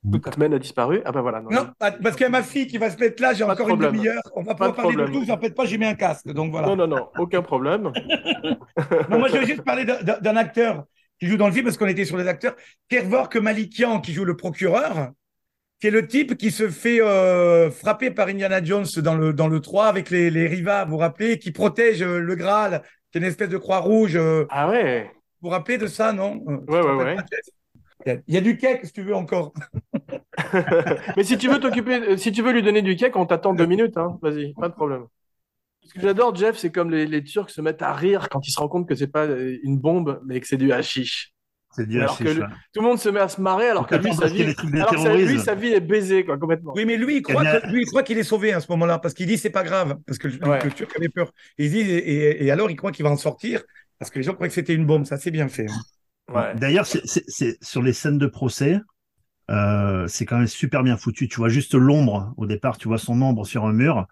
Batman 0.02 0.54
a 0.54 0.58
disparu. 0.58 1.02
Ah 1.04 1.12
ben 1.12 1.20
voilà. 1.22 1.42
non, 1.42 1.50
Non, 1.50 1.72
parce 1.78 2.16
qu'il 2.16 2.22
y 2.24 2.26
a 2.26 2.30
ma 2.30 2.42
fille 2.42 2.66
qui 2.66 2.78
va 2.78 2.90
se 2.90 2.98
mettre 2.98 3.22
là, 3.22 3.34
j'ai 3.34 3.44
Pas 3.44 3.54
de 3.54 3.62
encore 3.62 3.68
une 3.68 3.78
problème. 3.78 3.92
demi-heure. 3.92 4.22
On 4.34 4.42
va 4.42 4.54
Pas 4.54 4.54
pouvoir 4.54 4.70
de 4.70 4.76
parler 4.76 4.96
de 4.96 5.02
problème. 5.02 5.12
tout, 5.12 5.24
faites 5.40 5.54
pas, 5.54 5.66
j'ai 5.66 5.78
mis 5.78 5.86
un 5.86 5.94
casque. 5.94 6.28
Donc 6.32 6.50
voilà. 6.52 6.68
non, 6.68 6.76
non, 6.76 6.86
non, 6.86 7.10
aucun 7.16 7.42
problème. 7.42 7.92
Non, 9.08 9.18
moi, 9.18 9.28
je 9.28 9.36
vais 9.38 9.46
juste 9.46 9.62
parler 9.64 9.84
d'un 9.84 10.36
acteur 10.36 10.84
qui 11.20 11.26
joue 11.26 11.36
dans 11.36 11.46
le 11.46 11.52
film, 11.52 11.64
parce 11.66 11.76
qu'on 11.76 11.86
était 11.86 12.04
sur 12.04 12.16
les 12.16 12.26
acteurs. 12.26 12.56
Kervork 12.88 13.36
Malikian, 13.36 14.00
qui 14.00 14.12
joue 14.12 14.24
le 14.24 14.36
procureur, 14.36 15.10
qui 15.80 15.86
est 15.86 15.90
le 15.90 16.06
type 16.06 16.36
qui 16.36 16.50
se 16.50 16.68
fait 16.68 17.00
euh, 17.00 17.70
frapper 17.70 18.10
par 18.10 18.28
Indiana 18.28 18.62
Jones 18.62 18.86
dans 18.98 19.14
le, 19.14 19.32
dans 19.32 19.48
le 19.48 19.60
3 19.60 19.86
avec 19.86 20.10
les, 20.10 20.30
les 20.30 20.46
Rivas, 20.46 20.84
vous 20.86 20.92
vous 20.92 20.96
rappelez, 20.98 21.38
qui 21.38 21.52
protège 21.52 22.02
euh, 22.02 22.18
le 22.20 22.34
Graal, 22.34 22.82
qui 23.12 23.18
est 23.18 23.20
une 23.20 23.26
espèce 23.26 23.48
de 23.48 23.58
croix 23.58 23.78
rouge. 23.78 24.16
euh, 24.16 24.46
Ah 24.50 24.68
ouais. 24.68 25.04
vous 25.40 25.48
vous 25.48 25.50
rappelez 25.50 25.78
de 25.78 25.86
ça, 25.86 26.12
non? 26.12 26.42
Ouais, 26.68 26.80
ouais, 26.80 26.92
ouais. 26.94 27.16
Il 28.26 28.34
y 28.34 28.38
a- 28.38 28.40
du 28.40 28.56
cake, 28.56 28.86
si 28.86 28.92
tu 28.92 29.02
veux, 29.02 29.14
encore. 29.14 29.52
Mais 31.16 31.24
si 31.24 31.36
tu 31.38 31.48
veux 31.48 31.60
t'occuper, 31.60 32.16
si 32.16 32.32
tu 32.32 32.42
veux 32.42 32.52
lui 32.52 32.62
donner 32.62 32.82
du 32.82 32.96
cake, 32.96 33.16
on 33.16 33.26
t'attend 33.26 33.52
deux 33.54 33.66
minutes, 33.66 33.96
hein. 33.96 34.18
Vas-y, 34.22 34.54
pas 34.54 34.68
de 34.68 34.74
problème. 34.74 35.04
Ce 35.86 35.94
que 35.94 36.00
j'adore, 36.00 36.34
Jeff, 36.34 36.56
c'est 36.56 36.70
comme 36.70 36.90
les, 36.90 37.06
les 37.06 37.22
Turcs 37.24 37.50
se 37.50 37.60
mettent 37.60 37.82
à 37.82 37.92
rire 37.94 38.28
quand 38.28 38.46
ils 38.46 38.50
se 38.52 38.60
rendent 38.60 38.70
compte 38.70 38.88
que 38.88 38.94
c'est 38.94 39.06
pas 39.08 39.26
euh, 39.26 39.56
une 39.62 39.78
bombe, 39.78 40.20
mais 40.26 40.40
que 40.40 40.46
c'est 40.46 40.56
du 40.56 40.72
hashish. 40.72 41.32
C'est 41.74 41.86
du 41.86 42.00
Alors 42.00 42.14
hashish, 42.14 42.36
que. 42.38 42.40
Tout 42.40 42.80
le 42.80 42.82
monde 42.82 42.98
se 42.98 43.08
met 43.08 43.20
à 43.20 43.28
se 43.28 43.40
marrer 43.40 43.68
alors 43.68 43.86
que 43.86 43.94
lui, 43.94 44.12
sa 44.14 44.26
vie, 44.28 44.42
alors 44.42 44.56
sa- 44.58 44.66
lui, 44.66 45.02
terrorisme. 45.02 45.38
sa 45.38 45.54
vie 45.54 45.68
est 45.68 45.80
baisée, 45.80 46.24
quoi, 46.24 46.36
complètement. 46.38 46.72
Oui, 46.76 46.84
mais 46.84 46.96
lui, 46.96 47.16
il 47.18 47.22
croit 47.22 47.42
Eh 47.42 47.44
bien- 47.44 47.60
que- 47.60 47.66
lui, 47.72 47.82
il 47.82 47.86
croit 47.86 48.02
qu'il 48.02 48.18
est 48.18 48.22
sauvé 48.24 48.52
à 48.52 48.60
ce 48.60 48.66
moment-là, 48.72 48.98
parce 48.98 49.14
qu'il 49.14 49.26
dit 49.26 49.38
c'est 49.38 49.50
pas 49.50 49.62
grave, 49.64 49.96
parce 50.06 50.18
que 50.18 50.28
le, 50.28 50.46
Ouais. 50.48 50.62
le 50.64 50.70
Turc 50.70 50.92
avait 50.96 51.08
peur. 51.08 51.32
Et, 51.58 51.66
il 51.66 51.70
dit, 51.70 51.80
et, 51.80 51.84
et- 51.96 52.44
et 52.44 52.50
alors, 52.50 52.70
il 52.70 52.76
croit 52.76 52.92
qu'il 52.92 53.04
va 53.04 53.10
en 53.10 53.16
sortir, 53.16 53.62
parce 53.98 54.10
que 54.10 54.18
les 54.18 54.24
gens 54.24 54.34
croient 54.34 54.48
que 54.48 54.54
c'était 54.54 54.74
une 54.74 54.86
bombe. 54.86 55.06
Ça, 55.06 55.16
c'est 55.16 55.30
bien 55.30 55.48
fait. 55.48 55.66
hein. 55.70 56.34
Ouais. 56.34 56.54
D'ailleurs, 56.56 56.86
c'est- 56.86 57.58
sur 57.64 57.82
les 57.82 57.92
scènes 57.92 58.18
de 58.18 58.26
procès, 58.26 58.78
euh, 59.50 60.06
c'est 60.08 60.26
quand 60.26 60.38
même 60.38 60.46
super 60.46 60.82
bien 60.82 60.96
foutu. 60.96 61.28
Tu 61.28 61.36
vois 61.36 61.48
juste 61.48 61.74
l'ombre 61.74 62.32
au 62.36 62.46
départ, 62.46 62.78
tu 62.78 62.86
vois 62.88 62.98
son 62.98 63.20
ombre 63.22 63.44
sur 63.46 63.64
un 63.64 63.72
mur. 63.72 64.06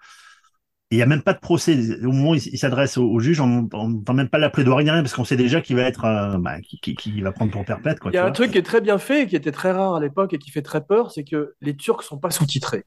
Il 0.91 0.97
n'y 0.97 1.03
a 1.03 1.07
même 1.07 1.22
pas 1.22 1.34
de 1.34 1.39
procès. 1.39 1.76
Au 2.03 2.12
moment 2.12 2.30
où 2.30 2.34
il, 2.34 2.59
s'adresse 2.59 2.97
au, 2.97 3.05
au 3.11 3.20
juge, 3.20 3.41
on 3.41 3.47
n'entend 3.47 4.14
même 4.14 4.28
pas 4.30 4.39
la 4.39 4.49
plaidoirie 4.51 4.84
ni 4.84 4.91
rien, 4.91 5.03
parce 5.03 5.14
qu'on 5.14 5.24
sait 5.24 5.36
déjà 5.36 5.61
qu'il 5.61 5.76
va 5.76 5.82
être, 5.82 6.05
euh, 6.07 6.39
bah, 6.39 6.61
qui, 6.62 6.80
qui, 6.80 6.95
qui 6.97 7.20
va 7.20 7.32
prendre 7.32 7.51
pour 7.53 7.64
perpète. 7.64 8.01
Quoi, 8.01 8.11
Il 8.11 8.14
y 8.14 8.18
a 8.18 8.24
un 8.24 8.26
vois. 8.26 8.32
truc 8.32 8.53
qui 8.53 8.59
est 8.59 8.62
très 8.62 8.80
bien 8.80 8.99
fait, 8.99 9.26
qui 9.26 9.36
était 9.36 9.53
très 9.53 9.70
rare 9.72 9.95
à 9.97 10.01
l'époque 10.01 10.32
et 10.32 10.39
qui 10.39 10.51
fait 10.51 10.62
très 10.62 10.84
peur, 10.84 11.11
c'est 11.12 11.24
que 11.24 11.55
les 11.61 11.76
Turcs 11.76 12.03
sont 12.03 12.18
pas 12.18 12.30
sous-titrés. 12.30 12.84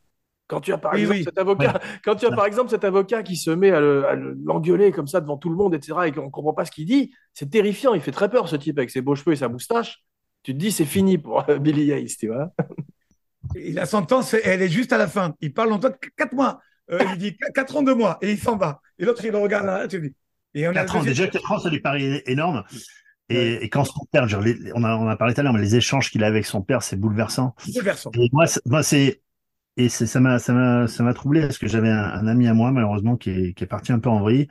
Quand 0.47 0.59
tu 0.61 0.73
as 0.73 0.77
par 0.79 0.93
Oui, 0.93 1.01
exemple 1.01 1.19
oui. 1.19 1.23
cet 1.23 1.37
avocat, 1.37 1.79
quand 2.03 2.15
tu 2.15 2.25
as 2.25 2.31
par 2.31 2.45
exemple 2.45 2.69
cet 2.71 2.83
avocat 2.83 3.23
qui 3.23 3.37
se 3.37 3.51
met 3.51 3.71
à 3.71 3.79
le- 3.79 4.05
à 4.05 4.15
le- 4.15 4.37
l'engueuler 4.43 4.91
comme 4.91 5.07
ça 5.07 5.21
devant 5.21 5.37
tout 5.37 5.49
le 5.49 5.55
monde, 5.55 5.75
etc., 5.75 6.07
et 6.07 6.11
qu'on 6.11 6.29
comprend 6.29 6.53
pas 6.53 6.65
ce 6.65 6.71
qu'il 6.71 6.85
dit, 6.85 7.13
c'est 7.33 7.49
terrifiant. 7.49 7.93
Il 7.93 8.01
fait 8.01 8.11
très 8.11 8.29
peur 8.29 8.49
ce 8.49 8.55
type 8.55 8.77
avec 8.79 8.89
ses 8.89 9.01
beaux 9.01 9.15
cheveux 9.15 9.33
et 9.33 9.37
sa 9.37 9.47
moustache. 9.47 10.03
Tu 10.43 10.53
te 10.53 10.57
dis 10.57 10.71
c'est 10.71 10.85
fini 10.85 11.17
pour 11.19 11.47
euh, 11.49 11.59
Billy 11.59 11.91
Hayes, 11.91 12.07
tu 12.17 12.27
vois. 12.27 12.51
Et 13.55 13.71
la 13.73 13.85
sentence, 13.85 14.33
elle 14.33 14.61
est 14.61 14.69
juste 14.69 14.93
à 14.93 14.97
la 14.97 15.07
fin. 15.07 15.35
Il 15.41 15.53
parle 15.53 15.69
longtemps, 15.69 15.89
4 16.17 16.33
mois. 16.33 16.61
Euh, 16.91 16.99
il 17.13 17.17
dit 17.17 17.37
4 17.55 17.75
ans, 17.77 17.83
2 17.83 17.95
mois, 17.95 18.17
et 18.21 18.31
il 18.31 18.39
s'en 18.39 18.57
va. 18.57 18.81
Et 18.99 19.05
l'autre, 19.05 19.23
il 19.25 19.31
le 19.31 19.37
regarde 19.37 19.65
là, 19.65 19.87
tu 19.87 19.99
dis. 20.01 20.13
Et 20.53 20.67
on 20.67 20.71
a 20.71 20.73
4 20.73 20.95
le 20.95 20.99
ans, 20.99 21.03
déjà 21.03 21.27
4 21.27 21.51
ans, 21.51 21.59
ça 21.59 21.69
lui 21.69 21.79
paraît 21.79 22.23
énorme. 22.25 22.63
Et, 23.29 23.35
Ouais. 23.37 23.59
et 23.63 23.69
quand 23.69 23.85
son 23.85 24.05
père, 24.11 24.27
genre, 24.27 24.41
les- 24.41 24.57
on, 24.75 24.83
a, 24.83 24.95
on 24.97 25.07
a 25.07 25.15
parlé 25.15 25.33
tout 25.33 25.39
à 25.39 25.43
l'heure, 25.43 25.53
mais 25.53 25.61
les 25.61 25.75
échanges 25.77 26.11
qu'il 26.11 26.23
a 26.23 26.27
avec 26.27 26.45
son 26.45 26.61
père, 26.61 26.83
c'est 26.83 26.97
bouleversant. 26.97 27.55
bouleversant. 27.73 28.11
Et 28.15 28.27
moi, 28.33 28.45
c'est- 28.47 28.61
moi, 28.65 28.83
c'est 28.83 29.21
et 29.77 29.87
c'est- 29.87 30.05
ça 30.05 30.19
m'a 30.19 30.37
ça 30.37 30.51
m'a 30.53 30.87
ça 30.89 31.01
m'a 31.01 31.13
troublé 31.13 31.41
parce 31.41 31.57
que 31.57 31.65
j'avais 31.67 31.87
un, 31.89 32.03
un 32.03 32.27
ami 32.27 32.45
à 32.49 32.53
moi 32.53 32.71
malheureusement 32.71 33.15
qui 33.15 33.29
est 33.29 33.53
qui 33.53 33.63
est 33.63 33.67
parti 33.67 33.93
un 33.93 33.99
peu 33.99 34.09
en 34.09 34.19
vrille, 34.19 34.49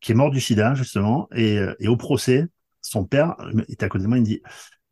qui 0.00 0.12
est 0.12 0.14
mort 0.14 0.30
du 0.30 0.38
sida 0.38 0.74
justement 0.74 1.28
et 1.34 1.58
euh, 1.58 1.74
et 1.80 1.88
au 1.88 1.96
procès, 1.96 2.46
son 2.82 3.06
père 3.06 3.36
est 3.70 3.82
à 3.82 3.88
côté 3.88 4.04
de 4.04 4.08
moi, 4.08 4.18
il 4.18 4.20
me 4.20 4.26
dit 4.26 4.42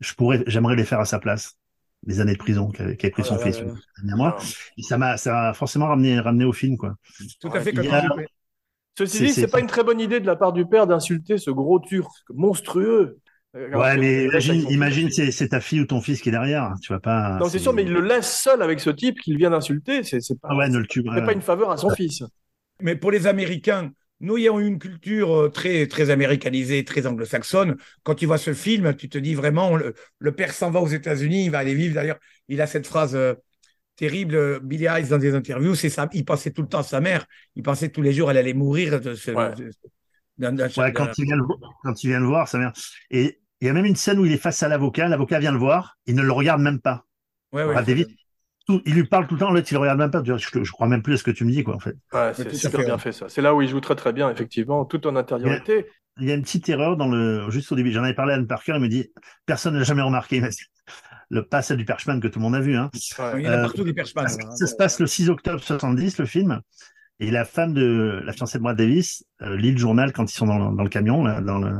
je 0.00 0.14
pourrais 0.14 0.42
j'aimerais 0.46 0.74
les 0.74 0.84
faire 0.86 1.00
à 1.00 1.04
sa 1.04 1.18
place 1.18 1.57
les 2.08 2.20
années 2.20 2.32
de 2.32 2.38
prison 2.38 2.70
qu'avait 2.70 2.96
pris 2.96 3.12
Oh 3.18 3.22
son 3.22 3.36
là 3.36 3.40
fils 3.42 3.60
là 3.60 4.16
là. 4.16 4.36
Et 4.76 4.82
ça 4.82 4.98
m'a 4.98 5.16
ça 5.16 5.52
forcément 5.54 5.86
ramené 5.86 6.18
ramené 6.18 6.44
au 6.44 6.52
film 6.52 6.76
quoi. 6.76 6.96
Tout 7.40 7.50
à 7.54 7.60
fait. 7.60 7.78
a- 7.88 8.08
Ceci 8.98 9.20
dit, 9.20 9.32
c'est- 9.32 9.46
pas 9.46 9.60
une 9.60 9.68
très 9.68 9.84
bonne 9.84 10.00
idée 10.00 10.18
de 10.18 10.26
la 10.26 10.34
part 10.34 10.52
du 10.52 10.66
père 10.66 10.88
d'insulter 10.88 11.38
ce 11.38 11.52
gros 11.52 11.78
Turc 11.78 12.10
monstrueux. 12.34 13.18
Alors 13.54 13.80
Ouais, 13.82 13.96
mais 13.96 14.24
imagine, 14.70 15.10
c'est, 15.10 15.30
c'est 15.30 15.48
ta 15.48 15.60
fille 15.60 15.80
ou 15.80 15.86
ton 15.86 16.00
fils 16.00 16.20
qui 16.20 16.28
est 16.28 16.32
derrière. 16.32 16.74
Tu 16.82 16.92
vas 16.92 16.98
pas. 17.00 17.38
Non, 17.38 17.48
c'est 17.48 17.58
sûr, 17.58 17.72
mais 17.72 17.82
il 17.82 17.92
le 17.92 18.00
laisse 18.00 18.40
seul 18.42 18.60
avec 18.60 18.80
ce 18.80 18.90
type 18.90 19.20
qu'il 19.20 19.36
vient 19.38 19.50
d'insulter. 19.50 20.02
C'est 20.02 20.18
pas, 20.40 20.48
Ah 20.50 20.56
ouais, 20.56 20.68
ne 20.68 20.78
le 20.78 20.86
tue. 20.86 21.00
ouais, 21.08 21.24
pas 21.24 21.32
une 21.32 21.40
faveur 21.42 21.70
à 21.70 21.76
son 21.76 21.90
fils. 21.90 22.22
Mais 22.80 22.96
pour 22.96 23.10
les 23.10 23.26
Américains, 23.26 23.90
nous 24.20 24.36
ayant 24.36 24.58
une 24.58 24.78
culture 24.78 25.34
euh, 25.34 25.48
très, 25.48 25.86
très 25.86 26.10
américanisée, 26.10 26.84
très 26.84 27.06
anglo-saxonne, 27.06 27.76
quand 28.02 28.14
tu 28.14 28.26
vois 28.26 28.38
ce 28.38 28.52
film, 28.54 28.94
tu 28.96 29.08
te 29.08 29.18
dis 29.18 29.34
vraiment, 29.34 29.76
le, 29.76 29.94
le 30.18 30.32
père 30.32 30.52
s'en 30.52 30.70
va 30.70 30.80
aux 30.80 30.88
États-Unis, 30.88 31.44
il 31.46 31.50
va 31.50 31.58
aller 31.58 31.74
vivre. 31.74 31.94
D'ailleurs, 31.94 32.18
il 32.48 32.60
a 32.60 32.66
cette 32.66 32.86
phrase 32.86 33.14
euh, 33.14 33.34
terrible, 33.96 34.34
euh, 34.36 34.60
Billy 34.62 34.86
Hayes, 34.86 35.08
dans 35.08 35.18
des 35.18 35.34
interviews, 35.34 35.74
c'est 35.74 35.90
ça, 35.90 36.08
il 36.12 36.24
pensait 36.24 36.52
tout 36.52 36.62
le 36.62 36.68
temps 36.68 36.80
à 36.80 36.82
sa 36.84 37.00
mère, 37.00 37.26
il 37.56 37.62
pensait 37.62 37.88
tous 37.90 38.02
les 38.02 38.12
jours, 38.12 38.30
elle 38.30 38.38
allait 38.38 38.54
mourir. 38.54 39.00
De 39.00 39.14
ce, 39.14 39.30
Ouais. 39.30 39.54
de- 39.54 39.70
d'un- 40.38 40.52
d'un- 40.52 40.68
Ouais, 40.76 40.92
quand 40.92 41.10
il 41.18 41.24
vient 41.24 41.36
le 41.36 41.42
voir, 41.44 41.58
quand 41.82 42.04
il 42.04 42.08
vient 42.08 42.20
le 42.20 42.26
voir, 42.26 42.48
ça 42.48 42.58
vient. 42.58 42.72
Et 43.10 43.40
il 43.60 43.66
y 43.66 43.70
a 43.70 43.72
même 43.72 43.84
une 43.86 43.96
scène 43.96 44.18
où 44.18 44.26
il 44.26 44.32
est 44.32 44.36
face 44.38 44.62
à 44.62 44.68
l'avocat, 44.68 45.08
l'avocat 45.08 45.40
vient 45.40 45.52
le 45.52 45.58
voir, 45.58 45.98
il 46.06 46.14
ne 46.14 46.22
le 46.22 46.32
regarde 46.32 46.60
même 46.60 46.80
pas. 46.80 47.06
Ouais, 47.52 47.64
ouais. 47.64 47.72
Brad 47.72 47.86
Davis, 47.86 48.06
tout- 48.68 48.82
il 48.84 48.94
lui 48.94 49.04
parle 49.04 49.26
tout 49.26 49.34
le 49.34 49.40
temps, 49.40 49.50
l'autre 49.50 49.66
il 49.70 49.74
le 49.74 49.80
regarde 49.80 49.98
même 49.98 50.10
pas. 50.10 50.22
Je, 50.24 50.36
je, 50.36 50.62
je 50.62 50.72
crois 50.72 50.86
même 50.86 51.02
plus 51.02 51.14
à 51.14 51.16
ce 51.16 51.24
que 51.24 51.30
tu 51.30 51.44
me 51.44 51.50
dis, 51.50 51.64
quoi, 51.64 51.74
en 51.76 51.80
fait. 51.80 51.96
Ouais, 52.12 52.32
tout 52.34 52.42
c'est 52.42 52.54
super 52.54 52.80
fait, 52.80 52.86
bien 52.86 52.94
ouais. 52.94 53.00
fait 53.00 53.12
ça. 53.12 53.28
C'est 53.28 53.42
là 53.42 53.54
où 53.54 53.62
il 53.62 53.68
joue 53.68 53.80
très 53.80 53.96
très 53.96 54.12
bien, 54.12 54.30
effectivement, 54.30 54.84
tout 54.84 55.06
en 55.06 55.16
intériorité. 55.16 55.86
Il 56.20 56.28
y 56.28 56.32
a 56.32 56.34
une 56.34 56.42
petite 56.42 56.68
erreur 56.68 56.96
dans 56.96 57.08
le, 57.08 57.48
juste 57.50 57.70
au 57.72 57.76
début. 57.76 57.92
J'en 57.92 58.02
avais 58.02 58.14
parlé 58.14 58.32
à 58.32 58.36
Anne 58.36 58.46
Parker, 58.46 58.72
il 58.76 58.80
me 58.80 58.88
dit, 58.88 59.10
personne 59.46 59.74
n'a 59.74 59.84
jamais 59.84 60.02
remarqué, 60.02 60.40
mais 60.40 60.50
le 61.30 61.44
pass 61.46 61.70
du 61.72 61.84
Perchman 61.84 62.20
que 62.20 62.28
tout 62.28 62.38
le 62.38 62.42
monde 62.44 62.54
a 62.56 62.60
vu, 62.60 62.76
hein. 62.76 62.90
Ouais. 63.18 63.40
Il 63.40 63.44
y 63.44 63.48
en 63.48 63.52
a 63.52 63.56
Euh, 63.58 63.62
partout 63.62 63.84
des 63.84 63.92
perchemans. 63.94 64.26
Ça, 64.26 64.38
ça 64.56 64.66
se 64.66 64.74
passe 64.76 64.98
le 65.00 65.06
6 65.06 65.28
octobre 65.30 65.60
70, 65.62 66.18
le 66.18 66.26
film. 66.26 66.60
Et 67.20 67.30
la 67.30 67.44
femme 67.44 67.74
de 67.74 68.20
la 68.24 68.32
fiancée 68.32 68.58
de 68.58 68.62
Brad 68.62 68.76
Davis 68.76 69.24
euh, 69.42 69.56
lit 69.56 69.72
le 69.72 69.78
journal 69.78 70.12
quand 70.12 70.30
ils 70.30 70.34
sont 70.34 70.46
dans, 70.46 70.70
le- 70.70 70.76
dans 70.76 70.82
le 70.84 70.88
camion, 70.88 71.24
là, 71.24 71.40
dans, 71.40 71.58
le, 71.58 71.72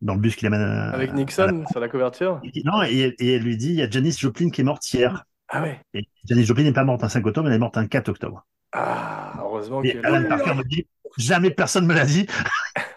dans 0.00 0.14
le 0.14 0.20
bus 0.20 0.36
qui 0.36 0.44
l'amène 0.44 0.60
à- 0.62 0.90
Avec 0.90 1.10
à 1.10 1.14
Nixon 1.14 1.64
sur 1.70 1.80
la 1.80 1.88
couverture? 1.88 2.40
la- 2.42 2.62
Non, 2.72 2.82
et, 2.84 3.14
et 3.18 3.32
elle 3.34 3.42
lui 3.42 3.56
dit, 3.56 3.68
il 3.70 3.74
y 3.76 3.82
a 3.82 3.90
Janis 3.90 4.16
Joplin 4.18 4.48
qui 4.50 4.60
est 4.60 4.64
morte 4.64 4.92
hier. 4.92 5.24
Ah 5.48 5.62
ouais. 5.62 5.80
Et 5.94 6.06
Janis 6.24 6.44
Joplin 6.44 6.64
n'est 6.64 6.72
pas 6.72 6.84
morte 6.84 7.04
un 7.04 7.08
5 7.08 7.24
octobre, 7.26 7.48
elle 7.48 7.54
est 7.54 7.58
morte 7.58 7.76
un 7.76 7.86
4 7.86 8.08
octobre. 8.08 8.44
Ah, 8.72 9.34
heureusement 9.40 9.82
est 9.82 10.04
Alan. 10.04 10.28
Parker 10.28 10.54
me 10.54 10.64
dit, 10.64 10.86
jamais 11.16 11.50
personne 11.50 11.86
me 11.86 11.94
l'a 11.94 12.04
dit. 12.04 12.26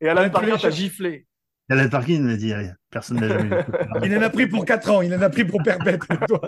Et 0.00 0.08
Alan 0.08 0.28
Parker 0.30 0.56
t'a 0.60 0.70
giflé. 0.70 1.26
Alan 1.68 1.88
Parker 1.88 2.18
me 2.18 2.36
dit, 2.36 2.52
allez, 2.52 2.70
personne 2.90 3.18
ne 3.20 3.26
l'a 3.26 3.38
jamais 3.38 3.56
vu. 3.56 3.64
Il 4.04 4.16
en 4.18 4.22
a 4.22 4.30
pris 4.30 4.46
pour 4.46 4.64
4 4.64 4.90
ans, 4.90 5.02
il 5.02 5.14
en 5.14 5.20
a 5.22 5.30
pris 5.30 5.44
pour 5.44 5.62
perpète. 5.62 6.02
toi. 6.28 6.40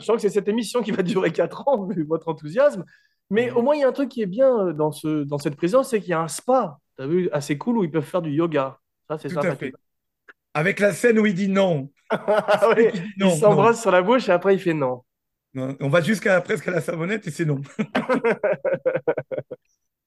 Je 0.00 0.04
sens 0.06 0.16
que 0.16 0.22
c'est 0.22 0.30
cette 0.30 0.48
émission 0.48 0.82
qui 0.82 0.92
va 0.92 1.02
durer 1.02 1.32
4 1.32 1.68
ans, 1.68 1.84
vu 1.86 2.04
votre 2.04 2.28
enthousiasme. 2.28 2.84
Mais 3.30 3.50
au 3.50 3.62
moins, 3.62 3.74
il 3.74 3.80
y 3.80 3.84
a 3.84 3.88
un 3.88 3.92
truc 3.92 4.08
qui 4.08 4.22
est 4.22 4.26
bien 4.26 4.68
euh, 4.68 4.72
dans, 4.72 4.90
ce, 4.92 5.24
dans 5.24 5.38
cette 5.38 5.56
prison, 5.56 5.82
c'est 5.82 6.00
qu'il 6.00 6.10
y 6.10 6.14
a 6.14 6.20
un 6.20 6.28
spa, 6.28 6.78
tu 6.96 7.02
as 7.02 7.06
vu, 7.06 7.28
assez 7.30 7.58
cool, 7.58 7.78
où 7.78 7.84
ils 7.84 7.90
peuvent 7.90 8.04
faire 8.04 8.22
du 8.22 8.30
yoga. 8.30 8.78
Ça, 9.08 9.18
c'est 9.18 9.28
Tout 9.28 9.34
ça. 9.34 9.50
à 9.50 9.56
fait. 9.56 9.72
Avec 10.54 10.80
la 10.80 10.92
scène 10.92 11.18
où 11.18 11.26
il 11.26 11.34
dit 11.34 11.48
non. 11.48 11.90
Ah 12.10 12.74
Non, 13.18 13.28
il 13.34 13.38
s'embrasse 13.38 13.80
sur 13.80 13.90
la 13.90 14.02
bouche 14.02 14.28
et 14.28 14.32
après 14.32 14.54
il 14.54 14.60
fait 14.60 14.74
non. 14.74 15.02
non. 15.54 15.76
On 15.80 15.88
va 15.88 16.00
jusqu'à 16.00 16.40
presque 16.40 16.68
à 16.68 16.70
la 16.72 16.80
savonnette 16.80 17.26
et 17.26 17.30
c'est 17.30 17.44
non. 17.44 17.60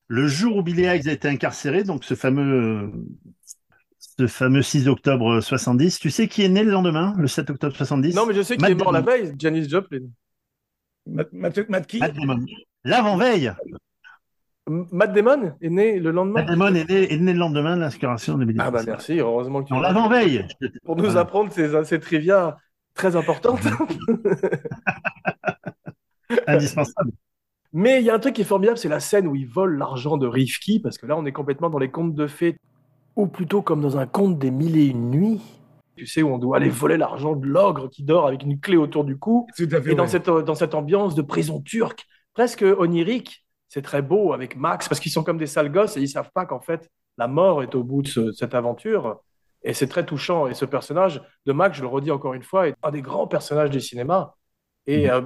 Le 0.08 0.28
jour 0.28 0.58
où 0.58 0.64
Billy 0.64 0.84
Hayes 0.84 1.08
a 1.08 1.14
été 1.14 1.30
incarcéré, 1.30 1.84
donc 1.86 2.04
ce 2.04 2.16
fameux, 2.16 2.92
ce 3.98 4.28
fameux 4.28 4.62
6 4.62 4.90
octobre 4.90 5.40
70, 5.40 6.00
tu 6.00 6.12
sais 6.12 6.28
qui 6.28 6.44
est 6.44 6.50
né 6.50 6.64
le 6.64 6.72
lendemain, 6.72 7.16
le 7.18 7.28
7 7.28 7.50
octobre 7.50 7.74
70? 7.76 8.14
Non, 8.16 8.26
mais 8.26 8.34
je 8.34 8.42
sais 8.42 8.58
qu'il 8.58 8.70
est 8.70 8.76
mort 8.76 8.92
la 8.92 9.00
veille, 9.02 9.34
Janis 9.38 9.70
Joplin. 9.70 10.02
Matt, 11.08 11.32
Matt- 11.32 11.70
Matt 11.70 11.88
qui? 11.88 12.00
Matt 12.00 12.14
Damon. 12.14 12.46
L'avant-veille. 12.84 13.54
Matt 14.70 15.14
Damon 15.14 15.54
est 15.62 15.70
né 15.70 16.00
le 16.00 16.12
lendemain? 16.12 16.42
Matt 16.42 16.50
Damon 16.50 16.76
est 16.76 16.90
né, 16.90 17.14
est 17.14 17.18
né 17.18 17.34
le 17.34 17.40
lendemain 17.40 17.76
de 17.76 17.82
l'inscription 17.82 18.38
de 18.38 18.46
Billy 18.46 18.60
Ah 18.62 18.72
bah 18.72 18.82
merci, 18.86 19.20
heureusement 19.20 19.64
que 19.64 19.68
tu 19.70 19.74
l'as- 19.74 19.82
l'avant-veille. 19.82 20.48
Pour 20.86 20.96
nous 20.96 21.06
Voilà. 21.06 21.22
apprendre 21.22 21.52
ces, 21.52 21.84
ces 21.84 22.00
trivia 22.00 22.58
très 22.94 23.16
importante. 23.16 23.60
Indispensable. 26.48 27.12
Mais 27.74 28.00
il 28.02 28.06
y 28.06 28.10
a 28.10 28.16
un 28.16 28.20
truc 28.20 28.36
qui 28.36 28.42
est 28.42 28.46
formidable, 28.46 28.78
c'est 28.78 28.90
la 28.90 29.00
scène 29.00 29.28
où 29.28 29.36
il 29.36 29.48
vole 29.48 29.78
l'argent 29.78 30.18
de 30.18 30.28
Rifki, 30.28 30.80
parce 30.80 30.98
que 30.98 31.06
là, 31.06 31.18
on 31.18 31.26
est 31.26 31.32
complètement 31.32 31.70
dans 31.70 31.80
les 31.80 31.90
contes 31.90 32.16
de 32.16 32.28
fées, 32.28 32.58
ou 33.16 33.28
plutôt 33.28 33.62
comme 33.62 33.82
dans 33.82 33.98
un 33.98 34.06
conte 34.06 34.38
des 34.40 34.52
mille 34.52 34.78
et 34.78 34.88
une 34.88 35.10
nuits. 35.10 35.42
Tu 35.96 36.06
sais, 36.06 36.22
où 36.22 36.34
on 36.34 36.38
doit 36.38 36.58
aller 36.58 36.70
voler 36.70 36.98
l'argent 36.98 37.36
de 37.36 37.46
l'ogre 37.46 37.90
qui 37.90 38.04
dort 38.04 38.28
avec 38.28 38.44
une 38.44 38.60
clé 38.60 38.76
autour 38.78 39.04
du 39.06 39.18
cou. 39.18 39.48
Tout 39.58 39.68
à 39.72 39.82
fait. 39.82 39.92
Et 39.92 39.96
dans 39.96 40.08
cette, 40.08 40.30
dans 40.30 40.56
cette 40.56 40.74
ambiance 40.74 41.16
de 41.16 41.22
prison 41.22 41.62
turque, 41.62 42.06
presque 42.34 42.64
onirique, 42.78 43.41
c'est 43.74 43.82
très 43.82 44.02
beau 44.02 44.34
avec 44.34 44.58
Max, 44.58 44.90
parce 44.90 45.00
qu'ils 45.00 45.14
sont 45.14 45.24
comme 45.24 45.38
des 45.38 45.48
sales 45.48 45.72
gosses 45.72 45.96
et 45.96 46.02
ils 46.02 46.10
savent 46.10 46.30
pas 46.34 46.46
qu'en 46.46 46.60
fait, 46.60 46.90
la 47.18 47.28
mort 47.30 47.64
est 47.64 47.74
au 47.74 47.84
bout 47.84 48.02
de 48.02 48.08
ce- 48.10 48.32
cette 48.34 48.54
aventure. 48.54 49.22
Et 49.64 49.74
c'est 49.74 49.88
très 49.88 50.06
touchant. 50.06 50.48
Et 50.48 50.54
ce 50.54 50.66
personnage 50.66 51.22
de 51.46 51.54
Max, 51.54 51.78
je 51.78 51.82
le 51.82 51.88
redis 51.88 52.12
encore 52.12 52.34
une 52.34 52.44
fois, 52.44 52.68
est 52.68 52.76
un 52.84 52.92
des 52.92 53.02
grands 53.02 53.28
personnages 53.28 53.70
du 53.70 53.80
cinéma. 53.80 54.36
Et 54.88 55.10
euh, 55.10 55.22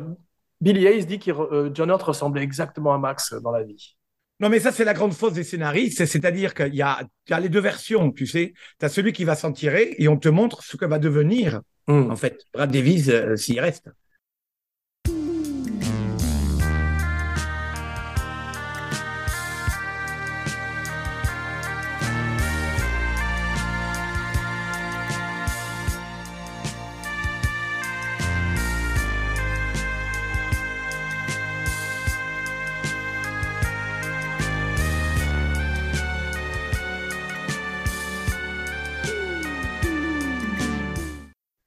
Billy 0.62 0.86
Hayes 0.86 1.06
dit 1.08 1.18
que 1.20 1.32
euh, 1.32 1.72
John 1.74 1.90
Hurt 1.90 2.04
ressemblait 2.04 2.44
exactement 2.44 2.94
à 2.94 2.98
Max 3.00 3.34
dans 3.42 3.52
la 3.52 3.64
vie. 3.64 3.96
Non, 4.42 4.50
mais 4.50 4.60
ça, 4.60 4.72
c'est 4.74 4.84
la 4.84 4.94
grande 4.94 5.14
fausse 5.14 5.34
des 5.34 5.46
scénaristes. 5.46 5.98
c'est- 5.98 6.06
C'est-à-dire 6.06 6.54
qu'il 6.54 6.76
y 6.76 6.82
a, 6.82 7.00
il 7.28 7.32
y 7.32 7.34
a 7.34 7.40
les 7.40 7.50
deux 7.50 7.62
versions, 7.62 8.12
tu 8.12 8.28
sais. 8.28 8.54
Tu 8.80 8.86
as 8.86 8.90
celui 8.90 9.12
qui 9.14 9.24
va 9.24 9.34
s'en 9.36 9.52
tirer 9.54 9.96
et 9.98 10.08
on 10.10 10.18
te 10.18 10.30
montre 10.30 10.62
ce 10.64 10.78
que 10.78 10.86
va 10.86 11.00
devenir, 11.00 11.62
Hmm. 11.88 12.12
en 12.12 12.16
fait, 12.16 12.44
Brad 12.54 12.70
Davis 12.72 13.08
euh, 13.10 13.36
s'il 13.38 13.60
reste. 13.60 13.90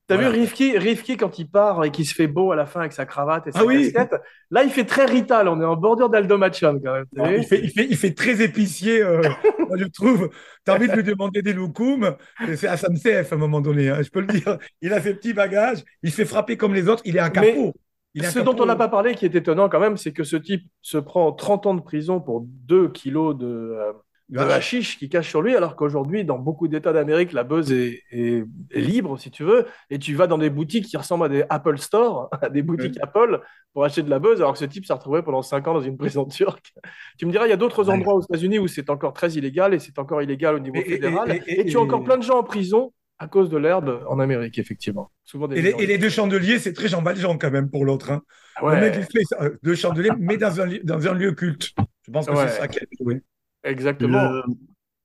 T'as 0.09 0.17
Voilà. 0.17 0.31
vu 0.31 0.41
Rifki, 0.41 0.77
Rifki 0.79 1.17
quand 1.19 1.39
il 1.39 1.49
part 1.51 1.85
et 1.85 1.91
qu'il 1.91 2.07
se 2.07 2.15
fait 2.15 2.27
beau 2.27 2.51
à 2.51 2.57
la 2.57 2.65
fin 2.67 2.81
avec 2.81 2.93
sa 2.95 3.05
cravate 3.07 3.47
et 3.47 3.53
sa 3.53 3.61
Ah 3.61 3.65
oui. 3.65 3.93
casquette 3.93 4.21
Là, 4.51 4.65
il 4.65 4.71
fait 4.71 4.85
très 4.87 5.05
Rital. 5.05 5.47
On 5.49 5.61
est 5.61 5.65
en 5.65 5.77
bordure 5.77 6.09
d'Aldo 6.09 6.39
Machon 6.39 6.81
quand 6.83 6.93
même. 6.95 7.05
t'as 7.15 7.29
vu 7.29 7.37
il, 7.39 7.45
fait, 7.45 7.61
il, 7.63 7.71
fait, 7.71 7.87
il 7.91 7.97
fait 7.97 8.15
très 8.15 8.41
épicier, 8.43 9.03
euh, 9.03 9.21
moi, 9.69 9.77
je 9.79 9.85
trouve. 9.85 10.31
Tu 10.65 10.71
as 10.73 10.75
envie 10.75 10.89
de 10.89 10.95
lui 10.95 11.03
demander 11.05 11.43
des 11.43 11.53
loukoums. 11.53 12.17
C'est 12.57 12.67
à 12.69 12.77
Samsef 12.79 13.33
à 13.33 13.37
un 13.37 13.39
moment 13.39 13.61
donné, 13.61 13.91
hein, 13.91 14.01
je 14.03 14.09
peux 14.11 14.21
le 14.21 14.27
dire. 14.29 14.57
Il 14.81 14.93
a 14.95 15.01
ses 15.03 15.15
petits 15.15 15.35
bagages, 15.35 15.85
il 16.03 16.11
se 16.11 16.17
fait 16.17 16.25
frapper 16.25 16.57
comme 16.57 16.75
les 16.75 16.89
autres, 16.89 17.03
il 17.05 17.17
est 17.17 17.21
un 17.21 17.29
Mais 17.29 17.53
capot. 17.53 17.75
Ce 18.21 18.39
dont 18.41 18.57
on 18.59 18.65
n'a 18.67 18.77
pas 18.77 18.89
parlé, 18.89 19.15
qui 19.15 19.27
est 19.27 19.35
étonnant 19.35 19.69
quand 19.69 19.79
même, 19.79 19.97
c'est 19.99 20.13
que 20.13 20.25
ce 20.25 20.37
type 20.37 20.65
se 20.81 20.97
prend 20.99 21.31
30 21.33 21.67
ans 21.67 21.75
de 21.75 21.83
prison 21.83 22.19
pour 22.21 22.47
2 22.47 22.89
kilos 22.89 23.37
de, 23.37 23.47
euh, 23.47 23.93
de 24.29 24.39
hashish 24.41 24.99
qui 24.99 25.09
cache 25.09 25.29
sur 25.29 25.41
lui, 25.41 25.57
alors 25.57 25.75
qu'aujourd'hui, 25.75 26.25
dans 26.25 26.39
beaucoup 26.39 26.69
d'États 26.69 26.93
d'Amérique, 26.93 27.33
la 27.33 27.45
buzz 27.45 27.73
est, 27.73 28.03
est- 28.11 28.45
est 28.71 28.81
libre, 28.81 29.19
si 29.19 29.31
tu 29.31 29.43
veux, 29.43 29.65
et 29.89 29.99
tu 29.99 30.15
vas 30.15 30.27
dans 30.27 30.37
des 30.37 30.51
boutiques 30.51 30.85
qui 30.85 30.97
ressemblent 30.99 31.25
à 31.25 31.29
des 31.31 31.45
Apple 31.49 31.79
Store, 31.79 32.29
à 32.43 32.51
des 32.51 32.63
boutiques 32.63 32.99
Apple, 33.01 33.41
pour 33.73 33.85
acheter 33.85 34.03
de 34.03 34.11
la 34.11 34.19
buzz, 34.19 34.41
alors 34.41 34.53
que 34.53 34.59
ce 34.59 34.65
type 34.67 34.85
s'est 34.85 34.93
retrouvé 34.93 35.23
pendant 35.23 35.41
5 35.43 35.67
ans 35.69 35.75
dans 35.75 35.81
une 35.81 35.97
prison 35.97 36.25
turque. 36.27 36.73
Tu 37.19 37.25
me 37.27 37.31
diras, 37.33 37.47
il 37.47 37.51
y 37.51 37.53
a 37.53 37.57
d'autres 37.57 37.89
endroits 37.91 38.15
aux 38.15 38.23
États-Unis 38.23 38.59
où 38.59 38.69
c'est 38.69 38.91
encore 38.91 39.13
très 39.15 39.33
illégal, 39.33 39.73
et 39.75 39.79
c'est 39.79 39.99
encore 39.99 40.21
illégal 40.23 40.55
au 40.57 40.59
niveau 40.61 40.77
Et- 40.77 40.85
fédéral, 40.85 41.33
et, 41.33 41.43
et- 41.47 41.61
et- 41.61 41.65
tu 41.65 41.77
as 41.77 41.81
encore 41.81 42.05
plein 42.05 42.19
de 42.19 42.23
gens 42.23 42.39
en 42.39 42.45
prison 42.45 42.93
à 43.21 43.27
cause 43.29 43.49
de 43.51 43.57
l'herbe 43.57 44.05
en 44.09 44.21
Amérique, 44.21 44.59
effectivement. 44.59 45.11
Souvent 45.25 45.49
des 45.49 45.57
Et 45.59 45.63
les, 45.63 45.71
gens- 45.73 45.79
et 45.79 45.87
les 45.87 45.99
deux 45.99 46.09
chandeliers, 46.11 46.59
c'est 46.61 46.73
très 46.73 46.87
Jean 46.89 47.03
Valjean 47.03 47.37
quand 47.39 47.51
même 47.51 47.69
pour 47.71 47.85
l'autre. 47.85 48.13
Hein. 48.13 48.23
Ah 48.57 48.65
ouais, 48.67 48.75
Le 48.77 48.81
mec, 48.83 48.95
il 48.97 49.03
fait 49.05 49.43
euh, 49.43 49.57
deux 49.63 49.75
chandeliers, 49.75 50.11
mais 50.19 50.37
dans 50.37 50.61
un, 50.61 50.67
li- 50.67 50.81
dans 50.85 51.05
un 51.09 51.15
lieu 51.15 51.33
culte. 51.33 51.71
Je 52.07 52.13
pense 52.13 52.27
que 52.27 52.33
Ouais. 52.33 52.47
c'est 52.49 52.61
ça 52.61 52.69
qui 52.69 52.79
a 52.79 52.83
joué. 53.01 53.23
Exactement. 53.71 54.31
Le- 54.31 54.43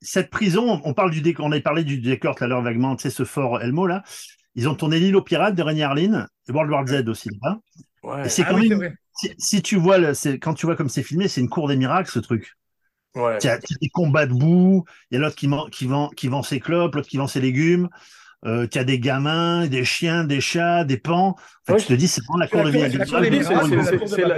Cette 0.02 0.30
prison, 0.30 0.82
on 0.84 0.94
parle 0.94 1.12
du 1.12 1.22
décor, 1.22 1.46
on 1.46 1.52
avait 1.52 1.62
parlé 1.62 1.84
du 1.84 2.00
décor 2.00 2.36
tout 2.36 2.44
à 2.44 2.48
l'heure 2.48 2.62
vaguement, 2.62 2.96
tu 2.96 3.04
sais, 3.04 3.10
ce 3.10 3.24
fort 3.24 3.62
Elmo 3.62 3.88
là. 3.88 4.04
Ils 4.56 4.68
ont 4.70 4.76
tourné 4.76 5.00
l'île 5.00 5.16
aux 5.16 5.22
pirates 5.22 5.56
de 5.56 5.64
Rainy 5.64 5.82
Harlin 5.82 6.28
et 6.48 6.52
World 6.52 6.72
War 6.72 6.86
Z 6.86 7.08
aussi 7.08 7.30
là. 7.42 7.58
Ouais. 8.04 8.26
Et 8.26 8.30
c'est 8.30 8.44
Ah 8.46 8.50
quand 8.52 8.60
oui, 8.60 8.70
même, 8.70 8.94
si, 9.16 9.34
si 9.38 9.62
tu 9.62 9.78
vois, 9.78 9.98
le- 9.98 10.14
c'est- 10.14 10.40
quand 10.40 10.54
tu 10.54 10.66
vois 10.66 10.76
comme 10.76 10.90
c'est 10.90 11.04
filmé, 11.04 11.28
c'est 11.28 11.40
une 11.42 11.50
cour 11.50 11.68
des 11.70 11.78
miracles 11.78 12.12
ce 12.12 12.20
truc. 12.20 12.54
Ouais. 13.16 13.38
Il 13.42 13.46
y 13.46 13.50
a 13.50 13.58
des 13.58 13.90
combats 13.90 14.26
debout, 14.26 14.84
il 15.10 15.16
y 15.16 15.18
a 15.18 15.22
l'autre 15.22 15.36
qui, 15.36 15.48
man- 15.48 15.70
qui, 15.72 15.86
vend, 15.86 16.10
qui 16.10 16.28
vend 16.28 16.44
ses 16.44 16.60
clopes, 16.60 16.96
l'autre 16.96 17.08
qui 17.08 17.18
vend 17.18 17.28
ses 17.28 17.40
légumes. 17.42 17.88
Euh, 18.46 18.68
tu 18.68 18.78
as 18.78 18.84
des 18.84 19.00
gamins, 19.00 19.68
des 19.68 19.86
chiens, 19.86 20.26
des 20.26 20.42
chats, 20.42 20.84
des 20.84 20.98
pans. 20.98 21.30
En 21.30 21.36
fait, 21.66 21.74
Ouais. 21.74 21.80
tu 21.80 21.88
te 21.88 21.94
dis, 21.94 22.10
c'est 22.10 22.22
vraiment 22.26 22.40
la 22.40 22.48
cour 22.50 22.64
de 22.66 22.72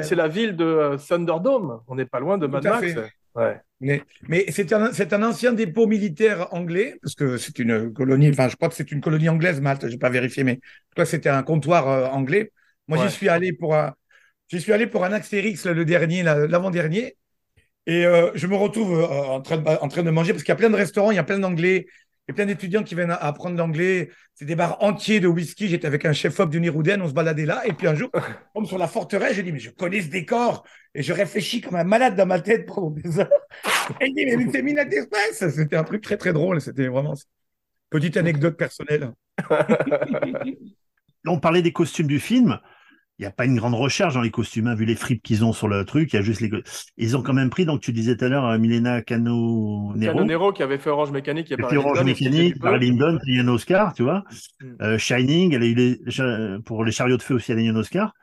c'est 0.03 0.15
la, 0.15 0.27
ville 0.27 0.55
de 0.55 0.63
euh, 0.63 0.97
Thunderdome. 0.97 1.79
On 1.87 1.95
n'est 1.95 2.05
pas 2.05 2.19
loin 2.19 2.37
de 2.37 2.45
Mad 2.45 2.61
Tout 2.61 2.69
Max. 2.69 2.81
fait. 2.93 3.11
Ouais. 3.35 3.59
Mais, 3.81 4.01
mais 4.29 4.45
c'est 4.51 4.71
un, 4.71 4.93
un 5.13 5.23
ancien 5.23 5.51
dépôt 5.51 5.85
militaire 5.85 6.53
anglais, 6.53 6.97
parce 7.01 7.13
que 7.15 7.37
c'est 7.37 7.59
une 7.59 7.91
colonie, 7.93 8.29
enfin, 8.29 8.47
je 8.47 8.55
crois 8.55 8.69
que 8.69 8.75
c'est 8.75 8.91
une 8.91 9.01
colonie 9.01 9.27
anglaise, 9.27 9.59
Malte, 9.59 9.89
j'ai 9.89 9.97
pas 9.97 10.09
vérifié, 10.09 10.43
mais 10.45 10.59
crois 10.93 11.03
que 11.03 11.09
c'était 11.11 11.29
un 11.29 11.43
comptoir 11.43 11.87
euh, 11.89 12.07
anglais. 12.07 12.51
Moi, 12.87 12.97
Ouais. 12.97 13.07
j'y 13.07 13.09
suis 13.09 13.27
allé 13.27 13.51
pour 13.51 13.75
un, 13.75 13.93
j'y 14.49 14.61
suis 14.61 14.73
allé 14.73 14.87
pour 14.87 15.05
un 15.05 15.13
le 15.65 15.85
dernier, 15.85 16.23
l'avant-dernier. 16.47 17.17
Et 17.87 18.05
euh, 18.05 18.31
je 18.35 18.47
me 18.47 18.55
retrouve 18.55 18.99
euh, 18.99 19.05
en, 19.07 19.41
train 19.41 19.57
de, 19.57 19.67
en 19.69 19.87
train 19.87 20.03
de 20.03 20.11
manger, 20.11 20.33
parce 20.33 20.43
qu'il 20.43 20.51
y 20.51 20.53
a 20.53 20.57
plein 20.57 20.69
de 20.71 20.75
restaurants, 20.75 21.11
il 21.11 21.15
y 21.15 21.19
a 21.19 21.23
plein 21.23 21.39
d'anglais, 21.39 21.87
il 22.27 22.31
y 22.31 22.33
a 22.33 22.35
plein 22.35 22.45
d'étudiants 22.47 22.83
qui 22.83 22.95
viennent 22.95 23.11
à- 23.11 23.15
apprendre 23.15 23.55
l'anglais. 23.55 24.09
C'est 24.33 24.45
des 24.45 24.55
bars 24.55 24.81
entiers 24.81 25.19
de 25.19 25.27
whisky. 25.27 25.67
J'étais 25.67 25.85
avec 25.85 26.05
un 26.05 26.13
chef-op 26.13 26.49
du 26.49 26.59
Nirouden, 26.59 27.01
on 27.01 27.07
se 27.07 27.13
baladait 27.13 27.45
là. 27.45 27.65
Et 27.67 27.73
puis 27.73 27.87
un 27.87 27.93
jour, 27.93 28.09
on 28.55 28.61
tombe 28.61 28.67
sur 28.67 28.77
la 28.79 28.87
forteresse, 28.87 29.35
je 29.35 29.41
dis, 29.41 29.51
mais 29.51 29.59
je 29.59 29.69
connais 29.69 30.01
ce 30.01 30.09
décor. 30.09 30.65
Et 30.95 31.03
je 31.03 31.13
réfléchis 31.13 31.61
comme 31.61 31.75
un 31.75 31.83
malade 31.83 32.15
dans 32.15 32.25
ma 32.25 32.39
tête 32.39 32.65
pendant 32.65 32.89
des 32.89 33.19
heures. 33.19 33.29
Et 34.01 34.07
il 34.07 34.15
dit, 34.15 34.25
mais 34.25 34.51
c'est 34.51 34.63
Midnight 34.63 34.91
Express. 34.91 35.49
C'était 35.49 35.75
un 35.75 35.83
truc 35.83 36.01
très, 36.01 36.17
très 36.17 36.33
drôle. 36.33 36.59
C'était 36.61 36.87
vraiment 36.87 37.13
petite 37.91 38.17
anecdote 38.17 38.57
personnelle. 38.57 39.11
Là, 39.49 41.31
on 41.31 41.39
parlait 41.39 41.61
des 41.61 41.73
costumes 41.73 42.07
du 42.07 42.19
film. 42.19 42.59
Il 43.17 43.21
n'y 43.21 43.25
a 43.27 43.31
pas 43.31 43.45
une 43.45 43.55
grande 43.55 43.75
recherche 43.75 44.13
dans 44.15 44.21
les 44.21 44.29
costumes, 44.31 44.67
hein, 44.67 44.75
vu 44.75 44.83
les 44.83 44.95
fripes 44.95 45.23
qu'ils 45.23 45.45
ont 45.45 45.53
sur 45.53 45.69
le 45.69 45.85
truc. 45.85 46.11
Il 46.11 46.17
y 46.17 46.19
a 46.19 46.21
juste 46.21 46.41
les. 46.41 46.49
Ils 46.97 47.15
ont 47.15 47.21
quand 47.21 47.31
même 47.33 47.49
pris, 47.49 47.65
donc 47.65 47.79
tu 47.79 47.93
disais 47.93 48.17
tout 48.17 48.25
à 48.25 48.27
l'heure, 48.27 48.45
euh, 48.45 48.57
Milena 48.57 49.01
Cano 49.01 49.93
Nero. 49.95 50.13
Cano 50.13 50.25
Nero 50.25 50.51
qui 50.51 50.63
avait 50.63 50.77
fait 50.77 50.89
Orange 50.89 51.11
Mécanique. 51.11 51.49
Et 51.51 51.55
puis 51.55 51.77
Orange 51.77 52.03
Mécanique, 52.03 52.59
Barry 52.59 52.89
Lyndon, 52.91 53.17
qui 53.23 53.31
a 53.31 53.33
eu 53.35 53.39
un 53.39 53.47
Oscar, 53.47 53.93
tu 53.93 54.03
vois. 54.03 54.23
Mm. 54.59 54.65
Euh, 54.81 54.97
Shining, 54.97 55.53
elle 55.53 55.63
a 55.63 55.65
eu 55.65 55.75
les, 55.75 56.59
pour 56.65 56.83
les 56.83 56.91
chariots 56.91 57.15
de 57.17 57.21
feu 57.23 57.35
aussi, 57.35 57.53
elle 57.53 57.59
a 57.59 57.61
eu 57.61 57.69
un 57.69 57.75
Oscar. 57.77 58.13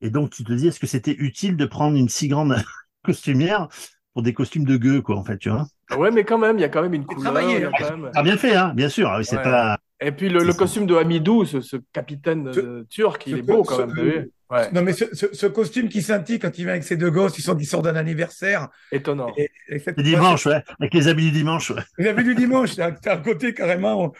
Et 0.00 0.10
donc, 0.10 0.30
tu 0.30 0.44
te 0.44 0.52
dis, 0.52 0.68
est-ce 0.68 0.78
que 0.78 0.86
c'était 0.86 1.16
utile 1.18 1.56
de 1.56 1.66
prendre 1.66 1.96
une 1.96 2.08
si 2.08 2.28
grande 2.28 2.54
costumière 3.02 3.66
pour 4.12 4.22
des 4.22 4.32
costumes 4.32 4.64
de 4.64 4.76
gueux, 4.76 5.02
quoi, 5.02 5.16
en 5.16 5.24
fait, 5.24 5.38
tu 5.38 5.50
vois. 5.50 5.66
Ouais, 5.96 6.10
mais 6.10 6.24
quand 6.24 6.38
même, 6.38 6.56
il 6.58 6.60
y 6.62 6.64
a 6.64 6.68
quand 6.68 6.82
même 6.82 6.94
une 6.94 7.04
couleur. 7.04 7.32
travaillé, 7.32 7.64
a 7.64 7.68
hein. 7.68 7.72
quand 7.78 7.90
même- 7.96 8.10
Ah, 8.14 8.22
bien 8.22 8.36
fait, 8.36 8.54
hein, 8.54 8.72
bien 8.74 8.88
sûr. 8.88 9.08
Ah 9.08 9.18
oui, 9.18 9.24
c'est 9.24 9.36
Ouais. 9.36 9.42
pas. 9.42 9.78
Et 10.00 10.12
puis 10.12 10.28
le, 10.28 10.52
costume 10.52 10.86
de 10.86 10.94
Hamidou, 10.94 11.44
ce, 11.46 11.60
ce 11.60 11.76
capitaine 11.92 12.52
Ce- 12.52 12.60
euh, 12.60 12.86
turc, 12.90 13.22
il 13.26 13.32
ce- 13.32 13.38
est 13.38 13.42
beau 13.42 13.62
quand 13.62 13.76
ce- 13.76 13.82
même. 13.94 14.26
Ouais, 14.50 14.70
Non, 14.72 14.82
mais 14.82 14.92
ce, 14.92 15.04
ce- 15.12 15.32
ce 15.34 15.46
costume 15.46 15.88
qui 15.88 16.02
scintille 16.02 16.38
quand 16.38 16.56
il 16.56 16.62
vient 16.64 16.72
avec 16.72 16.84
ses 16.84 16.96
deux 16.96 17.10
gosses, 17.10 17.36
ils 17.38 17.42
sont, 17.42 17.56
ils 17.58 17.66
sortent 17.66 17.84
d'un 17.84 17.96
anniversaire. 17.96 18.68
étonnant. 18.92 19.32
Et, 19.36 19.50
et 19.68 19.78
cette- 19.80 19.96
C'est 19.96 20.02
dimanche, 20.04 20.46
ouais. 20.46 20.62
Avec 20.78 20.94
les 20.94 21.08
habits 21.08 21.26
du 21.26 21.38
dimanche, 21.38 21.70
ouais. 21.70 21.82
Vous 21.98 22.06
avez 22.06 22.22
du 22.22 22.34
dimanche, 22.34 22.76
t'as 22.76 22.92
un 23.14 23.16
côté 23.18 23.52
carrément. 23.54 24.12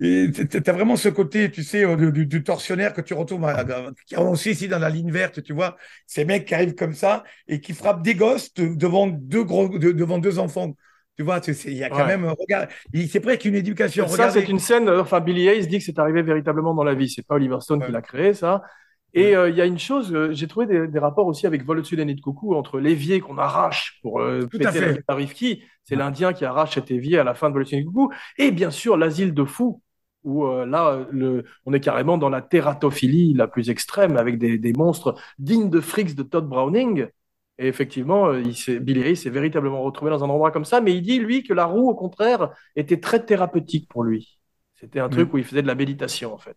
T'as 0.00 0.72
vraiment 0.72 0.96
ce 0.96 1.08
côté, 1.08 1.50
tu 1.50 1.62
sais, 1.62 1.84
du, 1.96 2.10
du- 2.12 2.26
du 2.26 2.42
tortionnaire 2.42 2.92
que 2.92 3.00
tu 3.00 3.14
retrouves, 3.14 3.44
à- 3.44 3.60
à- 3.60 3.90
qui 4.06 4.14
est 4.14 4.18
aussi 4.18 4.50
ici 4.50 4.68
dans 4.68 4.78
la 4.78 4.88
ligne 4.90 5.10
verte, 5.12 5.42
tu 5.42 5.52
vois. 5.52 5.76
Ces 6.06 6.24
mecs 6.24 6.46
qui 6.46 6.54
arrivent 6.54 6.74
comme 6.74 6.94
ça 6.94 7.22
et 7.46 7.60
qui 7.60 7.74
frappent 7.74 8.02
des 8.02 8.14
gosses 8.14 8.52
de- 8.54 8.74
devant 8.74 9.06
deux 9.06 9.44
gros, 9.44 9.68
de- 9.78 9.92
devant 9.92 10.18
deux 10.18 10.38
enfants. 10.38 10.74
Tu 11.16 11.22
vois, 11.22 11.40
il 11.46 11.74
y 11.74 11.84
a 11.84 11.90
quand 11.90 11.98
Ouais. 11.98 12.06
même, 12.06 12.24
euh, 12.24 12.32
regarde, 12.32 12.68
c'est 13.08 13.22
vrai 13.22 13.38
qu'une 13.38 13.54
éducation. 13.54 14.08
Ça, 14.08 14.30
c'est 14.30 14.48
une 14.48 14.58
scène. 14.58 14.88
euh, 14.88 15.00
Enfin, 15.02 15.20
Billy 15.20 15.46
Hayes 15.46 15.68
dit 15.68 15.78
que 15.78 15.84
c'est 15.84 15.98
arrivé 16.00 16.22
véritablement 16.22 16.74
dans 16.74 16.82
la 16.82 16.94
vie. 16.94 17.08
C'est 17.08 17.24
pas 17.24 17.36
Oliver 17.36 17.58
Stone 17.60 17.84
qui 17.84 17.92
l'a 17.92 18.02
créé, 18.02 18.34
ça. 18.34 18.62
Et 19.16 19.36
euh, 19.36 19.48
il 19.48 19.56
y 19.56 19.60
a 19.60 19.64
une 19.64 19.78
chose, 19.78 20.12
euh, 20.12 20.32
j'ai 20.32 20.48
trouvé 20.48 20.66
des, 20.66 20.88
des 20.88 20.98
rapports 20.98 21.26
aussi 21.28 21.46
avec 21.46 21.64
Vol 21.64 21.78
au-dessus 21.78 21.94
des 21.96 22.04
nids 22.04 22.16
de 22.16 22.20
coucou 22.20 22.54
entre 22.56 22.80
l'évier 22.80 23.20
qu'on 23.20 23.38
arrache 23.38 24.00
pour 24.02 24.20
euh, 24.20 24.42
Tout 24.42 24.58
péter 24.58 24.64
la 24.64 24.72
fait. 24.72 25.04
à 25.06 25.14
Rifki, 25.14 25.62
c'est 25.84 25.94
l'Indien 25.94 26.32
qui 26.32 26.44
arrache 26.44 26.74
cet 26.74 26.90
évier 26.90 27.18
à 27.18 27.24
la 27.24 27.34
fin 27.34 27.48
de 27.48 27.52
Vol 27.52 27.62
au-dessus 27.62 27.76
des 27.76 27.82
nids 27.82 27.86
de 27.86 27.92
coucou, 27.92 28.12
et 28.38 28.50
bien 28.50 28.72
sûr 28.72 28.96
l'asile 28.96 29.32
de 29.32 29.44
fous, 29.44 29.80
où 30.24 30.46
euh, 30.46 30.66
là, 30.66 31.06
le, 31.12 31.44
on 31.64 31.72
est 31.72 31.80
carrément 31.80 32.18
dans 32.18 32.28
la 32.28 32.42
tératophilie 32.42 33.34
la 33.34 33.46
plus 33.46 33.70
extrême, 33.70 34.16
avec 34.16 34.36
des, 34.36 34.58
des 34.58 34.72
monstres 34.72 35.14
dignes 35.38 35.70
de 35.70 35.80
Fricks 35.80 36.16
de 36.16 36.22
Todd 36.24 36.48
Browning. 36.48 37.06
Et 37.58 37.68
effectivement, 37.68 38.32
il 38.32 38.48
Hayes 38.98 39.16
s'est 39.16 39.30
véritablement 39.30 39.80
retrouvé 39.82 40.10
dans 40.10 40.24
un 40.24 40.28
endroit 40.28 40.50
comme 40.50 40.64
ça, 40.64 40.80
mais 40.80 40.92
il 40.92 41.02
dit, 41.02 41.20
lui, 41.20 41.44
que 41.44 41.54
la 41.54 41.66
roue, 41.66 41.88
au 41.88 41.94
contraire, 41.94 42.50
était 42.74 42.98
très 42.98 43.24
thérapeutique 43.24 43.88
pour 43.88 44.02
lui. 44.02 44.40
C'était 44.74 44.98
un 44.98 45.08
truc 45.08 45.32
où 45.32 45.38
il 45.38 45.44
faisait 45.44 45.62
de 45.62 45.68
la 45.68 45.76
méditation, 45.76 46.34
en 46.34 46.38
fait. 46.38 46.56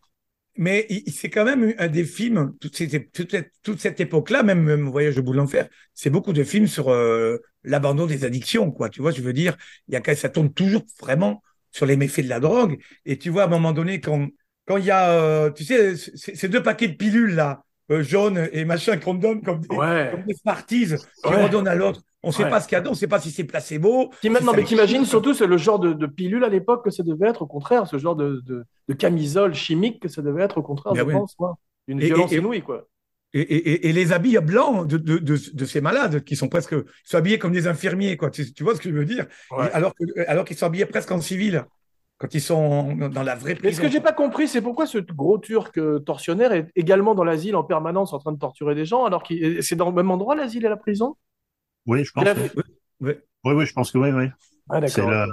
Mais 0.57 0.87
c'est 1.07 1.29
quand 1.29 1.45
même 1.45 1.73
un 1.77 1.87
des 1.87 2.03
films, 2.03 2.55
toute 2.59 2.75
cette, 2.75 3.11
toute 3.11 3.31
cette, 3.31 3.51
toute 3.63 3.79
cette 3.79 3.99
époque-là, 3.99 4.43
même, 4.43 4.63
même 4.63 4.89
Voyage 4.89 5.17
au 5.19 5.23
bout 5.23 5.33
de 5.33 5.37
l'enfer, 5.37 5.67
c'est 5.93 6.09
beaucoup 6.09 6.33
de 6.33 6.43
films 6.43 6.67
sur 6.67 6.89
euh, 6.89 7.37
l'abandon 7.63 8.07
des 8.07 8.25
addictions, 8.25 8.71
quoi. 8.71 8.89
Tu 8.89 9.01
vois, 9.01 9.11
je 9.11 9.21
veux 9.21 9.33
dire, 9.33 9.55
il 9.87 9.93
y 9.93 9.97
a, 9.97 10.15
ça 10.15 10.29
tourne 10.29 10.51
toujours 10.51 10.83
vraiment 10.99 11.43
sur 11.71 11.85
les 11.85 11.95
méfaits 11.95 12.23
de 12.23 12.29
la 12.29 12.39
drogue. 12.39 12.77
Et 13.05 13.17
tu 13.19 13.29
vois, 13.29 13.43
à 13.43 13.45
un 13.45 13.49
moment 13.49 13.71
donné, 13.71 14.01
quand, 14.01 14.27
quand 14.65 14.77
il 14.77 14.85
y 14.85 14.91
a, 14.91 15.11
euh, 15.11 15.51
tu 15.51 15.63
sais, 15.63 15.95
ces 15.95 16.47
deux 16.49 16.63
paquets 16.63 16.87
de 16.87 16.95
pilules 16.95 17.35
là, 17.35 17.63
euh, 17.91 18.03
jaunes 18.03 18.47
et 18.51 18.65
machin 18.65 18.97
qu'on 18.97 19.13
donne 19.13 19.41
comme 19.41 19.59
des, 19.61 19.75
Ouais. 19.75 20.09
comme 20.11 20.23
des 20.23 20.33
Smarties, 20.35 20.87
qui 21.23 21.29
Ouais. 21.29 21.43
redonnent 21.43 21.67
à 21.67 21.75
l'autre. 21.75 22.01
On 22.23 22.31
sait 22.31 22.43
Ouais. 22.43 22.49
pas 22.49 22.59
ce 22.59 22.67
qu'il 22.67 22.75
y 22.75 22.77
a 22.77 22.81
dedans, 22.81 22.91
on 22.91 22.95
sait 22.95 23.07
pas 23.07 23.19
si 23.19 23.31
c'est 23.31 23.43
placebo. 23.45 24.05
Non, 24.05 24.09
si 24.21 24.29
mais 24.29 24.63
t'imagines 24.63 25.05
surtout, 25.05 25.33
c'est 25.33 25.47
le 25.47 25.57
genre 25.57 25.79
de, 25.79 25.93
de 25.93 26.05
pilule 26.07 26.43
à 26.43 26.49
l'époque 26.49 26.83
que 26.83 26.89
ça 26.91 27.03
devait 27.03 27.27
être, 27.29 27.43
au 27.43 27.47
contraire, 27.47 27.87
ce 27.87 27.97
genre 27.97 28.15
de, 28.15 28.41
de, 28.45 28.65
de 28.89 28.93
camisole 28.93 29.53
chimique 29.53 30.01
que 30.01 30.07
ça 30.09 30.21
devait 30.21 30.43
être, 30.43 30.57
au 30.57 30.63
contraire, 30.63 30.93
Mais 30.93 30.99
je 31.01 31.05
oui. 31.05 31.13
pense, 31.13 31.35
moi. 31.39 31.57
Une 31.87 32.01
Et- 32.01 32.05
violence 32.07 32.31
et- 32.31 32.35
et- 32.35 32.39
inouïe, 32.39 32.61
quoi. 32.61 32.87
Et, 33.33 33.41
et- 33.41 33.69
et- 33.71 33.89
et 33.89 33.93
les 33.93 34.13
habits 34.13 34.37
blancs 34.39 34.87
de, 34.87 34.97
de, 34.97 35.17
de, 35.19 35.37
de 35.53 35.65
ces 35.65 35.79
malades 35.81 36.23
qui 36.23 36.35
sont 36.35 36.47
presque, 36.49 36.71
ils 36.71 36.83
sont 37.03 37.17
habillés 37.17 37.37
comme 37.37 37.51
des 37.51 37.67
infirmiers, 37.67 38.17
quoi. 38.17 38.29
Tu, 38.31 38.51
tu 38.53 38.63
vois 38.63 38.73
ce 38.75 38.81
que 38.81 38.89
je 38.89 38.95
veux 38.95 39.05
dire? 39.05 39.25
Ouais. 39.51 39.69
Alors 39.73 39.93
que, 39.95 40.03
alors 40.27 40.43
qu'ils 40.45 40.57
sont 40.57 40.65
habillés 40.65 40.85
presque 40.85 41.11
en 41.11 41.21
civil 41.21 41.63
quand 42.17 42.33
ils 42.33 42.41
sont 42.41 42.95
dans 42.95 43.23
la 43.23 43.35
vraie 43.35 43.53
Mais 43.53 43.71
ce 43.71 43.77
prison. 43.77 43.81
que 43.83 43.89
j'ai 43.89 44.01
pas 44.01 44.13
compris, 44.13 44.47
c'est 44.47 44.61
pourquoi 44.61 44.87
ce 44.87 44.97
gros 44.97 45.37
Turc 45.37 45.77
euh, 45.77 45.99
tortionnaire 45.99 46.51
est 46.51 46.69
également 46.75 47.13
dans 47.15 47.23
l'asile 47.23 47.55
en 47.55 47.63
permanence 47.63 48.13
en 48.13 48.19
train 48.19 48.31
de 48.31 48.39
torturer 48.39 48.75
des 48.75 48.85
gens, 48.85 49.05
alors 49.05 49.23
que 49.23 49.61
c'est 49.61 49.75
dans 49.75 49.89
le 49.89 49.95
même 49.95 50.09
endroit, 50.09 50.35
l'asile 50.35 50.65
et 50.65 50.69
la 50.69 50.77
prison? 50.77 51.15
Oui, 51.85 52.03
je 52.03 52.11
pense. 52.11 52.27
A 52.27 52.33
Oui, 52.99 53.13
oui, 53.43 53.53
oui, 53.53 53.65
je 53.65 53.73
pense 53.73 53.91
que 53.91 53.97
oui, 53.99 54.09
oui. 54.11 54.25
Ah, 54.69 54.79
C'est 54.87 55.01
d'accord. 55.01 55.27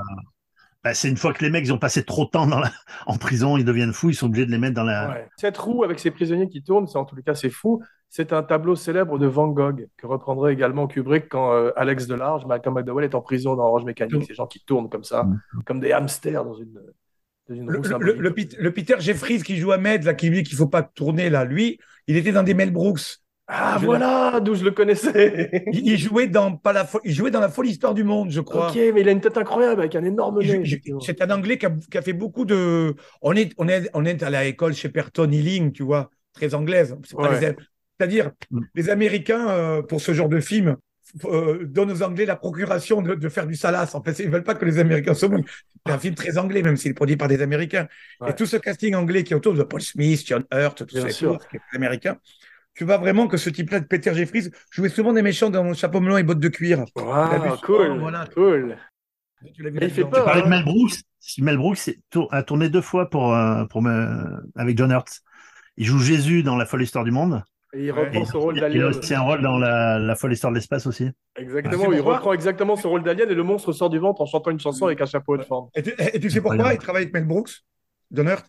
Bah, 0.84 0.94
c'est 0.94 1.08
une 1.08 1.16
fois 1.16 1.32
que 1.32 1.42
les 1.42 1.50
mecs 1.50 1.64
ils 1.64 1.72
ont 1.72 1.78
passé 1.78 2.04
trop 2.04 2.26
de 2.26 2.30
temps 2.30 2.46
dans 2.46 2.60
la... 2.60 2.70
en 3.06 3.16
prison, 3.16 3.56
ils 3.56 3.64
deviennent 3.64 3.92
fous, 3.94 4.10
ils 4.10 4.14
sont 4.14 4.26
obligés 4.26 4.46
de 4.46 4.50
les 4.50 4.58
mettre 4.58 4.74
dans 4.74 4.84
la. 4.84 5.08
Ouais. 5.08 5.28
Cette 5.36 5.56
roue 5.58 5.82
avec 5.82 5.98
ses 5.98 6.10
prisonniers 6.10 6.48
qui 6.48 6.62
tournent, 6.62 6.86
c'est 6.86 6.98
en 6.98 7.04
tous 7.04 7.16
les 7.16 7.22
cas 7.22 7.34
c'est 7.34 7.50
fou. 7.50 7.82
C'est 8.10 8.32
un 8.32 8.44
tableau 8.44 8.76
célèbre 8.76 9.18
de 9.18 9.26
Van 9.26 9.48
Gogh 9.48 9.88
que 9.96 10.06
reprendrait 10.06 10.52
également 10.52 10.86
Kubrick 10.86 11.28
quand 11.28 11.52
euh, 11.52 11.72
Alex 11.74 12.06
Delarge, 12.06 12.46
Malcolm 12.46 12.76
McDowell 12.76 13.04
est 13.06 13.14
en 13.16 13.20
prison 13.20 13.56
dans 13.56 13.64
Orange 13.64 13.84
Mécanique. 13.84 14.24
Ces 14.28 14.34
gens 14.34 14.46
qui 14.46 14.60
tournent 14.64 14.88
comme 14.88 15.02
ça, 15.02 15.24
Mm. 15.24 15.40
comme 15.66 15.80
des 15.80 15.90
hamsters 15.90 16.44
dans 16.44 16.54
une, 16.54 16.78
dans 17.48 17.54
une 17.56 17.68
roue 17.74 17.82
le- 17.98 18.70
Peter 18.72 18.94
Jeffries 19.00 19.42
qui 19.42 19.56
joue 19.56 19.72
Ahmed, 19.72 20.04
là, 20.04 20.14
qui 20.14 20.30
dit 20.30 20.44
qu'il 20.44 20.56
faut 20.56 20.68
pas 20.68 20.82
tourner, 20.84 21.28
là, 21.28 21.44
lui, 21.44 21.80
il 22.06 22.16
était 22.16 22.30
dans 22.30 22.44
des 22.44 22.54
Mel 22.54 22.70
Brooks. 22.70 23.18
Ah 23.46 23.76
Je- 23.78 23.84
voilà 23.84 24.40
d'où 24.40 24.54
je 24.54 24.64
le 24.64 24.70
connaissais. 24.70 25.64
Il, 25.72 25.86
il 25.86 25.98
jouait 25.98 26.28
dans 26.28 26.56
pas 26.56 26.72
la 26.72 26.88
il 27.04 27.12
jouait 27.12 27.30
dans 27.30 27.40
la 27.40 27.50
folle 27.50 27.66
histoire 27.66 27.92
du 27.92 28.02
monde, 28.02 28.30
je 28.30 28.40
crois. 28.40 28.70
ok, 28.70 28.76
mais 28.94 29.02
il 29.02 29.08
a 29.08 29.12
une 29.12 29.20
tête 29.20 29.36
incroyable 29.36 29.82
avec 29.82 29.94
un 29.94 30.04
énorme 30.04 30.40
nez. 30.40 30.64
C'est 31.02 31.20
un 31.20 31.30
Anglais 31.30 31.58
qui 31.58 31.66
a, 31.66 31.70
qui 31.90 31.98
a 31.98 32.02
fait 32.02 32.14
beaucoup 32.14 32.46
de. 32.46 32.94
On 33.20 33.34
est, 33.36 33.52
on 33.58 33.68
est, 33.68 33.90
on 33.92 34.04
est 34.06 34.22
à 34.22 34.30
l'école 34.44 34.72
chez 34.74 34.88
Perton 34.88 35.30
Ealing, 35.30 35.72
tu 35.72 35.82
vois, 35.82 36.10
très 36.32 36.54
anglaise. 36.54 36.96
Ouais. 37.12 37.38
les- 37.40 37.54
C'est-à-dire, 37.98 38.30
Mm. 38.50 38.60
les 38.74 38.90
Américains, 38.90 39.48
euh, 39.50 39.82
pour 39.82 40.00
ce 40.00 40.12
genre 40.14 40.28
de 40.30 40.40
film, 40.40 40.76
euh, 41.26 41.64
donnent 41.66 41.92
aux 41.92 42.02
Anglais 42.02 42.24
la 42.24 42.34
procuration 42.36 43.02
de, 43.02 43.14
de 43.14 43.28
faire 43.28 43.46
du 43.46 43.54
salas. 43.56 43.90
En 43.94 44.02
fait, 44.02 44.18
ils 44.20 44.30
veulent 44.30 44.42
pas 44.42 44.54
que 44.54 44.64
les 44.64 44.78
Américains 44.78 45.14
se 45.14 45.26
mouillent. 45.26 45.44
C'est 45.86 45.92
un 45.92 45.98
film 45.98 46.14
très 46.14 46.38
anglais, 46.38 46.62
même 46.62 46.76
s'il 46.78 46.92
est 46.92 46.94
produit 46.94 47.16
par 47.16 47.28
des 47.28 47.42
Américains. 47.42 47.86
Ouais. 48.22 48.30
Et 48.30 48.34
tout 48.34 48.46
ce 48.46 48.56
casting 48.56 48.94
anglais 48.94 49.22
qui 49.22 49.34
est 49.34 49.36
autour 49.36 49.52
de 49.52 49.62
Paul 49.62 49.82
Smith, 49.82 50.22
John 50.26 50.44
Hurt, 50.52 50.78
tout 50.86 50.86
Bien 50.86 51.08
ça, 51.10 51.38
Tu 52.74 52.84
vois 52.84 52.98
vraiment 52.98 53.28
que 53.28 53.36
ce 53.36 53.50
type-là 53.50 53.80
de 53.80 53.86
Peter 53.86 54.12
Jeffries 54.14 54.50
jouait 54.70 54.88
souvent 54.88 55.12
des 55.12 55.22
méchants 55.22 55.50
dans 55.50 55.72
chapeau 55.74 56.00
melon 56.00 56.16
et 56.18 56.22
bottes 56.24 56.40
de 56.40 56.48
cuir. 56.48 56.84
Wow, 56.96 57.56
cool, 57.62 57.98
voilà. 58.00 58.26
cool. 58.34 58.76
Tu 59.54 59.62
l'as 59.62 59.70
vu 59.70 59.78
il 59.82 59.90
fait 59.90 60.02
là-dedans. 60.02 60.10
peur, 60.10 60.20
Tu 60.20 60.24
parlais 60.24 60.40
hein. 60.40 60.44
de 60.44 60.50
Mel 60.50 60.64
Brooks. 60.64 60.94
Mel 61.38 61.56
Brooks 61.56 61.90
a 62.30 62.42
tourné 62.42 62.68
deux 62.68 62.80
fois 62.80 63.08
pour, 63.10 63.32
euh, 63.34 63.64
pour 63.66 63.82
me... 63.82 64.42
avec 64.56 64.76
John 64.76 64.90
Hurt. 64.90 65.20
Il 65.76 65.86
joue 65.86 65.98
Jésus 65.98 66.42
dans 66.42 66.56
La 66.56 66.66
folle 66.66 66.82
histoire 66.82 67.04
du 67.04 67.10
monde. 67.10 67.42
Et 67.72 67.86
il 67.86 67.90
reprend 67.92 68.22
Et 68.22 68.24
ce 68.24 68.36
rôle 68.36 68.56
il 68.56 68.64
a 68.64 68.68
d'alien. 68.68 68.84
aussi 68.84 69.14
un 69.14 69.20
rôle 69.20 69.42
dans 69.42 69.58
la, 69.58 69.98
la 69.98 70.14
folle 70.14 70.32
histoire 70.32 70.52
de 70.52 70.56
l'espace 70.56 70.86
aussi. 70.86 71.10
Exactement, 71.36 71.86
Ah, 71.90 71.94
il 71.94 72.00
reprend 72.00 72.32
exactement 72.32 72.76
ce 72.76 72.86
rôle 72.86 73.02
d'alien 73.02 73.28
et 73.28 73.34
le 73.34 73.42
monstre 73.42 73.72
sort 73.72 73.90
du 73.90 73.98
ventre 73.98 74.20
en 74.20 74.26
chantant 74.26 74.50
une 74.52 74.60
chanson 74.60 74.86
avec 74.86 75.00
un 75.00 75.06
chapeau 75.06 75.36
de 75.36 75.42
forme. 75.42 75.68
Et 75.74 75.82
tu, 75.82 75.92
et 75.98 76.20
tu 76.20 76.30
sais 76.30 76.40
pourquoi 76.40 76.72
il 76.72 76.78
travaille 76.78 77.02
avec 77.02 77.14
Mel 77.14 77.24
Brooks, 77.24 77.50
John 78.12 78.28
Hurt 78.28 78.46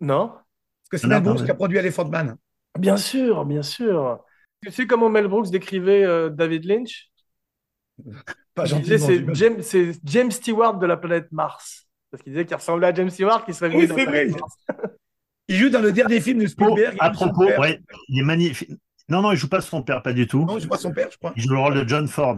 Non? 0.00 0.28
Parce 0.28 0.88
que 0.90 0.96
c'est 0.98 1.06
Mel 1.06 1.22
Brooks 1.22 1.44
qui 1.44 1.50
a 1.50 1.54
produit 1.54 1.78
Elephant 1.78 2.08
Man. 2.08 2.36
Bien 2.78 2.96
sûr, 2.96 3.44
bien 3.44 3.62
sûr. 3.62 4.24
Tu 4.62 4.70
sais 4.72 4.86
comment 4.86 5.08
Mel 5.08 5.28
Brooks 5.28 5.50
décrivait 5.50 6.04
euh, 6.04 6.30
David 6.30 6.64
Lynch? 6.64 7.10
Pas 8.54 8.66
Il 8.66 8.80
disait 8.80 8.98
gentiment. 8.98 9.06
c'est 9.06 9.16
j'imagine. 9.18 9.34
James, 9.34 9.62
c'est 9.62 9.92
James 10.04 10.30
Stewart 10.30 10.78
de 10.78 10.86
la 10.86 10.96
planète 10.96 11.30
Mars. 11.32 11.86
Parce 12.10 12.22
qu'il 12.22 12.32
disait 12.32 12.44
qu'il 12.46 12.56
ressemblait 12.56 12.88
à 12.88 12.94
James 12.94 13.10
Stewart 13.10 13.44
qui 13.44 13.54
serait 13.54 13.70
venu 13.70 13.82
Oui, 13.82 13.86
de 13.86 13.90
la 13.90 13.98
c'est 13.98 14.04
planète 14.04 14.28
vrai. 14.28 14.40
Mars. 14.40 14.56
Il 15.48 15.56
joue 15.56 15.70
dans 15.70 15.80
le 15.82 15.92
dernier 15.92 16.20
film 16.20 16.38
de 16.40 16.46
Oh, 16.60 16.76
Spielberg. 16.76 16.96
à 17.00 17.08
il 17.08 17.12
joue 17.12 17.18
son 17.18 17.30
propos, 17.30 17.46
père. 17.46 17.60
ouais, 17.60 17.80
il 18.08 18.20
est 18.20 18.24
magnifique. 18.24 18.70
Non, 19.08 19.22
non, 19.22 19.32
il 19.32 19.36
joue 19.36 19.48
pas 19.48 19.60
son 19.60 19.82
père, 19.82 20.02
pas 20.02 20.12
du 20.12 20.26
tout. 20.26 20.44
Non, 20.46 20.58
je 20.58 20.66
vois 20.68 20.78
son 20.78 20.92
père, 20.92 21.08
je 21.10 21.18
crois. 21.18 21.32
Il 21.36 21.42
joue 21.42 21.50
le 21.54 21.58
rôle 21.60 21.74
de 21.74 21.88
John 21.88 22.08
Ford 22.08 22.36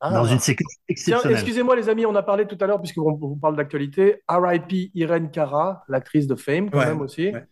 Ah. 0.00 0.10
dans 0.10 0.24
une 0.24 0.38
séquence 0.38 0.72
Tiens, 0.72 0.84
exceptionnelle. 0.88 1.32
excusez-moi 1.32 1.76
les 1.76 1.88
amis, 1.88 2.06
on 2.06 2.14
a 2.14 2.22
parlé 2.22 2.46
tout 2.46 2.56
à 2.60 2.66
l'heure, 2.66 2.80
puisqu'on 2.80 3.18
on 3.20 3.36
parle 3.36 3.56
d'actualité, 3.56 4.22
R.I.P. 4.28 4.90
Irene 4.94 5.30
Cara, 5.30 5.84
l'actrice 5.88 6.26
de 6.26 6.34
Fame 6.36 6.70
quand 6.70 6.78
Ouais, 6.78 6.86
même 6.86 7.00
aussi. 7.00 7.30
ouais. 7.32 7.46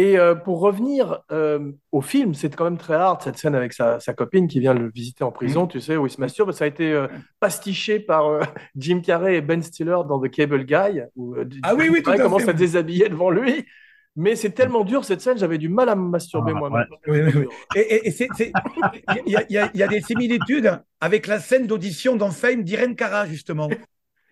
Et 0.00 0.18
euh, 0.18 0.34
pour 0.34 0.60
revenir 0.60 1.20
euh, 1.30 1.72
au 1.92 2.00
film, 2.00 2.32
c'est 2.32 2.54
quand 2.56 2.64
même 2.64 2.78
très 2.78 2.94
hard 2.94 3.20
cette 3.20 3.36
scène 3.36 3.54
avec 3.54 3.74
sa, 3.74 4.00
sa 4.00 4.14
copine 4.14 4.48
qui 4.48 4.58
vient 4.58 4.72
le 4.72 4.90
visiter 4.90 5.24
en 5.24 5.30
prison, 5.30 5.66
tu 5.66 5.78
sais, 5.80 5.96
où 5.98 6.06
il 6.06 6.10
se 6.10 6.20
masturbe. 6.20 6.52
Ça 6.52 6.64
a 6.64 6.68
été 6.68 6.92
euh, 6.92 7.06
pastiché 7.38 8.00
par 8.00 8.40
Jim 8.76 9.00
Carrey 9.04 9.36
et 9.36 9.40
Ben 9.42 9.62
Stiller 9.62 9.98
dans 10.08 10.18
The 10.18 10.30
Cable 10.30 10.64
Guy, 10.64 11.02
où 11.16 11.34
Ah 11.62 11.74
oui, 11.74 11.88
oui, 11.90 12.02
tout 12.02 12.10
à 12.10 12.18
commence 12.18 12.44
fait, 12.44 12.50
à 12.50 12.54
déshabiller 12.54 13.08
devant 13.10 13.30
lui. 13.30 13.66
Mais 14.16 14.36
c'est 14.36 14.50
tellement 14.50 14.84
dur 14.84 15.04
cette 15.04 15.20
scène, 15.20 15.38
j'avais 15.38 15.58
du 15.58 15.68
mal 15.68 15.88
à 15.88 15.94
me 15.94 16.08
masturber 16.08 16.52
Ah, 16.54 16.58
moi-même. 16.58 16.86
Oui, 17.06 17.20
oui, 17.22 17.32
oui. 17.36 17.46
Et, 17.76 18.10
il 19.26 19.32
y, 19.32 19.36
a- 19.36 19.70
y 19.74 19.78
y 19.82 19.88
des 19.88 20.00
similitudes 20.00 20.80
avec 21.00 21.26
la 21.26 21.38
scène 21.38 21.66
d'audition 21.66 22.16
dans 22.16 22.30
Fame 22.30 22.64
d'Irene 22.64 22.96
Cara, 22.96 23.26
justement. 23.26 23.68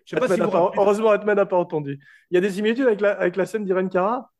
Je 0.05 0.15
sais 0.15 0.19
pas 0.19 0.27
si 0.27 0.41
vous 0.41 0.49
pas- 0.49 0.71
heureusement, 0.77 1.13
Edmund 1.13 1.37
n'a 1.37 1.45
pas 1.45 1.57
entendu. 1.57 1.99
Il 2.31 2.35
y 2.35 2.37
a 2.37 2.41
des 2.41 2.49
similitudes 2.49 2.87
avec 2.87 3.01
la, 3.01 3.11
avec 3.11 3.35
la 3.35 3.45
scène 3.45 3.63
d'Irene 3.63 3.89
Cara? 3.89 4.31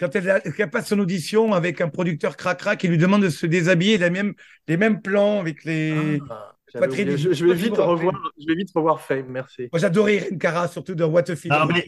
Quand 0.00 0.14
elle, 0.16 0.30
a- 0.30 0.40
qu'elle 0.40 0.70
passe 0.70 0.88
son 0.88 0.98
audition 0.98 1.52
avec 1.52 1.80
un 1.80 1.88
producteur 1.88 2.36
cracra 2.36 2.76
qui 2.76 2.88
lui 2.88 2.98
demande 2.98 3.22
de 3.22 3.28
se 3.30 3.46
déshabiller, 3.46 3.98
les 3.98 4.10
mêmes, 4.10 4.34
les 4.68 4.76
mêmes 4.76 5.00
plans 5.00 5.40
avec 5.40 5.64
les. 5.64 6.20
Ah, 6.30 6.54
je, 6.74 7.44
vais 7.44 7.54
vite 7.54 7.76
revoir, 7.76 8.14
je 8.40 8.46
vais 8.46 8.54
vite 8.56 8.70
revoir 8.74 9.00
Fame, 9.00 9.26
merci. 9.28 9.68
Moi, 9.72 9.78
j'adorais 9.80 10.16
Irene 10.16 10.38
Cara, 10.38 10.66
surtout 10.68 10.94
dans 10.94 11.06
What 11.08 11.30
a 11.30 11.36
Film. 11.36 11.54
Non, 11.54 11.66
mais 11.66 11.86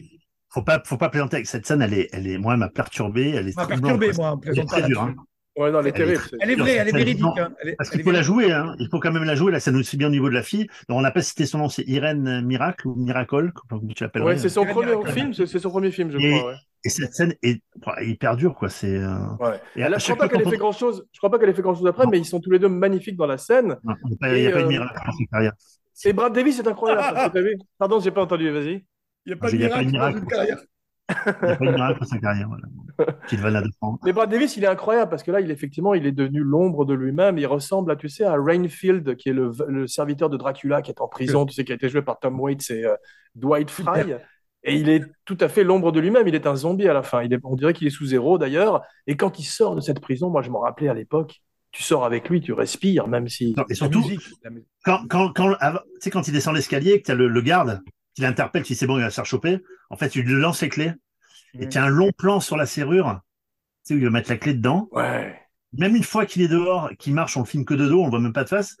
faut 0.49 0.61
pas, 0.61 0.81
faut 0.85 0.97
pas 0.97 1.09
plaisanter 1.09 1.35
avec 1.35 1.47
cette 1.47 1.65
scène. 1.65 1.81
Elle 1.81 1.93
est, 1.93 2.09
elle 2.13 2.27
est, 2.27 2.37
moi, 2.37 2.53
elle 2.53 2.59
m'a 2.59 2.69
perturbé. 2.69 3.31
Elle 3.31 3.51
m'a 3.55 3.67
perturbé, 3.67 4.11
moi, 4.13 4.31
en 4.31 4.41
Elle 4.45 4.59
est 4.59 4.65
très 4.65 4.83
dure, 4.83 5.03
là-dessus. 5.03 5.17
hein. 5.19 5.23
Ouais, 5.57 5.71
non, 5.71 5.79
elle 5.79 5.87
est 5.87 5.89
Elle 5.89 5.95
est 5.95 6.05
terrible. 6.05 6.21
c'est- 6.29 6.37
Elle 6.39 6.49
est 6.51 6.55
vraie, 6.55 6.71
elle 6.75 6.87
est 6.87 6.91
véridique. 6.91 7.25
hein. 7.39 7.49
Elle 7.61 7.69
est- 7.69 7.75
Parce 7.75 7.89
elle 7.89 7.95
qu'il 7.97 8.03
faut 8.05 8.11
la 8.11 8.21
jouer, 8.21 8.51
hein. 8.51 8.75
Il 8.79 8.87
faut 8.89 8.99
quand 8.99 9.11
même 9.11 9.23
la 9.23 9.33
jouer. 9.35 9.51
La 9.51 9.59
scène 9.59 9.75
aussi 9.75 9.97
bien 9.97 10.07
au 10.07 10.11
niveau 10.11 10.29
de 10.29 10.35
la 10.35 10.43
fille. 10.43 10.67
Donc, 10.87 10.99
on 10.99 11.01
n'a 11.01 11.11
pas 11.11 11.21
cité 11.23 11.45
son 11.47 11.57
nom, 11.57 11.67
c'est 11.67 11.83
Irène 11.87 12.41
Miracle 12.45 12.87
ou 12.87 12.95
Miracle, 12.95 13.51
comme 13.67 13.91
tu 13.93 14.03
l'appellerais. 14.03 14.33
Ouais, 14.33 14.37
c'est 14.37 14.49
son 14.49 14.65
premier 14.65 14.93
film, 15.11 15.33
c'est 15.33 15.47
c'est 15.47 15.59
son 15.59 15.69
premier 15.71 15.91
film, 15.91 16.11
je 16.11 16.17
Et- 16.19 16.37
crois. 16.37 16.51
Ouais. 16.51 16.57
Et 16.85 16.89
cette 16.89 17.13
scène 17.13 17.33
est 17.43 17.61
bon, 17.77 17.91
hyper 18.01 18.35
dure, 18.37 18.55
quoi. 18.55 18.69
C'est. 18.69 18.95
euh, 18.95 19.17
Ouais. 19.39 19.59
et 19.75 19.81
Elle 19.81 19.93
à 19.93 19.95
a- 19.97 19.99
je 19.99 20.05
crois 20.05 20.15
pas 20.15 20.29
qu'elle 20.29 20.47
ait 20.47 20.49
fait 20.49 20.57
grand 20.57 20.71
chose. 20.71 21.05
Je 21.11 21.19
crois 21.19 21.29
pas 21.29 21.39
qu'elle 21.39 21.49
ait 21.49 21.53
fait 21.53 21.61
grand 21.61 21.75
chose 21.75 21.87
après, 21.87 22.05
Non. 22.05 22.11
mais 22.11 22.19
ils 22.19 22.25
sont 22.25 22.39
tous 22.39 22.51
les 22.51 22.59
deux 22.59 22.69
magnifiques 22.69 23.17
dans 23.17 23.25
la 23.27 23.37
scène. 23.37 23.75
Il 23.83 23.89
n'y 24.33 24.45
a 24.47 24.51
pas, 24.51 24.55
pas 24.55 24.59
euh, 24.59 24.63
de 24.63 24.67
miracle 24.67 24.99
dans 25.05 25.11
sa 25.11 25.25
carrière. 25.31 25.53
Et 26.05 26.13
Brad 26.13 26.33
Davis 26.33 26.57
c'est 26.57 26.67
incroyable. 26.67 27.01
parce 27.13 27.33
que 27.33 27.39
vu 27.39 27.57
Pardon, 27.77 27.99
j'ai 27.99 28.11
pas 28.11 28.21
entendu. 28.21 28.49
Vas-y. 28.51 28.85
Il 29.25 29.29
n'y 29.29 29.33
a 29.33 29.37
pas 29.37 29.49
Il 29.49 29.57
de 29.57 29.63
y 29.63 29.65
a 29.65 29.69
pas 29.69 29.83
de 29.83 29.89
miracle 29.89 30.13
dans 30.15 30.21
une 30.21 30.27
carrière. 30.27 30.57
Il 31.09 31.15
n'y 31.15 31.51
a 31.51 31.55
pas 31.55 31.65
de 31.65 31.71
miracle 31.71 31.99
dans 31.99 32.05
sa 32.05 32.19
carrière. 32.19 32.47
Voilà. 32.47 33.17
Qu'il 33.27 33.39
va 33.39 33.49
la 33.49 33.61
défendre. 33.61 33.99
Mais 34.05 34.13
Brad 34.13 34.29
Davis, 34.29 34.55
il 34.57 34.63
est 34.63 34.67
incroyable 34.67 35.09
parce 35.09 35.23
que 35.23 35.31
là, 35.31 35.41
il 35.41 35.51
effectivement, 35.51 35.93
il 35.93 36.05
est 36.05 36.11
devenu 36.11 36.41
l'ombre 36.41 36.85
de 36.85 36.93
lui-même. 36.93 37.37
Il 37.37 37.45
ressemble 37.47 37.91
à, 37.91 37.95
tu 37.95 38.09
sais, 38.09 38.23
à 38.23 38.35
Rainfield, 38.37 39.15
qui 39.15 39.29
est 39.29 39.33
le, 39.33 39.51
le 39.67 39.87
serviteur 39.87 40.29
de 40.29 40.37
Dracula, 40.37 40.81
qui 40.81 40.91
est 40.91 41.01
en 41.01 41.07
prison, 41.07 41.45
tu 41.45 41.53
sais, 41.53 41.63
qui 41.65 41.71
a 41.71 41.75
été 41.75 41.89
joué 41.89 42.01
par 42.01 42.19
Tom 42.19 42.39
Waits 42.39 42.69
et 42.71 42.85
euh, 42.85 42.95
Dwight 43.35 43.69
Fry. 43.69 44.15
Et 44.63 44.75
il 44.75 44.89
est 44.89 45.03
tout 45.25 45.37
à 45.39 45.47
fait 45.47 45.63
l'ombre 45.63 45.91
de 45.91 45.99
lui-même. 45.99 46.27
Il 46.27 46.35
est 46.35 46.47
un 46.47 46.55
zombie 46.55 46.87
à 46.87 46.93
la 46.93 47.03
fin. 47.03 47.21
Il 47.23 47.31
est, 47.33 47.39
on 47.43 47.55
dirait 47.55 47.73
qu'il 47.73 47.87
est 47.87 47.91
sous 47.91 48.05
zéro 48.07 48.37
d'ailleurs. 48.37 48.81
Et 49.05 49.15
quand 49.15 49.39
il 49.39 49.43
sort 49.45 49.75
de 49.75 49.81
cette 49.81 49.99
prison, 49.99 50.29
moi, 50.29 50.41
je 50.41 50.49
m'en 50.49 50.59
rappelais 50.59 50.89
à 50.89 50.93
l'époque. 50.93 51.41
Tu 51.71 51.83
sors 51.83 52.05
avec 52.05 52.29
lui, 52.29 52.41
tu 52.41 52.53
respires, 52.53 53.07
même 53.07 53.27
si. 53.27 53.53
Non, 53.55 53.63
Et 53.69 53.75
surtout, 53.75 53.99
musique, 54.01 54.21
la 54.43 54.49
quand, 54.83 55.07
quand, 55.07 55.31
quand, 55.33 55.53
avant- 55.59 55.81
tu 56.01 56.09
quand 56.09 56.27
il 56.27 56.33
descend 56.33 56.55
l'escalier, 56.55 57.01
que 57.01 57.05
tu 57.05 57.11
as 57.11 57.15
le, 57.15 57.27
le 57.27 57.41
garde 57.41 57.81
qui 58.15 58.21
l'interpelle, 58.21 58.63
qui 58.63 58.73
c'est 58.73 58.87
bon, 58.87 58.97
il 58.97 59.01
va 59.03 59.09
se 59.09 59.15
faire 59.15 59.25
choper. 59.25 59.59
En 59.89 59.95
fait, 59.97 60.15
il 60.15 60.23
lui 60.23 60.33
lance 60.41 60.61
les 60.61 60.69
clés. 60.69 60.91
Et 61.59 61.69
tu 61.69 61.77
as 61.77 61.83
un 61.83 61.89
long 61.89 62.11
plan 62.17 62.39
sur 62.39 62.57
la 62.57 62.65
serrure, 62.65 63.19
tu 63.85 63.89
sais, 63.89 63.93
où 63.93 63.97
il 63.97 64.03
va 64.05 64.09
mettre 64.09 64.29
la 64.29 64.37
clé 64.37 64.53
dedans. 64.53 64.87
Ouais. 64.91 65.39
Même 65.73 65.95
une 65.95 66.03
fois 66.03 66.25
qu'il 66.25 66.41
est 66.41 66.47
dehors, 66.47 66.89
qu'il 66.97 67.13
marche, 67.13 67.37
on 67.37 67.41
le 67.41 67.45
filme 67.45 67.65
que 67.65 67.73
de 67.73 67.87
dos, 67.87 68.01
on 68.01 68.05
le 68.05 68.09
voit 68.09 68.19
même 68.19 68.33
pas 68.33 68.43
de 68.43 68.49
face. 68.49 68.75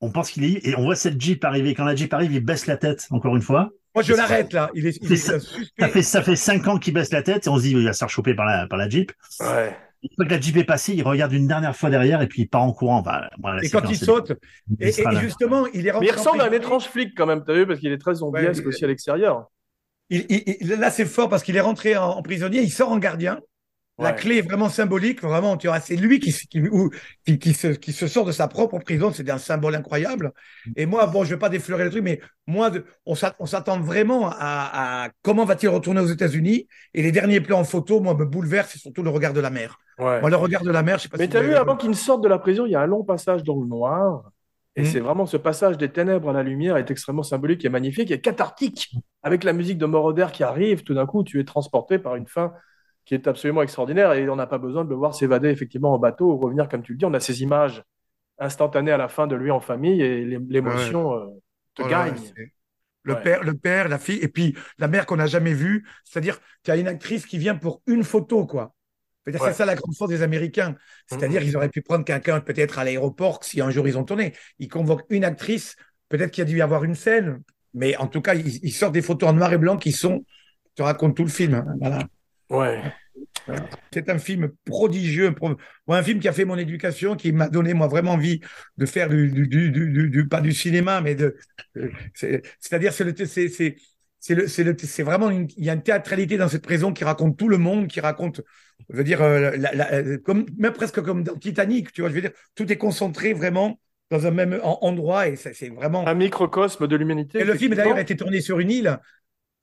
On 0.00 0.10
pense 0.10 0.30
qu'il 0.30 0.44
est, 0.44 0.66
et 0.66 0.76
on 0.76 0.82
voit 0.82 0.96
cette 0.96 1.20
Jeep 1.20 1.44
arriver. 1.44 1.74
Quand 1.74 1.84
la 1.84 1.94
Jeep 1.94 2.12
arrive, 2.12 2.32
il 2.32 2.44
baisse 2.44 2.66
la 2.66 2.76
tête, 2.76 3.06
encore 3.10 3.36
une 3.36 3.42
fois. 3.42 3.70
Moi, 3.94 4.02
je 4.02 4.14
l'arrête 4.14 4.52
là. 4.52 4.70
Il 4.74 4.86
est, 4.86 4.96
il 5.02 5.08
C'est 5.18 5.34
est 5.36 5.40
ça. 5.40 5.88
fait, 5.88 6.02
ça 6.02 6.22
fait 6.22 6.36
cinq 6.36 6.66
ans 6.68 6.78
qu'il 6.78 6.94
baisse 6.94 7.12
la 7.12 7.22
tête 7.22 7.46
et 7.46 7.50
on 7.50 7.56
se 7.56 7.62
dit, 7.62 7.70
il 7.72 7.84
va 7.84 7.92
se 7.92 7.98
faire 7.98 8.08
choper 8.10 8.34
par 8.34 8.46
la, 8.46 8.66
par 8.66 8.78
la 8.78 8.88
Jeep. 8.88 9.12
Ouais. 9.40 9.76
Une 10.02 10.08
fois 10.16 10.24
que 10.24 10.30
la 10.30 10.40
Jeep 10.40 10.56
est 10.56 10.64
passée, 10.64 10.94
il 10.94 11.02
regarde 11.02 11.32
une 11.32 11.46
dernière 11.46 11.76
fois 11.76 11.88
derrière 11.90 12.20
et 12.22 12.26
puis 12.26 12.42
il 12.42 12.48
part 12.48 12.62
en 12.62 12.72
courant. 12.72 13.02
Voilà, 13.02 13.62
Et 13.62 13.68
quand 13.70 13.88
il 13.88 13.96
saute, 13.96 14.32
il 14.80 14.88
et, 14.88 14.92
justement, 15.20 15.66
il 15.74 15.86
est 15.86 15.90
rentré. 15.92 16.06
Mais 16.06 16.12
il 16.12 16.16
ressemble 16.18 16.40
à 16.40 16.46
un 16.46 16.52
étrange 16.52 16.84
flic 16.84 17.12
quand 17.16 17.26
même, 17.26 17.44
t'as 17.44 17.54
vu, 17.54 17.66
parce 17.66 17.78
qu'il 17.78 17.92
est 17.92 17.98
très 17.98 18.14
zombiesque 18.14 18.62
Ouais, 18.62 18.68
aussi 18.68 18.84
à 18.84 18.88
l'extérieur. 18.88 19.46
Il- 20.10 20.26
il- 20.28 20.56
il- 20.60 20.68
là, 20.68 20.90
c'est 20.90 21.06
fort 21.06 21.28
parce 21.28 21.42
qu'il 21.42 21.56
est 21.56 21.60
rentré 21.60 21.96
en, 21.96 22.10
en 22.10 22.22
prisonnier, 22.22 22.60
il 22.62 22.70
sort 22.70 22.90
en 22.90 22.98
gardien. 22.98 23.38
La 23.98 24.12
clé 24.12 24.38
est 24.38 24.42
vraiment 24.42 24.68
symbolique, 24.68 25.22
vraiment, 25.22 25.56
tu 25.56 25.68
vois, 25.68 25.78
c'est 25.78 25.94
lui 25.96 26.18
qui, 26.18 26.32
se- 26.32 26.46
qui, 26.46 26.60
ou- 26.60 26.90
qui, 27.24 27.38
qui 27.38 27.54
se, 27.54 27.68
qui 27.68 27.92
se 27.92 28.08
sort 28.08 28.24
de 28.24 28.32
sa 28.32 28.48
propre 28.48 28.78
prison, 28.80 29.12
c'est 29.12 29.28
un 29.30 29.38
symbole 29.38 29.74
incroyable. 29.76 30.32
Et 30.76 30.86
moi, 30.86 31.06
bon, 31.06 31.22
je 31.24 31.30
ne 31.30 31.34
vais 31.34 31.38
pas 31.38 31.48
déflorer 31.50 31.84
le 31.84 31.90
truc, 31.90 32.02
mais 32.02 32.20
moi, 32.46 32.70
de- 32.70 32.84
on 33.06 33.14
s'att- 33.14 33.36
on 33.38 33.46
s'attend 33.46 33.78
vraiment 33.80 34.28
à, 34.30 35.04
à 35.04 35.08
comment 35.22 35.44
va-t-il 35.44 35.68
retourner 35.68 36.00
aux 36.00 36.06
États-Unis. 36.06 36.66
Et 36.94 37.02
les 37.02 37.12
derniers 37.12 37.40
plans 37.40 37.60
en 37.60 37.64
photo, 37.64 38.00
moi, 38.00 38.14
me 38.14 38.24
bouleversent, 38.24 38.70
c'est 38.72 38.78
surtout 38.78 39.02
le 39.02 39.10
regard 39.10 39.34
de 39.34 39.40
la 39.40 39.50
mer. 39.50 39.78
Ouais. 39.98 40.20
Moi, 40.20 40.30
le 40.30 40.36
regard 40.36 40.62
de 40.62 40.70
la 40.70 40.82
mer, 40.82 40.98
je 40.98 41.04
sais 41.04 41.08
pas 41.08 41.18
Mais 41.18 41.24
si 41.24 41.30
t'as 41.30 41.40
vous 41.40 41.48
vu, 41.48 41.54
avant 41.54 41.76
qu'il 41.76 41.90
ne 41.90 41.94
sorte 41.94 42.22
de 42.22 42.28
la 42.28 42.38
prison, 42.38 42.66
il 42.66 42.72
y 42.72 42.74
a 42.74 42.80
un 42.80 42.86
long 42.86 43.04
passage 43.04 43.42
dans 43.44 43.60
le 43.60 43.66
noir. 43.66 44.30
Et 44.74 44.82
Mhm. 44.82 44.86
c'est 44.86 45.00
vraiment 45.00 45.26
ce 45.26 45.36
passage 45.36 45.76
des 45.76 45.90
ténèbres 45.90 46.30
à 46.30 46.32
la 46.32 46.42
lumière 46.42 46.78
est 46.78 46.90
extrêmement 46.90 47.22
symbolique 47.22 47.64
et 47.64 47.68
magnifique 47.68 48.10
et 48.10 48.20
cathartique. 48.20 48.90
Avec 49.22 49.44
la 49.44 49.52
musique 49.52 49.76
de 49.78 49.84
Moroder 49.86 50.28
qui 50.32 50.42
arrive, 50.42 50.82
tout 50.82 50.94
d'un 50.94 51.04
coup, 51.06 51.22
tu 51.24 51.38
es 51.40 51.44
transporté 51.44 51.98
par 51.98 52.16
une 52.16 52.26
fin 52.26 52.52
qui 53.04 53.14
est 53.14 53.26
absolument 53.26 53.62
extraordinaire 53.62 54.12
et 54.12 54.28
on 54.28 54.36
n'a 54.36 54.46
pas 54.46 54.58
besoin 54.58 54.84
de 54.84 54.90
le 54.90 54.96
voir 54.96 55.14
s'évader 55.14 55.48
effectivement 55.50 55.92
en 55.94 55.98
bateau 55.98 56.32
ou 56.32 56.36
revenir, 56.38 56.68
comme 56.68 56.82
tu 56.82 56.92
le 56.92 56.98
dis. 56.98 57.04
On 57.04 57.14
a 57.14 57.20
ces 57.20 57.42
images 57.42 57.82
instantanées 58.38 58.92
à 58.92 58.96
la 58.96 59.08
fin 59.08 59.26
de 59.26 59.36
lui 59.36 59.50
en 59.50 59.60
famille 59.60 60.02
et 60.02 60.24
l'é- 60.24 60.38
l'émotion 60.48 61.14
euh, 61.14 61.26
te 61.74 61.82
Oh 61.82 61.88
là, 61.88 62.08
gagne. 62.10 62.14
Le, 63.04 63.14
Ouais. 63.14 63.22
père, 63.22 63.42
le 63.42 63.54
père, 63.54 63.88
la 63.88 63.98
fille, 63.98 64.18
et 64.22 64.28
puis 64.28 64.56
la 64.78 64.86
mère 64.88 65.06
qu'on 65.06 65.16
n'a 65.16 65.26
jamais 65.26 65.54
vue. 65.54 65.84
C'est-à-dire, 66.04 66.38
tu 66.62 66.70
as 66.70 66.76
une 66.76 66.86
actrice 66.88 67.26
qui 67.26 67.36
vient 67.38 67.56
pour 67.56 67.82
une 67.86 68.04
photo, 68.04 68.46
quoi. 68.46 68.74
Ouais. 69.26 69.32
C'est 69.38 69.52
ça 69.52 69.64
la 69.66 69.74
grande 69.74 69.94
force 69.96 70.10
des 70.10 70.22
Américains. 70.22 70.76
C'est-à-dire, 71.06 71.40
Mhm. 71.40 71.46
ils 71.48 71.56
auraient 71.56 71.68
pu 71.68 71.82
prendre 71.82 72.04
quelqu'un 72.04 72.40
peut-être 72.40 72.78
à 72.78 72.84
l'aéroport 72.84 73.42
si 73.44 73.60
un 73.60 73.70
jour 73.70 73.86
ils 73.88 73.96
ont 73.98 74.04
tourné. 74.04 74.34
Ils 74.58 74.68
convoquent 74.68 75.06
une 75.10 75.24
actrice, 75.24 75.76
peut-être 76.08 76.30
qu'il 76.32 76.42
y 76.42 76.46
a 76.46 76.50
dû 76.50 76.56
y 76.58 76.62
avoir 76.62 76.84
une 76.84 76.94
scène, 76.96 77.42
mais 77.74 77.96
en 77.96 78.06
tout 78.08 78.20
cas, 78.20 78.34
ils, 78.34 78.64
ils 78.64 78.72
sortent 78.72 78.94
des 78.94 79.02
photos 79.02 79.30
en 79.30 79.32
noir 79.32 79.52
et 79.52 79.58
blanc 79.58 79.76
qui 79.76 79.92
sont, 79.92 80.24
te 80.76 80.82
racontent 80.82 81.14
tout 81.14 81.24
le 81.24 81.28
film. 81.30 81.54
hein. 81.54 81.66
Voilà. 81.80 82.00
Ouais. 82.52 82.82
C'est 83.92 84.08
un 84.08 84.18
film 84.18 84.50
prodigieux, 84.64 85.34
un 85.88 86.02
film 86.02 86.20
qui 86.20 86.28
a 86.28 86.32
fait 86.32 86.44
mon 86.44 86.56
éducation, 86.56 87.16
qui 87.16 87.32
m'a 87.32 87.48
donné 87.48 87.74
moi 87.74 87.86
vraiment 87.86 88.12
envie 88.12 88.40
de 88.76 88.86
faire 88.86 89.08
du, 89.08 89.30
du, 89.30 89.46
du, 89.48 89.70
du- 89.70 90.10
du- 90.10 90.28
pas 90.28 90.40
du 90.40 90.52
cinéma, 90.52 91.00
mais 91.00 91.14
de, 91.14 91.36
euh, 91.76 91.90
c'est- 92.14 92.42
c'est-à-dire 92.60 92.92
c'est 92.92 93.04
le, 93.04 93.14
c'est, 93.26 93.48
c'est, 93.48 93.76
c'est 94.20 94.34
le, 94.34 94.46
c'est 94.48 94.64
le, 94.64 94.76
c'est 94.78 95.02
vraiment 95.02 95.30
une, 95.30 95.48
il 95.56 95.64
y 95.64 95.70
a 95.70 95.74
une 95.74 95.82
théâtralité 95.82 96.36
dans 96.36 96.48
cette 96.48 96.62
prison 96.64 96.92
qui 96.92 97.04
raconte 97.04 97.36
tout 97.36 97.48
le 97.48 97.58
monde, 97.58 97.88
qui 97.88 98.00
raconte, 98.00 98.40
je 98.88 98.96
veux 98.96 99.04
dire, 99.04 99.22
euh, 99.22 99.52
la- 99.56 99.72
la- 99.74 99.92
euh, 99.94 100.18
comme 100.18 100.46
même 100.58 100.72
presque 100.72 101.02
comme 101.02 101.22
dans 101.24 101.36
Titanic, 101.36 101.92
tu 101.92 102.00
vois, 102.02 102.10
je 102.10 102.14
veux 102.14 102.20
dire, 102.22 102.32
tout 102.54 102.70
est 102.72 102.78
concentré 102.78 103.32
vraiment 103.34 103.80
dans 104.10 104.26
un 104.26 104.30
même 104.30 104.60
en- 104.62 104.78
endroit 104.82 105.28
et 105.28 105.36
c'est 105.36 105.54
c'est 105.54 105.70
vraiment. 105.70 106.06
Un 106.06 106.14
microcosme 106.14 106.86
de 106.86 106.96
l'humanité. 106.96 107.40
Et 107.40 107.44
le 107.44 107.54
film 107.54 107.74
d'ailleurs 107.74 107.96
a 107.96 108.02
été 108.02 108.16
tourné 108.16 108.40
sur 108.40 108.60
une 108.60 108.70
île 108.70 108.98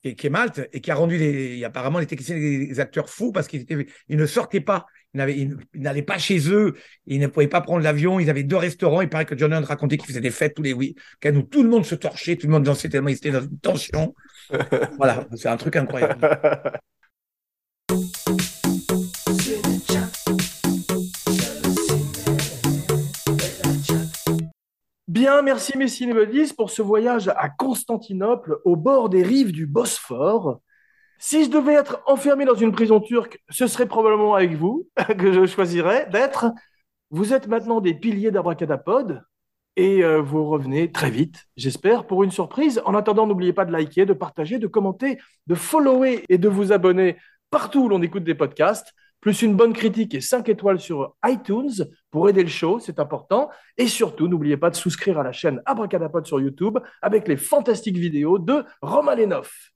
qui, 0.02 0.16
qui 0.16 0.26
est 0.26 0.30
Malte 0.30 0.68
et 0.72 0.80
qui 0.80 0.90
a 0.90 0.94
rendu 0.94 1.16
les, 1.18 1.64
apparemment 1.64 1.98
les 1.98 2.06
techniciens 2.06 2.36
et 2.36 2.58
les 2.66 2.80
acteurs 2.80 3.08
fous 3.08 3.32
parce 3.32 3.46
qu'ils 3.46 3.66
ils 4.08 4.16
ne 4.16 4.26
sortaient 4.26 4.60
pas, 4.60 4.86
ils 5.14 5.56
n'allaient 5.74 6.02
pas 6.02 6.18
chez 6.18 6.50
eux, 6.50 6.74
ils 7.06 7.20
ne 7.20 7.26
pouvaient 7.26 7.48
pas 7.48 7.60
prendre 7.60 7.82
l'avion, 7.82 8.20
ils 8.20 8.30
avaient 8.30 8.42
deux 8.42 8.56
restaurants. 8.56 9.00
Il 9.00 9.08
paraît 9.08 9.24
que 9.24 9.36
John 9.36 9.52
Hunt 9.52 9.64
racontait 9.64 9.96
qu'ils 9.96 10.06
faisaient 10.06 10.20
des 10.20 10.30
fêtes 10.30 10.54
tous 10.54 10.62
les 10.62 10.72
week-ends 10.72 11.34
où 11.34 11.42
tout 11.42 11.62
le 11.62 11.68
monde 11.68 11.84
se 11.84 11.94
torchait, 11.94 12.36
tout 12.36 12.46
le 12.46 12.52
monde 12.52 12.64
dansait 12.64 12.88
tellement 12.88 13.08
ils 13.08 13.16
étaient 13.16 13.30
dans 13.30 13.42
une 13.42 13.58
tension. 13.58 14.14
voilà, 14.96 15.26
c'est 15.36 15.48
un 15.48 15.56
truc 15.56 15.76
incroyable. 15.76 16.26
Bien, 25.10 25.42
merci 25.42 25.76
mes 25.76 25.88
cinébodies 25.88 26.54
pour 26.56 26.70
ce 26.70 26.82
voyage 26.82 27.26
à 27.26 27.48
Constantinople, 27.48 28.60
au 28.64 28.76
bord 28.76 29.08
des 29.08 29.24
rives 29.24 29.50
du 29.50 29.66
Bosphore. 29.66 30.60
Si 31.18 31.44
je 31.44 31.50
devais 31.50 31.72
être 31.72 32.00
enfermé 32.06 32.44
dans 32.44 32.54
une 32.54 32.70
prison 32.70 33.00
turque, 33.00 33.42
ce 33.48 33.66
serait 33.66 33.88
probablement 33.88 34.36
avec 34.36 34.52
vous 34.52 34.86
que 35.18 35.32
je 35.32 35.46
choisirais 35.46 36.08
d'être. 36.12 36.52
Vous 37.10 37.34
êtes 37.34 37.48
maintenant 37.48 37.80
des 37.80 37.92
piliers 37.92 38.30
d'Abracadapod 38.30 39.24
et 39.74 40.04
euh, 40.04 40.22
vous 40.22 40.48
revenez 40.48 40.92
très 40.92 41.10
vite, 41.10 41.48
j'espère, 41.56 42.06
pour 42.06 42.22
une 42.22 42.30
surprise. 42.30 42.80
En 42.84 42.94
attendant, 42.94 43.26
n'oubliez 43.26 43.52
pas 43.52 43.64
de 43.64 43.72
liker, 43.72 44.06
de 44.06 44.12
partager, 44.12 44.60
de 44.60 44.68
commenter, 44.68 45.18
de 45.48 45.56
follower 45.56 46.24
et 46.28 46.38
de 46.38 46.48
vous 46.48 46.70
abonner 46.70 47.16
partout 47.50 47.80
où 47.80 47.88
l'on 47.88 48.00
écoute 48.00 48.22
des 48.22 48.36
podcasts, 48.36 48.94
plus 49.20 49.42
une 49.42 49.54
bonne 49.54 49.72
critique 49.72 50.14
et 50.14 50.20
5 50.20 50.48
étoiles 50.48 50.80
sur 50.80 51.14
iTunes 51.24 51.86
pour 52.10 52.28
aider 52.28 52.42
le 52.42 52.48
show, 52.48 52.78
c'est 52.78 52.98
important. 52.98 53.50
Et 53.76 53.86
surtout, 53.86 54.28
n'oubliez 54.28 54.56
pas 54.56 54.70
de 54.70 54.76
souscrire 54.76 55.18
à 55.18 55.22
la 55.22 55.32
chaîne 55.32 55.62
Abracadapod 55.66 56.26
sur 56.26 56.40
YouTube 56.40 56.78
avec 57.02 57.28
les 57.28 57.36
fantastiques 57.36 57.98
vidéos 57.98 58.38
de 58.38 58.64
Romain 58.82 59.14
Lenoff. 59.14 59.72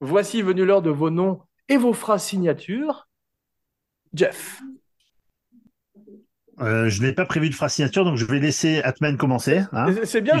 Voici 0.00 0.42
venu 0.42 0.64
l'heure 0.64 0.82
de 0.82 0.90
vos 0.90 1.10
noms 1.10 1.40
et 1.68 1.76
vos 1.76 1.94
phrases 1.94 2.24
signatures. 2.24 3.08
Jeff. 4.12 4.60
Euh, 6.60 6.88
je 6.88 7.02
n'ai 7.02 7.12
pas 7.12 7.24
prévu 7.24 7.48
de 7.50 7.54
phrase 7.54 7.72
signature, 7.74 8.04
donc 8.04 8.16
je 8.16 8.24
vais 8.24 8.38
laisser 8.38 8.80
Atman 8.82 9.16
commencer. 9.16 9.62
hein. 9.72 9.86
C'est- 10.04 10.20
bien, 10.20 10.38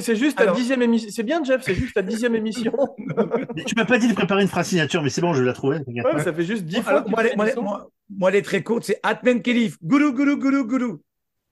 c'est 0.00 0.16
juste 0.16 0.36
ta 0.38 0.52
dixième 0.52 0.82
émission. 0.82 1.08
C'est 1.12 1.22
bien, 1.22 1.42
Jeff, 1.42 1.62
c'est 1.64 1.74
juste 1.74 1.94
ta 1.94 2.02
dixième 2.02 2.34
émission. 2.36 2.72
Tu 3.66 3.74
m'as 3.74 3.84
pas 3.86 3.98
dit 3.98 4.08
de 4.08 4.14
préparer 4.14 4.42
une 4.42 4.48
phrase 4.48 4.66
signature, 4.68 5.02
mais 5.02 5.08
c'est 5.10 5.20
bon, 5.20 5.32
je 5.34 5.40
vais 5.40 5.46
la 5.46 5.52
trouver. 5.54 5.78
Ouais, 5.86 6.22
ça 6.22 6.32
fait 6.32 6.44
juste 6.44 6.64
dix 6.64 6.82
fois. 6.82 6.92
Alors, 6.92 7.08
moi, 7.08 7.22
fais 7.22 7.30
les, 7.30 7.36
moi, 7.36 7.44
les- 7.46 7.50
l'émission. 7.52 7.62
moi- 7.62 7.88
moi, 8.10 8.30
les 8.30 8.42
très 8.42 8.62
courtes, 8.62 8.84
c'est 8.84 9.00
Atmen 9.02 9.40
Kelif, 9.42 9.76
goulou, 9.82 10.12
goulou, 10.12 10.36
goulou, 10.38 10.66
goulou. 10.66 11.00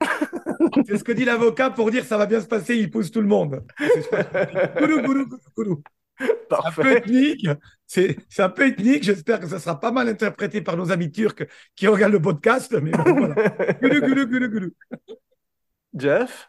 c'est 0.86 0.98
ce 0.98 1.04
que 1.04 1.12
dit 1.12 1.24
l'avocat 1.24 1.70
pour 1.70 1.90
dire 1.90 2.04
ça 2.04 2.18
va 2.18 2.26
bien 2.26 2.40
se 2.40 2.46
passer, 2.46 2.76
il 2.76 2.90
pousse 2.90 3.10
tout 3.10 3.20
le 3.20 3.26
monde. 3.26 3.62
Goulou, 4.78 5.00
goulou, 5.02 5.26
goulou, 5.26 5.38
goulou. 5.56 5.82
un 6.20 6.26
peu 6.26 6.46
Parfait. 6.48 6.98
ethnique. 6.98 7.48
C'est 7.86 8.16
c'est 8.28 8.42
un 8.42 8.48
peu 8.48 8.66
ethnique. 8.68 9.02
J'espère 9.04 9.40
que 9.40 9.46
ça 9.48 9.58
sera 9.58 9.78
pas 9.80 9.90
mal 9.92 10.08
interprété 10.08 10.60
par 10.62 10.76
nos 10.76 10.90
amis 10.92 11.10
turcs 11.10 11.44
qui 11.76 11.86
regardent 11.88 12.12
le 12.12 12.22
podcast. 12.22 12.74
Mais 12.82 12.90
bon, 12.90 13.02
voilà. 13.02 13.34
Goulou, 13.82 14.00
goulou, 14.00 14.26
goulou, 14.26 14.48
goulou. 14.50 14.70
Jeff? 15.96 16.48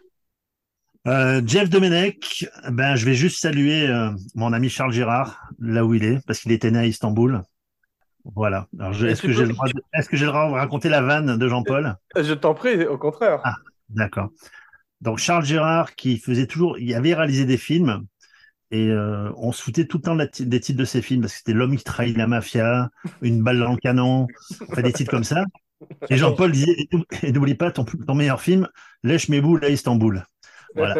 Euh, 1.07 1.41
Jeff 1.45 1.69
Domenech, 1.69 2.47
ben, 2.71 2.95
je 2.95 3.05
vais 3.05 3.13
juste 3.13 3.39
saluer 3.39 3.87
euh, 3.87 4.09
mon 4.33 4.53
ami 4.53 4.69
Charles 4.69 4.91
Girard, 4.91 5.49
là 5.59 5.85
où 5.85 5.93
il 5.93 6.03
est, 6.03 6.19
parce 6.25 6.39
qu'il 6.39 6.51
était 6.51 6.71
né 6.71 6.79
à 6.79 6.85
Istanbul. 6.85 7.43
Voilà. 8.33 8.67
Alors, 8.79 8.93
je- 8.93 9.05
Et 9.05 9.11
est-ce 9.11 9.21
que 9.21 9.31
j'ai 9.31 9.43
le 9.45 9.49
droit 9.53 9.67
de, 9.67 9.73
est-ce 9.93 10.09
que 10.09 10.17
j'ai 10.17 10.25
le 10.25 10.31
droit 10.31 10.47
de 10.47 10.53
raconter 10.53 10.89
la 10.89 11.01
vanne 11.03 11.37
de 11.37 11.47
Jean-Paul? 11.47 11.95
Je 12.15 12.33
t'en 12.33 12.55
prie, 12.55 12.85
au 12.87 12.97
contraire. 12.97 13.39
Ah. 13.43 13.55
D'accord. 13.89 14.29
Donc 15.01 15.19
Charles 15.19 15.45
Girard 15.45 15.93
qui 15.93 16.17
faisait 16.17 16.47
toujours, 16.47 16.79
il 16.79 16.91
avait 16.95 17.13
réalisé 17.13 17.45
des 17.45 17.57
films 17.57 18.05
et 18.75 18.89
euh, 18.89 19.31
on 19.37 19.51
se 19.51 19.61
foutait 19.61 19.85
tout 19.85 19.97
le 19.97 20.03
temps 20.03 20.15
des 20.15 20.59
titres 20.59 20.79
de 20.79 20.85
ces 20.85 21.01
films 21.01 21.21
parce 21.21 21.33
que 21.33 21.37
c'était 21.39 21.53
L'homme 21.53 21.75
qui 21.77 21.83
trahit 21.83 22.17
la 22.17 22.27
mafia, 22.27 22.89
Une 23.21 23.41
balle 23.41 23.59
dans 23.59 23.71
le 23.71 23.77
canon, 23.77 24.27
enfin, 24.69 24.81
des 24.81 24.93
titres 24.93 25.11
comme 25.11 25.23
ça. 25.23 25.45
Et 26.09 26.17
Jean-Paul 26.17 26.51
disait, 26.51 26.71
et 26.77 26.87
n'ou- 26.91 27.03
et 27.23 27.31
n'oublie 27.31 27.55
pas 27.55 27.71
ton, 27.71 27.85
meilleur 28.13 28.41
film, 28.41 28.67
Lèche 29.03 29.29
mes 29.29 29.41
boules 29.41 29.63
à 29.63 29.69
Istanbul. 29.69 30.23
Voilà. 30.75 30.97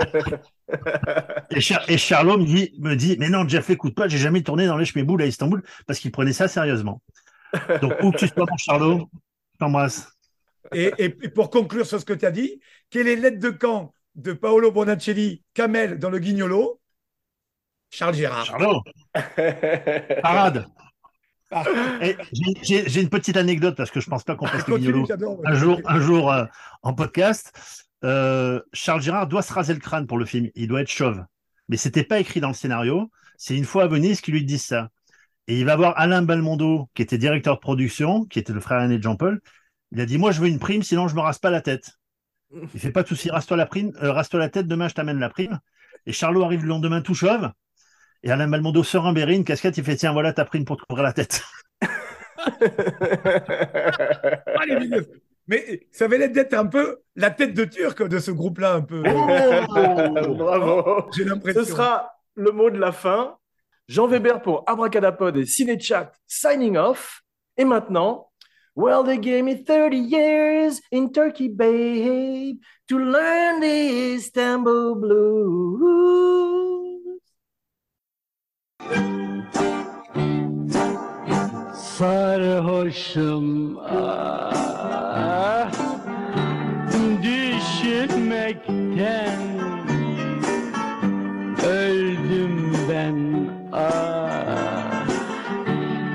Et, 1.52 1.60
Char- 1.60 1.84
et 1.90 1.98
Charlot 1.98 2.38
me 2.38 2.94
dit, 2.96 3.18
mais 3.20 3.30
non, 3.30 3.48
Jeff, 3.48 3.70
écoute 3.70 3.96
pas, 3.96 4.08
j'ai 4.08 4.18
jamais 4.18 4.42
tourné 4.42 4.68
dans 4.68 4.78
Lèche 4.78 4.96
mes 4.96 5.04
boules 5.04 5.22
à 5.22 5.26
Istanbul 5.26 5.64
parce 5.86 6.00
qu'il 6.00 6.12
prenait 6.12 6.34
ça 6.34 6.48
sérieusement. 6.48 7.02
Donc 7.82 7.94
où 8.04 8.12
que 8.12 8.18
tu 8.18 8.28
sois, 8.28 8.46
mon 8.50 8.58
Charlot, 8.58 9.10
t'embrasse. 9.60 10.10
Et, 10.74 11.10
pour 11.10 11.50
conclure 11.50 11.86
sur 11.86 12.00
ce 12.00 12.06
que 12.06 12.14
tu 12.14 12.26
as 12.26 12.32
dit, 12.32 12.60
quelle 12.90 13.08
est 13.08 13.16
l'aide 13.16 13.40
de 13.40 13.50
camp 13.50 13.94
de 14.16 14.34
Paolo 14.34 14.72
Bonacelli, 14.72 15.44
Kamel 15.54 16.00
dans 16.00 16.10
le 16.10 16.20
Guignolo? 16.20 16.80
Charles 17.96 18.16
Gérard. 18.16 18.46
Charlot, 18.46 18.84
parade. 20.22 20.66
Ah, 21.52 21.64
j'ai- 22.64 23.02
une 23.02 23.10
petite 23.10 23.38
anecdote 23.38 23.76
parce 23.78 23.92
que 23.92 24.00
je 24.02 24.10
pense 24.10 24.24
pas 24.24 24.36
qu'on 24.36 24.46
passe 24.48 24.68
le 24.68 25.06
j'adore. 25.08 25.40
un 25.46 25.54
jour, 25.56 25.80
un 25.86 26.00
jour 26.02 26.32
euh, 26.32 26.46
en 26.84 26.94
podcast. 26.94 27.54
Euh, 28.04 28.60
Charles 28.74 29.02
Girard 29.02 29.28
doit 29.28 29.42
se 29.42 29.54
raser 29.54 29.74
le 29.74 29.80
crâne 29.80 30.08
pour 30.08 30.18
le 30.18 30.26
film. 30.26 30.50
Il 30.56 30.68
doit 30.68 30.82
être 30.82 30.90
chauve. 30.92 31.24
Mais 31.70 31.78
c'était 31.78 32.04
pas 32.04 32.20
écrit 32.20 32.42
dans 32.42 32.50
le 32.50 32.54
scénario. 32.54 33.10
C'est 33.38 33.56
une 33.58 33.64
fois 33.66 33.84
à 33.84 33.88
Venise 33.88 34.22
qu'ils 34.22 34.34
lui 34.34 34.44
disent 34.44 34.66
ça. 34.66 34.90
Et 35.48 35.58
il 35.60 35.66
va 35.66 35.76
voir 35.76 35.94
Alain 35.98 36.22
Balmondo, 36.24 36.90
qui 36.96 37.02
était 37.02 37.18
directeur 37.18 37.56
de 37.56 37.60
production, 37.60 38.26
qui 38.26 38.40
était 38.40 38.54
le 38.54 38.60
frère 38.60 38.82
aîné 38.82 38.98
de 38.98 39.04
Jean-Paul. 39.04 39.40
Il 39.92 40.02
a 40.02 40.06
dit 40.06 40.18
Moi, 40.18 40.32
je 40.32 40.42
veux 40.42 40.48
une 40.48 40.60
prime, 40.60 40.84
sinon 40.84 41.08
je 41.08 41.16
me 41.16 41.22
rase 41.22 41.40
pas 41.40 41.52
la 41.52 41.62
tête. 41.62 41.92
Il 42.74 42.80
fait 42.80 42.92
pas 42.92 43.04
de 43.04 43.08
souci, 43.08 43.30
rase-toi 43.30 43.56
la 43.58 43.66
prime, 43.66 43.92
euh, 44.02 44.12
rase-toi 44.12 44.40
la 44.40 44.50
tête, 44.50 44.68
demain 44.68 44.88
je 44.88 44.94
t'amène 44.94 45.20
la 45.20 45.30
prime. 45.30 45.60
Et 46.06 46.12
Charlot 46.12 46.44
arrive 46.44 46.64
le 46.64 46.70
lendemain 46.70 47.02
tout 47.02 47.14
chauve. 47.16 47.50
Et 48.26 48.32
Alain 48.32 48.48
Balmondo 48.48 48.84
sort 48.84 49.06
un 49.06 49.14
béret, 49.14 49.36
une 49.36 49.44
casquette, 49.44 49.78
il 49.78 49.84
fait 49.84 49.96
Tiens, 49.96 50.12
voilà 50.12 50.34
ta 50.34 50.46
prime 50.46 50.66
pour 50.66 50.78
te 50.78 50.84
couvrir 50.84 51.04
la 51.04 51.14
tête. 51.14 51.44
Milieux. 54.68 55.08
Mais 55.48 55.86
ça 55.92 56.06
avait 56.06 56.18
l'air 56.18 56.32
d'être 56.32 56.56
un 56.56 56.66
peu 56.66 57.02
la 57.16 57.30
tête 57.30 57.54
de 57.54 57.66
Turc 57.66 58.02
de 58.02 58.18
ce 58.18 58.32
groupe-là, 58.32 58.74
un 58.74 58.82
peu. 58.82 59.02
Bravo. 59.04 61.06
J'ai 61.16 61.24
l'impression. 61.24 61.64
Ce 61.64 61.70
sera 61.70 62.16
le 62.34 62.52
mot 62.52 62.72
de 62.72 62.80
la 62.80 62.92
fin. 62.92 63.38
Jean 63.88 64.08
Weber 64.08 64.42
pour 64.42 64.64
Abracadapod 64.66 65.38
et 65.38 65.46
Cinéchat 65.46 66.12
signing 66.26 66.78
off. 66.78 67.22
Et 67.58 67.64
maintenant, 67.64 68.32
Well, 68.78 69.06
they 69.06 69.18
gave 69.18 69.46
me 69.46 69.64
30 69.64 69.96
years 69.96 70.82
in 70.92 71.14
Turkey, 71.14 71.48
babe, 71.48 72.58
to 72.90 73.00
learn 73.00 73.62
the 73.62 74.18
Istanbul 74.18 74.96
blues. 74.96 76.85
Sarhoşum 81.98 83.78
ah, 83.78 85.72
Düşünmekten 87.24 89.40
Öldüm 91.68 92.74
ben 92.90 93.50
ah, 93.72 95.06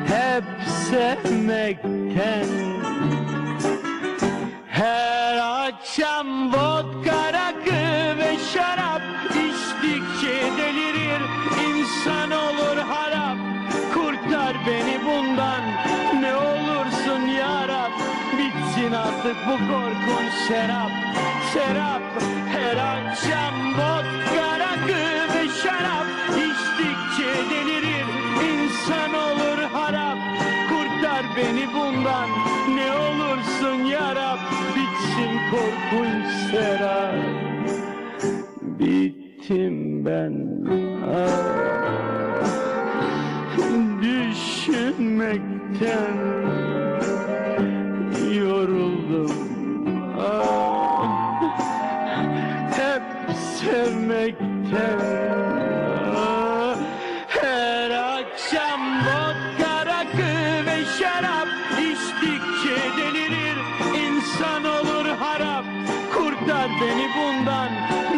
Hep 0.07 0.45
sevmekten 0.91 2.47
Her 4.69 5.37
akşam 5.67 6.53
vodka 6.53 7.33
rakı 7.33 8.19
ve 8.19 8.37
şarap 8.55 9.10
artık 19.21 19.37
bu 19.47 19.51
korkunç 19.51 20.33
serap 20.49 20.91
Serap 21.53 22.03
her 22.49 22.77
akşam 22.77 23.73
vodka 23.73 24.59
rakı 24.59 25.03
ve 25.35 25.49
şarap. 25.63 26.07
İçtikçe 26.37 27.33
delirir 27.51 28.07
insan 28.51 29.13
olur 29.15 29.59
harap. 29.73 30.19
Kurtar 30.69 31.25
beni 31.37 31.67
bundan 31.75 32.29
ne 32.77 32.93
olursun 32.93 33.85
yarab. 33.85 34.39
Bitsin 34.77 35.33
korkunç 35.51 36.29
serap 36.51 37.15
Bittim 38.79 40.05
ben. 40.07 40.35
Düşünmekten 44.03 45.51
Her 57.29 57.91
akşam 57.91 58.81
vodka 59.01 59.87
rakı 59.87 60.67
ve 60.67 60.85
şarap. 60.99 61.49
İçtikçe 61.79 62.77
delirir 62.99 63.57
insan 64.07 64.65
olur 64.65 65.07
harap. 65.21 65.65
Kurtar 66.15 66.69
beni 66.81 67.09
bundan 67.17 67.69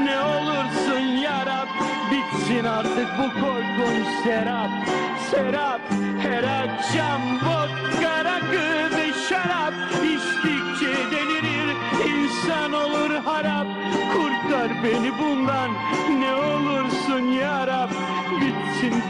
ne 0.05 0.21
olursun 0.21 1.01
yarab. 1.01 1.69
Bitsin 2.11 2.65
artık 2.65 3.09
bu 3.19 3.41
korkunç 3.41 4.07
serap. 4.25 4.71
Serap 5.31 5.81
her 6.23 6.45
akşam 6.45 7.23
vodka 7.37 8.25
rakı 8.25 8.97
ve 8.97 9.13
şarap. 9.29 9.75
İçtikçe 10.05 11.11
delirir 11.11 11.77
insan 12.07 12.73
olur 12.73 13.11
harap. 13.25 13.67
Kurtar 14.13 14.71
beni 14.85 15.13
bundan 15.19 15.71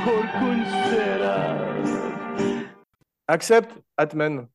Bitsin 0.03 0.11
korkunç 0.11 0.69
serap 0.91 1.87
Accept, 3.29 3.71
Atman. 3.97 4.49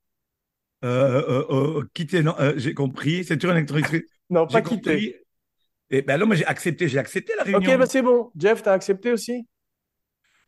Euh, 0.84 0.88
euh, 0.88 1.46
euh, 1.50 1.90
quitter, 1.94 2.22
non, 2.22 2.36
j'ai 2.58 2.74
compris. 2.74 3.24
C'est 3.24 3.38
toujours 3.38 3.54
un 3.54 3.58
électronique. 3.58 3.88
Non, 4.30 4.46
pas 4.46 4.62
quitter. 4.62 4.76
compris. 4.76 5.16
Et 5.90 6.02
ben 6.02 6.18
non, 6.20 6.26
mais 6.26 6.36
j'ai 6.36 6.46
accepté, 6.46 6.90
j'ai 6.90 7.00
accepté 7.00 7.32
la 7.38 7.44
réunion. 7.44 7.60
Ok, 7.72 7.78
bah 7.80 7.86
c'est 7.86 8.02
bon. 8.02 8.30
Jeff, 8.38 8.62
t'as 8.62 8.74
accepté 8.74 9.10
aussi? 9.14 9.48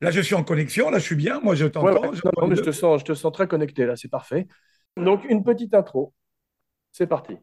Là, 0.01 0.11
je 0.11 0.19
suis 0.19 0.35
en 0.35 0.43
connexion, 0.43 0.89
là, 0.89 0.99
je 0.99 1.05
suis 1.05 1.15
bien. 1.15 1.39
Moi, 1.39 1.55
je 1.55 1.65
t'entends. 1.65 2.09
ouais. 2.09 2.17
je 2.17 2.21
Non, 2.26 2.31
non, 2.41 2.47
mais 2.47 2.55
je 2.57 2.61
t'entends. 2.61 2.71
te 2.71 2.76
sens, 2.76 2.99
je 2.99 3.05
te 3.05 3.13
sens 3.13 3.31
très 3.31 3.47
connecté 3.47 3.85
là, 3.85 3.95
c'est 3.95 4.09
parfait. 4.09 4.47
Donc 4.97 5.23
une 5.30 5.45
petite 5.45 5.73
intro. 5.73 6.13
C'est 6.91 7.07
parti. 7.07 7.38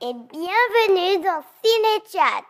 Et 0.00 0.14
bienvenue 0.30 1.24
dans 1.24 1.42
Cinéchat. 1.62 2.44